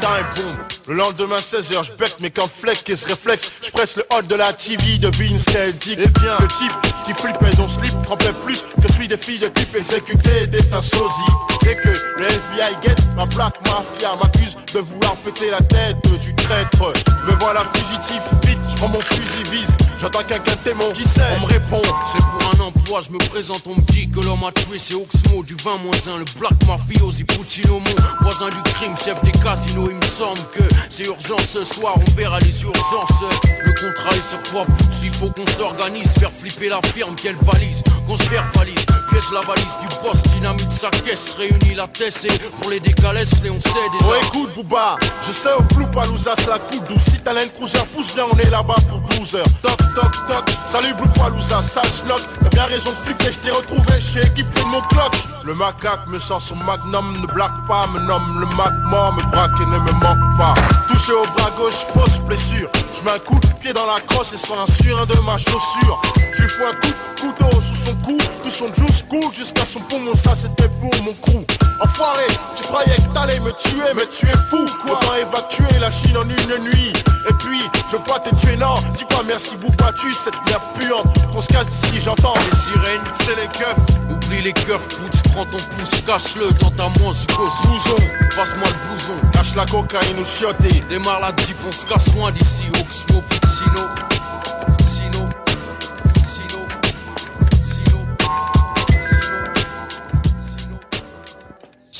time 0.00 0.26
boom. 0.36 0.56
Le 0.88 0.94
lendemain 0.94 1.38
16h, 1.38 1.84
je 1.84 1.92
bec 1.92 2.16
mais 2.20 2.30
fleck 2.30 2.88
et 2.88 2.96
se 2.96 3.06
réflexe, 3.06 3.52
je 3.62 3.70
presse 3.70 3.96
le 3.96 4.04
hot 4.12 4.22
de 4.22 4.34
la 4.34 4.52
TV, 4.52 4.98
devine 4.98 5.38
ce 5.38 5.46
qu'elle 5.46 5.72
dit. 5.78 5.92
Et 5.92 6.06
bien, 6.06 6.36
le 6.40 6.46
type 6.48 6.72
qui 7.06 7.14
flippait 7.14 7.56
son 7.56 7.68
slip 7.68 7.94
trempait 8.04 8.32
plus 8.44 8.64
que 8.82 8.92
celui 8.92 9.08
des 9.08 9.16
filles 9.16 9.38
de 9.38 9.48
type 9.48 9.74
exécuté 9.74 10.46
des 10.46 10.60
un 10.72 10.82
sosie. 10.82 11.32
Et 11.70 11.76
que 11.76 11.88
le 11.88 12.24
FBI 12.24 12.76
guette 12.82 13.14
ma 13.14 13.26
plaque 13.26 13.58
mafia, 13.66 14.16
m'accuse 14.22 14.56
de 14.72 14.78
vouloir 14.78 15.16
péter 15.16 15.50
la 15.50 15.60
tête 15.60 15.96
du 16.20 16.34
traître. 16.34 16.92
Me 17.26 17.32
voilà 17.40 17.62
fugitif, 17.74 18.22
vite, 18.44 18.58
je 18.70 18.76
prends 18.76 18.88
mon 18.88 19.00
fusil 19.00 19.44
vise. 19.50 19.87
J'entends 20.00 20.22
quelqu'un 20.22 20.54
témoin 20.62 20.92
qui 20.92 21.02
sait, 21.02 21.20
on 21.36 21.46
me 21.46 21.52
répond. 21.52 21.82
C'est 21.82 22.22
pour 22.22 22.50
un 22.54 22.66
emploi, 22.66 23.00
je 23.02 23.10
me 23.10 23.18
présente, 23.18 23.62
on 23.66 23.74
me 23.74 23.80
dit 23.80 24.08
que 24.08 24.20
l'homme 24.20 24.44
a 24.44 24.52
tué, 24.52 24.78
c'est 24.78 24.94
Oxmo 24.94 25.42
du 25.42 25.56
20 25.56 25.72
1, 25.72 26.18
le 26.18 26.24
Black 26.38 26.52
Mafiosi 26.68 27.24
mon 27.68 27.80
voisin 28.20 28.48
du 28.48 28.62
crime, 28.72 28.94
chef 28.96 29.20
des 29.24 29.32
casinos. 29.32 29.90
Il 29.90 29.96
me 29.96 30.04
semble 30.04 30.38
que 30.54 30.62
c'est 30.88 31.06
urgent 31.06 31.38
ce 31.38 31.64
soir, 31.64 31.94
on 31.96 32.10
verra 32.12 32.38
les 32.38 32.62
urgences. 32.62 33.24
Le 33.64 33.72
contrat 33.72 34.16
est 34.16 34.22
sur 34.22 34.42
toi, 34.44 34.64
il 35.02 35.10
faut 35.10 35.30
qu'on 35.30 35.46
s'organise, 35.46 36.12
faire 36.12 36.30
flipper 36.32 36.68
la 36.68 36.80
firme, 36.94 37.16
qu'elle 37.16 37.36
balise, 37.36 37.82
qu'on 38.06 38.16
se 38.16 38.28
verbalise. 38.30 38.86
La 39.18 39.40
valise 39.40 39.76
du 39.80 39.88
boss, 40.00 40.22
dynamite 40.32 40.70
sa 40.70 40.90
caisse, 40.90 41.34
réunit 41.36 41.74
la 41.74 41.88
tête 41.88 42.24
et 42.24 42.38
pour 42.60 42.70
les 42.70 42.78
décalesses, 42.78 43.42
les 43.42 43.50
on 43.50 43.58
sait 43.58 43.68
déjà. 43.92 44.04
Oh 44.08 44.14
écoute 44.22 44.54
Booba, 44.54 44.96
je 45.26 45.32
sais 45.32 45.52
au 45.58 45.74
flou 45.74 45.86
Palouza 45.88 46.34
la 46.48 46.58
coupe 46.60 46.86
douce. 46.88 47.02
Si 47.02 47.18
t'as 47.18 47.34
cruiser, 47.48 47.78
pousse 47.92 48.14
bien, 48.14 48.24
on 48.32 48.38
est 48.38 48.48
là-bas 48.48 48.76
pour 48.88 49.00
12 49.18 49.34
heures. 49.34 49.44
Toc 49.60 49.76
toc 49.96 50.12
toc, 50.28 50.44
salut 50.66 50.94
Blue 50.94 51.10
Palouza, 51.14 51.60
sale 51.60 51.84
schnock. 51.86 52.20
T'as 52.42 52.48
bien 52.50 52.64
raison 52.66 52.90
de 52.90 52.96
flipper, 52.96 53.32
je 53.32 53.38
t'ai 53.40 53.50
retrouvé 53.50 54.00
chez 54.00 54.20
équipe 54.20 54.50
de 54.54 54.64
mon 54.66 54.80
clock. 54.82 55.12
Le 55.44 55.54
macaque 55.54 56.06
me 56.06 56.20
sort 56.20 56.40
son 56.40 56.56
magnum, 56.56 57.20
ne 57.20 57.26
blague 57.26 57.66
pas, 57.66 57.88
me 57.88 57.98
nomme 57.98 58.38
le 58.38 58.46
mac 58.54 58.72
mort, 58.86 59.12
me 59.14 59.22
braque 59.32 59.60
et 59.60 59.66
ne 59.66 59.78
me 59.78 59.92
manque 59.92 60.38
pas. 60.38 60.54
Touché 60.86 61.12
au 61.12 61.26
bras 61.36 61.50
gauche, 61.56 61.84
fausse 61.92 62.18
blessure. 62.20 62.70
Je 62.96 63.04
mets 63.04 63.16
un 63.16 63.18
coup 63.18 63.38
de 63.40 63.46
pied 63.60 63.72
dans 63.72 63.86
la 63.86 64.00
crosse 64.00 64.32
et 64.32 64.38
sur 64.38 64.54
l'insurin 64.56 65.06
de 65.06 65.18
ma 65.26 65.38
chaussure. 65.38 66.00
Je 66.34 66.42
lui 66.42 66.48
fous 66.48 66.62
un 66.64 66.74
coup 66.74 66.86
de 66.86 67.20
couteau 67.20 67.60
sous 67.60 67.74
tout 68.16 68.50
son 68.50 68.72
juice 68.74 69.04
cool 69.08 69.34
jusqu'à 69.34 69.64
son 69.64 69.80
poumon, 69.80 70.16
ça 70.16 70.34
c'était 70.34 70.68
pour 70.80 71.02
mon 71.02 71.12
crew. 71.14 71.44
Enfoiré, 71.80 72.26
tu 72.56 72.64
croyais 72.64 72.96
que 72.96 73.14
t'allais 73.14 73.38
me 73.40 73.52
tuer, 73.52 73.92
mais 73.94 74.06
tu 74.06 74.26
es 74.26 74.36
fou 74.50 74.66
quoi. 74.82 74.98
Autant 74.98 75.14
évacuer 75.14 75.78
la 75.78 75.90
Chine 75.90 76.16
en 76.16 76.22
une 76.22 76.64
nuit? 76.64 76.92
Et 77.28 77.32
puis, 77.38 77.60
je 77.90 77.96
crois 77.98 78.20
t'es 78.20 78.34
tué, 78.36 78.56
non. 78.56 78.74
Dis 78.96 79.04
pas 79.04 79.22
merci 79.26 79.56
Bouba, 79.56 79.92
tu 80.00 80.12
cette 80.12 80.34
merde 80.46 80.62
puante. 80.78 81.32
Qu'on 81.32 81.40
se 81.40 81.48
casse 81.48 81.68
d'ici, 81.68 82.00
j'entends. 82.00 82.34
Les 82.34 82.56
sirènes, 82.58 83.04
c'est 83.20 83.36
les 83.36 83.48
keufs. 83.48 83.76
Oublie 84.10 84.42
les 84.42 84.52
keufs, 84.52 84.88
pute, 84.88 85.32
prends 85.32 85.44
ton 85.44 85.58
pouce, 85.76 86.00
cache-le 86.06 86.50
dans 86.60 86.70
ta 86.70 86.88
monsco. 87.00 87.48
Blouson, 87.64 87.96
passe-moi 88.34 88.68
le 88.68 88.88
blouson. 88.88 89.30
Cache 89.32 89.54
la 89.54 89.66
cocaïne 89.66 90.18
ou 90.18 90.24
chioté. 90.24 90.82
Démarre 90.88 91.20
la 91.20 91.28
jeep, 91.44 91.56
on 91.66 91.72
se 91.72 91.84
casse 91.84 92.14
loin 92.14 92.32
d'ici. 92.32 92.64
Oxmo, 92.80 93.22
Puccino. 93.22 94.17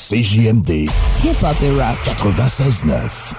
CJMD. 0.09 0.89
Hip-hop 1.23 1.55
et 1.61 1.71
rap. 1.77 1.95
96.9. 2.03 3.38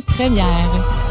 première. 0.01 1.10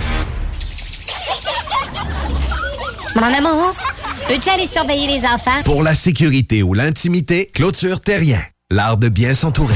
Mon 3.15 3.33
amour, 3.33 3.75
peux-tu 4.27 4.49
aller 4.49 4.67
surveiller 4.67 5.07
les 5.07 5.25
enfants? 5.25 5.61
Pour 5.65 5.83
la 5.83 5.95
sécurité 5.95 6.63
ou 6.63 6.73
l'intimité, 6.73 7.49
clôture 7.53 8.01
terrien. 8.01 8.41
L'art 8.69 8.97
de 8.97 9.09
bien 9.09 9.35
s'entourer. 9.35 9.75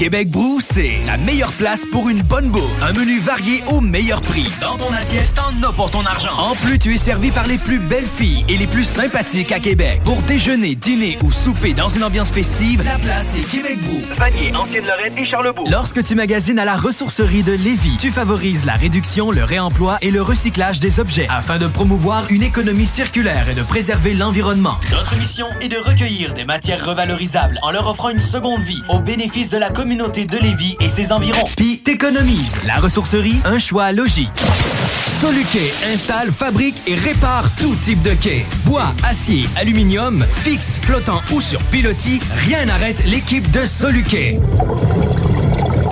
Québec 0.00 0.30
Brou, 0.30 0.60
c'est 0.62 0.98
la 1.04 1.18
meilleure 1.18 1.52
place 1.52 1.82
pour 1.92 2.08
une 2.08 2.22
bonne 2.22 2.48
bouffe. 2.48 2.82
Un 2.82 2.94
menu 2.94 3.18
varié 3.18 3.62
au 3.66 3.82
meilleur 3.82 4.22
prix. 4.22 4.50
Dans 4.58 4.78
ton 4.78 4.90
assiette, 4.94 5.28
t'en 5.34 5.68
as 5.68 5.72
pour 5.74 5.90
ton 5.90 6.06
argent. 6.06 6.32
En 6.38 6.54
plus, 6.54 6.78
tu 6.78 6.94
es 6.94 6.96
servi 6.96 7.30
par 7.30 7.46
les 7.46 7.58
plus 7.58 7.78
belles 7.78 8.06
filles 8.06 8.46
et 8.48 8.56
les 8.56 8.66
plus 8.66 8.84
sympathiques 8.84 9.52
à 9.52 9.60
Québec. 9.60 10.00
Pour 10.02 10.16
déjeuner, 10.22 10.74
dîner 10.74 11.18
ou 11.22 11.30
souper 11.30 11.74
dans 11.74 11.90
une 11.90 12.02
ambiance 12.02 12.30
festive, 12.30 12.82
la 12.82 12.96
place 12.96 13.34
est 13.36 13.46
Québec 13.46 13.78
Brou. 13.82 14.00
Vanier, 14.16 14.56
Ancienne-Lorraine 14.56 15.18
et 15.18 15.26
Charlebourg. 15.26 15.66
Lorsque 15.70 16.02
tu 16.02 16.14
magasines 16.14 16.58
à 16.58 16.64
la 16.64 16.78
ressourcerie 16.78 17.42
de 17.42 17.52
Lévis, 17.52 17.98
tu 18.00 18.10
favorises 18.10 18.64
la 18.64 18.76
réduction, 18.76 19.30
le 19.30 19.44
réemploi 19.44 19.98
et 20.00 20.10
le 20.10 20.22
recyclage 20.22 20.80
des 20.80 20.98
objets 20.98 21.26
afin 21.28 21.58
de 21.58 21.66
promouvoir 21.66 22.24
une 22.30 22.42
économie 22.42 22.86
circulaire 22.86 23.50
et 23.50 23.54
de 23.54 23.62
préserver 23.62 24.14
l'environnement. 24.14 24.78
Notre 24.92 25.14
mission 25.16 25.48
est 25.60 25.68
de 25.68 25.76
recueillir 25.76 26.32
des 26.32 26.46
matières 26.46 26.86
revalorisables 26.86 27.58
en 27.60 27.70
leur 27.70 27.86
offrant 27.86 28.08
une 28.08 28.18
seconde 28.18 28.62
vie 28.62 28.82
au 28.88 28.98
bénéfice 28.98 29.50
de 29.50 29.58
la 29.58 29.68
communauté 29.68 29.89
de 29.96 30.40
Lévis 30.40 30.76
et 30.80 30.88
ses 30.88 31.10
environs. 31.10 31.44
Puis 31.56 31.78
t'économises. 31.78 32.56
La 32.64 32.76
ressourcerie, 32.76 33.40
un 33.44 33.58
choix 33.58 33.90
logique. 33.90 34.28
Soluquet 35.20 35.72
installe, 35.92 36.30
fabrique 36.30 36.80
et 36.86 36.94
répare 36.94 37.50
tout 37.56 37.74
type 37.74 38.00
de 38.02 38.14
quai. 38.14 38.46
Bois, 38.64 38.94
acier, 39.02 39.46
aluminium, 39.56 40.24
fixe, 40.32 40.78
flottant 40.82 41.20
ou 41.32 41.40
sur 41.40 41.60
pilotis, 41.64 42.20
rien 42.46 42.66
n'arrête 42.66 43.04
l'équipe 43.06 43.50
de 43.50 43.60
Soluquet. 43.66 44.38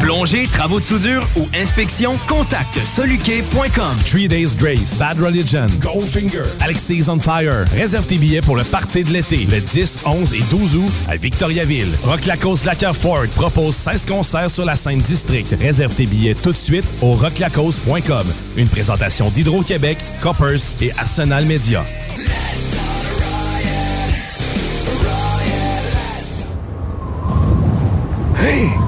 Plongée, 0.09 0.47
travaux 0.47 0.81
de 0.81 0.85
soudure 0.85 1.29
ou 1.37 1.47
inspection, 1.55 2.19
contacte 2.27 2.79
soluquet.com. 2.83 3.99
Three 4.07 4.27
Days 4.27 4.57
Grace, 4.59 4.99
Bad 4.99 5.21
Religion, 5.21 5.67
Goldfinger, 5.83 6.45
Alexis 6.61 7.11
on 7.11 7.21
Fire. 7.21 7.67
Réserve 7.73 8.07
tes 8.07 8.17
billets 8.17 8.41
pour 8.41 8.57
le 8.57 8.65
party 8.65 9.03
de 9.03 9.13
l'été, 9.13 9.45
le 9.45 9.61
10, 9.61 9.99
11 10.07 10.33
et 10.33 10.41
12 10.51 10.77
août 10.77 10.91
à 11.11 11.17
Victoriaville. 11.17 11.91
Rock 12.05 12.25
Lacoste 12.25 12.65
Lacker 12.65 12.97
Ford 12.97 13.27
propose 13.35 13.75
16 13.75 14.07
concerts 14.07 14.51
sur 14.51 14.65
la 14.65 14.77
scène 14.77 15.01
district. 15.01 15.55
Réserve 15.61 15.95
tes 15.95 16.07
billets 16.07 16.35
tout 16.35 16.53
de 16.53 16.57
suite 16.57 16.87
au 17.03 17.13
rocklacos.com. 17.13 18.27
Une 18.57 18.69
présentation 18.69 19.29
d'Hydro-Québec, 19.29 19.99
Coppers 20.23 20.63
et 20.81 20.91
Arsenal 20.93 21.45
Media. 21.45 21.85
Hey! 28.41 28.88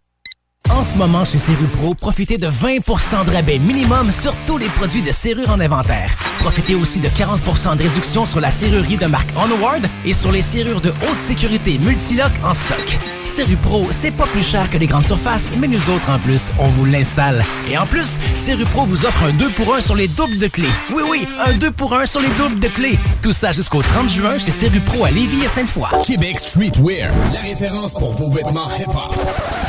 En 0.69 0.83
ce 0.83 0.95
moment, 0.95 1.25
chez 1.25 1.37
Pro, 1.77 1.93
profitez 1.93 2.37
de 2.37 2.47
20% 2.47 3.25
de 3.25 3.31
rabais 3.31 3.59
minimum 3.59 4.11
sur 4.11 4.35
tous 4.45 4.57
les 4.57 4.67
produits 4.67 5.01
de 5.01 5.11
serrure 5.11 5.49
en 5.49 5.59
inventaire. 5.59 6.15
Profitez 6.39 6.75
aussi 6.75 6.99
de 6.99 7.07
40% 7.07 7.77
de 7.77 7.83
réduction 7.83 8.25
sur 8.25 8.39
la 8.39 8.51
serrurerie 8.51 8.97
de 8.97 9.05
marque 9.05 9.29
Onward 9.35 9.85
et 10.05 10.13
sur 10.13 10.31
les 10.31 10.41
serrures 10.41 10.81
de 10.81 10.89
haute 10.89 11.19
sécurité 11.21 11.77
Multilock 11.77 12.31
en 12.43 12.53
stock. 12.53 12.99
Pro, 13.63 13.85
c'est 13.91 14.11
pas 14.11 14.25
plus 14.25 14.43
cher 14.43 14.69
que 14.69 14.77
les 14.77 14.87
grandes 14.87 15.05
surfaces, 15.05 15.53
mais 15.57 15.67
nous 15.67 15.89
autres, 15.89 16.09
en 16.09 16.19
plus, 16.19 16.51
on 16.59 16.67
vous 16.69 16.85
l'installe. 16.85 17.43
Et 17.69 17.77
en 17.77 17.85
plus, 17.85 18.19
Pro 18.73 18.85
vous 18.85 19.05
offre 19.05 19.23
un 19.23 19.33
2 19.33 19.49
pour 19.49 19.73
1 19.73 19.81
sur 19.81 19.95
les 19.95 20.07
doubles 20.07 20.37
de 20.37 20.47
clés. 20.47 20.69
Oui, 20.93 21.03
oui, 21.09 21.27
un 21.45 21.53
2 21.53 21.71
pour 21.71 21.93
1 21.93 22.05
sur 22.05 22.19
les 22.19 22.29
doubles 22.37 22.59
de 22.59 22.67
clés. 22.67 22.99
Tout 23.21 23.31
ça 23.31 23.51
jusqu'au 23.51 23.81
30 23.81 24.09
juin 24.09 24.37
chez 24.37 24.51
Pro 24.85 25.05
à 25.05 25.11
Lévis 25.11 25.43
et 25.45 25.47
Sainte-Foy. 25.47 25.87
Québec 26.05 26.39
Streetwear, 26.39 27.11
la 27.33 27.41
référence 27.41 27.93
pour 27.93 28.13
vos 28.15 28.29
vêtements 28.29 28.69
hip-hop. 28.77 29.15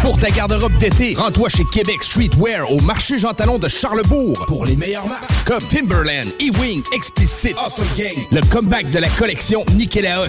Pour 0.02 0.16
ta 0.18 0.30
garde-robe 0.30 0.76
d'été, 0.78 0.91
rends-toi 1.16 1.48
chez 1.48 1.64
Québec 1.72 2.02
Streetwear 2.02 2.70
au 2.70 2.80
marché 2.80 3.18
Jean 3.18 3.32
Talon 3.34 3.58
de 3.58 3.68
Charlebourg 3.68 4.44
pour 4.46 4.64
les 4.64 4.76
meilleures 4.76 5.06
marques 5.06 5.30
comme 5.46 5.62
Timberland, 5.62 6.28
E-Wing, 6.40 6.82
Explicit, 6.94 7.56
Awesome 7.56 7.84
Gang, 7.96 8.14
le 8.30 8.40
comeback 8.50 8.90
de 8.90 8.98
la 8.98 9.08
collection 9.08 9.64
Nikélaos. 9.74 10.28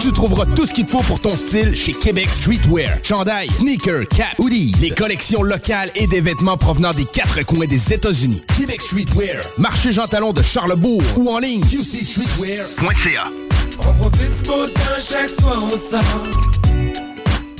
Tu 0.00 0.12
trouveras 0.12 0.46
tout 0.54 0.66
ce 0.66 0.72
qu'il 0.72 0.86
te 0.86 0.92
faut 0.92 1.02
pour 1.02 1.20
ton 1.20 1.36
style 1.36 1.74
chez 1.74 1.92
Québec 1.92 2.28
Streetwear. 2.28 2.98
Chandail, 3.02 3.48
sneakers, 3.48 4.06
cap, 4.08 4.38
hoodie, 4.38 4.74
les 4.80 4.90
collections 4.90 5.42
locales 5.42 5.90
et 5.94 6.06
des 6.06 6.20
vêtements 6.20 6.56
provenant 6.56 6.92
des 6.92 7.04
quatre 7.04 7.44
coins 7.44 7.66
des 7.66 7.92
États-Unis. 7.92 8.42
Québec 8.56 8.82
Streetwear, 8.82 9.42
marché 9.56 9.92
Jean 9.92 10.06
Talon 10.06 10.32
de 10.32 10.42
Charlebourg 10.42 11.02
ou 11.16 11.30
en 11.30 11.38
ligne 11.38 11.62
qcstreetwear.ca. 11.62 13.28
On 13.80 13.92
profite 13.94 14.50
chaque 15.00 15.30
soir 15.40 15.62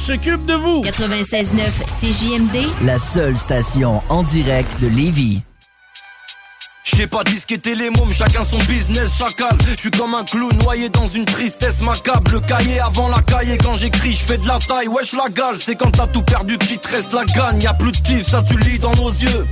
s'occupe 0.00 0.46
de 0.46 0.54
vous. 0.54 0.82
96.9 0.82 1.70
CJMD, 2.00 2.68
la 2.84 2.98
seule 2.98 3.36
station 3.36 4.02
en 4.08 4.22
direct 4.22 4.80
de 4.80 4.88
Lévis. 4.88 5.42
J'ai 6.84 7.06
pas 7.06 7.22
disqueté 7.22 7.74
les 7.74 7.90
mômes, 7.90 8.12
chacun 8.12 8.44
son 8.44 8.58
business, 8.58 9.16
chacal. 9.16 9.56
Je 9.68 9.80
suis 9.80 9.90
comme 9.90 10.14
un 10.14 10.24
clown 10.24 10.50
noyé 10.64 10.88
dans 10.88 11.08
une 11.08 11.26
tristesse 11.26 11.80
macabre. 11.82 12.32
Le 12.32 12.40
cahier 12.40 12.80
avant 12.80 13.08
la 13.08 13.20
cahier, 13.20 13.58
quand 13.58 13.76
j'écris, 13.76 14.12
je 14.12 14.24
fais 14.24 14.38
de 14.38 14.46
la 14.46 14.58
taille. 14.58 14.88
Wesh 14.88 15.12
la 15.12 15.28
gale, 15.28 15.56
c'est 15.60 15.76
quand 15.76 15.90
t'as 15.90 16.06
tout 16.06 16.22
perdu 16.22 16.56
qu'il 16.56 16.78
te 16.78 16.88
reste 16.88 17.12
la 17.12 17.24
gagne. 17.26 17.60
Y 17.60 17.66
a 17.66 17.74
plus 17.74 17.92
de 17.92 17.98
kiff, 17.98 18.26
ça 18.26 18.42
tu 18.42 18.58
lis 18.58 18.78
dans 18.78 18.94
nos 18.94 19.10
yeux. 19.10 19.46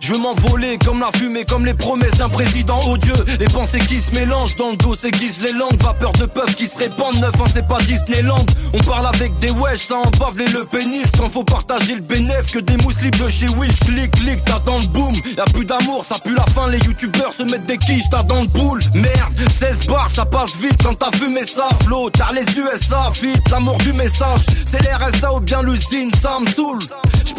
Je 0.00 0.12
veux 0.12 0.18
m'envoler 0.18 0.78
comme 0.78 1.00
la 1.00 1.10
fumée, 1.18 1.44
comme 1.44 1.66
les 1.66 1.74
promesses 1.74 2.16
d'un 2.16 2.28
président 2.28 2.80
odieux. 2.88 3.24
Les 3.38 3.46
pensées 3.46 3.78
qui 3.78 4.00
se 4.00 4.10
mélangent 4.12 4.56
dans 4.56 4.70
le 4.70 4.76
dos 4.76 4.96
s'aiguisent 4.96 5.42
les 5.42 5.52
langues. 5.52 5.80
Vapeur 5.82 6.12
de 6.12 6.26
peuple 6.26 6.54
qui 6.54 6.66
se 6.66 6.78
répandent, 6.78 7.16
neuf, 7.16 7.34
hein, 7.38 7.44
c'est 7.52 7.66
pas 7.66 7.78
Disneyland. 7.82 8.46
On 8.72 8.78
parle 8.78 9.06
avec 9.06 9.38
des 9.38 9.50
wesh, 9.50 9.86
ça 9.86 9.96
embave 9.96 10.38
les 10.38 10.46
le 10.46 10.64
pénis. 10.64 11.04
Quand 11.18 11.28
faut 11.28 11.44
partager 11.44 11.94
le 11.94 12.00
bénéf, 12.00 12.50
que 12.52 12.58
des 12.58 12.76
mousses 12.78 12.96
de 12.96 13.28
chez 13.28 13.48
Wish. 13.48 13.80
Clic, 13.80 14.10
clic, 14.12 14.44
t'as 14.44 14.60
dans 14.60 14.78
le 14.78 14.86
boom. 14.86 15.14
Y'a 15.36 15.44
plus 15.44 15.64
d'amour, 15.64 16.04
ça 16.04 16.16
pue 16.18 16.34
la 16.34 16.46
fin. 16.46 16.68
Les 16.68 16.78
youtubeurs 16.78 17.32
se 17.32 17.42
mettent 17.42 17.66
des 17.66 17.78
quiches, 17.78 18.08
t'as 18.10 18.22
dans 18.22 18.40
le 18.40 18.48
boule. 18.48 18.80
Merde, 18.94 19.34
16 19.58 19.86
bars, 19.86 20.10
ça 20.14 20.24
passe 20.24 20.56
vite 20.56 20.82
quand 20.82 20.94
t'as 20.94 21.12
fumé 21.16 21.42
ça 21.46 21.68
flot. 21.84 22.10
T'as 22.10 22.32
les 22.32 22.46
USA, 22.58 23.10
vite, 23.20 23.48
l'amour 23.50 23.76
du 23.78 23.92
message. 23.92 24.40
C'est 24.70 24.82
l'RSA 24.82 25.34
ou 25.34 25.40
bien 25.40 25.62
l'usine, 25.62 26.10
ça 26.22 26.38
me. 26.40 26.50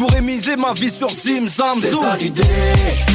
J'pourrais 0.01 0.21
miser 0.23 0.55
ma 0.55 0.73
vie 0.73 0.89
sur 0.89 1.11
Sim, 1.11 1.47
ça 1.47 1.75
me 1.75 1.81
saoule. 1.81 2.33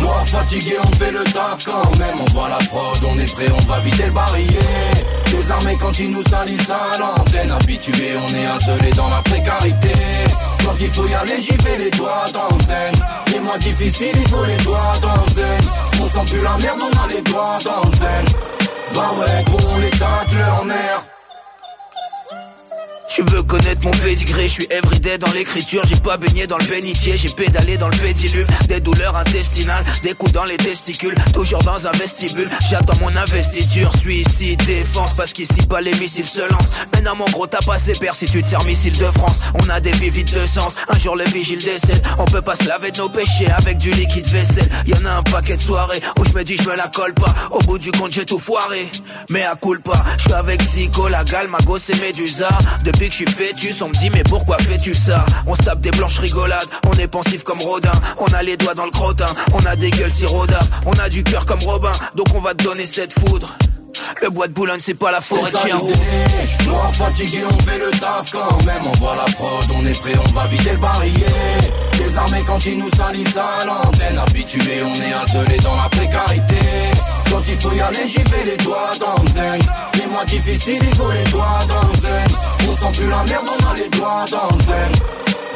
Moi 0.00 0.24
fatigué, 0.24 0.76
on 0.84 0.92
fait 0.92 1.10
le 1.10 1.24
taf 1.24 1.64
quand 1.64 1.98
même. 1.98 2.14
On 2.20 2.32
voit 2.32 2.48
la 2.48 2.58
prod, 2.58 2.98
on 3.10 3.18
est 3.18 3.32
prêt, 3.34 3.48
on 3.58 3.62
va 3.62 3.80
vider 3.80 4.04
le 4.04 4.12
barillet. 4.12 4.94
Désarmé 5.32 5.76
quand 5.80 5.98
ils 5.98 6.12
nous 6.12 6.22
salissent 6.30 6.70
à 6.70 6.96
l'antenne. 6.96 7.50
Habitué, 7.50 8.14
on 8.16 8.28
est 8.28 8.46
isolé 8.62 8.92
dans 8.92 9.08
la 9.08 9.20
précarité. 9.22 9.92
Quand 10.64 10.76
il 10.80 10.92
faut 10.92 11.08
y 11.08 11.14
aller, 11.14 11.40
j'y 11.40 11.56
vais 11.56 11.76
les 11.76 11.90
doigts 11.90 12.26
dans 12.32 12.56
scène. 12.60 12.94
Les 13.32 13.40
mois 13.40 13.58
difficiles, 13.58 14.14
il 14.14 14.28
faut 14.28 14.44
les 14.44 14.62
doigts 14.62 14.92
dans 15.02 15.34
zen. 15.34 15.62
On 16.00 16.04
sent 16.04 16.30
plus 16.30 16.42
la 16.44 16.56
merde, 16.58 16.78
on 16.82 17.04
a 17.04 17.08
les 17.08 17.22
doigts 17.22 17.58
dans 17.64 17.90
scène. 17.98 18.26
Bah 18.94 19.10
ouais, 19.18 19.44
gros, 19.46 19.68
on 19.74 19.78
les 19.78 19.90
tacle 19.90 20.36
leur 20.36 20.64
nerf. 20.66 21.15
Tu 23.08 23.22
veux 23.22 23.42
connaître 23.42 23.82
mon 23.82 23.92
pédigré, 23.92 24.48
je 24.48 24.52
suis 24.52 24.66
everyday 24.70 25.16
dans 25.16 25.30
l'écriture, 25.30 25.82
j'ai 25.86 25.96
pas 25.96 26.16
baigné 26.16 26.46
dans 26.46 26.58
le 26.58 26.64
bénitier, 26.64 27.16
j'ai 27.16 27.28
pédalé 27.30 27.76
dans 27.78 27.88
le 27.88 27.96
pédiluve, 27.96 28.46
des 28.68 28.80
douleurs 28.80 29.16
intestinales, 29.16 29.84
des 30.02 30.12
coups 30.12 30.32
dans 30.32 30.44
les 30.44 30.56
testicules, 30.56 31.14
toujours 31.32 31.62
dans 31.62 31.86
un 31.86 31.92
vestibule, 31.92 32.48
j'attends 32.68 32.96
mon 32.96 33.14
investiture, 33.16 33.90
suicide, 34.00 34.62
défense, 34.66 35.12
parce 35.16 35.32
qu'ici 35.32 35.66
pas 35.68 35.80
les 35.80 35.94
missiles 35.94 36.26
se 36.26 36.40
lancent. 36.40 36.68
Maintenant 36.92 37.16
mon 37.16 37.26
gros 37.26 37.46
t'as 37.46 37.64
passé 37.64 37.92
père 37.92 38.14
si 38.14 38.26
tu 38.26 38.42
te 38.42 38.48
sers 38.48 38.64
missile 38.64 38.96
de 38.98 39.06
France, 39.06 39.36
on 39.54 39.68
a 39.70 39.80
des 39.80 39.92
vies 39.92 40.10
vides 40.10 40.34
de 40.34 40.44
sens, 40.44 40.74
un 40.88 40.98
jour 40.98 41.16
le 41.16 41.24
vigile 41.24 41.62
décède, 41.62 42.02
on 42.18 42.24
peut 42.24 42.42
pas 42.42 42.56
se 42.56 42.64
laver 42.64 42.90
de 42.90 42.98
nos 42.98 43.08
péchés 43.08 43.50
avec 43.56 43.78
du 43.78 43.92
liquide 43.92 44.26
vaisselle, 44.26 44.68
y'en 44.86 45.04
a 45.06 45.14
un 45.14 45.22
paquet 45.22 45.56
de 45.56 45.62
soirées 45.62 46.00
où 46.18 46.24
je 46.24 46.32
me 46.32 46.42
dis 46.44 46.56
je 46.56 46.68
me 46.68 46.76
la 46.76 46.88
colle 46.88 47.14
pas, 47.14 47.34
au 47.52 47.60
bout 47.60 47.78
du 47.78 47.92
compte 47.92 48.12
j'ai 48.12 48.24
tout 48.26 48.38
foiré, 48.38 48.90
mais 49.30 49.44
à 49.44 49.54
coule 49.54 49.80
pas, 49.80 50.02
je 50.18 50.24
suis 50.24 50.32
avec 50.32 50.60
Zico, 50.62 51.08
la 51.08 51.24
gale, 51.24 51.48
ma 51.48 51.58
gosse 51.58 51.88
et 51.90 51.94
Médusa, 51.96 52.48
depuis 52.97 53.10
que 53.10 53.14
je 53.14 53.24
suis 53.24 53.27
fœtus, 53.27 53.82
on 53.82 53.89
me 53.89 53.94
dit 53.94 54.09
mais 54.10 54.23
pourquoi 54.23 54.56
fais-tu 54.56 54.94
ça? 54.94 55.24
On 55.47 55.55
se 55.55 55.62
tape 55.62 55.81
des 55.81 55.90
blanches 55.90 56.18
rigolades, 56.18 56.66
on 56.89 56.94
est 56.94 57.09
pensif 57.09 57.43
comme 57.43 57.60
Rodin, 57.60 57.93
on 58.18 58.32
a 58.32 58.43
les 58.43 58.56
doigts 58.56 58.74
dans 58.74 58.86
le 58.86 58.90
crottin, 58.90 59.28
on 59.52 59.64
a 59.66 59.77
des 59.77 59.90
gueules 59.90 60.10
siroda, 60.10 60.60
on 60.86 60.93
a 60.93 61.09
du 61.10 61.23
cœur 61.23 61.44
comme 61.44 61.62
Robin, 61.62 61.93
donc 62.14 62.27
on 62.35 62.40
va 62.40 62.55
te 62.55 62.64
donner 62.64 62.86
cette 62.86 63.12
foudre. 63.12 63.55
Le 64.23 64.31
bois 64.31 64.48
de 64.48 64.52
Boulogne 64.55 64.81
c'est 64.81 64.94
pas 64.94 65.10
la 65.10 65.20
forêt 65.20 65.51
de 65.51 65.56
chien 65.59 65.78
Noir 66.64 66.94
fatigué 66.94 67.44
on 67.51 67.59
fait 67.64 67.78
le 67.78 67.90
taf 67.90 68.31
quand 68.32 68.64
même. 68.64 68.86
On 68.86 68.97
voit 68.98 69.16
la 69.16 69.24
prod, 69.32 69.66
on 69.74 69.85
est 69.85 70.01
prêt, 70.01 70.14
on 70.24 70.32
va 70.32 70.47
vider 70.47 70.70
le 70.70 70.78
barillet. 70.78 71.27
Désarmé 71.98 72.44
quand 72.47 72.64
ils 72.64 72.78
nous 72.78 72.90
salissent 72.97 73.36
à 73.36 73.64
l'antenne 73.64 74.18
Habitué 74.18 74.82
on 74.82 74.94
est 74.94 75.28
isolé 75.28 75.56
dans 75.59 75.77
la 75.77 75.89
précarité 75.90 76.56
Quand 77.36 77.42
il 77.48 77.60
faut 77.60 77.72
y 77.72 77.80
aller 77.82 78.08
j'y 78.08 78.22
vais 78.22 78.44
les 78.44 78.56
doigts 78.64 78.92
dans 78.98 79.22
le 79.22 79.28
zen. 79.28 79.60
Les 79.92 80.06
mois 80.06 80.24
difficiles 80.24 80.82
il 80.82 80.96
faut 80.96 81.12
les 81.12 81.30
doigts 81.30 81.58
dans 81.68 81.86
le 81.86 82.00
zen. 82.00 82.28
On 82.62 82.76
sent 82.76 82.98
plus 82.98 83.10
la 83.10 83.22
merde 83.24 83.46
on 83.46 83.70
a 83.70 83.74
les 83.74 83.90
doigts 83.90 84.24
dans 84.30 84.56
le 84.56 84.62
zen. 84.64 84.92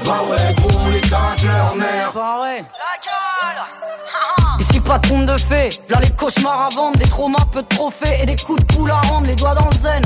Bah 0.04 0.20
ouais 0.28 0.54
gros 0.56 0.90
les 0.90 1.00
tacle 1.00 1.46
leur 1.46 1.76
nerfs 1.76 2.12
Bah 2.14 2.38
ouais. 2.42 2.58
La 2.58 2.92
gueule. 3.06 4.60
Ici 4.60 4.78
pas 4.80 4.98
de 4.98 5.08
conte 5.08 5.24
de 5.24 5.38
fées, 5.38 5.70
là 5.88 6.00
les 6.02 6.10
cauchemars 6.10 6.66
à 6.66 6.68
vendre, 6.68 6.98
des 6.98 7.08
traumas, 7.08 7.46
peu 7.50 7.62
de 7.62 7.68
trophées. 7.68 8.18
Et 8.22 8.26
des 8.26 8.36
coups 8.36 8.60
de 8.60 8.74
poule 8.74 8.90
à 8.90 9.00
rendre, 9.00 9.26
les 9.26 9.36
doigts 9.36 9.54
dans 9.54 9.64
le 9.70 9.78
zen. 9.78 10.04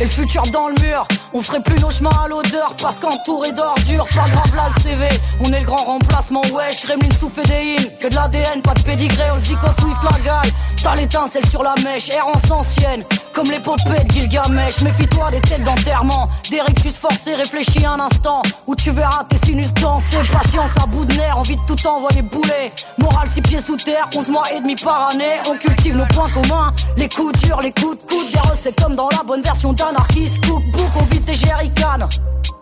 Et 0.00 0.04
le 0.04 0.08
futur 0.08 0.42
dans 0.50 0.68
le 0.68 0.74
mur, 0.80 1.06
on 1.34 1.42
ferait 1.42 1.62
plus 1.62 1.78
nos 1.78 1.90
chemins 1.90 2.10
à 2.24 2.26
l'odeur 2.26 2.74
parce 2.80 2.98
qu'entouré 2.98 3.52
d'ordures, 3.52 4.06
pas 4.06 4.28
grave 4.30 4.56
là 4.56 4.70
le 4.74 4.82
CV, 4.82 5.06
on 5.40 5.52
est 5.52 5.60
le 5.60 5.66
grand 5.66 5.84
remplacement, 5.84 6.40
wesh, 6.54 6.86
Gremlin 6.86 7.14
sous 7.18 7.28
fédéine, 7.28 7.86
que 8.00 8.08
de 8.08 8.14
l'ADN, 8.14 8.62
pas 8.62 8.72
de 8.72 8.80
pédigré, 8.80 9.30
on 9.30 9.36
le 9.36 9.42
Zico 9.42 9.66
Swift 9.78 10.02
la 10.02 10.18
gale, 10.20 10.50
t'as 10.82 10.94
l'étincelle 10.96 11.46
sur 11.46 11.62
la 11.62 11.74
mèche, 11.84 12.08
errance 12.08 12.50
ancienne, 12.50 13.04
comme 13.34 13.50
l'épopée 13.50 14.02
de 14.04 14.10
Gilgamesh, 14.10 14.80
méfie-toi 14.80 15.32
des 15.32 15.40
têtes 15.42 15.64
d'enterrement, 15.64 16.30
des 16.50 16.62
rectus 16.62 16.96
forcés, 16.96 17.34
réfléchis 17.34 17.84
un 17.84 18.00
instant, 18.00 18.40
où 18.66 18.74
tu 18.74 18.92
verras 18.92 19.24
tes 19.24 19.36
sinus 19.36 19.74
danser, 19.74 20.16
patience 20.32 20.70
à 20.82 20.86
bout 20.86 21.04
de 21.04 21.12
nerfs, 21.12 21.36
envie 21.36 21.56
de 21.56 21.62
tout 21.66 21.86
envoyer 21.86 22.22
bouler, 22.22 22.72
morale 22.96 23.28
six 23.28 23.42
pieds 23.42 23.60
sous 23.60 23.76
terre, 23.76 24.08
11 24.16 24.30
mois 24.30 24.50
et 24.56 24.60
demi 24.60 24.76
par 24.76 25.10
année, 25.10 25.40
on 25.50 25.56
cultive 25.56 25.94
nos 25.94 26.06
points 26.06 26.30
communs, 26.30 26.72
les 26.96 27.08
coups 27.10 27.38
durs, 27.42 27.60
les 27.60 27.72
coups 27.72 27.98
de 27.98 28.02
coude, 28.10 28.30
des 28.32 28.50
recettes 28.50 28.80
comme 28.80 28.96
dans 28.96 29.10
la 29.10 29.22
bonne 29.26 29.42
version 29.42 29.74
d'anarchiste, 29.90 30.46
cookbook, 30.46 30.90
on 30.96 31.04
vide 31.04 31.24
des 31.24 31.34
jerrycans. 31.34 32.08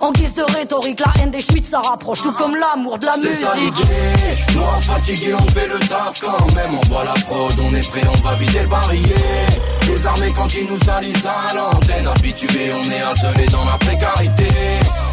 En 0.01 0.13
guise 0.13 0.35
de 0.35 0.43
rhétorique, 0.43 1.01
la 1.01 1.23
haine 1.23 1.31
des 1.31 1.41
Schmitt 1.41 1.67
ça 1.67 1.81
rapproche, 1.81 2.23
tout 2.23 2.33
comme 2.33 2.55
l'amour 2.55 2.99
de 2.99 3.07
la 3.07 3.17
musique. 3.17 4.55
Noir 4.55 4.81
fatigué, 4.83 5.35
on 5.35 5.47
fait 5.49 5.67
le 5.67 5.79
taf 5.81 6.21
quand 6.21 6.55
même. 6.55 6.75
On 6.75 6.87
voit 6.87 7.05
la 7.05 7.15
prod, 7.25 7.53
on 7.61 7.75
est 7.75 7.89
prêt, 7.91 8.03
on 8.09 8.29
va 8.29 8.35
vider 8.37 8.61
le 8.61 8.69
barillet. 8.69 9.47
Désarmé 9.87 10.33
quand 10.37 10.49
ils 10.55 10.67
nous 10.71 10.81
salissent 10.85 11.27
à 11.27 11.55
l'antenne. 11.55 12.07
Habitué, 12.07 12.73
on 12.73 12.91
est 12.91 13.19
isolé 13.19 13.47
dans 13.47 13.65
la 13.65 13.79
précarité. 13.79 14.49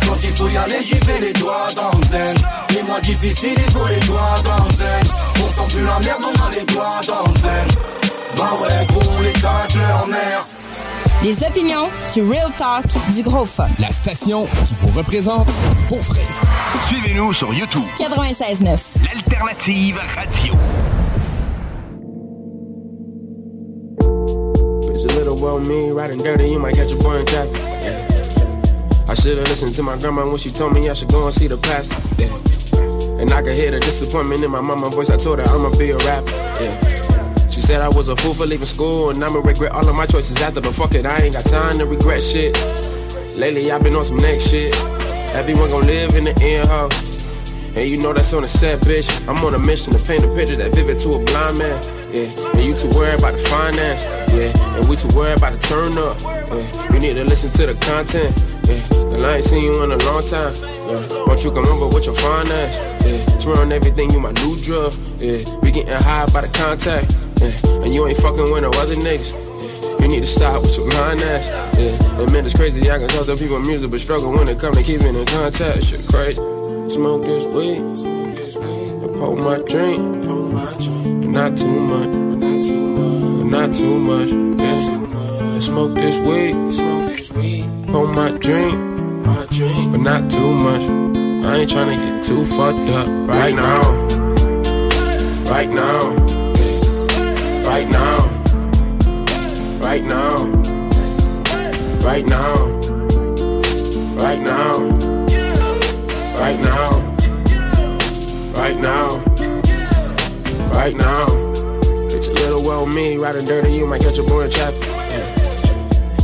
Quand 0.07 0.17
il 0.23 0.35
faut 0.35 0.47
y 0.47 0.57
aller, 0.57 0.83
j'y 0.83 0.99
vais 0.99 1.19
les 1.19 1.33
doigts 1.33 1.67
dans 1.75 1.97
le 1.97 2.05
zen. 2.11 2.35
Les 2.69 2.83
mois 2.83 3.01
difficiles, 3.01 3.57
il 3.57 3.73
faut 3.73 3.87
les 3.87 4.05
doigts 4.05 4.37
dans 4.43 4.63
le 4.65 4.71
zen. 4.71 5.05
On 5.37 5.67
sent 5.67 5.75
plus 5.75 5.85
la 5.85 5.99
merde, 5.99 6.21
on 6.21 6.45
a 6.45 6.51
les 6.51 6.65
doigts 6.65 7.01
dans 7.07 7.27
le 7.27 7.39
zen. 7.39 7.67
Bah 8.37 8.51
ouais, 8.61 8.85
gros, 8.87 9.23
les 9.23 9.33
tacle 9.33 9.79
leur 9.79 10.07
nerfs. 10.07 10.45
Des 11.23 11.43
opinions, 11.43 11.89
du 12.13 12.21
real 12.21 12.51
talk, 12.57 12.85
du 13.13 13.23
gros 13.23 13.45
fun. 13.45 13.67
La 13.79 13.91
station 13.91 14.45
qui 14.67 14.75
vous 14.77 14.97
représente 14.97 15.47
pour 15.89 15.97
vrai. 15.99 16.21
Suivez-nous 16.87 17.33
sur 17.33 17.53
YouTube. 17.53 17.83
96.9. 17.99 18.77
L'alternative 19.03 19.99
radio. 20.15 20.53
It's 24.93 25.05
a 25.05 25.17
little 25.17 25.35
well 25.37 25.59
me, 25.59 25.91
riding 25.91 26.21
dirty, 26.21 26.51
you 26.51 26.59
might 26.59 26.75
catch 26.75 26.91
a 26.91 26.95
boy 26.95 27.17
in 27.17 27.25
traffic. 27.25 27.57
Yeah. 27.81 28.05
I 29.07 29.15
should've 29.15 29.47
listened 29.49 29.73
to 29.75 29.83
my 29.83 29.97
grandma 29.97 30.25
when 30.25 30.37
she 30.37 30.51
told 30.51 30.73
me 30.73 30.89
I 30.89 30.93
should 30.93 31.11
go 31.11 31.25
and 31.25 31.33
see 31.33 31.47
the 31.47 31.57
past. 31.57 31.93
Yeah. 32.19 32.33
And 33.19 33.31
I 33.33 33.41
could 33.41 33.55
hear 33.55 33.71
the 33.71 33.79
disappointment 33.79 34.43
in 34.43 34.51
my 34.51 34.61
mama 34.61 34.89
voice. 34.89 35.09
I 35.09 35.17
told 35.17 35.39
her 35.39 35.45
I'ma 35.45 35.75
be 35.77 35.91
a 35.91 35.97
rapper. 35.97 36.31
Yeah. 36.61 37.05
Said 37.65 37.81
I 37.81 37.89
was 37.89 38.09
a 38.09 38.15
fool 38.15 38.35
for 38.35 38.45
leaving 38.45 38.67
school, 38.67 39.09
and 39.09 39.23
I'ma 39.23 39.39
regret 39.39 39.71
all 39.71 39.89
of 39.89 39.95
my 39.95 40.05
choices 40.05 40.39
after. 40.39 40.61
But 40.61 40.75
fuck 40.75 40.93
it, 40.93 41.03
I 41.03 41.17
ain't 41.23 41.33
got 41.33 41.45
time 41.45 41.79
to 41.79 41.87
regret 41.87 42.21
shit. 42.21 42.53
Lately 43.35 43.71
I've 43.71 43.81
been 43.81 43.95
on 43.95 44.05
some 44.05 44.17
next 44.17 44.51
shit. 44.51 44.75
Everyone 45.33 45.71
gon' 45.71 45.87
live 45.87 46.13
in 46.13 46.25
the 46.25 46.39
end, 46.43 46.69
huh? 46.69 46.89
And 47.75 47.89
you 47.89 47.97
know 47.97 48.13
that's 48.13 48.31
on 48.33 48.43
the 48.43 48.47
set, 48.47 48.81
bitch. 48.81 49.09
I'm 49.27 49.43
on 49.43 49.55
a 49.55 49.57
mission 49.57 49.93
to 49.93 50.05
paint 50.05 50.23
a 50.23 50.27
picture 50.35 50.55
that 50.57 50.75
vivid 50.75 50.99
to 50.99 51.15
a 51.15 51.19
blind 51.25 51.57
man. 51.57 51.81
Yeah, 52.13 52.29
and 52.53 52.63
you 52.63 52.75
too 52.77 52.87
worried 52.89 53.17
about 53.17 53.33
the 53.33 53.39
finance. 53.49 54.03
Yeah, 54.29 54.77
and 54.77 54.87
we 54.87 54.95
too 54.95 55.07
worried 55.17 55.39
about 55.39 55.53
the 55.53 55.59
turn 55.65 55.97
up. 55.97 56.21
Yeah, 56.21 56.93
you 56.93 56.99
need 56.99 57.15
to 57.15 57.23
listen 57.23 57.49
to 57.49 57.65
the 57.65 57.73
content. 57.81 58.29
Yeah, 58.69 59.27
I 59.27 59.37
ain't 59.37 59.43
seen 59.43 59.63
you 59.63 59.81
in 59.81 59.91
a 59.91 59.97
long 60.05 60.21
time. 60.27 60.53
Yeah, 60.61 61.01
won't 61.25 61.43
you 61.43 61.51
come 61.51 61.65
over 61.65 61.91
with 61.95 62.05
your 62.05 62.13
finance? 62.13 62.77
Yeah, 62.77 63.39
swear 63.39 63.57
on 63.57 63.71
everything, 63.71 64.11
you 64.11 64.19
my 64.19 64.33
new 64.33 64.55
drug. 64.61 64.93
Yeah, 65.17 65.41
we 65.61 65.71
getting 65.71 65.91
high 65.91 66.29
by 66.31 66.41
the 66.41 66.51
contact. 66.53 67.24
Yeah, 67.41 67.83
and 67.83 67.93
you 67.93 68.07
ain't 68.07 68.17
fucking 68.19 68.51
with 68.51 68.63
no 68.63 68.71
other 68.71 68.95
niggas. 68.95 69.33
You 70.01 70.07
need 70.07 70.21
to 70.21 70.27
stop 70.27 70.61
with 70.61 70.75
your 70.77 70.89
blind 70.89 71.21
ass. 71.21 71.49
Yeah, 71.77 72.19
and 72.19 72.31
man, 72.31 72.45
it's 72.45 72.53
crazy. 72.55 72.89
I 72.91 72.97
can 72.99 73.07
talk 73.09 73.25
to 73.25 73.35
people 73.35 73.59
music, 73.59 73.89
but 73.91 73.99
struggle 73.99 74.31
when 74.31 74.47
it 74.47 74.59
come 74.59 74.73
to 74.73 74.83
keeping 74.83 75.15
in 75.15 75.25
contact. 75.25 75.83
Shit 75.83 76.05
crazy. 76.07 76.41
Smoke 76.87 77.23
this 77.23 77.45
weed, 77.47 77.79
and 77.79 79.15
pour 79.15 79.35
my 79.35 79.57
drink, 79.57 79.99
but 80.23 81.29
not 81.29 81.57
too 81.57 81.79
much, 81.79 82.07
but 82.07 83.45
not 83.49 83.73
too 83.73 83.97
much. 83.99 84.29
Yeah, 84.29 84.89
and 85.53 85.63
smoke 85.63 85.95
this 85.95 86.17
weed, 86.19 86.53
pour 87.91 88.07
my 88.07 88.29
drink, 88.31 88.77
but 89.25 89.99
not 90.01 90.29
too 90.29 90.53
much. 90.53 90.81
I 90.81 91.57
ain't 91.57 91.69
tryna 91.71 91.95
get 91.95 92.23
too 92.25 92.45
fucked 92.45 92.89
up 92.89 93.07
right 93.27 93.55
now, 93.55 93.81
right 95.49 95.69
now, 95.69 96.15
right 97.65 97.89
now, 97.89 98.17
right 99.79 100.03
now, 100.03 100.45
right 101.99 102.25
now, 102.25 102.55
right 104.15 104.39
now, 104.39 104.77
right 106.35 106.59
now, 106.59 106.89
right 108.53 108.77
now, 108.79 109.17
right 110.71 110.95
now. 110.95 111.25
It's 112.15 112.27
a 112.27 112.33
little 112.33 112.63
well 112.63 112.85
me, 112.85 113.17
riding 113.17 113.45
dirty, 113.45 113.71
you 113.73 113.85
might 113.85 114.01
catch 114.01 114.17
a 114.17 114.23
boy 114.23 114.43
in 114.43 114.51
traffic. 114.51 114.95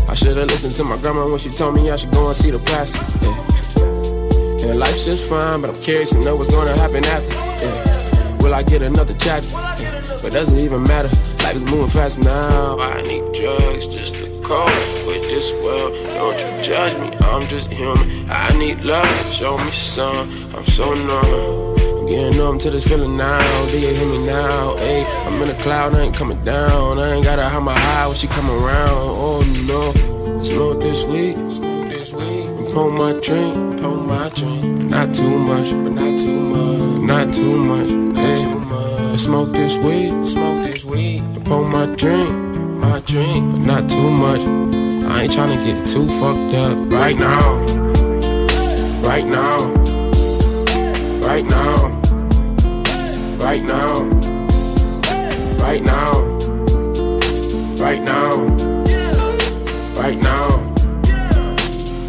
I 0.07 0.13
should've 0.13 0.47
listened 0.47 0.76
to 0.76 0.84
my 0.84 0.97
grandma 0.97 1.27
when 1.27 1.39
she 1.39 1.49
told 1.49 1.73
me 1.73 1.89
I 1.89 1.95
should 1.95 2.11
go 2.11 2.27
and 2.27 2.35
see 2.35 2.51
the. 2.51 2.59
Yeah. 3.22 4.69
And 4.69 4.80
life's 4.80 5.05
just 5.05 5.27
fine, 5.27 5.61
but 5.61 5.69
I'm 5.69 5.81
curious 5.81 6.11
to 6.11 6.19
know 6.19 6.35
what's 6.35 6.51
gonna 6.51 6.76
happen 6.76 7.03
after. 7.05 7.34
Yeah. 7.34 8.38
Will 8.38 8.53
I 8.53 8.61
get 8.61 8.81
another 8.81 9.13
chapter? 9.13 9.49
Yeah. 9.81 10.03
But 10.22 10.34
doesn't 10.34 10.59
even 10.59 10.84
matter. 10.84 11.09
Life 11.52 11.64
is 11.64 11.69
moving 11.69 11.90
fast 11.90 12.19
now. 12.19 12.80
I 12.80 13.02
need 13.02 13.23
drugs 13.34 13.86
just 13.88 14.14
to 14.14 14.26
cope 14.41 14.68
with 15.06 15.22
this 15.23 15.52
world. 15.61 15.91
Don't 16.15 16.40
you 16.40 16.64
judge 16.64 16.98
me, 16.98 17.18
I'm 17.28 17.45
just 17.49 17.68
human. 17.68 18.32
I 18.32 18.53
need 18.53 18.80
love, 18.86 19.34
show 19.34 19.57
me 19.57 19.69
some. 19.72 20.56
I'm 20.56 20.65
so 20.68 20.94
numb. 20.94 21.78
I'm 21.78 22.06
getting 22.06 22.38
numb 22.38 22.57
to 22.60 22.69
this 22.69 22.88
feeling 22.88 23.18
now. 23.18 23.65
Do 23.65 23.78
you 23.78 23.94
hear 23.94 24.07
me 24.07 24.26
now? 24.26 24.78
Hey, 24.78 25.03
I'm 25.26 25.41
in 25.41 25.49
a 25.49 25.61
cloud, 25.61 25.94
I 25.94 26.03
ain't 26.03 26.15
coming 26.15 26.41
down. 26.45 26.99
I 26.99 27.15
ain't 27.15 27.26
gotta 27.26 27.44
hide 27.44 27.64
my 27.64 27.78
high 27.78 28.07
when 28.07 28.15
she 28.15 28.28
come 28.28 28.49
around. 28.49 28.95
Oh 28.95 29.44
no, 29.68 30.40
it's 30.40 30.48
smoke 30.48 30.80
this 30.80 31.03
week, 31.03 31.36
smoke 31.52 31.90
this 31.90 32.14
week. 32.14 32.73
Pour 32.73 32.90
my 32.90 33.11
drink, 33.19 33.70
on 33.84 34.08
my 34.08 34.30
drink, 34.30 34.64
not 34.90 35.14
too 35.14 35.38
much, 35.40 35.72
but 35.72 35.91
not 35.91 36.20
too 36.20 36.40
much, 36.40 37.02
not 37.02 37.34
too 37.34 37.58
much. 37.58 37.90
Not 37.90 38.38
too 38.38 38.60
much. 38.60 39.14
I 39.14 39.16
smoke 39.18 39.52
this 39.52 39.76
weed, 39.78 40.14
I 40.14 40.26
smoke 40.26 40.66
this 40.66 40.86
weed. 40.86 41.22
I 41.36 41.40
pour 41.40 41.68
my 41.68 41.86
drink, 41.88 42.32
my 42.80 42.99
drink, 43.02 43.52
but 43.52 43.60
not 43.60 43.90
too 43.90 44.10
much. 44.10 44.41
I 44.41 45.24
ain't 45.24 45.32
tryna 45.34 45.64
get 45.66 45.88
too 45.88 46.08
fucked 46.20 46.53
up 46.56 46.91
right 46.91 47.18
now, 47.18 47.60
right 49.02 49.26
now, 49.26 49.74
right 51.28 51.45
now, 51.45 51.88
right 53.38 53.64
now, 53.64 54.03
right 55.58 55.84
now, 55.84 56.22
right 57.78 58.02
now, 58.02 58.48
right 59.95 60.18
now, 60.18 60.74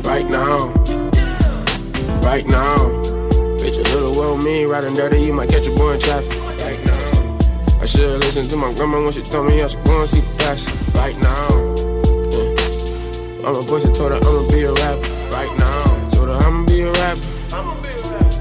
right 0.03 0.31
now 0.31 0.82
right 2.23 2.47
now. 2.47 2.77
Bitch, 3.61 3.79
a 3.79 3.83
little 3.95 4.15
well 4.17 4.37
me, 4.37 4.65
riding 4.65 4.95
dirty, 4.95 5.21
you 5.21 5.33
might 5.33 5.49
catch 5.49 5.67
a 5.67 5.71
boy 5.77 5.93
in 5.93 6.01
traffic. 6.01 6.39
Right 6.61 6.85
now, 6.85 7.81
I 7.81 7.87
should've 7.87 8.21
listened 8.21 8.51
to 8.51 8.57
my 8.57 8.73
grandma 8.75 9.03
when 9.03 9.13
she 9.13 9.23
told 9.23 9.47
me 9.47 9.63
I 9.63 9.69
should 9.69 9.85
go 9.85 10.01
and 10.01 10.09
see 10.09 10.21
the 10.21 10.35
past. 10.39 10.69
Right 10.95 11.19
now, 11.19 11.49
yeah. 12.33 13.49
I'm 13.49 13.57
a 13.57 13.61
voice 13.63 13.85
that 13.85 13.95
told 13.95 14.13
her 14.13 14.19
I'ma 14.19 14.51
be 14.51 14.63
a 14.63 14.73
rapper. 14.73 15.09
Right 15.31 15.53
now, 15.59 16.09
told 16.09 16.29
her 16.29 16.35
I'ma 16.35 16.65
be 16.67 16.81
a 16.83 16.91
rapper. 16.93 17.29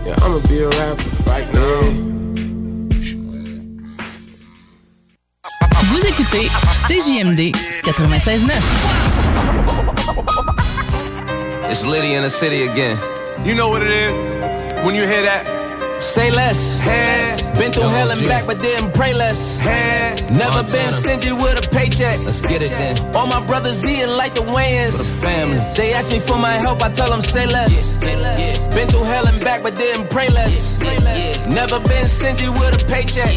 Yeah, 0.05 0.15
I'ma 0.23 0.39
be 0.47 0.61
a 0.61 0.69
rapper. 0.69 1.03
Right 1.29 1.51
now. 1.53 1.81
Vous 5.91 6.05
écoutez 6.07 6.49
CJMD 6.87 7.51
96.9. 7.83 8.61
It's 11.69 11.85
Liddy 11.85 12.13
in 12.15 12.23
the 12.23 12.29
city 12.29 12.67
again. 12.67 12.97
You 13.43 13.55
know 13.55 13.69
what 13.69 13.81
it 13.81 13.89
is 13.89 14.19
when 14.85 14.93
you 14.93 15.01
hear 15.07 15.23
that. 15.23 16.01
Say 16.01 16.29
less. 16.31 16.81
Been 17.57 17.71
through 17.71 17.89
hell 17.89 18.09
and 18.09 18.27
back, 18.27 18.45
but 18.45 18.59
didn't 18.59 18.93
pray 18.93 19.13
less. 19.13 19.57
Hey. 19.57 20.15
Never 20.31 20.63
been 20.63 20.89
stingy 20.89 21.31
with 21.31 21.63
a 21.63 21.69
paycheck. 21.69 22.17
Let's 22.25 22.41
get 22.41 22.63
it 22.63 22.69
then. 22.77 23.15
All 23.15 23.27
my 23.27 23.43
brothers 23.45 23.83
eating 23.85 24.09
like 24.17 24.33
the 24.33 24.41
Wayans. 24.41 24.97
For 24.97 25.03
the 25.03 25.21
family. 25.21 25.57
They 25.77 25.93
ask 25.93 26.11
me 26.11 26.19
for 26.19 26.37
my 26.37 26.53
help, 26.53 26.81
I 26.81 26.89
tell 26.89 27.09
them 27.09 27.21
say 27.21 27.45
less. 27.45 27.97
Been 28.01 28.87
through 28.87 29.03
hell 29.03 29.27
and 29.27 29.43
back, 29.43 29.61
but 29.63 29.75
didn't 29.75 30.09
pray 30.09 30.29
less. 30.29 30.79
Never 31.53 31.79
been 31.81 32.05
stingy 32.05 32.49
with 32.49 32.81
a 32.81 32.85
paycheck. 32.87 33.33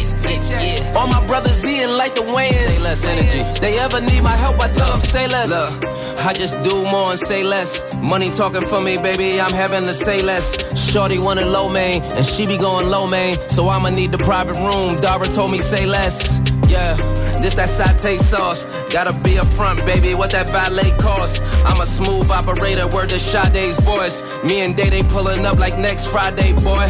All 0.95 1.07
my 1.07 1.25
brothers 1.27 1.63
eating 1.65 1.95
like 1.97 2.15
the 2.15 2.21
Wayans. 2.21 2.53
Say 2.53 2.83
less 2.83 3.05
energy. 3.05 3.41
They 3.59 3.77
ever 3.79 4.01
need 4.01 4.23
my 4.23 4.35
help, 4.35 4.59
I 4.59 4.69
tell 4.69 4.89
them 4.91 5.01
say 5.01 5.27
less. 5.27 5.49
Look, 5.49 5.85
I 6.25 6.33
just 6.33 6.61
do 6.63 6.73
more 6.91 7.11
and 7.11 7.19
say 7.19 7.43
less. 7.43 7.95
Money 7.97 8.29
talking 8.29 8.65
for 8.65 8.81
me, 8.81 8.97
baby, 8.97 9.39
I'm 9.39 9.53
having 9.53 9.83
to 9.83 9.93
say 9.93 10.21
less. 10.21 10.55
Shorty 10.91 11.19
wanted 11.19 11.47
low 11.47 11.69
main, 11.69 12.01
and 12.15 12.25
she 12.25 12.47
be 12.47 12.57
going 12.57 12.89
low 12.89 13.07
main. 13.07 13.37
So 13.49 13.67
I'ma 13.67 13.89
need 13.89 14.11
the 14.11 14.17
private 14.17 14.57
room. 14.57 14.95
Dara 15.01 15.27
told 15.27 15.51
me 15.51 15.59
say 15.59 15.85
less. 15.85 16.39
Yeah. 16.69 16.95
This 17.41 17.53
that 17.55 17.69
satay 17.69 18.17
sauce. 18.17 18.65
Gotta 18.89 19.13
be 19.19 19.37
up 19.37 19.45
front, 19.45 19.85
baby. 19.85 20.15
What 20.15 20.31
that 20.31 20.49
valet 20.49 20.91
cost? 20.97 21.41
I'm 21.65 21.79
a 21.79 21.85
smooth 21.85 22.31
operator. 22.31 22.87
Word 22.87 23.09
to 23.09 23.19
Sade's 23.19 23.79
voice. 23.81 24.23
Me 24.43 24.61
and 24.61 24.75
Day 24.75 24.89
they 24.89 25.03
pulling 25.03 25.45
up 25.45 25.59
like 25.59 25.77
next 25.77 26.07
Friday, 26.07 26.53
boy. 26.53 26.89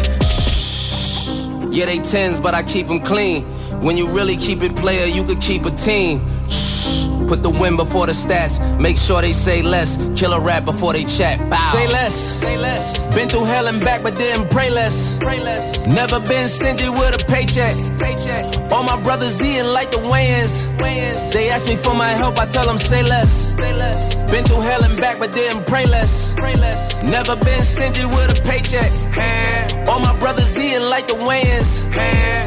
Yeah, 1.76 1.84
they 1.84 1.98
tens, 1.98 2.40
but 2.40 2.54
I 2.54 2.62
keep 2.62 2.86
them 2.86 3.02
clean. 3.02 3.42
When 3.82 3.98
you 3.98 4.08
really 4.08 4.38
keep 4.38 4.62
it 4.62 4.74
player, 4.76 5.04
you 5.04 5.22
could 5.24 5.42
keep 5.42 5.66
a 5.66 5.70
team. 5.70 6.26
Shh. 6.48 7.06
Put 7.28 7.42
the 7.42 7.50
win 7.50 7.76
before 7.76 8.06
the 8.06 8.12
stats. 8.12 8.56
Make 8.80 8.96
sure 8.96 9.20
they 9.20 9.34
say 9.34 9.60
less. 9.60 9.98
Kill 10.18 10.32
a 10.32 10.40
rap 10.40 10.64
before 10.64 10.94
they 10.94 11.04
chat. 11.04 11.38
Bow. 11.50 11.72
Say 11.74 11.86
less. 11.88 12.35
Say 12.46 12.58
less. 12.58 12.98
Been 13.12 13.28
through 13.28 13.46
hell 13.46 13.66
and 13.66 13.80
back, 13.80 14.04
but 14.04 14.14
didn't 14.14 14.50
pray 14.50 14.70
less. 14.70 15.18
Pray 15.18 15.40
less. 15.40 15.80
Never 15.86 16.20
been 16.20 16.46
stingy 16.48 16.88
with 16.88 17.20
a 17.20 17.24
paycheck. 17.26 17.74
Paycheck. 17.98 18.70
All 18.70 18.84
my 18.84 19.02
brothers 19.02 19.42
eating 19.42 19.72
like 19.72 19.90
the 19.90 19.98
Wayans. 19.98 20.54
Wayans. 20.78 21.32
They 21.32 21.50
ask 21.50 21.66
me 21.66 21.74
for 21.74 21.94
my 21.94 22.10
help, 22.10 22.38
I 22.38 22.46
tell 22.46 22.66
them 22.66 22.78
say 22.78 23.02
less. 23.02 23.56
Say 23.58 23.74
less. 23.74 24.14
Been 24.30 24.44
through 24.44 24.60
hell 24.60 24.84
and 24.84 24.96
back, 25.00 25.18
but 25.18 25.32
didn't 25.32 25.66
pray 25.66 25.86
less. 25.86 26.32
Pray 26.36 26.54
less. 26.54 26.94
Never 27.02 27.34
been 27.34 27.62
stingy 27.62 28.06
with 28.06 28.38
a 28.38 28.42
paycheck. 28.46 28.92
All 29.88 29.98
my 29.98 30.16
brothers 30.18 30.56
eating 30.56 30.88
like 30.88 31.08
the 31.08 31.14
Wayans. 31.14 31.86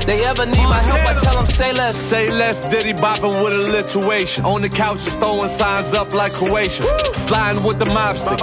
They 0.06 0.24
ever 0.26 0.46
need 0.46 0.68
my 0.76 0.82
help, 0.90 1.02
I 1.08 1.20
tell 1.20 1.36
them 1.36 1.46
say 1.46 1.74
less. 1.74 1.96
Say 1.96 2.30
less, 2.32 2.70
Diddy 2.70 2.94
bopping 2.94 3.44
with 3.44 3.54
a 3.54 3.62
alliteration. 3.70 4.46
On 4.46 4.62
the 4.62 4.70
couches, 4.70 5.16
throwing 5.16 5.48
signs 5.48 5.94
up 5.94 6.14
like 6.14 6.34
Croatia. 6.34 6.84
Sliding 7.14 7.64
with 7.64 7.80
the 7.80 7.86
mobster, 7.86 8.36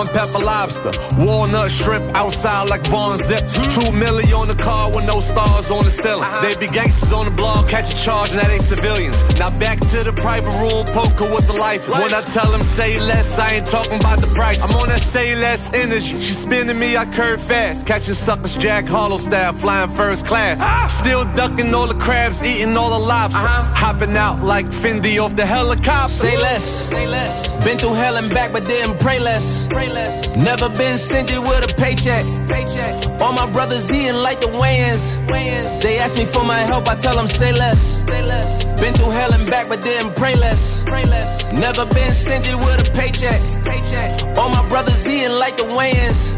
and 0.00 0.08
pepper 0.10 0.44
lobster. 0.44 0.92
Walnut 1.18 1.70
shrimp 1.70 2.04
outside 2.16 2.68
like 2.68 2.84
Vaughn 2.86 3.18
Zip. 3.18 3.46
Two 3.74 3.88
milli 3.94 4.32
on 4.34 4.48
the 4.48 4.54
car 4.54 4.90
with 4.90 5.06
no 5.06 5.20
stars 5.20 5.70
on 5.70 5.84
the 5.84 5.90
ceiling. 5.90 6.22
Uh-huh. 6.22 6.42
They 6.42 6.54
be 6.56 6.66
gangsters 6.66 7.12
on 7.12 7.26
the 7.26 7.30
blog, 7.30 7.68
catch 7.68 7.92
a 7.94 7.96
charge, 7.96 8.30
and 8.32 8.40
that 8.40 8.50
ain't 8.50 8.62
civilians. 8.62 9.22
Now 9.38 9.56
back 9.58 9.80
to 9.80 10.02
the 10.02 10.12
private 10.12 10.54
room, 10.62 10.84
poker 10.86 11.32
with 11.32 11.46
the 11.46 11.58
life. 11.58 11.88
When 11.88 12.12
I 12.12 12.22
tell 12.22 12.50
them 12.50 12.62
say 12.62 13.00
less, 13.00 13.38
I 13.38 13.48
ain't 13.56 13.66
talking 13.66 14.00
about 14.00 14.20
the 14.20 14.30
price. 14.34 14.62
I'm 14.62 14.74
on 14.76 14.88
that 14.88 15.00
say 15.00 15.34
less 15.34 15.72
energy. 15.72 16.20
She 16.20 16.34
spinning 16.34 16.78
me, 16.78 16.96
I 16.96 17.04
curve 17.06 17.40
fast. 17.40 17.86
Catching 17.86 18.14
suckers 18.14 18.56
Jack 18.56 18.86
Harlow 18.86 19.16
style, 19.16 19.52
flying 19.52 19.90
first 19.90 20.26
class. 20.26 20.60
Ah! 20.62 20.86
Still 20.88 21.24
ducking 21.34 21.72
all 21.74 21.86
the 21.86 21.94
crabs, 21.94 22.44
eating 22.44 22.76
all 22.76 22.90
the 22.90 23.06
lobster. 23.06 23.40
Uh-huh. 23.40 23.74
Hopping 23.74 24.16
out 24.16 24.40
like 24.40 24.66
Fendi 24.66 25.22
off 25.22 25.36
the 25.36 25.46
helicopter. 25.46 26.08
Say 26.08 26.36
less. 26.36 26.62
Say 26.62 27.06
less. 27.08 27.48
Been 27.64 27.78
through 27.78 27.94
hell 27.94 28.16
and 28.16 28.28
back, 28.34 28.52
but 28.52 28.66
didn't 28.66 29.00
pray 29.00 29.18
less. 29.18 29.66
Pray 29.68 29.88
less. 29.88 30.28
Never 30.36 30.68
been 30.68 30.83
stingy 30.92 31.38
with 31.38 31.72
a 31.72 31.74
paycheck. 31.76 32.24
Paycheck. 32.48 33.20
All 33.22 33.32
my 33.32 33.50
brothers 33.50 33.90
eating 33.90 34.16
like 34.16 34.40
the 34.40 34.48
Wayans. 34.48 35.82
They 35.82 35.98
ask 35.98 36.18
me 36.18 36.26
for 36.26 36.44
my 36.44 36.58
help, 36.58 36.88
I 36.88 36.96
tell 36.96 37.16
them 37.16 37.26
say 37.26 37.52
less. 37.52 38.04
Say 38.06 38.22
less. 38.24 38.64
Been 38.80 38.92
through 38.94 39.10
hell 39.10 39.32
and 39.32 39.48
back, 39.50 39.68
but 39.68 39.80
didn't 39.82 40.16
pray 40.16 40.34
less. 40.36 40.82
Pray 40.84 41.04
less. 41.04 41.44
Never 41.52 41.86
been 41.86 42.10
stingy 42.12 42.54
with 42.54 42.88
a 42.88 42.92
paycheck. 42.92 43.40
Paycheck. 43.64 44.36
All 44.38 44.48
my 44.50 44.66
brothers 44.68 45.06
eating 45.06 45.38
like 45.38 45.56
the 45.56 45.64
Wayans. 45.64 46.34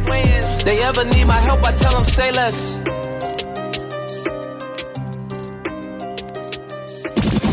They 0.64 0.82
ever 0.82 1.04
need 1.04 1.26
my 1.26 1.40
help, 1.48 1.64
I 1.64 1.72
tell 1.72 1.92
them 1.92 2.04
say 2.04 2.32
less. 2.32 2.78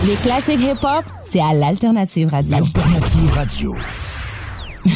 Les 0.06 0.16
classiques 0.16 0.60
hip-hop, 0.60 1.06
c'est 1.24 1.40
à 1.40 1.54
l'Alternative 1.54 2.30
Radio. 2.30 2.58
Alternative 2.58 3.32
Radio. 3.34 3.76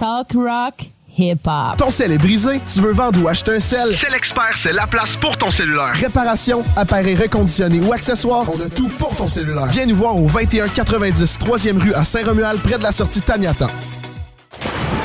Talk 0.00 0.32
rock, 0.34 0.74
hip-hop. 1.16 1.76
Ton 1.78 1.90
sel 1.90 2.12
est 2.12 2.18
brisé, 2.18 2.60
tu 2.72 2.80
veux 2.80 2.92
vendre 2.92 3.22
ou 3.22 3.28
acheter 3.28 3.56
un 3.56 3.60
sel? 3.60 3.94
C'est 3.94 4.10
l'expert, 4.10 4.56
c'est 4.56 4.72
la 4.72 4.86
place 4.86 5.16
pour 5.16 5.36
ton 5.36 5.50
cellulaire. 5.50 5.92
Réparation, 5.94 6.62
appareils 6.76 7.16
reconditionnés 7.16 7.80
ou 7.80 7.92
accessoires, 7.92 8.46
on 8.54 8.60
a 8.60 8.68
tout 8.68 8.88
pour 8.98 9.14
ton 9.16 9.28
cellulaire. 9.28 9.66
Viens 9.66 9.86
nous 9.86 9.96
voir 9.96 10.16
au 10.16 10.26
2190 10.26 11.38
3e 11.38 11.82
rue 11.82 11.94
à 11.94 12.04
Saint-Romuald, 12.04 12.60
près 12.60 12.78
de 12.78 12.82
la 12.82 12.92
sortie 12.92 13.20
Taniata. 13.20 13.68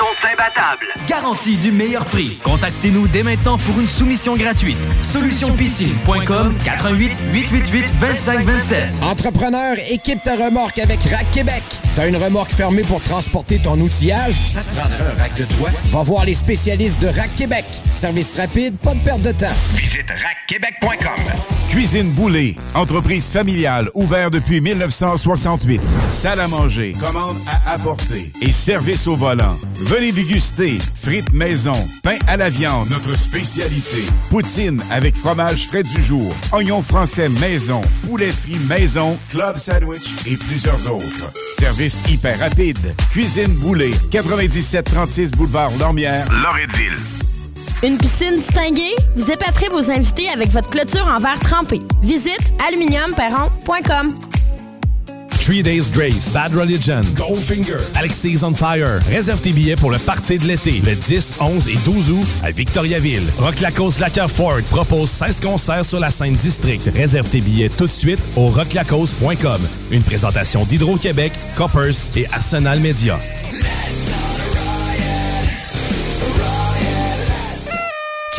Sont 0.00 0.26
imbattables. 0.26 0.86
Garantie 1.06 1.56
du 1.56 1.72
meilleur 1.72 2.04
prix. 2.06 2.38
Contactez-nous 2.42 3.06
dès 3.08 3.22
maintenant 3.22 3.58
pour 3.58 3.78
une 3.78 3.86
soumission 3.86 4.34
gratuite. 4.34 4.78
Solutionpiscine.com 5.02 6.56
88 6.64 7.12
888 7.32 7.92
2527. 8.00 9.02
Entrepreneur, 9.02 9.76
équipe 9.90 10.22
ta 10.22 10.36
remorque 10.36 10.78
avec 10.78 11.02
Rack 11.02 11.30
Québec. 11.32 11.62
T'as 12.00 12.08
une 12.08 12.16
remorque 12.16 12.50
fermée 12.50 12.80
pour 12.80 13.02
transporter 13.02 13.58
ton 13.58 13.78
outillage? 13.78 14.40
Ça 14.54 14.62
te 14.62 14.74
prendra 14.74 15.04
un 15.04 15.18
rack 15.18 15.34
de 15.34 15.44
toi? 15.44 15.68
Va 15.90 16.00
voir 16.00 16.24
les 16.24 16.32
spécialistes 16.32 16.98
de 17.02 17.08
Rack 17.08 17.34
Québec. 17.36 17.66
Service 17.92 18.38
rapide, 18.38 18.78
pas 18.78 18.94
de 18.94 19.00
perte 19.00 19.20
de 19.20 19.32
temps. 19.32 19.52
Visite 19.74 20.06
rackquebec.com. 20.08 21.50
Cuisine 21.68 22.10
Boulée, 22.12 22.56
entreprise 22.74 23.30
familiale 23.30 23.90
ouverte 23.94 24.32
depuis 24.32 24.60
1968. 24.60 25.80
Salle 26.10 26.40
à 26.40 26.48
manger, 26.48 26.96
commande 26.98 27.36
à 27.46 27.74
apporter 27.74 28.32
et 28.40 28.50
service 28.50 29.06
au 29.06 29.14
volant. 29.14 29.56
Venez 29.76 30.10
déguster 30.10 30.78
frites 30.96 31.32
maison, 31.32 31.76
pain 32.02 32.16
à 32.26 32.36
la 32.36 32.50
viande, 32.50 32.88
notre 32.90 33.16
spécialité. 33.16 34.04
Poutine 34.30 34.82
avec 34.90 35.14
fromage 35.14 35.68
frais 35.68 35.84
du 35.84 36.02
jour, 36.02 36.34
oignons 36.52 36.82
français 36.82 37.28
maison, 37.28 37.82
poulet 38.04 38.32
frit 38.32 38.58
maison, 38.68 39.16
club 39.30 39.56
sandwich 39.56 40.10
et 40.26 40.36
plusieurs 40.36 40.92
autres. 40.92 41.32
Service 41.56 41.89
hyper 42.08 42.38
rapide. 42.38 42.94
Cuisine 43.12 43.54
Boulée, 43.54 43.94
9736 44.12 45.30
boulevard 45.32 45.70
Lormière, 45.78 46.26
Loretteville. 46.32 46.98
Une 47.82 47.96
piscine 47.96 48.36
distinguée? 48.36 48.94
Vous 49.16 49.30
épaterez 49.30 49.68
vos 49.70 49.90
invités 49.90 50.28
avec 50.28 50.50
votre 50.50 50.68
clôture 50.68 51.06
en 51.06 51.18
verre 51.18 51.40
trempé. 51.40 51.80
Visite 52.02 52.52
aluminiumperron.com. 52.68 54.29
Three 55.40 55.62
Days 55.62 55.90
Grace, 55.90 56.34
Bad 56.34 56.54
Religion, 56.54 57.02
Goldfinger, 57.14 57.78
Alexis 57.94 58.42
on 58.44 58.54
Fire. 58.54 59.00
Réserve 59.08 59.40
tes 59.40 59.52
billets 59.52 59.74
pour 59.74 59.90
le 59.90 59.98
party 59.98 60.36
de 60.36 60.44
l'été, 60.44 60.82
le 60.84 60.94
10, 60.94 61.34
11 61.40 61.68
et 61.68 61.76
12 61.84 62.10
août 62.10 62.26
à 62.42 62.50
Victoriaville. 62.50 63.22
Rock 63.38 63.60
Lacoste 63.60 64.00
Lacquer 64.00 64.26
Ford 64.28 64.60
propose 64.70 65.08
16 65.10 65.40
concerts 65.40 65.84
sur 65.86 65.98
la 65.98 66.10
scène 66.10 66.34
district. 66.34 66.90
Réserve 66.94 67.28
tes 67.28 67.40
billets 67.40 67.70
tout 67.70 67.86
de 67.86 67.90
suite 67.90 68.20
au 68.36 68.48
rocklacoste.com. 68.48 69.60
Une 69.90 70.02
présentation 70.02 70.64
d'Hydro-Québec, 70.64 71.32
Coppers 71.56 71.94
et 72.16 72.26
Arsenal 72.32 72.78
Media. 72.80 73.18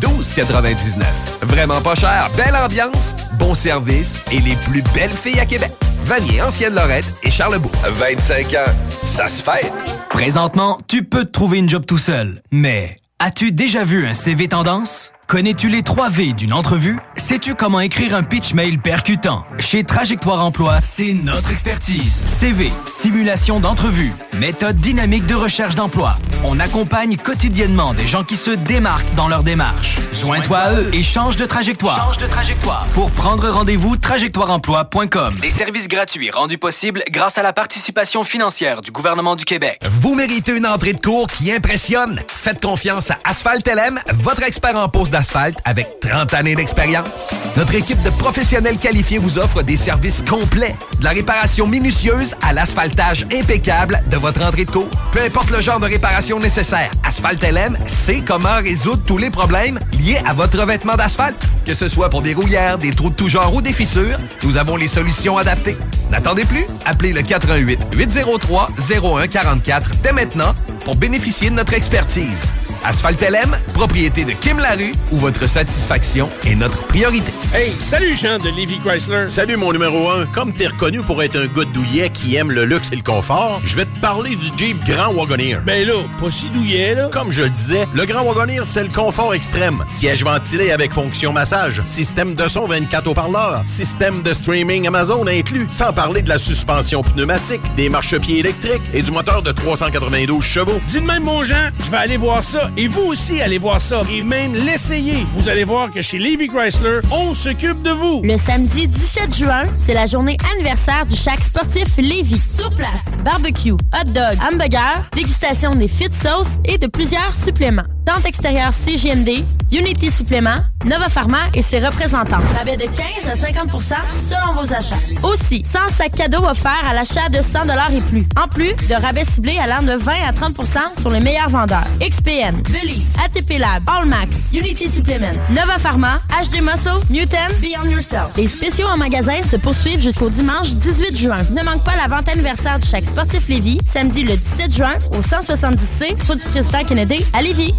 12,99. 0.00 1.04
Vraiment 1.42 1.80
pas 1.80 1.94
cher, 1.94 2.28
belle 2.36 2.56
ambiance, 2.56 3.14
bon 3.38 3.54
service 3.54 4.22
et 4.32 4.38
les 4.38 4.56
plus 4.56 4.82
belles 4.94 5.10
filles 5.10 5.40
à 5.40 5.46
Québec. 5.46 5.70
Vanier, 6.04 6.40
Ancienne-Lorette 6.42 7.12
et 7.22 7.30
Charlebourg. 7.30 7.72
25 7.84 8.54
ans, 8.54 8.72
ça 8.88 9.26
se 9.26 9.42
fête. 9.42 9.72
Présentement, 10.10 10.78
tu 10.86 11.02
peux 11.04 11.24
te 11.24 11.30
trouver 11.30 11.58
une 11.58 11.68
job 11.68 11.84
tout 11.84 11.98
seul. 11.98 12.42
Mais 12.52 12.98
as-tu 13.18 13.50
déjà 13.52 13.82
vu 13.84 14.06
un 14.06 14.14
CV 14.14 14.48
tendance? 14.48 15.12
Connais-tu 15.26 15.68
les 15.68 15.82
3 15.82 16.08
V 16.08 16.32
d'une 16.34 16.52
entrevue? 16.52 17.00
Sais-tu 17.16 17.56
comment 17.56 17.80
écrire 17.80 18.14
un 18.14 18.22
pitch 18.22 18.54
mail 18.54 18.78
percutant? 18.78 19.44
Chez 19.58 19.82
Trajectoire 19.82 20.44
Emploi, 20.44 20.78
c'est 20.82 21.14
notre 21.14 21.50
expertise. 21.50 22.14
CV, 22.26 22.70
simulation 22.86 23.58
d'entrevue, 23.58 24.12
méthode 24.34 24.76
dynamique 24.76 25.26
de 25.26 25.34
recherche 25.34 25.74
d'emploi. 25.74 26.14
On 26.44 26.60
accompagne 26.60 27.16
quotidiennement 27.16 27.92
des 27.92 28.06
gens 28.06 28.22
qui 28.22 28.36
se 28.36 28.52
démarquent 28.52 29.12
dans 29.16 29.26
leur 29.26 29.42
démarche. 29.42 29.98
Joins-toi 30.12 30.58
à 30.58 30.72
eux 30.74 30.90
et 30.92 31.02
change 31.02 31.36
de 31.36 31.44
trajectoire. 31.44 32.12
Change 32.12 32.18
de 32.18 32.28
trajectoire. 32.28 32.86
Pour 32.94 33.10
prendre 33.10 33.48
rendez-vous, 33.48 33.96
trajectoireemploi.com. 33.96 35.34
Des 35.42 35.50
services 35.50 35.88
gratuits 35.88 36.30
rendus 36.30 36.58
possibles 36.58 37.02
grâce 37.10 37.36
à 37.36 37.42
la 37.42 37.52
participation 37.52 38.22
financière 38.22 38.80
du 38.80 38.92
gouvernement 38.92 39.34
du 39.34 39.44
Québec. 39.44 39.80
Vous 40.02 40.14
méritez 40.14 40.56
une 40.56 40.66
entrée 40.66 40.92
de 40.92 41.00
cours 41.00 41.26
qui 41.26 41.50
impressionne. 41.50 42.22
Faites 42.28 42.60
confiance 42.64 43.10
à 43.10 43.18
Asphalt 43.24 43.66
LM, 43.66 43.98
votre 44.14 44.44
expert 44.44 44.76
en 44.76 44.88
pose 44.88 45.10
d'asphalte 45.16 45.56
avec 45.64 45.98
30 46.00 46.34
années 46.34 46.54
d'expérience. 46.54 47.30
Notre 47.56 47.74
équipe 47.74 48.02
de 48.02 48.10
professionnels 48.10 48.76
qualifiés 48.76 49.16
vous 49.16 49.38
offre 49.38 49.62
des 49.62 49.78
services 49.78 50.22
complets, 50.28 50.76
de 50.98 51.04
la 51.04 51.12
réparation 51.12 51.66
minutieuse 51.66 52.34
à 52.42 52.52
l'asphaltage 52.52 53.26
impeccable 53.32 54.02
de 54.10 54.18
votre 54.18 54.44
entrée 54.44 54.66
de 54.66 54.70
cours. 54.70 54.90
Peu 55.12 55.22
importe 55.22 55.48
le 55.52 55.62
genre 55.62 55.80
de 55.80 55.86
réparation 55.86 56.38
nécessaire, 56.38 56.90
Asphalt 57.02 57.42
LM 57.42 57.78
sait 57.86 58.20
comment 58.26 58.56
résoudre 58.56 59.02
tous 59.06 59.16
les 59.16 59.30
problèmes 59.30 59.78
liés 59.98 60.20
à 60.26 60.34
votre 60.34 60.60
revêtement 60.60 60.96
d'asphalte. 60.96 61.42
Que 61.64 61.72
ce 61.72 61.88
soit 61.88 62.10
pour 62.10 62.20
des 62.20 62.34
rouillères, 62.34 62.76
des 62.76 62.90
trous 62.90 63.08
de 63.08 63.14
tout 63.14 63.30
genre 63.30 63.54
ou 63.54 63.62
des 63.62 63.72
fissures, 63.72 64.18
nous 64.42 64.58
avons 64.58 64.76
les 64.76 64.88
solutions 64.88 65.38
adaptées. 65.38 65.78
N'attendez 66.10 66.44
plus, 66.44 66.66
appelez 66.84 67.14
le 67.14 67.22
88 67.22 67.86
803 67.96 68.68
0144 68.78 69.90
dès 70.02 70.12
maintenant 70.12 70.54
pour 70.84 70.94
bénéficier 70.94 71.48
de 71.48 71.54
notre 71.54 71.72
expertise. 71.72 72.42
Asphalt 72.84 73.20
LM, 73.20 73.56
propriété 73.74 74.24
de 74.24 74.32
Kim 74.32 74.58
Larue, 74.58 74.92
où 75.10 75.16
votre 75.16 75.48
satisfaction 75.48 76.28
est 76.46 76.54
notre 76.54 76.86
priorité. 76.86 77.32
Hey, 77.54 77.72
salut 77.78 78.14
Jean 78.14 78.38
de 78.38 78.48
Levy 78.48 78.78
Chrysler. 78.78 79.28
Salut 79.28 79.56
mon 79.56 79.72
numéro 79.72 80.10
1. 80.10 80.26
Comme 80.26 80.52
t'es 80.52 80.66
reconnu 80.66 81.00
pour 81.00 81.22
être 81.22 81.36
un 81.36 81.46
gars 81.46 81.64
douillet 81.72 82.10
qui 82.10 82.36
aime 82.36 82.50
le 82.50 82.64
luxe 82.64 82.90
et 82.92 82.96
le 82.96 83.02
confort, 83.02 83.60
je 83.64 83.76
vais 83.76 83.84
te 83.86 83.98
parler 84.00 84.36
du 84.36 84.46
Jeep 84.56 84.84
Grand 84.86 85.12
Wagoneer. 85.12 85.60
Ben 85.64 85.86
là, 85.86 85.94
pas 86.20 86.30
si 86.30 86.48
douillet 86.50 86.94
là. 86.94 87.08
Comme 87.12 87.30
je 87.30 87.42
le 87.42 87.50
disais, 87.50 87.86
le 87.94 88.04
Grand 88.04 88.22
Wagoneer, 88.22 88.62
c'est 88.64 88.84
le 88.84 88.92
confort 88.92 89.34
extrême. 89.34 89.84
Siège 89.88 90.24
ventilé 90.24 90.70
avec 90.70 90.92
fonction 90.92 91.32
massage, 91.32 91.82
système 91.86 92.34
de 92.34 92.48
son 92.48 92.66
24 92.66 93.06
haut-parleurs, 93.08 93.62
système 93.66 94.22
de 94.22 94.34
streaming 94.34 94.86
Amazon 94.86 95.26
inclus, 95.26 95.66
sans 95.70 95.92
parler 95.92 96.22
de 96.22 96.28
la 96.28 96.38
suspension 96.38 97.02
pneumatique, 97.02 97.62
des 97.76 97.88
marchepieds 97.88 98.38
électriques 98.38 98.82
et 98.94 99.02
du 99.02 99.10
moteur 99.10 99.42
de 99.42 99.52
392 99.52 100.42
chevaux. 100.42 100.80
Dis 100.88 101.00
de 101.00 101.06
même 101.06 101.24
mon 101.24 101.44
Jean, 101.44 101.70
je 101.84 101.90
vais 101.90 101.96
aller 101.96 102.16
voir 102.16 102.42
ça 102.42 102.65
et 102.76 102.88
vous 102.88 103.02
aussi 103.02 103.40
allez 103.40 103.58
voir 103.58 103.80
ça 103.80 104.02
et 104.10 104.22
même 104.22 104.54
l'essayer. 104.54 105.26
Vous 105.34 105.48
allez 105.48 105.64
voir 105.64 105.90
que 105.90 106.02
chez 106.02 106.18
Levy 106.18 106.48
Chrysler, 106.48 107.00
on 107.10 107.34
s'occupe 107.34 107.82
de 107.82 107.90
vous. 107.90 108.22
Le 108.22 108.36
samedi 108.36 108.86
17 108.88 109.34
juin, 109.34 109.64
c'est 109.84 109.94
la 109.94 110.06
journée 110.06 110.36
anniversaire 110.54 111.06
du 111.06 111.16
Chac 111.16 111.40
sportif 111.40 111.88
Lévis. 111.98 112.42
Sur 112.56 112.70
place, 112.74 113.18
barbecue, 113.24 113.72
hot 113.72 114.10
dog, 114.12 114.36
hamburger, 114.50 115.08
dégustation 115.14 115.74
des 115.74 115.88
fit 115.88 116.10
sauces 116.22 116.60
et 116.64 116.78
de 116.78 116.86
plusieurs 116.86 117.32
suppléments. 117.44 117.95
Tente 118.06 118.24
extérieure 118.24 118.72
CGMD, 118.72 119.44
Unity 119.72 120.12
Supplément, 120.12 120.54
Nova 120.84 121.08
Pharma 121.08 121.38
et 121.54 121.60
ses 121.60 121.80
représentants. 121.80 122.40
Rabais 122.56 122.76
de 122.76 122.84
15 122.84 122.94
à 123.26 123.34
50% 123.34 123.94
selon 124.30 124.52
vos 124.54 124.72
achats. 124.72 124.94
Aussi, 125.24 125.64
100 125.64 125.78
sacs 125.96 126.14
cadeaux 126.14 126.44
offerts 126.44 126.88
à 126.88 126.94
l'achat 126.94 127.28
de 127.28 127.40
100 127.42 127.66
et 127.96 128.00
plus. 128.02 128.24
En 128.40 128.46
plus 128.46 128.74
de 128.88 128.94
rabais 128.94 129.24
ciblés 129.24 129.58
allant 129.58 129.82
de 129.82 129.98
20 129.98 130.12
à 130.24 130.30
30% 130.30 131.00
sur 131.00 131.10
les 131.10 131.18
meilleurs 131.18 131.48
vendeurs. 131.48 131.84
XPN, 132.00 132.54
Believe, 132.72 133.04
ATP 133.24 133.58
Lab, 133.58 133.82
Allmax, 133.88 134.52
Unity 134.52 134.88
Supplement, 134.88 135.34
Nova 135.50 135.78
Pharma, 135.78 136.20
HD 136.28 136.62
Muscle, 136.62 137.00
Newton, 137.10 137.50
Beyond 137.60 137.90
Yourself. 137.90 138.30
Les 138.36 138.46
spéciaux 138.46 138.86
en 138.86 138.96
magasin 138.96 139.42
se 139.50 139.56
poursuivent 139.56 140.00
jusqu'au 140.00 140.30
dimanche 140.30 140.74
18 140.74 141.16
juin. 141.16 141.42
Ne 141.50 141.64
manque 141.64 141.82
pas 141.82 141.96
la 141.96 142.06
vente 142.06 142.28
anniversaire 142.28 142.78
de 142.78 142.84
chaque 142.84 143.04
sportif 143.04 143.48
Lévis, 143.48 143.78
samedi 143.84 144.22
le 144.22 144.36
17 144.36 144.72
juin 144.72 144.94
au 145.10 145.20
170C, 145.20 146.28
route 146.28 146.38
du 146.38 146.46
président 146.52 146.84
Kennedy 146.84 147.24
à 147.32 147.42
Lévis. 147.42 147.74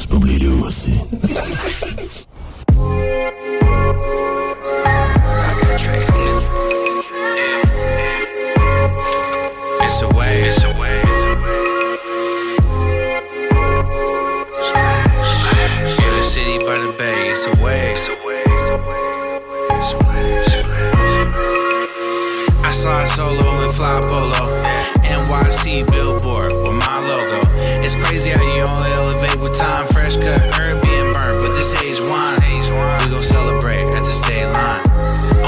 C'est 0.00 0.08
pas 0.08 0.16
oublier 0.16 0.38
lui 0.38 0.62
aussi. 0.62 1.00
It's 9.80 10.02
a 10.02 10.08
way, 10.14 10.42
it's 10.42 10.62
the 16.18 16.22
city 16.22 16.58
by 16.58 16.78
the 16.78 16.92
bay, 16.96 17.30
it's 17.30 17.46
a 17.46 17.54
way. 17.64 17.94
I 22.64 22.70
saw 22.72 23.02
a 23.02 23.06
solo 23.08 23.62
and 23.62 23.72
fly 23.72 24.00
polo. 24.02 24.62
NYC 25.02 25.84
billboard. 25.90 26.52
It's 27.88 27.96
crazy 28.04 28.28
how 28.28 28.42
you 28.42 28.64
only 28.68 28.90
elevate 28.92 29.40
with 29.40 29.56
time. 29.56 29.86
Fresh 29.86 30.18
cut, 30.18 30.42
herb 30.60 30.82
being 30.82 31.10
burnt, 31.14 31.40
but 31.40 31.54
this 31.56 31.72
age 31.80 31.98
wine. 32.02 32.36
We 33.00 33.08
gon' 33.08 33.22
celebrate 33.22 33.80
at 33.96 34.04
the 34.04 34.12
state 34.12 34.44
line. 34.52 34.84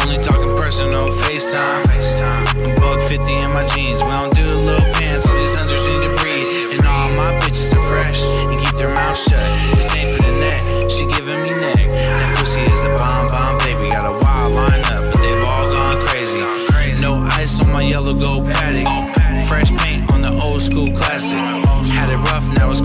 Only 0.00 0.16
talking 0.22 0.56
personal 0.56 1.10
FaceTime. 1.10 1.84
Buck 2.80 2.98
50 3.02 3.30
in 3.30 3.50
my 3.52 3.66
jeans. 3.66 3.89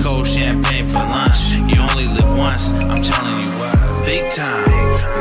Cold 0.05 0.27
champagne 0.27 0.85
for 0.85 0.99
lunch. 0.99 1.57
You 1.65 1.81
only 1.81 2.05
live 2.05 2.29
once, 2.37 2.69
I'm 2.69 3.01
telling 3.01 3.41
you 3.41 3.49
what. 3.57 3.73
Big 4.05 4.29
time, 4.31 4.69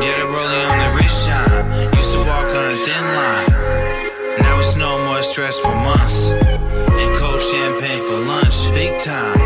get 0.05 0.21
it 0.21 0.29
rolling 0.29 0.67
on 0.69 0.77
the 0.85 0.91
wrist 0.95 1.25
shine. 1.25 1.97
Used 1.97 2.13
to 2.13 2.19
walk 2.19 2.53
on 2.53 2.75
a 2.75 2.79
thin 2.85 3.05
line. 3.17 3.49
Now 4.45 4.59
it's 4.59 4.77
no 4.77 5.03
more 5.07 5.23
stress 5.23 5.59
for 5.59 5.75
months. 5.75 6.29
And 7.01 7.17
cold 7.17 7.41
champagne 7.41 8.03
for 8.09 8.19
lunch. 8.29 8.57
Big 8.77 9.01
time, 9.01 9.39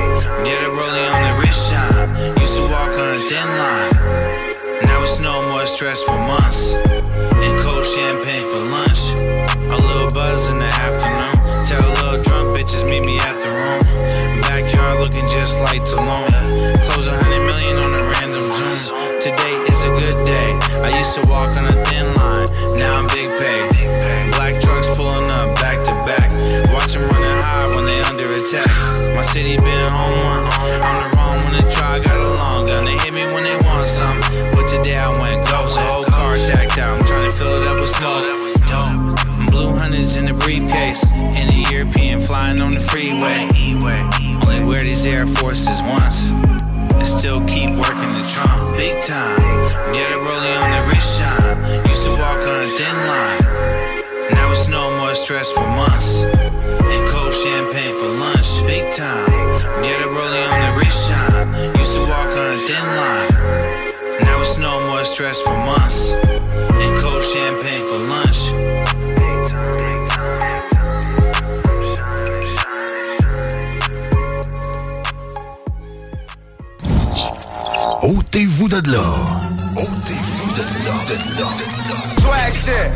get 0.43 0.59
it 0.59 0.73
rolling 0.75 1.09
on 1.15 1.21
the 1.29 1.35
wrist 1.41 1.71
shine. 1.71 2.11
Used 2.41 2.57
to 2.57 2.63
walk 2.63 2.91
on 2.99 3.21
a 3.21 3.29
thin 3.31 3.49
line. 3.63 3.93
Now 4.91 5.03
it's 5.05 5.21
no 5.21 5.49
more 5.51 5.67
stress 5.67 6.03
for 6.03 6.19
months. 6.19 6.75
And 6.75 7.55
cold 7.63 7.85
champagne 7.85 8.43
for 8.43 8.63
lunch. 8.75 9.03
A 9.71 9.79
little 9.87 10.11
buzz 10.11 10.51
in 10.51 10.59
the 10.59 10.73
afternoon. 10.83 11.39
Tell 11.65 11.87
little 11.95 12.23
drunk 12.25 12.59
bitches 12.59 12.83
meet 12.91 13.05
me 13.05 13.21
at 13.21 13.39
the 13.39 13.51
room. 13.55 13.89
Backyard 14.41 14.58
looking 14.99 15.27
just 15.31 15.61
like 15.61 15.83
Tulum. 15.83 16.27
Close 16.91 17.07
a 17.07 17.15
hundred 17.15 17.47
million 17.47 17.77
on 17.79 17.95
a 17.95 18.03
random 18.19 18.45
Zoom. 18.45 18.99
Today 19.23 19.55
is 19.71 19.85
a 19.87 19.93
good 19.95 20.19
day. 20.27 20.51
I 20.83 20.91
used 20.99 21.15
to 21.15 21.23
walk 21.31 21.57
on 21.57 21.67
a 21.67 21.77
thin 21.87 22.07
line. 22.19 22.51
Now 22.77 22.99
I'm 22.99 23.07
big 23.07 23.31
pay. 23.39 23.61
Black 24.35 24.61
trucks 24.61 24.91
pulling 24.91 25.31
up 25.31 25.55
back 25.63 25.83
to 25.87 25.95
back. 26.03 26.29
Watch 26.75 26.95
them 26.95 27.07
running 27.15 27.41
high 27.47 27.71
when 27.75 27.87
they 27.87 28.01
under 28.11 28.27
attack. 28.27 28.71
My 29.15 29.23
city 29.23 29.57
been 29.57 29.87
on 29.95 30.11
one. 30.19 30.43
I'm 30.83 30.97
the 31.03 31.17
wrong 31.17 31.37
when 31.47 31.53
they 31.55 31.67
try. 31.71 32.03
Got 32.03 32.19
a 32.19 32.35
long 32.35 32.67
gun. 32.67 32.85
They 32.85 32.99
hit 32.99 33.15
me 33.15 33.23
when 33.35 33.45
they 33.47 33.59
want 33.67 33.87
something. 33.87 34.23
But 34.55 34.67
today 34.67 34.99
I 34.99 35.11
went 35.15 35.47
ghost. 35.47 35.79
Whole 35.79 36.05
car 36.05 36.37
tacked 36.37 36.79
out. 36.79 36.99
I'm 36.99 37.07
trying 37.07 37.31
to 37.31 37.37
fill 37.37 37.55
it 37.55 37.67
up 37.67 37.79
with 37.79 37.91
smoke. 37.95 38.27
Blue 39.51 39.79
hundreds 39.79 40.17
in 40.17 40.27
the 40.27 40.35
briefcase. 40.35 41.03
In 41.39 41.47
the 41.47 41.67
European 41.71 42.19
flying 42.19 42.61
on 42.61 42.75
the 42.75 42.81
freeway. 42.81 43.49
Wear 44.69 44.85
these 44.85 45.07
Air 45.07 45.27
Forces 45.27 45.81
once. 45.81 46.31
And 46.31 47.07
still 47.07 47.41
keep 47.47 47.71
working 47.71 48.13
the 48.13 48.21
trunk. 48.29 48.77
Big 48.77 49.03
time. 49.03 49.41
Get 49.95 50.13
it 50.13 50.21
rolling 50.21 50.57
on 50.61 50.71
the 50.77 50.93
wrist 50.93 51.19
shine. 51.19 51.89
Used 51.89 52.05
to 52.05 52.11
walk 52.11 52.37
on 52.37 52.69
a 52.69 52.77
thin 52.77 52.97
line. 53.09 53.41
Now 54.31 54.51
it's 54.51 54.69
no 54.69 54.95
more 54.99 55.15
stress 55.15 55.51
for 55.51 55.67
months. 55.67 56.21
And 56.21 57.09
cold 57.09 57.33
champagne 57.33 57.95
for 57.97 58.09
lunch. 58.21 58.61
Big 58.67 58.93
time. 58.93 59.31
Get 59.81 60.03
it 60.03 60.11
rolling 60.13 60.47
on 60.53 60.61
the 60.61 60.79
wrist 60.79 61.09
shine. 61.09 61.49
Used 61.79 61.95
to 61.95 62.01
walk 62.03 62.29
on 62.29 62.59
a 62.59 62.67
thin 62.69 62.87
line. 63.01 63.31
Now 64.21 64.39
it's 64.43 64.59
no 64.59 64.87
more 64.87 65.03
stress 65.05 65.41
for 65.41 65.57
months. 65.57 66.13
And 66.13 67.01
cold 67.01 67.25
champagne 67.25 67.81
for 67.89 68.01
lunch. 68.05 69.08
Ôtez-vous 78.39 78.69
de 78.69 78.93
là. 78.93 79.03
Ôtez-vous 79.75 80.51
de 80.53 80.63
là, 80.87 80.95
de 81.09 81.15
là, 81.41 81.49
de 81.59 81.65
là. 81.91 81.99
Swag 82.07 82.55
shit. 82.55 82.91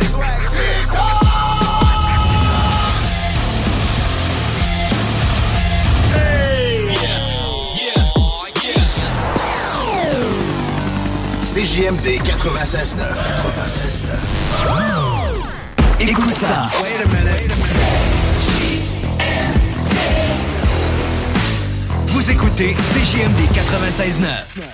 CJMD 11.43 12.07
96.9. 12.23 13.03
96.9. 15.99 16.09
Écoute 16.09 16.35
ça. 16.41 16.71
Vous 22.07 22.31
écoutez 22.31 22.77
CJMD 22.95 23.41
96.9. 23.53 24.72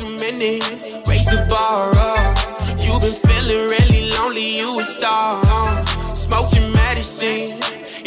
A 0.00 0.02
minute. 0.02 0.62
Raise 1.06 1.26
the 1.26 1.46
bar 1.50 1.92
up. 1.94 2.38
You've 2.80 3.02
been 3.02 3.12
feeling 3.28 3.68
really 3.68 4.10
lonely, 4.12 4.56
you 4.56 4.80
a 4.80 4.84
star. 4.84 5.42
uh. 5.44 6.14
Smoking 6.14 6.72
medicine 6.72 7.52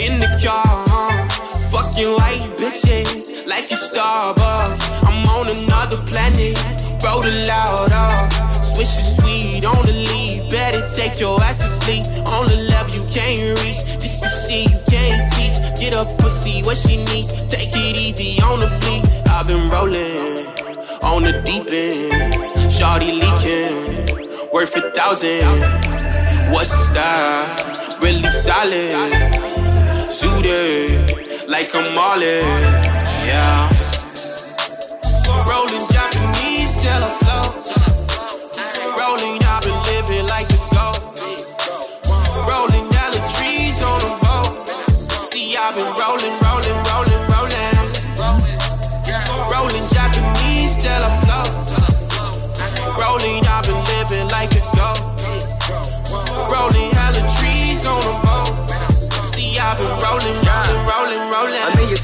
in 0.02 0.20
the 0.20 0.26
car. 0.44 0.86
uh. 0.90 1.30
Fucking 1.70 2.14
white 2.18 2.50
bitches 2.58 3.46
like 3.48 3.70
you 3.70 3.78
Starbucks. 3.78 4.82
I'm 5.06 5.28
on 5.38 5.48
another 5.50 5.98
planet. 6.10 6.58
Roll 7.04 7.22
the 7.22 7.46
loud 7.48 7.92
up. 7.92 8.32
Swish 8.64 8.96
the 8.96 9.22
sweet 9.22 9.66
on 9.66 9.86
the 9.86 9.94
leaf. 9.94 10.50
Better 10.50 10.82
take 10.96 11.20
your 11.20 11.40
ass 11.44 11.60
to 11.60 11.70
sleep. 11.86 12.06
On 12.26 12.48
the 12.48 12.58
level 12.72 12.92
you 12.96 13.06
can't 13.14 13.60
reach. 13.60 13.86
This 14.02 14.18
the 14.18 14.30
shit 14.30 14.72
you 14.72 14.80
can't 14.90 15.32
teach. 15.34 15.58
Get 15.80 15.94
up, 15.94 16.08
pussy, 16.18 16.64
what 16.64 16.78
she 16.78 16.98
needs. 17.06 17.36
Take 17.52 17.70
it 17.76 17.98
easy 17.98 18.42
on 18.42 18.62
the 18.62 18.70
beat. 18.82 19.06
I've 19.30 19.48
been 19.48 19.70
rolling 19.70 20.63
on 21.04 21.24
the 21.24 21.34
deep 21.46 21.68
end. 21.70 22.34
Shawty 22.72 23.12
leaking, 23.22 24.52
worth 24.52 24.76
a 24.76 24.92
thousand. 24.92 25.62
What's 26.52 26.90
that? 26.94 27.98
Really 28.02 28.32
solid. 28.32 30.12
Zoo 30.12 30.34
booty 30.44 31.48
like 31.48 31.74
a 31.74 31.82
Marley. 31.96 32.42
Yeah. 33.28 33.70
Rolling 35.48 35.88
Japanese 35.90 36.82
till 36.82 37.04
I 37.04 37.12
float. 37.20 37.83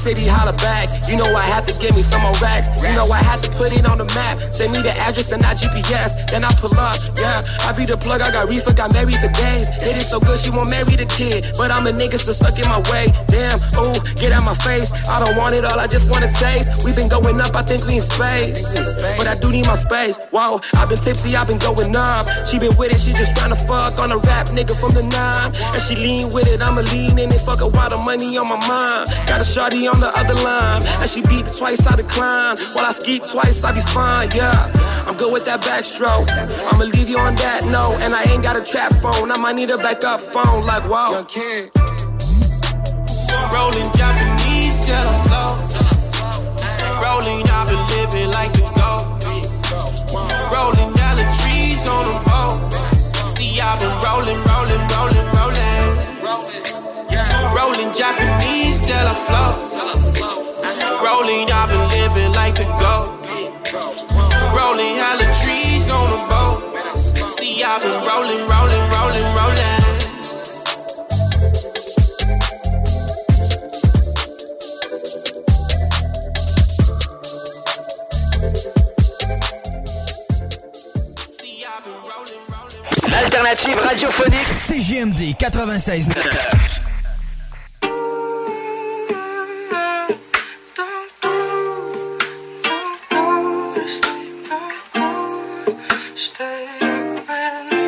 City, 0.00 0.26
holla 0.26 0.54
back. 0.54 0.99
You 1.10 1.16
know 1.16 1.26
I 1.34 1.42
had 1.42 1.66
to 1.66 1.74
give 1.74 1.96
me 1.96 2.02
some 2.02 2.22
more 2.22 2.38
racks. 2.38 2.70
You 2.86 2.94
know 2.94 3.10
I 3.10 3.18
had 3.18 3.42
to 3.42 3.50
put 3.58 3.74
it 3.74 3.84
on 3.84 3.98
the 3.98 4.06
map. 4.14 4.38
Send 4.54 4.72
me 4.72 4.80
the 4.80 4.94
address 4.94 5.32
and 5.32 5.42
not 5.42 5.56
GPS. 5.56 6.14
Then 6.30 6.44
I 6.44 6.52
pull 6.62 6.70
up, 6.78 7.02
yeah. 7.18 7.42
I 7.66 7.72
be 7.72 7.84
the 7.84 7.96
plug, 7.96 8.20
I 8.20 8.30
got 8.30 8.48
reefer, 8.48 8.72
got 8.72 8.94
married 8.94 9.18
for 9.18 9.26
days. 9.34 9.66
It 9.82 9.96
is 9.98 10.08
so 10.08 10.20
good, 10.20 10.38
she 10.38 10.50
won't 10.50 10.70
marry 10.70 10.94
the 10.94 11.06
kid. 11.06 11.50
But 11.58 11.72
I'm 11.72 11.88
a 11.88 11.90
nigga 11.90 12.14
still 12.14 12.34
stuck 12.34 12.56
in 12.62 12.68
my 12.70 12.78
way. 12.94 13.10
Damn, 13.26 13.58
ooh, 13.82 13.98
get 14.22 14.30
out 14.30 14.44
my 14.44 14.54
face. 14.62 14.94
I 15.10 15.18
don't 15.18 15.36
want 15.36 15.54
it 15.54 15.64
all, 15.64 15.80
I 15.80 15.88
just 15.88 16.08
want 16.08 16.22
to 16.22 16.30
taste. 16.38 16.84
we 16.84 16.94
been 16.94 17.08
going 17.08 17.40
up, 17.40 17.58
I 17.58 17.62
think 17.62 17.86
we 17.90 17.98
in 17.98 18.06
space. 18.06 18.70
But 19.18 19.26
I 19.26 19.34
do 19.34 19.50
need 19.50 19.66
my 19.66 19.74
space. 19.74 20.14
Whoa, 20.30 20.60
I've 20.78 20.88
been 20.88 20.98
tipsy, 20.98 21.34
I've 21.34 21.48
been 21.48 21.58
going 21.58 21.90
up. 21.96 22.30
She 22.46 22.62
been 22.62 22.76
with 22.78 22.94
it, 22.94 23.00
she 23.02 23.10
just 23.18 23.34
tryna 23.34 23.58
fuck 23.58 23.98
on 23.98 24.12
a 24.12 24.18
rap 24.30 24.54
nigga 24.54 24.78
from 24.78 24.94
the 24.94 25.02
nine. 25.02 25.50
And 25.74 25.82
she 25.82 25.96
lean 25.98 26.30
with 26.30 26.46
it, 26.46 26.62
I'ma 26.62 26.86
lean 26.94 27.18
in 27.18 27.34
it, 27.34 27.42
fuck 27.42 27.60
a 27.62 27.66
lot 27.66 27.92
of 27.92 27.98
money 27.98 28.38
on 28.38 28.46
my 28.46 28.60
mind. 28.70 29.10
Got 29.26 29.40
a 29.40 29.44
shorty 29.44 29.88
on 29.90 29.98
the 29.98 30.10
other 30.14 30.38
line. 30.46 30.82
And 31.00 31.08
she 31.08 31.22
beat 31.22 31.46
twice, 31.56 31.86
I 31.86 31.96
decline. 31.96 32.56
While 32.74 32.84
I 32.84 32.92
ski 32.92 33.20
twice, 33.20 33.64
I 33.64 33.72
be 33.72 33.80
fine, 33.80 34.28
yeah. 34.34 34.70
I'm 35.06 35.16
good 35.16 35.32
with 35.32 35.46
that 35.46 35.62
backstroke. 35.62 36.28
I'ma 36.70 36.84
leave 36.84 37.08
you 37.08 37.18
on 37.18 37.34
that 37.36 37.64
note. 37.72 37.96
And 38.04 38.12
I 38.14 38.22
ain't 38.24 38.42
got 38.42 38.56
a 38.56 38.62
trap 38.62 38.92
phone, 39.00 39.32
I 39.32 39.38
might 39.38 39.56
need 39.56 39.70
a 39.70 39.78
backup 39.78 40.20
phone, 40.20 40.66
like 40.66 40.84
whoa. 40.84 41.12
Young 41.12 41.24
kid. 41.24 41.70
Rolling 43.48 43.88
Japanese 43.96 44.84
till 44.84 45.00
I 45.00 45.16
float. 45.24 45.56
Rolling, 47.00 47.48
I've 47.48 47.68
been 47.72 47.84
living 47.96 48.28
like 48.28 48.52
the 48.52 48.60
goat. 48.76 49.08
Rolling 50.52 50.92
yellow 51.00 51.28
trees 51.40 51.88
on 51.88 52.04
the 52.12 52.16
boat. 52.28 52.60
See, 53.32 53.58
I've 53.58 53.80
been 53.80 53.96
rolling, 54.04 54.40
rolling, 54.52 54.84
rolling, 54.92 55.26
rolling. 55.32 55.96
Rolling 57.56 57.90
Japanese 57.96 58.84
till 58.84 59.06
I 59.08 59.14
float. 59.24 60.29
Rolling, 61.10 61.50
I've 61.50 61.68
been 61.68 61.88
living 61.88 62.32
like 62.34 62.54
the 62.54 62.62
goat. 62.78 63.10
Rolling 64.54 64.94
hella 64.94 65.26
trees 65.42 65.90
on 65.90 66.06
the 66.14 66.20
boat. 66.30 66.60
See, 67.28 67.64
I've 67.64 67.82
been 67.82 67.98
rolling, 68.06 68.42
rolling, 68.46 68.84
rolling, 68.94 69.26
rolling. 69.34 69.80
L'alternative 83.10 83.80
radiophonique 83.82 84.52
CGMD 84.68 85.34
96. 85.34 86.69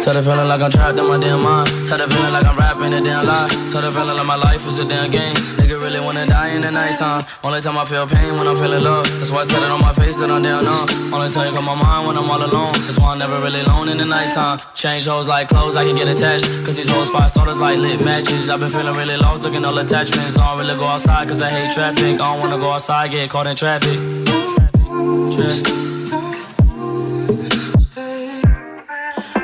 Tell 0.02 0.14
the 0.14 0.22
feeling 0.22 0.48
like 0.48 0.60
I'm 0.60 0.68
trapped 0.68 0.98
in 0.98 1.06
my 1.06 1.16
damn 1.16 1.40
mind. 1.40 1.70
Tell 1.86 1.96
the 1.96 2.10
feeling 2.10 2.32
like 2.34 2.44
I'm 2.44 2.58
rapping 2.58 2.90
a 2.90 2.98
damn 2.98 3.22
lie. 3.22 3.46
Tell 3.70 3.82
the 3.86 3.92
feeling 3.94 4.18
like 4.18 4.26
my 4.26 4.34
life 4.34 4.66
is 4.66 4.80
a 4.82 4.84
damn 4.84 5.08
game. 5.12 5.36
Nigga 5.54 5.78
really 5.78 6.00
wanna 6.02 6.26
die 6.26 6.58
in 6.58 6.62
the 6.62 6.72
nighttime. 6.72 7.24
Only 7.44 7.60
time 7.60 7.78
I 7.78 7.84
feel 7.84 8.04
pain 8.10 8.34
when 8.34 8.48
I'm 8.50 8.58
feeling 8.58 8.82
love. 8.82 9.06
That's 9.22 9.30
why 9.30 9.40
I 9.40 9.44
said 9.46 9.62
it 9.62 9.70
on 9.70 9.80
my 9.80 9.92
face 9.94 10.18
that 10.18 10.28
I'm 10.28 10.42
down 10.42 10.66
on. 10.66 10.90
Only 11.14 11.30
time 11.30 11.46
you 11.46 11.54
come 11.54 11.66
my 11.70 11.78
mind 11.78 12.08
when 12.08 12.18
I'm 12.18 12.28
all 12.28 12.42
alone. 12.42 12.74
That's 12.82 12.98
why 12.98 13.12
I'm 13.14 13.18
never 13.22 13.38
really 13.46 13.62
alone 13.62 13.88
in 13.94 13.98
the 13.98 14.04
nighttime. 14.04 14.58
Change 14.74 15.06
hoes 15.06 15.28
like 15.28 15.46
clothes, 15.46 15.76
I 15.76 15.84
can 15.84 15.94
get 15.94 16.08
attached. 16.08 16.50
Cause 16.66 16.76
these 16.76 16.90
hoes 16.90 17.08
five 17.08 17.30
starters 17.30 17.60
like 17.60 17.78
lit 17.78 18.02
matches. 18.04 18.50
I've 18.50 18.58
been 18.58 18.74
feeling 18.74 18.96
really 18.98 19.16
lost, 19.16 19.44
looking 19.44 19.64
all 19.64 19.78
attachments. 19.78 20.36
I 20.36 20.50
don't 20.50 20.58
really 20.66 20.74
go 20.82 20.86
outside 20.90 21.28
cause 21.28 21.40
I 21.40 21.48
hate 21.48 21.74
traffic. 21.78 22.18
I 22.18 22.26
don't 22.26 22.40
wanna 22.42 22.58
go 22.58 22.72
outside, 22.72 23.12
get 23.12 23.30
caught 23.30 23.46
in 23.46 23.54
traffic. 23.54 24.02
Traffic. 25.38 25.91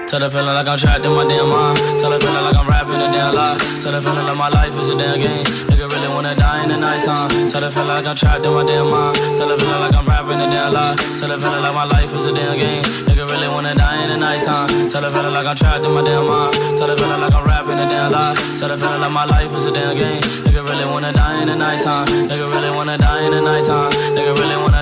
Tell 0.09 0.25
the 0.25 0.31
feeling 0.33 0.57
like 0.57 0.65
I'm 0.65 0.81
trapped 0.81 1.05
in 1.05 1.13
my 1.13 1.21
damn 1.29 1.45
mind. 1.53 1.77
Tell 2.01 2.09
the 2.09 2.17
feeling 2.17 2.41
like 2.41 2.57
I'm 2.57 2.65
rapping 2.65 2.97
a 2.97 3.09
damn 3.13 3.37
lie. 3.37 3.61
Tell 3.85 3.93
the 3.93 4.01
feeling 4.01 4.25
like 4.25 4.41
my 4.41 4.49
life 4.49 4.73
is 4.73 4.89
a 4.89 4.97
damn 4.97 5.21
game. 5.21 5.45
Nigga 5.69 5.85
really 5.85 6.09
wanna 6.17 6.33
die 6.33 6.65
in 6.65 6.73
the 6.73 6.81
nighttime. 6.81 7.29
Tell 7.53 7.61
the 7.61 7.69
feeling 7.69 7.93
like 7.93 8.09
I'm 8.09 8.17
trapped 8.17 8.41
in 8.41 8.49
my 8.49 8.65
damn 8.65 8.89
mind. 8.89 9.21
Tell 9.37 9.53
the 9.53 9.61
feeling 9.61 9.83
like 9.85 9.93
I'm 9.93 10.09
rapping 10.09 10.41
a 10.41 10.49
damn 10.49 10.73
lie. 10.73 10.97
Tell 11.21 11.29
the 11.29 11.37
feeling 11.37 11.61
like 11.61 11.77
my 11.77 11.85
life 11.93 12.09
is 12.17 12.25
a 12.25 12.33
damn 12.33 12.57
game. 12.57 12.81
Nigga 13.05 13.29
really 13.29 13.53
wanna 13.53 13.77
die 13.77 14.01
in 14.01 14.09
the 14.09 14.17
nighttime. 14.17 14.89
Tell 14.89 15.05
the 15.05 15.13
feeling 15.13 15.35
like 15.37 15.45
I'm 15.45 15.57
trapped 15.61 15.85
in 15.85 15.93
my 15.93 16.01
damn 16.01 16.25
mind. 16.25 16.57
Tell 16.81 16.89
the 16.89 16.97
feeling 16.97 17.21
like 17.21 17.35
I'm 17.37 17.45
rapping 17.45 17.77
a 17.77 17.87
damn 17.93 18.09
lie. 18.09 18.33
Tell 18.57 18.73
the 18.73 18.81
feeling 18.81 19.01
like 19.05 19.13
my 19.13 19.29
life 19.29 19.53
is 19.53 19.69
a 19.69 19.73
damn 19.77 19.93
game. 19.93 20.25
Nigga 20.49 20.65
really 20.65 20.89
wanna 20.89 21.13
die 21.13 21.37
in 21.37 21.53
the 21.53 21.57
nighttime. 21.61 22.09
Nigga 22.33 22.49
really 22.49 22.73
wanna 22.73 22.97
die 22.97 23.29
in 23.29 23.33
the 23.37 23.45
nighttime. 23.45 23.93
Nigga 24.17 24.33
really 24.41 24.57
wanna 24.57 24.78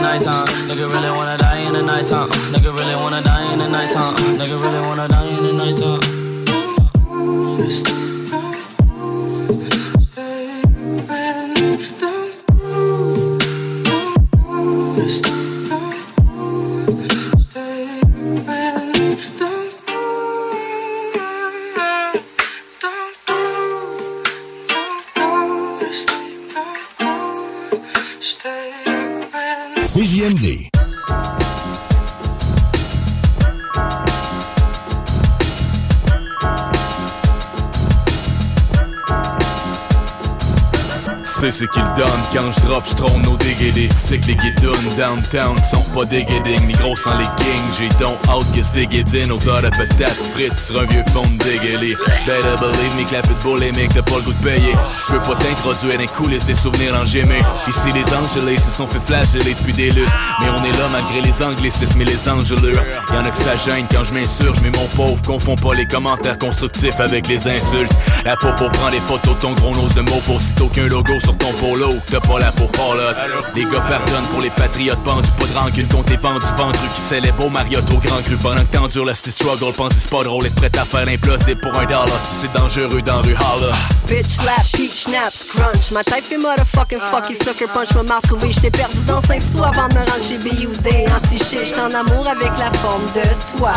nighttime. 0.00 0.34
Uh. 0.34 0.46
Nigga 0.68 0.88
really 0.88 1.10
wanna 1.10 1.36
die 1.38 1.60
in 1.60 1.72
the 1.72 1.82
nighttime. 1.82 2.30
Uh. 2.30 2.34
Nigga 2.52 2.72
really 2.72 2.94
wanna 2.96 3.22
die 3.22 3.52
in 3.52 3.58
the 3.58 3.68
nighttime. 3.68 4.02
Uh. 4.02 4.38
Nigga 4.40 4.56
really 4.60 4.80
wanna 4.88 5.08
die 5.08 5.28
in 5.28 5.42
the 5.44 5.52
nighttime. 5.52 6.00
WTMD. 30.20 30.69
Sais 41.40 41.50
c'est 41.50 41.68
qui 41.68 41.80
le 41.80 41.96
donne 41.96 42.20
Quand 42.34 42.52
je 42.52 42.60
drop, 42.66 42.84
je 42.88 42.94
trône 42.94 43.22
déguédés 43.38 43.88
Tu 43.88 43.96
sais 43.96 44.18
que 44.18 44.26
les 44.26 44.36
guidons 44.36 44.72
downtown 44.96 45.56
sont 45.64 45.82
pas 45.94 46.04
des 46.04 46.24
guédings 46.24 46.66
Les 46.66 46.74
gros 46.74 46.96
sans 46.96 47.16
les 47.16 47.24
kings 47.24 47.70
J'ai 47.78 47.88
donc 47.98 48.18
out 48.28 48.46
que 48.54 48.62
ce 48.62 48.72
déguédine 48.72 49.32
Odeur 49.32 49.62
de 49.62 49.70
patate 49.70 50.18
frites 50.34 50.58
sur 50.58 50.78
un 50.80 50.84
vieux 50.84 51.04
fond 51.12 51.22
de 51.22 51.42
dégueulé. 51.44 51.96
Better 52.26 52.56
believe 52.60 52.94
me, 52.98 53.04
clap 53.08 53.24
it 53.26 53.60
les 53.60 53.72
mecs 53.72 53.94
t'as 53.94 54.02
pas 54.02 54.16
le 54.16 54.22
goût 54.22 54.32
de 54.32 54.44
payer. 54.44 54.74
Tu 55.06 55.12
veux 55.12 55.20
pas 55.20 55.36
t'introduire 55.36 55.94
dans 55.94 56.00
les 56.00 56.06
coulisses 56.06 56.44
des 56.44 56.54
souvenirs 56.54 56.94
en 57.00 57.06
gémé 57.06 57.42
Ici 57.68 57.88
les 57.92 58.04
angelés 58.14 58.58
se 58.58 58.70
sont 58.70 58.86
fait 58.86 59.00
flageller 59.00 59.54
depuis 59.54 59.72
des 59.72 59.90
luttes. 59.90 60.08
Mais 60.40 60.48
on 60.50 60.64
est 60.64 60.76
là 60.78 60.86
malgré 60.92 61.22
les 61.22 61.42
anglicismes 61.42 62.00
et 62.02 62.04
les 62.04 62.28
angelures. 62.28 62.82
Y'en 63.12 63.24
a 63.24 63.30
que 63.30 63.38
ça 63.38 63.56
gêne 63.56 63.86
quand 63.90 64.04
je 64.04 64.14
m'insurge 64.14 64.58
Mais 64.62 64.70
mon 64.70 64.86
pauvre, 64.96 65.22
confonds 65.22 65.56
pas 65.56 65.74
les 65.74 65.86
commentaires 65.86 66.38
constructifs 66.38 67.00
avec 67.00 67.28
les 67.28 67.48
insultes. 67.48 67.92
La 68.24 68.36
peau 68.36 68.48
pour 68.56 68.70
prendre 68.72 68.92
des 68.92 69.00
photos 69.00 69.36
ton 69.40 69.52
gros 69.52 69.74
nose 69.74 69.94
de 69.94 70.02
mots 70.02 70.22
Pour 70.56 70.72
qu'un 70.72 70.88
logo 70.88 71.18
ton 71.38 71.52
polo 71.54 71.94
T'as 72.10 72.20
pas 72.20 72.38
la 72.38 72.52
peau 72.52 72.64
parlotte 72.64 73.16
Les 73.54 73.64
gars 73.64 73.80
pardonnent 73.80 74.28
pour 74.30 74.40
les 74.40 74.50
patriotes 74.50 75.02
pendus 75.04 75.28
Pas 75.38 75.46
de 75.46 75.58
rancune 75.58 75.88
contre 75.88 76.04
tes 76.04 76.16
vendu 76.16 76.46
ventre 76.56 76.80
Qui 76.94 77.00
célèbrent 77.00 77.46
au 77.46 77.50
Marriott 77.50 77.84
au 77.90 77.98
grand 77.98 78.22
cru. 78.22 78.36
Pendant 78.36 78.62
que 78.62 78.72
t'endures 78.72 79.04
la 79.04 79.14
style 79.14 79.32
struggle 79.32 79.72
Pense 79.72 79.92
c'est 79.98 80.10
pas 80.10 80.22
drôle 80.22 80.46
Être 80.46 80.54
prêt 80.54 80.70
à 80.78 80.84
faire 80.84 81.06
l'implosible 81.06 81.60
pour 81.60 81.74
un 81.74 81.84
dollar. 81.84 82.08
Si 82.08 82.42
c'est 82.42 82.52
dangereux 82.52 83.02
dans 83.02 83.22
rue 83.22 83.34
holla. 83.34 83.74
Bitch 84.06 84.26
slap, 84.26 84.64
peach 84.72 85.04
snaps, 85.04 85.44
crunch 85.54 85.90
Ma 85.92 86.02
tête 86.02 86.24
fait 86.24 86.38
motherfucking 86.38 87.00
fucky 87.10 87.34
sucker 87.34 87.68
punch 87.72 87.94
Me 87.94 88.02
m'a 88.02 88.16
retrouvé, 88.16 88.52
j't'ai 88.52 88.70
perdu 88.70 88.98
dans 89.06 89.20
5 89.20 89.40
sous 89.40 89.62
Avant 89.62 89.88
de 89.88 89.94
me 89.94 90.00
rendre 90.00 90.24
chez 90.24 90.38
BUD 90.38 90.88
Anti-shit, 91.14 91.66
j't'en 91.66 91.90
en 91.90 91.94
amour 91.94 92.26
avec 92.26 92.50
la 92.58 92.70
forme 92.78 93.04
de 93.14 93.22
toi. 93.56 93.72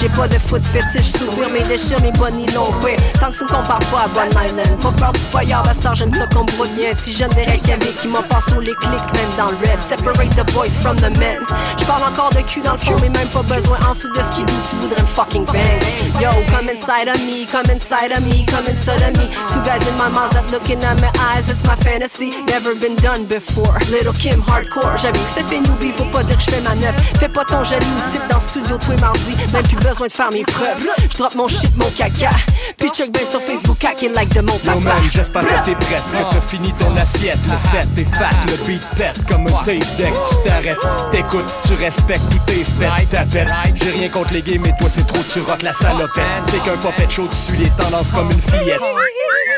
J'ai 0.00 0.08
pas 0.08 0.28
de 0.28 0.38
foot 0.38 0.62
fétiche, 0.64 1.12
sourire 1.12 1.48
mes 1.50 1.62
déchires, 1.62 2.00
mes 2.02 2.12
bonnies 2.12 2.46
longs 2.54 2.74
ouais. 2.82 2.96
Tant 3.20 3.28
que 3.28 3.34
ça 3.34 3.44
ne 3.44 3.50
compare 3.50 3.78
pas 3.78 4.04
à 4.04 4.08
Bonne 4.08 4.44
Island 4.44 4.78
Pas 4.80 4.92
peur 4.92 5.12
du 5.12 5.20
foyer, 5.20 5.54
bastard, 5.64 5.94
j'aime 5.94 6.12
ça 6.12 6.26
qu'on 6.26 6.44
brouille 6.44 6.70
Si 7.02 7.14
jeune 7.14 7.30
des 7.30 7.44
Reykjavik 7.44 8.00
qui 8.00 8.08
m'en 8.08 8.22
passe 8.22 8.52
au 8.56 8.60
les 8.60 8.74
clics 8.74 9.12
Même 9.12 9.32
dans 9.36 9.50
le 9.50 9.56
rap. 9.66 9.80
Separate 9.88 10.34
the 10.36 10.44
boys 10.52 10.70
from 10.80 10.96
the 10.96 11.10
men. 11.18 11.40
Je 11.78 11.84
parle 11.84 12.02
encore 12.04 12.30
de 12.30 12.40
cul 12.42 12.60
dans 12.60 12.72
le 12.72 12.78
fond 12.78 12.96
Mais 13.02 13.08
même 13.10 13.28
pas 13.28 13.42
besoin 13.42 13.78
en 13.88 13.94
dessous 13.94 14.12
de 14.12 14.20
ce 14.22 14.36
qui 14.36 14.44
doute 14.44 14.64
Tu 14.70 14.76
voudrais 14.76 15.02
me 15.02 15.06
fucking 15.06 15.44
bang. 15.46 15.80
Yo, 16.20 16.30
come 16.50 16.68
inside 16.68 17.08
of 17.08 17.18
me 17.26 17.46
Come 17.46 17.70
inside 17.70 18.12
of 18.12 18.20
me 18.24 18.44
Come 18.46 18.66
inside 18.68 19.02
of 19.02 19.16
me. 19.18 19.28
Two 19.52 19.60
guys 19.64 19.82
in 19.88 19.96
my 19.98 20.08
mouth 20.10 20.32
that 20.32 20.44
looking 20.52 20.82
at 20.84 21.00
my 21.00 21.10
eyes 21.32 21.48
It's 21.48 21.64
my 21.64 21.76
fantasy. 21.76 22.30
Never 22.46 22.74
been 22.74 22.96
done 22.96 23.26
before. 23.26 23.78
Little 23.90 24.14
Kim 24.14 24.40
hardcore. 24.40 24.96
J'avoue 24.96 25.18
que 25.18 25.30
c'est 25.34 25.44
fait 25.44 25.60
newbie 25.60 25.92
Pour 25.96 26.10
pas 26.10 26.22
dire 26.22 26.36
que 26.38 26.44
je 26.44 26.50
fais 26.50 26.62
ma 26.62 26.74
neuf. 26.76 26.94
Fais 27.18 27.28
pas 27.28 27.44
ton 27.44 27.64
jaloux 27.64 27.84
Site 28.12 28.22
dans 28.30 28.38
le 28.38 28.48
studio 28.48 28.78
tous 28.78 28.90
les 28.92 29.00
mardis. 29.00 29.36
Même 29.52 29.66
plus 29.66 29.76
besoin 29.76 30.06
de 30.06 30.12
faire 30.12 30.30
mes 30.30 30.44
preuves. 30.44 30.88
Je 31.10 31.16
drop 31.16 31.34
mon 31.34 31.48
shit, 31.48 31.74
mon 31.76 31.88
caca. 31.90 32.30
Puis 32.78 32.90
check 32.90 33.12
ben 33.12 33.22
sur 33.30 33.40
Facebook 33.40 33.82
Hack 33.84 34.02
like 34.14 34.32
de 34.34 34.40
mon 34.40 34.52
Yo 34.52 34.58
papa. 34.64 34.80
man, 34.80 35.02
j'espère 35.10 35.42
que 35.42 35.64
t'es 35.64 35.74
prête, 35.74 36.02
que 36.12 36.34
t'as 36.34 36.40
fini 36.40 36.72
ton 36.72 36.83
assiette. 36.96 37.38
Le 37.50 37.58
set 37.58 37.88
est 37.96 38.14
fat, 38.16 38.30
le 38.46 38.66
beat 38.66 38.82
pète 38.96 39.26
comme 39.26 39.46
un 39.46 39.64
tape 39.64 39.96
deck. 39.96 40.12
Tu 40.30 40.48
t'arrêtes, 40.48 40.78
t'écoutes, 41.10 41.52
tu 41.66 41.74
respectes, 41.74 42.22
tout 42.30 42.52
est 42.52 42.64
fait, 42.64 43.06
t'appelles 43.06 43.54
J'ai 43.74 43.90
rien 43.90 44.08
contre 44.08 44.32
les 44.32 44.42
gays, 44.42 44.58
mais 44.58 44.72
toi 44.78 44.88
c'est 44.88 45.06
trop, 45.06 45.22
tu 45.32 45.40
rock 45.40 45.62
la 45.62 45.72
salopette 45.72 46.24
T'es 46.46 46.58
qu'un 46.58 46.76
popette 46.76 47.10
chaud, 47.10 47.28
tu 47.30 47.36
suis 47.36 47.58
les 47.58 47.70
tendances 47.70 48.10
comme 48.10 48.30
une 48.30 48.40
fillette. 48.40 48.80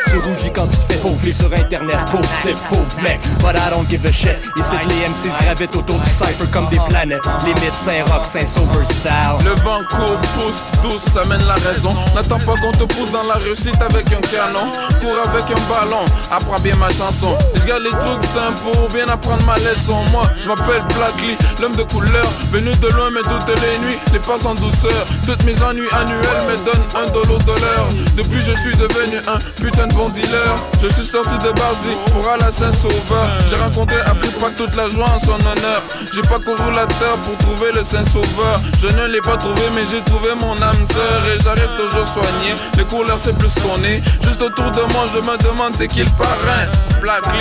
Tu 0.09 0.19
rougis 0.19 0.53
quand 0.55 0.67
tu 0.69 0.77
te 0.77 0.93
fais 0.93 0.99
pauvrer 1.01 1.33
sur 1.33 1.53
internet. 1.53 1.97
Pauvre 2.11 2.29
type, 2.43 2.57
pauvre 2.69 3.03
mec, 3.03 3.21
but 3.41 3.57
I 3.57 3.71
don't 3.71 3.89
give 3.89 4.07
a 4.07 4.13
shit. 4.13 4.37
Ici 4.57 4.77
que 4.79 4.89
les 4.89 5.09
MCs 5.09 5.37
gravitent 5.43 5.75
autour 5.75 5.99
du 5.99 6.11
cypher 6.11 6.47
comme 6.53 6.69
des 6.69 6.79
planètes. 6.89 7.23
Limite 7.45 7.75
Saint-Rock, 7.75 8.25
Saint-Sauveur 8.25 8.87
style. 8.87 9.45
Le 9.45 9.51
vent 9.63 9.83
court, 9.91 10.19
pousse, 10.35 10.71
douce, 10.83 11.03
ça 11.13 11.25
mène 11.25 11.45
la 11.47 11.55
raison. 11.55 11.95
N'attends 12.15 12.39
pas 12.39 12.55
qu'on 12.55 12.71
te 12.71 12.85
pousse 12.85 13.11
dans 13.11 13.25
la 13.25 13.35
réussite 13.35 13.81
avec 13.83 14.07
un 14.13 14.21
canon. 14.21 14.71
Cours 15.01 15.19
avec 15.25 15.45
un 15.51 15.61
ballon, 15.69 16.05
apprends 16.31 16.61
bien 16.61 16.77
ma 16.77 16.89
chanson. 16.91 17.16
Je 17.19 17.67
garde 17.67 17.83
les 17.83 17.91
trucs 17.91 18.23
simples 18.25 18.61
pour 18.63 18.89
bien 18.91 19.09
apprendre 19.09 19.43
ma 19.47 19.57
leçon. 19.57 19.97
Moi, 20.13 20.25
je 20.39 20.47
m'appelle 20.47 20.83
Blackly, 20.95 21.35
l'homme 21.63 21.75
de 21.75 21.83
couleur. 21.85 22.27
Venu 22.53 22.71
de 22.77 22.89
loin, 22.89 23.11
mais 23.11 23.23
toutes 23.23 23.49
les 23.49 23.79
nuits, 23.79 23.99
les 24.13 24.19
passes 24.19 24.45
en 24.45 24.55
douceur. 24.55 25.07
Toutes 25.25 25.43
mes 25.45 25.63
ennuis 25.63 25.89
annuels 25.93 26.21
me 26.47 26.57
donnent 26.67 26.85
un 26.95 27.11
dollar 27.13 27.39
de 27.39 27.53
l'heure. 27.53 27.89
Depuis, 28.17 28.43
je 28.43 28.53
suis 28.61 28.77
devenu 28.77 29.17
un 29.27 29.39
putain 29.63 29.87
de 29.87 29.95
bon 29.95 30.11
dealer. 30.11 30.57
Je 30.83 30.89
suis 30.89 31.05
sorti 31.05 31.39
de 31.39 31.51
Bardi 31.53 31.97
pour 32.13 32.29
aller 32.29 32.45
à 32.45 32.53
Saint-Sauveur. 32.53 33.27
J'ai 33.47 33.57
rencontré 33.57 33.99
Afrique 34.01 34.37
toute 34.59 34.77
la 34.77 34.89
joie 34.89 35.09
en 35.09 35.19
son 35.19 35.41
honneur. 35.41 35.83
J'ai 36.13 36.23
pas 36.23 36.39
couru 36.39 36.71
la 36.75 36.87
terre 36.87 37.17
pour 37.25 37.37
trouver 37.39 37.73
le 37.75 37.83
Saint-Sauveur. 37.83 38.61
Je 38.79 38.89
ne 38.89 39.07
l'ai 39.07 39.23
pas 39.23 39.39
trouvé, 39.39 39.63
mais 39.75 39.85
j'ai 39.91 40.03
trouvé 40.03 40.35
mon 40.39 40.53
âme 40.61 40.87
sœur. 40.93 41.23
Et 41.35 41.43
j'arrive 41.43 41.77
toujours 41.79 42.07
soigné. 42.07 42.55
Les 42.77 42.85
couleurs, 42.85 43.19
c'est 43.19 43.37
plus 43.39 43.55
qu'on 43.55 43.83
est. 43.85 44.03
Juste 44.23 44.43
autour 44.43 44.71
de 44.71 44.83
moi, 44.93 45.07
je 45.15 45.21
me 45.21 45.37
demande 45.39 45.73
c'est 45.79 45.89
qui 45.89 46.01
le 46.01 46.11
parrain? 46.19 46.67
Blackly, 47.07 47.39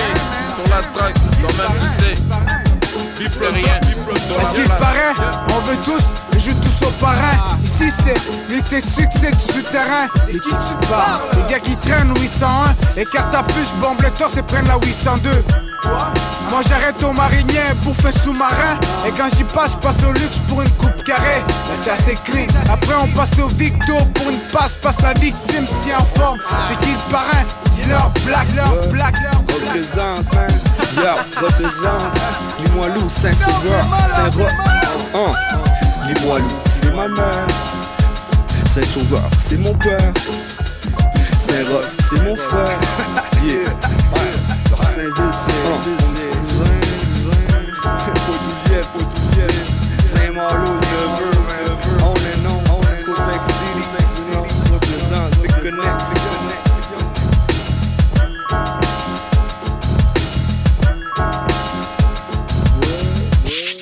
sur 0.54 0.64
la 0.66 0.84
track, 0.84 1.16
toi-même 1.42 1.72
tu 1.82 2.04
sais. 2.04 2.14
C'est 3.28 3.48
rien. 3.48 3.80
Est-ce 3.80 4.54
qu'il 4.54 4.70
paraît 4.70 5.16
On 5.56 5.60
veut 5.62 5.78
tous, 5.84 6.04
et 6.36 6.40
joue 6.40 6.54
tous 6.54 6.86
au 6.86 6.92
parrain. 7.04 7.58
Ici 7.64 7.92
c'est 8.04 8.14
lutte 8.54 8.72
et 8.72 8.82
succès 8.82 9.32
du 9.32 9.54
souterrain. 9.54 10.06
Et 10.30 10.34
qui 10.34 10.50
tu 10.50 10.88
parles? 10.88 11.20
Les 11.36 11.52
gars 11.52 11.60
qui 11.60 11.76
traînent 11.78 12.14
801 12.16 13.02
Et 13.02 13.06
carte 13.06 13.34
à 13.34 13.42
puce, 13.42 13.72
bombe 13.82 14.00
le 14.04 14.12
torse 14.12 14.38
et 14.38 14.44
prennent 14.44 14.68
la 14.68 14.76
802 14.76 15.32
moi 16.52 16.62
j'arrête 16.68 17.02
au 17.04 17.12
marinier, 17.12 17.74
bouffe 17.84 18.10
sous-marin. 18.24 18.80
Et 19.06 19.12
quand 19.12 19.28
j'y 19.36 19.44
passe, 19.44 19.74
je 19.74 19.78
passe 19.78 19.98
au 20.08 20.12
luxe 20.14 20.38
pour 20.48 20.62
une 20.62 20.70
coupe 20.72 21.04
carrée. 21.04 21.44
La 21.70 21.84
chasse 21.84 22.08
est 22.08 22.24
clean, 22.24 22.48
après 22.72 22.94
on 23.04 23.08
passe 23.08 23.38
au 23.40 23.48
victo 23.48 23.94
Pour 24.14 24.30
une 24.30 24.40
passe, 24.54 24.78
passe 24.78 25.02
la 25.02 25.14
victime 25.14 25.66
si 25.84 25.94
en 25.94 26.06
forme. 26.06 26.40
C'est 26.70 26.80
qui 26.80 26.92
le 26.92 27.12
parrain? 27.12 27.44
Dis-leur 27.86 28.12
black, 28.26 28.48
leur 28.56 28.90
black, 28.90 29.16
leur 29.22 29.41
Représente, 29.41 30.26
hein, 30.36 30.48
yo, 30.95 31.45
représente 31.45 32.02
Limoilou, 32.60 33.10
Saint-Sauveur, 33.10 33.86
Saint-Roch, 34.16 34.52
hein? 35.14 35.32
Limoilou, 36.07 36.45
c'est 36.82 36.91
ma 36.95 37.07
mère. 37.07 37.48
Saint-Sauveur, 38.74 39.30
c'est 39.38 39.57
mon 39.57 39.74
père. 39.76 40.14
Saint-Roch, 41.38 41.86
c'est 42.10 42.24
mon 42.24 42.36
frère. 42.36 42.80
Yeah, 43.44 43.70
Saint-Ville, 44.84 45.32
c'est 45.45 45.53
Saint-Malo, 50.07 51.35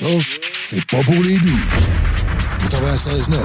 Ça, 0.03 0.09
c'est 0.63 0.85
pas 0.87 1.01
pour 1.05 1.15
les 1.23 1.37
doux. 1.37 1.49
96.9. 2.69 3.39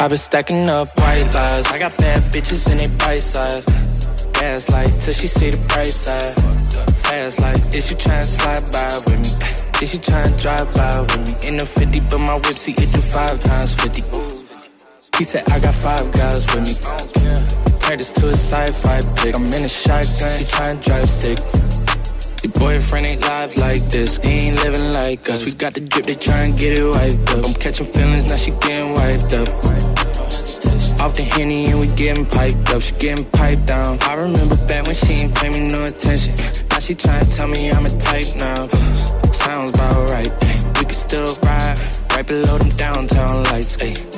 I've 0.00 0.08
been 0.08 0.18
stacking 0.18 0.68
up 0.68 0.88
white 0.98 1.32
lies. 1.32 1.70
I 1.70 1.78
got 1.78 1.96
bad 1.96 2.20
bitches 2.32 2.68
in 2.72 2.78
they 2.78 2.88
bite 2.98 3.20
size. 3.20 3.64
Gaslight 4.32 4.90
till 5.04 5.14
she 5.14 5.28
see 5.28 5.50
the 5.50 5.58
price 5.68 6.04
tag. 6.04 6.34
Fast 7.04 7.40
like, 7.40 7.76
is 7.76 7.86
she 7.86 7.94
tryna 7.94 8.24
slide 8.24 8.72
by 8.72 8.98
with 9.06 9.20
me? 9.20 9.28
Is 9.80 9.90
she 9.92 9.98
tryna 9.98 10.42
drive 10.42 10.74
by 10.74 11.00
with 11.02 11.28
me? 11.28 11.48
In 11.48 11.58
the 11.58 11.64
50, 11.64 12.00
but 12.10 12.18
my 12.18 12.34
whip 12.34 12.54
see 12.54 12.72
it 12.72 12.92
do 12.92 13.00
five 13.00 13.40
times 13.40 13.72
50. 13.74 14.27
He 15.18 15.24
said 15.24 15.42
I 15.50 15.58
got 15.58 15.74
five 15.74 16.12
guys 16.12 16.46
with 16.54 16.62
me. 16.62 16.74
Turn 17.80 17.98
this 17.98 18.12
to 18.12 18.26
a 18.26 18.38
sci-fi 18.38 19.00
pick. 19.20 19.34
I'm 19.34 19.52
in 19.52 19.64
a 19.64 19.68
shotgun. 19.68 20.38
She 20.38 20.44
tryna 20.44 20.84
drive 20.84 21.08
stick. 21.10 21.38
Your 22.44 22.52
boyfriend 22.52 23.04
ain't 23.04 23.22
live 23.22 23.56
like 23.56 23.82
this. 23.90 24.18
He 24.22 24.30
ain't 24.46 24.62
living 24.62 24.92
like 24.92 25.28
us. 25.28 25.44
We 25.44 25.54
got 25.54 25.74
the 25.74 25.80
drip, 25.80 26.06
they 26.06 26.14
tryna 26.14 26.56
get 26.56 26.78
it 26.78 26.84
wiped 26.84 27.30
up. 27.30 27.44
I'm 27.44 27.54
catching 27.54 27.86
feelings, 27.86 28.28
now 28.28 28.36
she 28.36 28.52
getting 28.62 28.94
wiped 28.94 29.34
up. 29.34 29.48
Off 31.02 31.14
the 31.14 31.26
henny 31.34 31.66
and 31.66 31.80
we 31.80 31.88
getting 31.96 32.24
piped 32.24 32.70
up. 32.70 32.80
She 32.80 32.94
getting 32.94 33.24
piped 33.32 33.66
down. 33.66 33.98
I 34.02 34.14
remember 34.14 34.54
back 34.68 34.86
when 34.86 34.94
she 34.94 35.14
ain't 35.14 35.34
pay 35.34 35.50
me 35.50 35.68
no 35.68 35.82
attention. 35.82 36.34
Now 36.70 36.78
she 36.78 36.94
tryna 36.94 37.36
tell 37.36 37.48
me 37.48 37.72
I'm 37.72 37.84
a 37.84 37.90
type 37.90 38.36
now. 38.36 38.68
Sounds 39.34 39.74
about 39.74 40.12
right. 40.12 40.30
We 40.78 40.84
can 40.86 40.94
still 40.94 41.34
ride 41.42 41.76
right 42.10 42.24
below 42.24 42.56
them 42.58 42.70
downtown 42.76 43.42
lights. 43.50 43.82
Ay. 43.82 44.17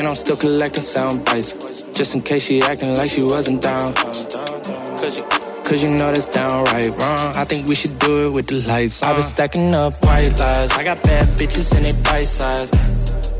And 0.00 0.08
I'm 0.08 0.14
still 0.14 0.36
collecting 0.36 0.82
sound 0.82 1.26
bites. 1.26 1.82
Just 1.92 2.14
in 2.14 2.22
case 2.22 2.46
she 2.46 2.62
acting 2.62 2.94
like 2.94 3.10
she 3.10 3.22
wasn't 3.22 3.60
down. 3.60 3.92
Cause 3.92 5.18
you, 5.18 5.24
Cause 5.62 5.82
you 5.84 5.90
know 5.90 6.10
that's 6.10 6.26
downright 6.26 6.88
wrong. 6.88 7.36
I 7.36 7.44
think 7.44 7.68
we 7.68 7.74
should 7.74 7.98
do 7.98 8.28
it 8.28 8.30
with 8.30 8.46
the 8.46 8.62
lights 8.66 9.02
on. 9.02 9.10
I've 9.10 9.16
been 9.16 9.26
stacking 9.26 9.74
up 9.74 10.02
white 10.02 10.38
lies. 10.38 10.72
I 10.72 10.84
got 10.84 11.02
bad 11.02 11.26
bitches 11.36 11.76
in 11.76 11.82
they 11.82 11.92
bite 12.02 12.24
size. 12.24 12.70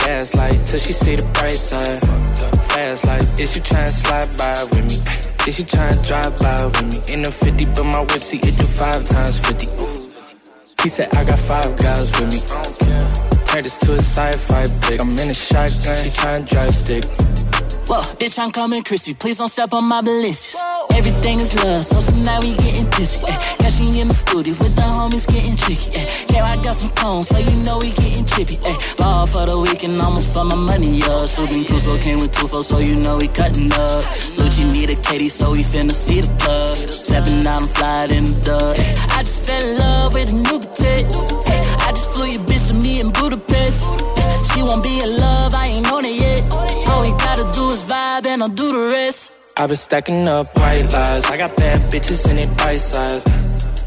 Gaslight 0.01 0.59
till 0.69 0.78
she 0.78 0.93
see 0.93 1.16
the 1.16 1.24
price 1.32 1.70
tag. 1.70 1.99
Fast 2.69 3.07
like, 3.07 3.41
is 3.41 3.55
she 3.55 3.61
to 3.61 3.89
slide 3.89 4.37
by 4.37 4.62
with 4.65 4.85
me? 4.85 4.97
Is 5.49 5.57
she 5.57 5.65
to 5.65 6.05
drive 6.07 6.39
by 6.41 6.66
with 6.66 7.07
me? 7.09 7.15
In 7.15 7.23
the 7.23 7.32
50, 7.32 7.65
but 7.73 7.85
my 7.85 8.01
whip 8.01 8.20
see 8.20 8.37
it 8.37 8.43
do 8.43 8.66
five 8.66 9.09
times 9.09 9.39
50. 9.41 9.66
He 10.82 10.91
said 10.91 11.09
I 11.16 11.24
got 11.24 11.39
five 11.39 11.74
guys 11.78 12.11
with 12.20 12.28
me. 12.31 13.30
Turn 13.51 13.64
this 13.64 13.77
to 13.78 13.90
a 13.90 13.98
sci-fi 13.98 14.66
pick. 14.86 15.01
I'm 15.01 15.18
in 15.18 15.28
a 15.28 15.35
shotgun. 15.35 16.05
She 16.05 16.10
tryna 16.10 16.48
drive 16.48 16.72
stick. 16.72 17.05
Whoa, 17.90 17.98
bitch, 18.22 18.39
I'm 18.39 18.52
coming 18.52 18.85
crispy. 18.85 19.14
Please 19.14 19.39
don't 19.39 19.48
step 19.48 19.74
on 19.74 19.85
my 19.85 20.01
ballistics. 20.01 20.55
Everything 20.94 21.40
is 21.40 21.55
love, 21.64 21.85
so 21.85 21.98
tonight 21.98 22.39
we 22.47 22.55
getting 22.55 22.86
busy. 22.94 23.18
Eh. 23.27 23.35
Catch 23.59 23.81
in 23.81 24.06
the 24.06 24.14
studio 24.14 24.55
with 24.55 24.77
the 24.77 24.82
homies 24.82 25.27
getting 25.27 25.56
tricky. 25.56 25.90
Eh. 25.98 26.06
Yeah, 26.31 26.44
I 26.44 26.62
got 26.62 26.77
some 26.77 26.90
cones, 26.94 27.27
so 27.27 27.39
you 27.43 27.64
know 27.66 27.81
we 27.81 27.90
getting 27.90 28.22
trippy. 28.22 28.62
Eh. 28.62 28.77
Ball 28.97 29.27
for 29.27 29.47
the 29.47 29.59
weekend, 29.59 30.01
almost 30.01 30.32
for 30.32 30.44
my 30.44 30.55
money, 30.55 31.02
up. 31.02 31.27
Shooting 31.27 31.64
Crusoe 31.64 31.98
came 31.98 32.20
with 32.20 32.31
two 32.31 32.47
four, 32.47 32.62
so 32.62 32.78
you 32.78 32.94
know 33.02 33.16
we 33.18 33.27
cutting 33.27 33.72
up. 33.72 34.06
Lucci 34.39 34.62
need 34.70 34.90
a 34.90 34.97
Katie, 35.02 35.28
so 35.28 35.51
we 35.51 35.62
finna 35.66 35.93
see 35.93 36.20
the 36.20 36.31
plug. 36.39 36.77
Stepping 36.77 37.44
out 37.47 37.62
and 37.62 37.70
flying 37.74 38.10
in 38.14 38.22
the 38.22 38.43
dub. 38.47 38.78
Eh. 38.78 38.94
I 39.18 39.27
just 39.27 39.43
fell 39.43 39.59
in 39.59 39.78
love 39.78 40.14
with 40.14 40.31
a 40.31 40.36
new 40.39 40.59
potato. 40.62 41.18
Eh. 41.51 41.62
I 41.82 41.90
just 41.90 42.14
flew 42.14 42.31
your 42.31 42.43
bitch 42.47 42.60
to 42.99 43.01
in 43.07 43.12
Budapest. 43.12 43.85
She 44.53 44.62
won't 44.62 44.83
be 44.83 45.01
in 45.01 45.17
love, 45.17 45.55
I 45.55 45.67
ain't 45.67 45.91
on 45.91 46.05
it 46.05 46.17
yet. 46.17 46.51
All 46.89 47.03
we 47.03 47.11
gotta 47.19 47.45
do 47.53 47.71
is 47.71 47.83
vibe 47.85 48.27
and 48.27 48.43
I'll 48.43 48.49
do 48.49 48.73
the 48.73 48.91
rest. 48.93 49.33
I've 49.57 49.69
been 49.69 49.77
stacking 49.77 50.27
up 50.29 50.47
white 50.59 50.93
lies. 50.93 51.25
I 51.27 51.37
got 51.37 51.57
bad 51.57 51.79
bitches 51.93 52.29
in 52.31 52.37
they 52.37 52.47
bite 52.57 52.79
size. 52.79 53.25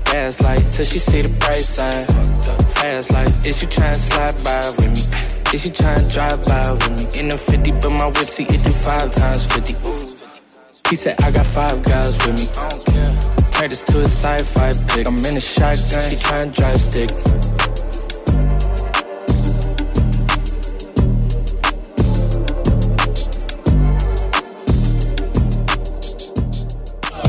Gaslight 0.06 0.62
till 0.74 0.86
she 0.86 1.00
see 1.00 1.22
the 1.22 1.34
price 1.40 1.76
tag. 1.76 2.06
Fast 2.76 3.12
like, 3.12 3.28
is 3.48 3.60
she 3.60 3.66
tryna 3.66 3.96
slide 3.96 4.44
by 4.44 4.70
with 4.78 4.92
me? 4.94 5.02
Is 5.54 5.64
she 5.64 5.70
tryna 5.70 6.14
drive 6.14 6.46
by 6.46 6.72
with 6.72 6.94
me? 6.98 7.20
In 7.20 7.30
the 7.30 7.38
50, 7.38 7.72
but 7.82 7.90
my 7.90 8.08
whip 8.08 8.28
see 8.28 8.44
it 8.44 8.62
do 8.64 8.72
five 8.72 9.12
times 9.14 9.46
50. 9.48 9.74
He 10.90 10.96
said 10.96 11.16
I 11.22 11.32
got 11.32 11.46
five 11.46 11.84
guys 11.84 12.18
with 12.26 12.38
me. 12.38 12.46
I 12.58 12.70
don't 12.70 12.86
care. 12.86 13.52
Turn 13.52 13.70
this 13.70 13.84
to 13.84 13.98
a 13.98 14.10
sci-fi 14.22 14.74
pick. 14.94 15.08
I'm 15.08 15.26
in 15.26 15.38
a 15.38 15.42
shotgun. 15.42 16.10
She 16.10 16.18
tryna 16.18 16.54
drive 16.56 16.80
stick. 16.80 17.10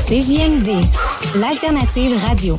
CJMD, 0.06 0.68
l'alternative 1.36 2.20
radio. 2.28 2.58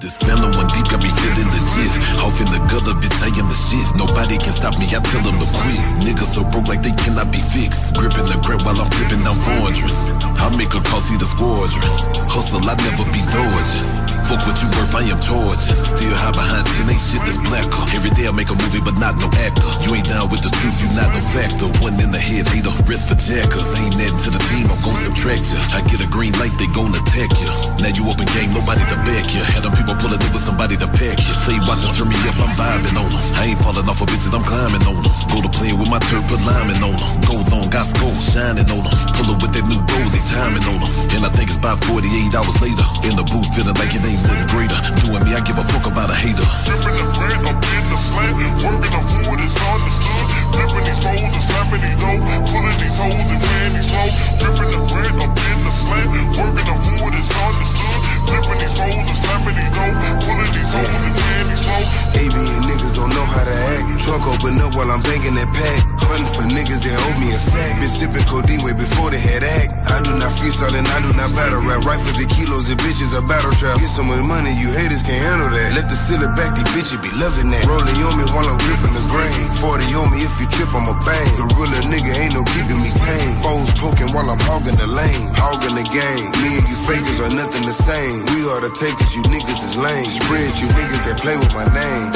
This 0.00 0.22
venom 0.22 0.52
one 0.56 0.66
deep 0.72 0.88
got 0.88 1.02
me 1.02 1.10
feeling 1.20 1.50
legit. 1.52 1.92
Off 2.24 2.40
in 2.40 2.48
the 2.48 2.58
gutter, 2.72 2.96
bitch, 2.96 3.20
I 3.20 3.28
am 3.38 3.46
the 3.46 3.52
shit. 3.52 3.84
Nobody 3.94 4.38
can 4.38 4.52
stop 4.52 4.78
me, 4.78 4.86
I 4.86 5.04
tell 5.04 5.20
them 5.20 5.36
to 5.36 5.48
quit. 5.52 5.80
Niggas 6.00 6.32
so 6.32 6.44
broke 6.48 6.66
like 6.66 6.80
they 6.80 6.92
cannot 6.92 7.30
be 7.30 7.38
fixed. 7.52 7.94
Gripping 7.96 8.24
the 8.24 8.40
grip 8.40 8.64
while 8.64 8.80
I'm 8.80 8.88
flipping 8.88 9.22
down 9.22 9.36
laundry. 9.60 9.92
I 10.40 10.48
make 10.56 10.72
a 10.72 10.80
call, 10.80 11.00
see 11.00 11.18
the 11.18 11.26
squadron. 11.26 11.84
Hustle, 12.32 12.64
I 12.64 12.74
never 12.88 13.04
be 13.12 13.20
dodging. 13.28 13.97
Fuck 14.28 14.44
what 14.44 14.60
you 14.60 14.68
worth, 14.76 14.92
I 14.92 15.08
am 15.08 15.16
George. 15.24 15.64
Still 15.88 16.12
high 16.12 16.36
behind 16.36 16.68
10, 16.84 16.92
ain't 16.92 17.00
shit 17.00 17.24
that's 17.24 17.40
blacker. 17.48 17.80
Every 17.96 18.12
day 18.12 18.28
I 18.28 18.32
make 18.36 18.52
a 18.52 18.58
movie, 18.60 18.84
but 18.84 18.92
not 19.00 19.16
no 19.16 19.24
actor. 19.40 19.64
You 19.88 19.96
ain't 19.96 20.04
down 20.04 20.28
with 20.28 20.44
the 20.44 20.52
truth, 20.52 20.76
you 20.84 20.92
not 20.92 21.08
no 21.16 21.20
factor. 21.32 21.64
One 21.80 21.96
in 21.96 22.12
the 22.12 22.20
head, 22.20 22.44
hater, 22.44 22.68
risk 22.84 23.08
for 23.08 23.16
jackers. 23.16 23.72
Ain't 23.80 23.96
adding 23.96 24.20
to 24.20 24.28
the 24.28 24.42
team, 24.52 24.68
I'm 24.68 24.76
gon' 24.84 25.00
subtract 25.00 25.48
ya. 25.48 25.56
I 25.72 25.80
get 25.88 26.04
a 26.04 26.08
green 26.12 26.36
light, 26.36 26.52
they 26.60 26.68
gon' 26.76 26.92
attack 26.92 27.32
ya. 27.40 27.48
Now 27.80 27.88
you 27.88 28.04
open 28.04 28.28
game, 28.36 28.52
nobody 28.52 28.84
to 28.92 29.00
back 29.08 29.32
you. 29.32 29.40
Had 29.48 29.64
them 29.64 29.72
people 29.72 29.96
pulling 29.96 30.20
in 30.20 30.30
with 30.36 30.44
somebody 30.44 30.76
to 30.76 30.88
pack 30.92 31.16
ya. 31.16 31.32
Say 31.32 31.56
watch 31.64 31.88
and 31.88 31.96
turn 31.96 32.12
me 32.12 32.18
up, 32.28 32.36
I'm 32.36 32.52
vibing 32.52 33.00
on 33.00 33.08
them. 33.08 33.24
I 33.32 33.48
ain't 33.48 33.60
falling 33.64 33.88
off 33.88 34.04
of 34.04 34.12
bitches, 34.12 34.36
I'm 34.36 34.44
climbing 34.44 34.84
on 34.84 34.92
them. 34.92 35.08
Go 35.32 35.40
to 35.40 35.48
playing 35.56 35.80
with 35.80 35.88
my 35.88 36.04
turf, 36.04 36.20
put 36.28 36.36
on 36.44 36.68
them. 36.68 36.92
Gold 37.24 37.48
on, 37.56 37.64
got 37.72 37.88
skull 37.88 38.12
shining 38.20 38.68
on 38.68 38.84
them. 38.84 38.92
Pull 39.16 39.32
up 39.32 39.40
with 39.40 39.56
that 39.56 39.64
new 39.64 39.80
gold, 39.88 40.10
they 40.12 40.20
timing 40.36 40.68
on 40.68 40.84
them. 40.84 40.92
And 41.16 41.24
I 41.24 41.32
think 41.32 41.48
it's 41.48 41.56
about 41.56 41.80
48 41.88 42.04
hours 42.36 42.60
later. 42.60 42.84
In 43.08 43.16
the 43.16 43.24
booth, 43.24 43.48
feeling 43.56 43.72
like 43.80 43.96
it 43.96 44.04
ain't 44.04 44.17
nothing 44.22 44.48
greater. 44.50 44.78
Doing 45.04 45.22
me, 45.24 45.34
I 45.34 45.40
give 45.44 45.58
a 45.58 45.64
fuck 45.70 45.86
about 45.86 46.10
a 46.10 46.16
hater. 46.16 46.46
Dripping 46.66 46.96
the 46.98 47.06
bread 47.14 47.40
up 47.46 47.60
in 47.60 47.84
the 47.90 47.98
slant. 47.98 48.34
Working 48.64 48.92
the 48.94 49.02
wood 49.28 49.40
is 49.40 49.56
understood. 49.58 50.26
Flipping 50.54 50.84
these 50.88 51.00
foes 51.02 51.32
and 51.36 51.44
slapping 51.44 51.82
these 51.84 51.98
dough. 51.98 52.20
Pulling 52.48 52.78
these 52.80 52.98
hoes 52.98 53.28
and 53.30 53.40
wearing 53.42 53.74
these 53.76 53.90
low. 53.92 54.08
Dripping 54.40 54.70
the 54.74 54.80
bread 54.90 55.14
up 55.22 55.34
in 55.36 55.58
the 55.62 55.72
slant. 55.72 56.08
Working 56.34 56.66
the 56.66 56.76
wood 56.98 57.14
is 57.14 57.30
understood. 57.30 58.07
These 58.28 59.24
and 59.48 59.56
these. 59.56 60.18
Pulling 60.28 60.52
these 60.52 60.72
hoes 60.74 61.02
and 61.08 61.16
low. 61.16 61.82
Avian 62.18 62.62
niggas 62.68 62.94
don't 62.94 63.12
know 63.14 63.24
how 63.24 63.44
to 63.44 63.56
act. 63.78 63.86
Trunk 64.04 64.24
open 64.28 64.60
up 64.60 64.74
while 64.76 64.90
I'm 64.90 65.00
banging 65.00 65.36
that 65.40 65.48
pack. 65.54 65.80
Hunting 66.04 66.30
for 66.36 66.44
niggas 66.48 66.84
that 66.84 66.96
owe 67.08 67.16
me 67.20 67.32
a 67.32 67.38
sack. 67.40 67.80
Been 67.80 67.88
sipping 67.88 68.26
codeine 68.28 68.60
way 68.64 68.74
before 68.76 69.08
they 69.08 69.20
had 69.20 69.44
act. 69.44 69.72
I 69.88 70.02
do 70.04 70.12
not 70.16 70.32
freestyle 70.36 70.72
and 70.76 70.86
I 70.88 70.98
do 71.00 71.12
not 71.16 71.32
battle 71.32 71.64
rap. 71.64 71.84
Rifles 71.84 72.16
and 72.20 72.28
kilos 72.28 72.68
and 72.68 72.80
bitches 72.80 73.16
a 73.16 73.22
battle 73.24 73.52
trap. 73.56 73.80
Get 73.80 73.88
so 73.88 74.04
much 74.04 74.20
money, 74.24 74.52
you 74.56 74.68
haters 74.72 75.04
can't 75.04 75.20
handle 75.20 75.48
that. 75.48 75.68
Let 75.76 75.88
the 75.88 75.96
silly 75.96 76.28
back, 76.36 76.52
these 76.56 76.68
bitches 76.76 77.00
be 77.00 77.12
loving 77.16 77.48
that. 77.52 77.64
Rolling 77.64 77.96
on 78.04 78.14
me 78.16 78.24
while 78.32 78.48
I'm 78.48 78.58
gripping 78.60 78.92
the 78.92 79.04
grain. 79.08 79.44
40 79.60 80.00
on 80.00 80.08
me, 80.12 80.24
if 80.24 80.34
you 80.40 80.48
trip, 80.52 80.72
I'm 80.74 80.88
a 80.88 80.96
bang. 81.04 81.28
Gorilla 81.36 81.80
nigga 81.88 82.12
ain't 82.18 82.34
no 82.36 82.44
keeping 82.56 82.80
me 82.80 82.90
tame. 82.92 83.32
Foes 83.44 83.70
poking 83.78 84.10
while 84.12 84.28
I'm 84.28 84.40
hogging 84.40 84.76
the 84.76 84.88
lane. 84.88 85.28
Hogging 85.36 85.76
the 85.76 85.86
game. 85.88 86.28
Me 86.40 86.60
and 86.60 86.66
you 86.66 86.76
fakers 86.88 87.20
are 87.20 87.32
nothing 87.32 87.64
the 87.64 87.76
same. 87.76 88.17
We 88.24 88.40
are 88.50 88.60
the 88.60 88.70
takers, 88.74 89.14
you 89.14 89.22
niggas 89.22 89.62
is 89.64 89.76
lame. 89.76 90.04
Spread 90.04 90.52
you 90.58 90.68
niggas 90.68 91.04
that 91.06 91.18
play 91.20 91.36
with 91.36 91.54
my 91.54 91.66
name. 91.70 92.10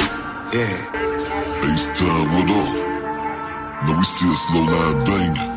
Yeah. 0.51 1.03
Ace 1.69 1.87
time, 1.97 2.27
what 2.33 2.49
up? 2.49 3.87
No, 3.87 3.93
we 3.97 4.03
still 4.03 4.35
slow 4.35 4.63
line 4.63 5.03
banging. 5.07 5.49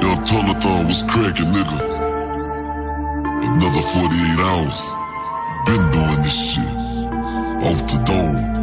Young 0.00 0.20
Telethon 0.24 0.86
was 0.86 1.02
cracking, 1.02 1.52
nigga. 1.52 1.78
Another 3.48 3.80
48 3.80 4.38
hours. 4.48 4.78
Been 5.66 5.90
doing 5.90 6.22
this 6.22 6.38
shit. 6.52 6.76
Off 7.66 7.80
the 7.90 8.02
dome. 8.04 8.57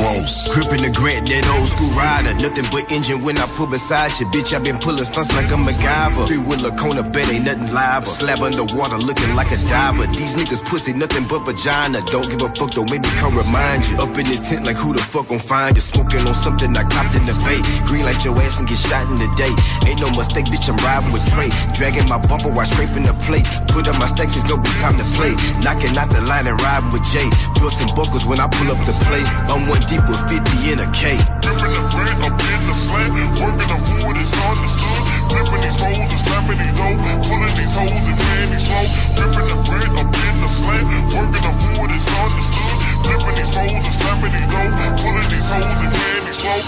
Boss. 0.00 0.48
Gripping 0.56 0.80
the 0.80 0.88
grant, 0.96 1.28
that 1.28 1.44
old 1.52 1.68
school 1.68 1.92
rider. 1.92 2.32
Nothing 2.40 2.64
but 2.72 2.88
engine 2.88 3.20
when 3.20 3.36
I 3.36 3.44
pull 3.52 3.68
beside 3.68 4.16
you. 4.16 4.24
Bitch, 4.32 4.56
I 4.56 4.58
been 4.58 4.80
pulling 4.80 5.04
stunts 5.04 5.28
like 5.36 5.52
I'm 5.52 5.60
MacGyver. 5.60 6.24
Three 6.24 6.40
wheeler 6.40 6.72
Kona 6.72 7.04
bet 7.04 7.28
ain't 7.28 7.44
nothing 7.44 7.68
live. 7.68 8.08
Slab 8.08 8.40
underwater 8.40 8.96
looking 8.96 9.36
like 9.36 9.52
a 9.52 9.60
diver. 9.68 10.08
These 10.16 10.34
niggas 10.40 10.64
pussy, 10.64 10.96
nothing 10.96 11.28
but 11.28 11.44
vagina. 11.44 12.00
Don't 12.08 12.24
give 12.24 12.40
a 12.40 12.48
fuck, 12.56 12.72
don't 12.72 12.88
make 12.88 13.04
me 13.04 13.12
come 13.20 13.36
remind 13.36 13.84
you. 13.92 14.00
Up 14.00 14.16
in 14.16 14.24
this 14.24 14.40
tent 14.40 14.64
like 14.64 14.80
who 14.80 14.96
the 14.96 15.04
fuck 15.12 15.28
gon' 15.28 15.38
find 15.38 15.76
you? 15.76 15.84
Smoking 15.84 16.24
on 16.24 16.34
something 16.34 16.72
I 16.72 16.84
copped 16.88 17.12
in 17.12 17.24
the 17.28 17.36
bay. 17.44 17.60
Green 17.84 18.08
like 18.08 18.24
your 18.24 18.32
ass 18.40 18.56
and 18.56 18.64
get 18.64 18.80
shot 18.80 19.04
in 19.04 19.20
the 19.20 19.28
day. 19.36 19.52
Ain't 19.84 20.00
no 20.00 20.08
mistake, 20.16 20.48
bitch, 20.48 20.64
I'm 20.72 20.80
riding 20.80 21.12
with 21.12 21.28
Trey. 21.36 21.52
Dragging 21.76 22.08
my 22.08 22.16
bumper 22.16 22.48
while 22.48 22.64
scraping 22.64 23.04
the 23.04 23.12
plate. 23.28 23.44
Put 23.68 23.84
up 23.84 24.00
my 24.00 24.08
stacks, 24.08 24.32
it's 24.32 24.48
no 24.48 24.56
be 24.56 24.72
time 24.80 24.96
to 24.96 25.04
play. 25.20 25.36
Knocking 25.60 25.92
out 26.00 26.08
the 26.08 26.24
line 26.24 26.48
and 26.48 26.56
riding 26.56 26.88
with 26.88 27.04
Jay. 27.12 27.28
Built 27.60 27.76
some 27.76 27.92
buckles 27.92 28.24
when 28.24 28.40
I 28.40 28.48
pull 28.48 28.72
up 28.72 28.80
the 28.88 28.96
plate. 29.04 29.28
I'm 29.52 29.68
one 29.68 29.82
deep 29.90 30.06
with 30.06 30.22
50 30.30 30.70
in 30.70 30.78
a 30.78 30.86
K. 30.94 31.18
Dripping 31.42 31.74
the 31.74 31.82
bread 31.90 32.14
up 32.22 32.38
in 32.38 32.62
the 32.70 32.74
slant. 32.78 33.10
Working 33.42 33.66
the 33.66 33.78
wood 34.06 34.16
is 34.22 34.30
understood. 34.38 35.02
These 35.34 35.50
and 35.50 36.22
slapping 36.22 36.58
these 36.62 36.74
dough. 36.78 36.94
Pulling 37.26 37.54
these 37.58 37.74
hoes 37.74 37.90
and 37.90 38.18
these 38.54 38.70
low. 38.70 38.86
The 39.18 39.26
bread 39.66 39.90
up 39.98 40.14
in 40.14 40.36
the 40.38 40.46
slant. 40.46 40.86
Working 41.10 41.42
the 41.42 41.52
wood 41.74 41.90
is 41.90 42.06
understood. 42.22 42.78
These 43.02 43.50
and 43.50 43.94
slapping 43.98 44.30
these 44.30 44.46
dough. 44.46 44.70
Pulling 45.02 45.26
these 45.26 45.50
hoes 45.50 45.82
and 45.82 45.90
these 46.22 46.38
low. 46.38 46.62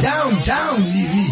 Downtown 0.00 0.78
Lévis, 0.92 1.07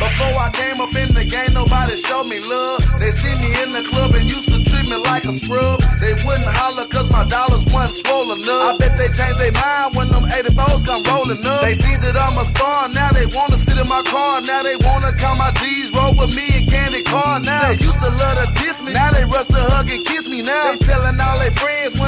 Before 0.00 0.32
I 0.32 0.48
came 0.48 0.80
up 0.80 0.96
in 0.96 1.12
the 1.12 1.28
game, 1.28 1.52
nobody 1.52 1.92
showed 2.00 2.24
me 2.24 2.40
love. 2.40 2.80
They 2.96 3.12
see 3.12 3.36
me 3.36 3.52
in 3.60 3.76
the 3.76 3.84
club 3.84 4.16
and 4.16 4.24
used 4.24 4.48
to 4.48 4.56
treat 4.64 4.88
me 4.88 4.96
like 4.96 5.28
a 5.28 5.32
scrub. 5.36 5.76
They 6.00 6.16
wouldn't 6.24 6.48
holler 6.48 6.88
cause 6.88 7.04
my 7.12 7.28
dollars 7.28 7.68
wasn't 7.68 8.00
swollen 8.00 8.40
up. 8.40 8.48
I 8.48 8.78
bet 8.80 8.96
they 8.96 9.12
changed 9.12 9.36
their 9.36 9.52
mind 9.52 10.00
when 10.00 10.08
them 10.08 10.24
84s 10.24 10.88
come 10.88 11.04
rolling 11.04 11.44
up. 11.44 11.60
They 11.68 11.76
see 11.76 12.00
that 12.00 12.16
I'm 12.16 12.40
a 12.40 12.48
star, 12.48 12.88
now 12.88 13.12
they 13.12 13.28
wanna 13.28 13.60
sit 13.60 13.76
in 13.76 13.88
my 13.92 14.00
car. 14.08 14.40
Now 14.40 14.64
they 14.64 14.80
wanna 14.80 15.12
count 15.20 15.36
my 15.36 15.52
G's, 15.60 15.92
roll 15.92 16.16
with 16.16 16.32
me 16.32 16.48
and 16.48 16.64
candy 16.64 17.04
car. 17.04 17.36
Now 17.44 17.68
they 17.68 17.76
used 17.76 18.00
to 18.00 18.08
love 18.08 18.40
to 18.40 18.46
diss 18.56 18.80
me, 18.80 18.96
now 18.96 19.12
they 19.12 19.28
rush 19.28 19.52
to 19.52 19.60
hug 19.60 19.90
and 19.92 20.00
kiss 20.08 20.24
me 20.32 20.40
now. 20.40 20.72
They 20.72 20.80
telling 20.80 21.20
all 21.20 21.36
their 21.36 21.52
friends 21.52 22.00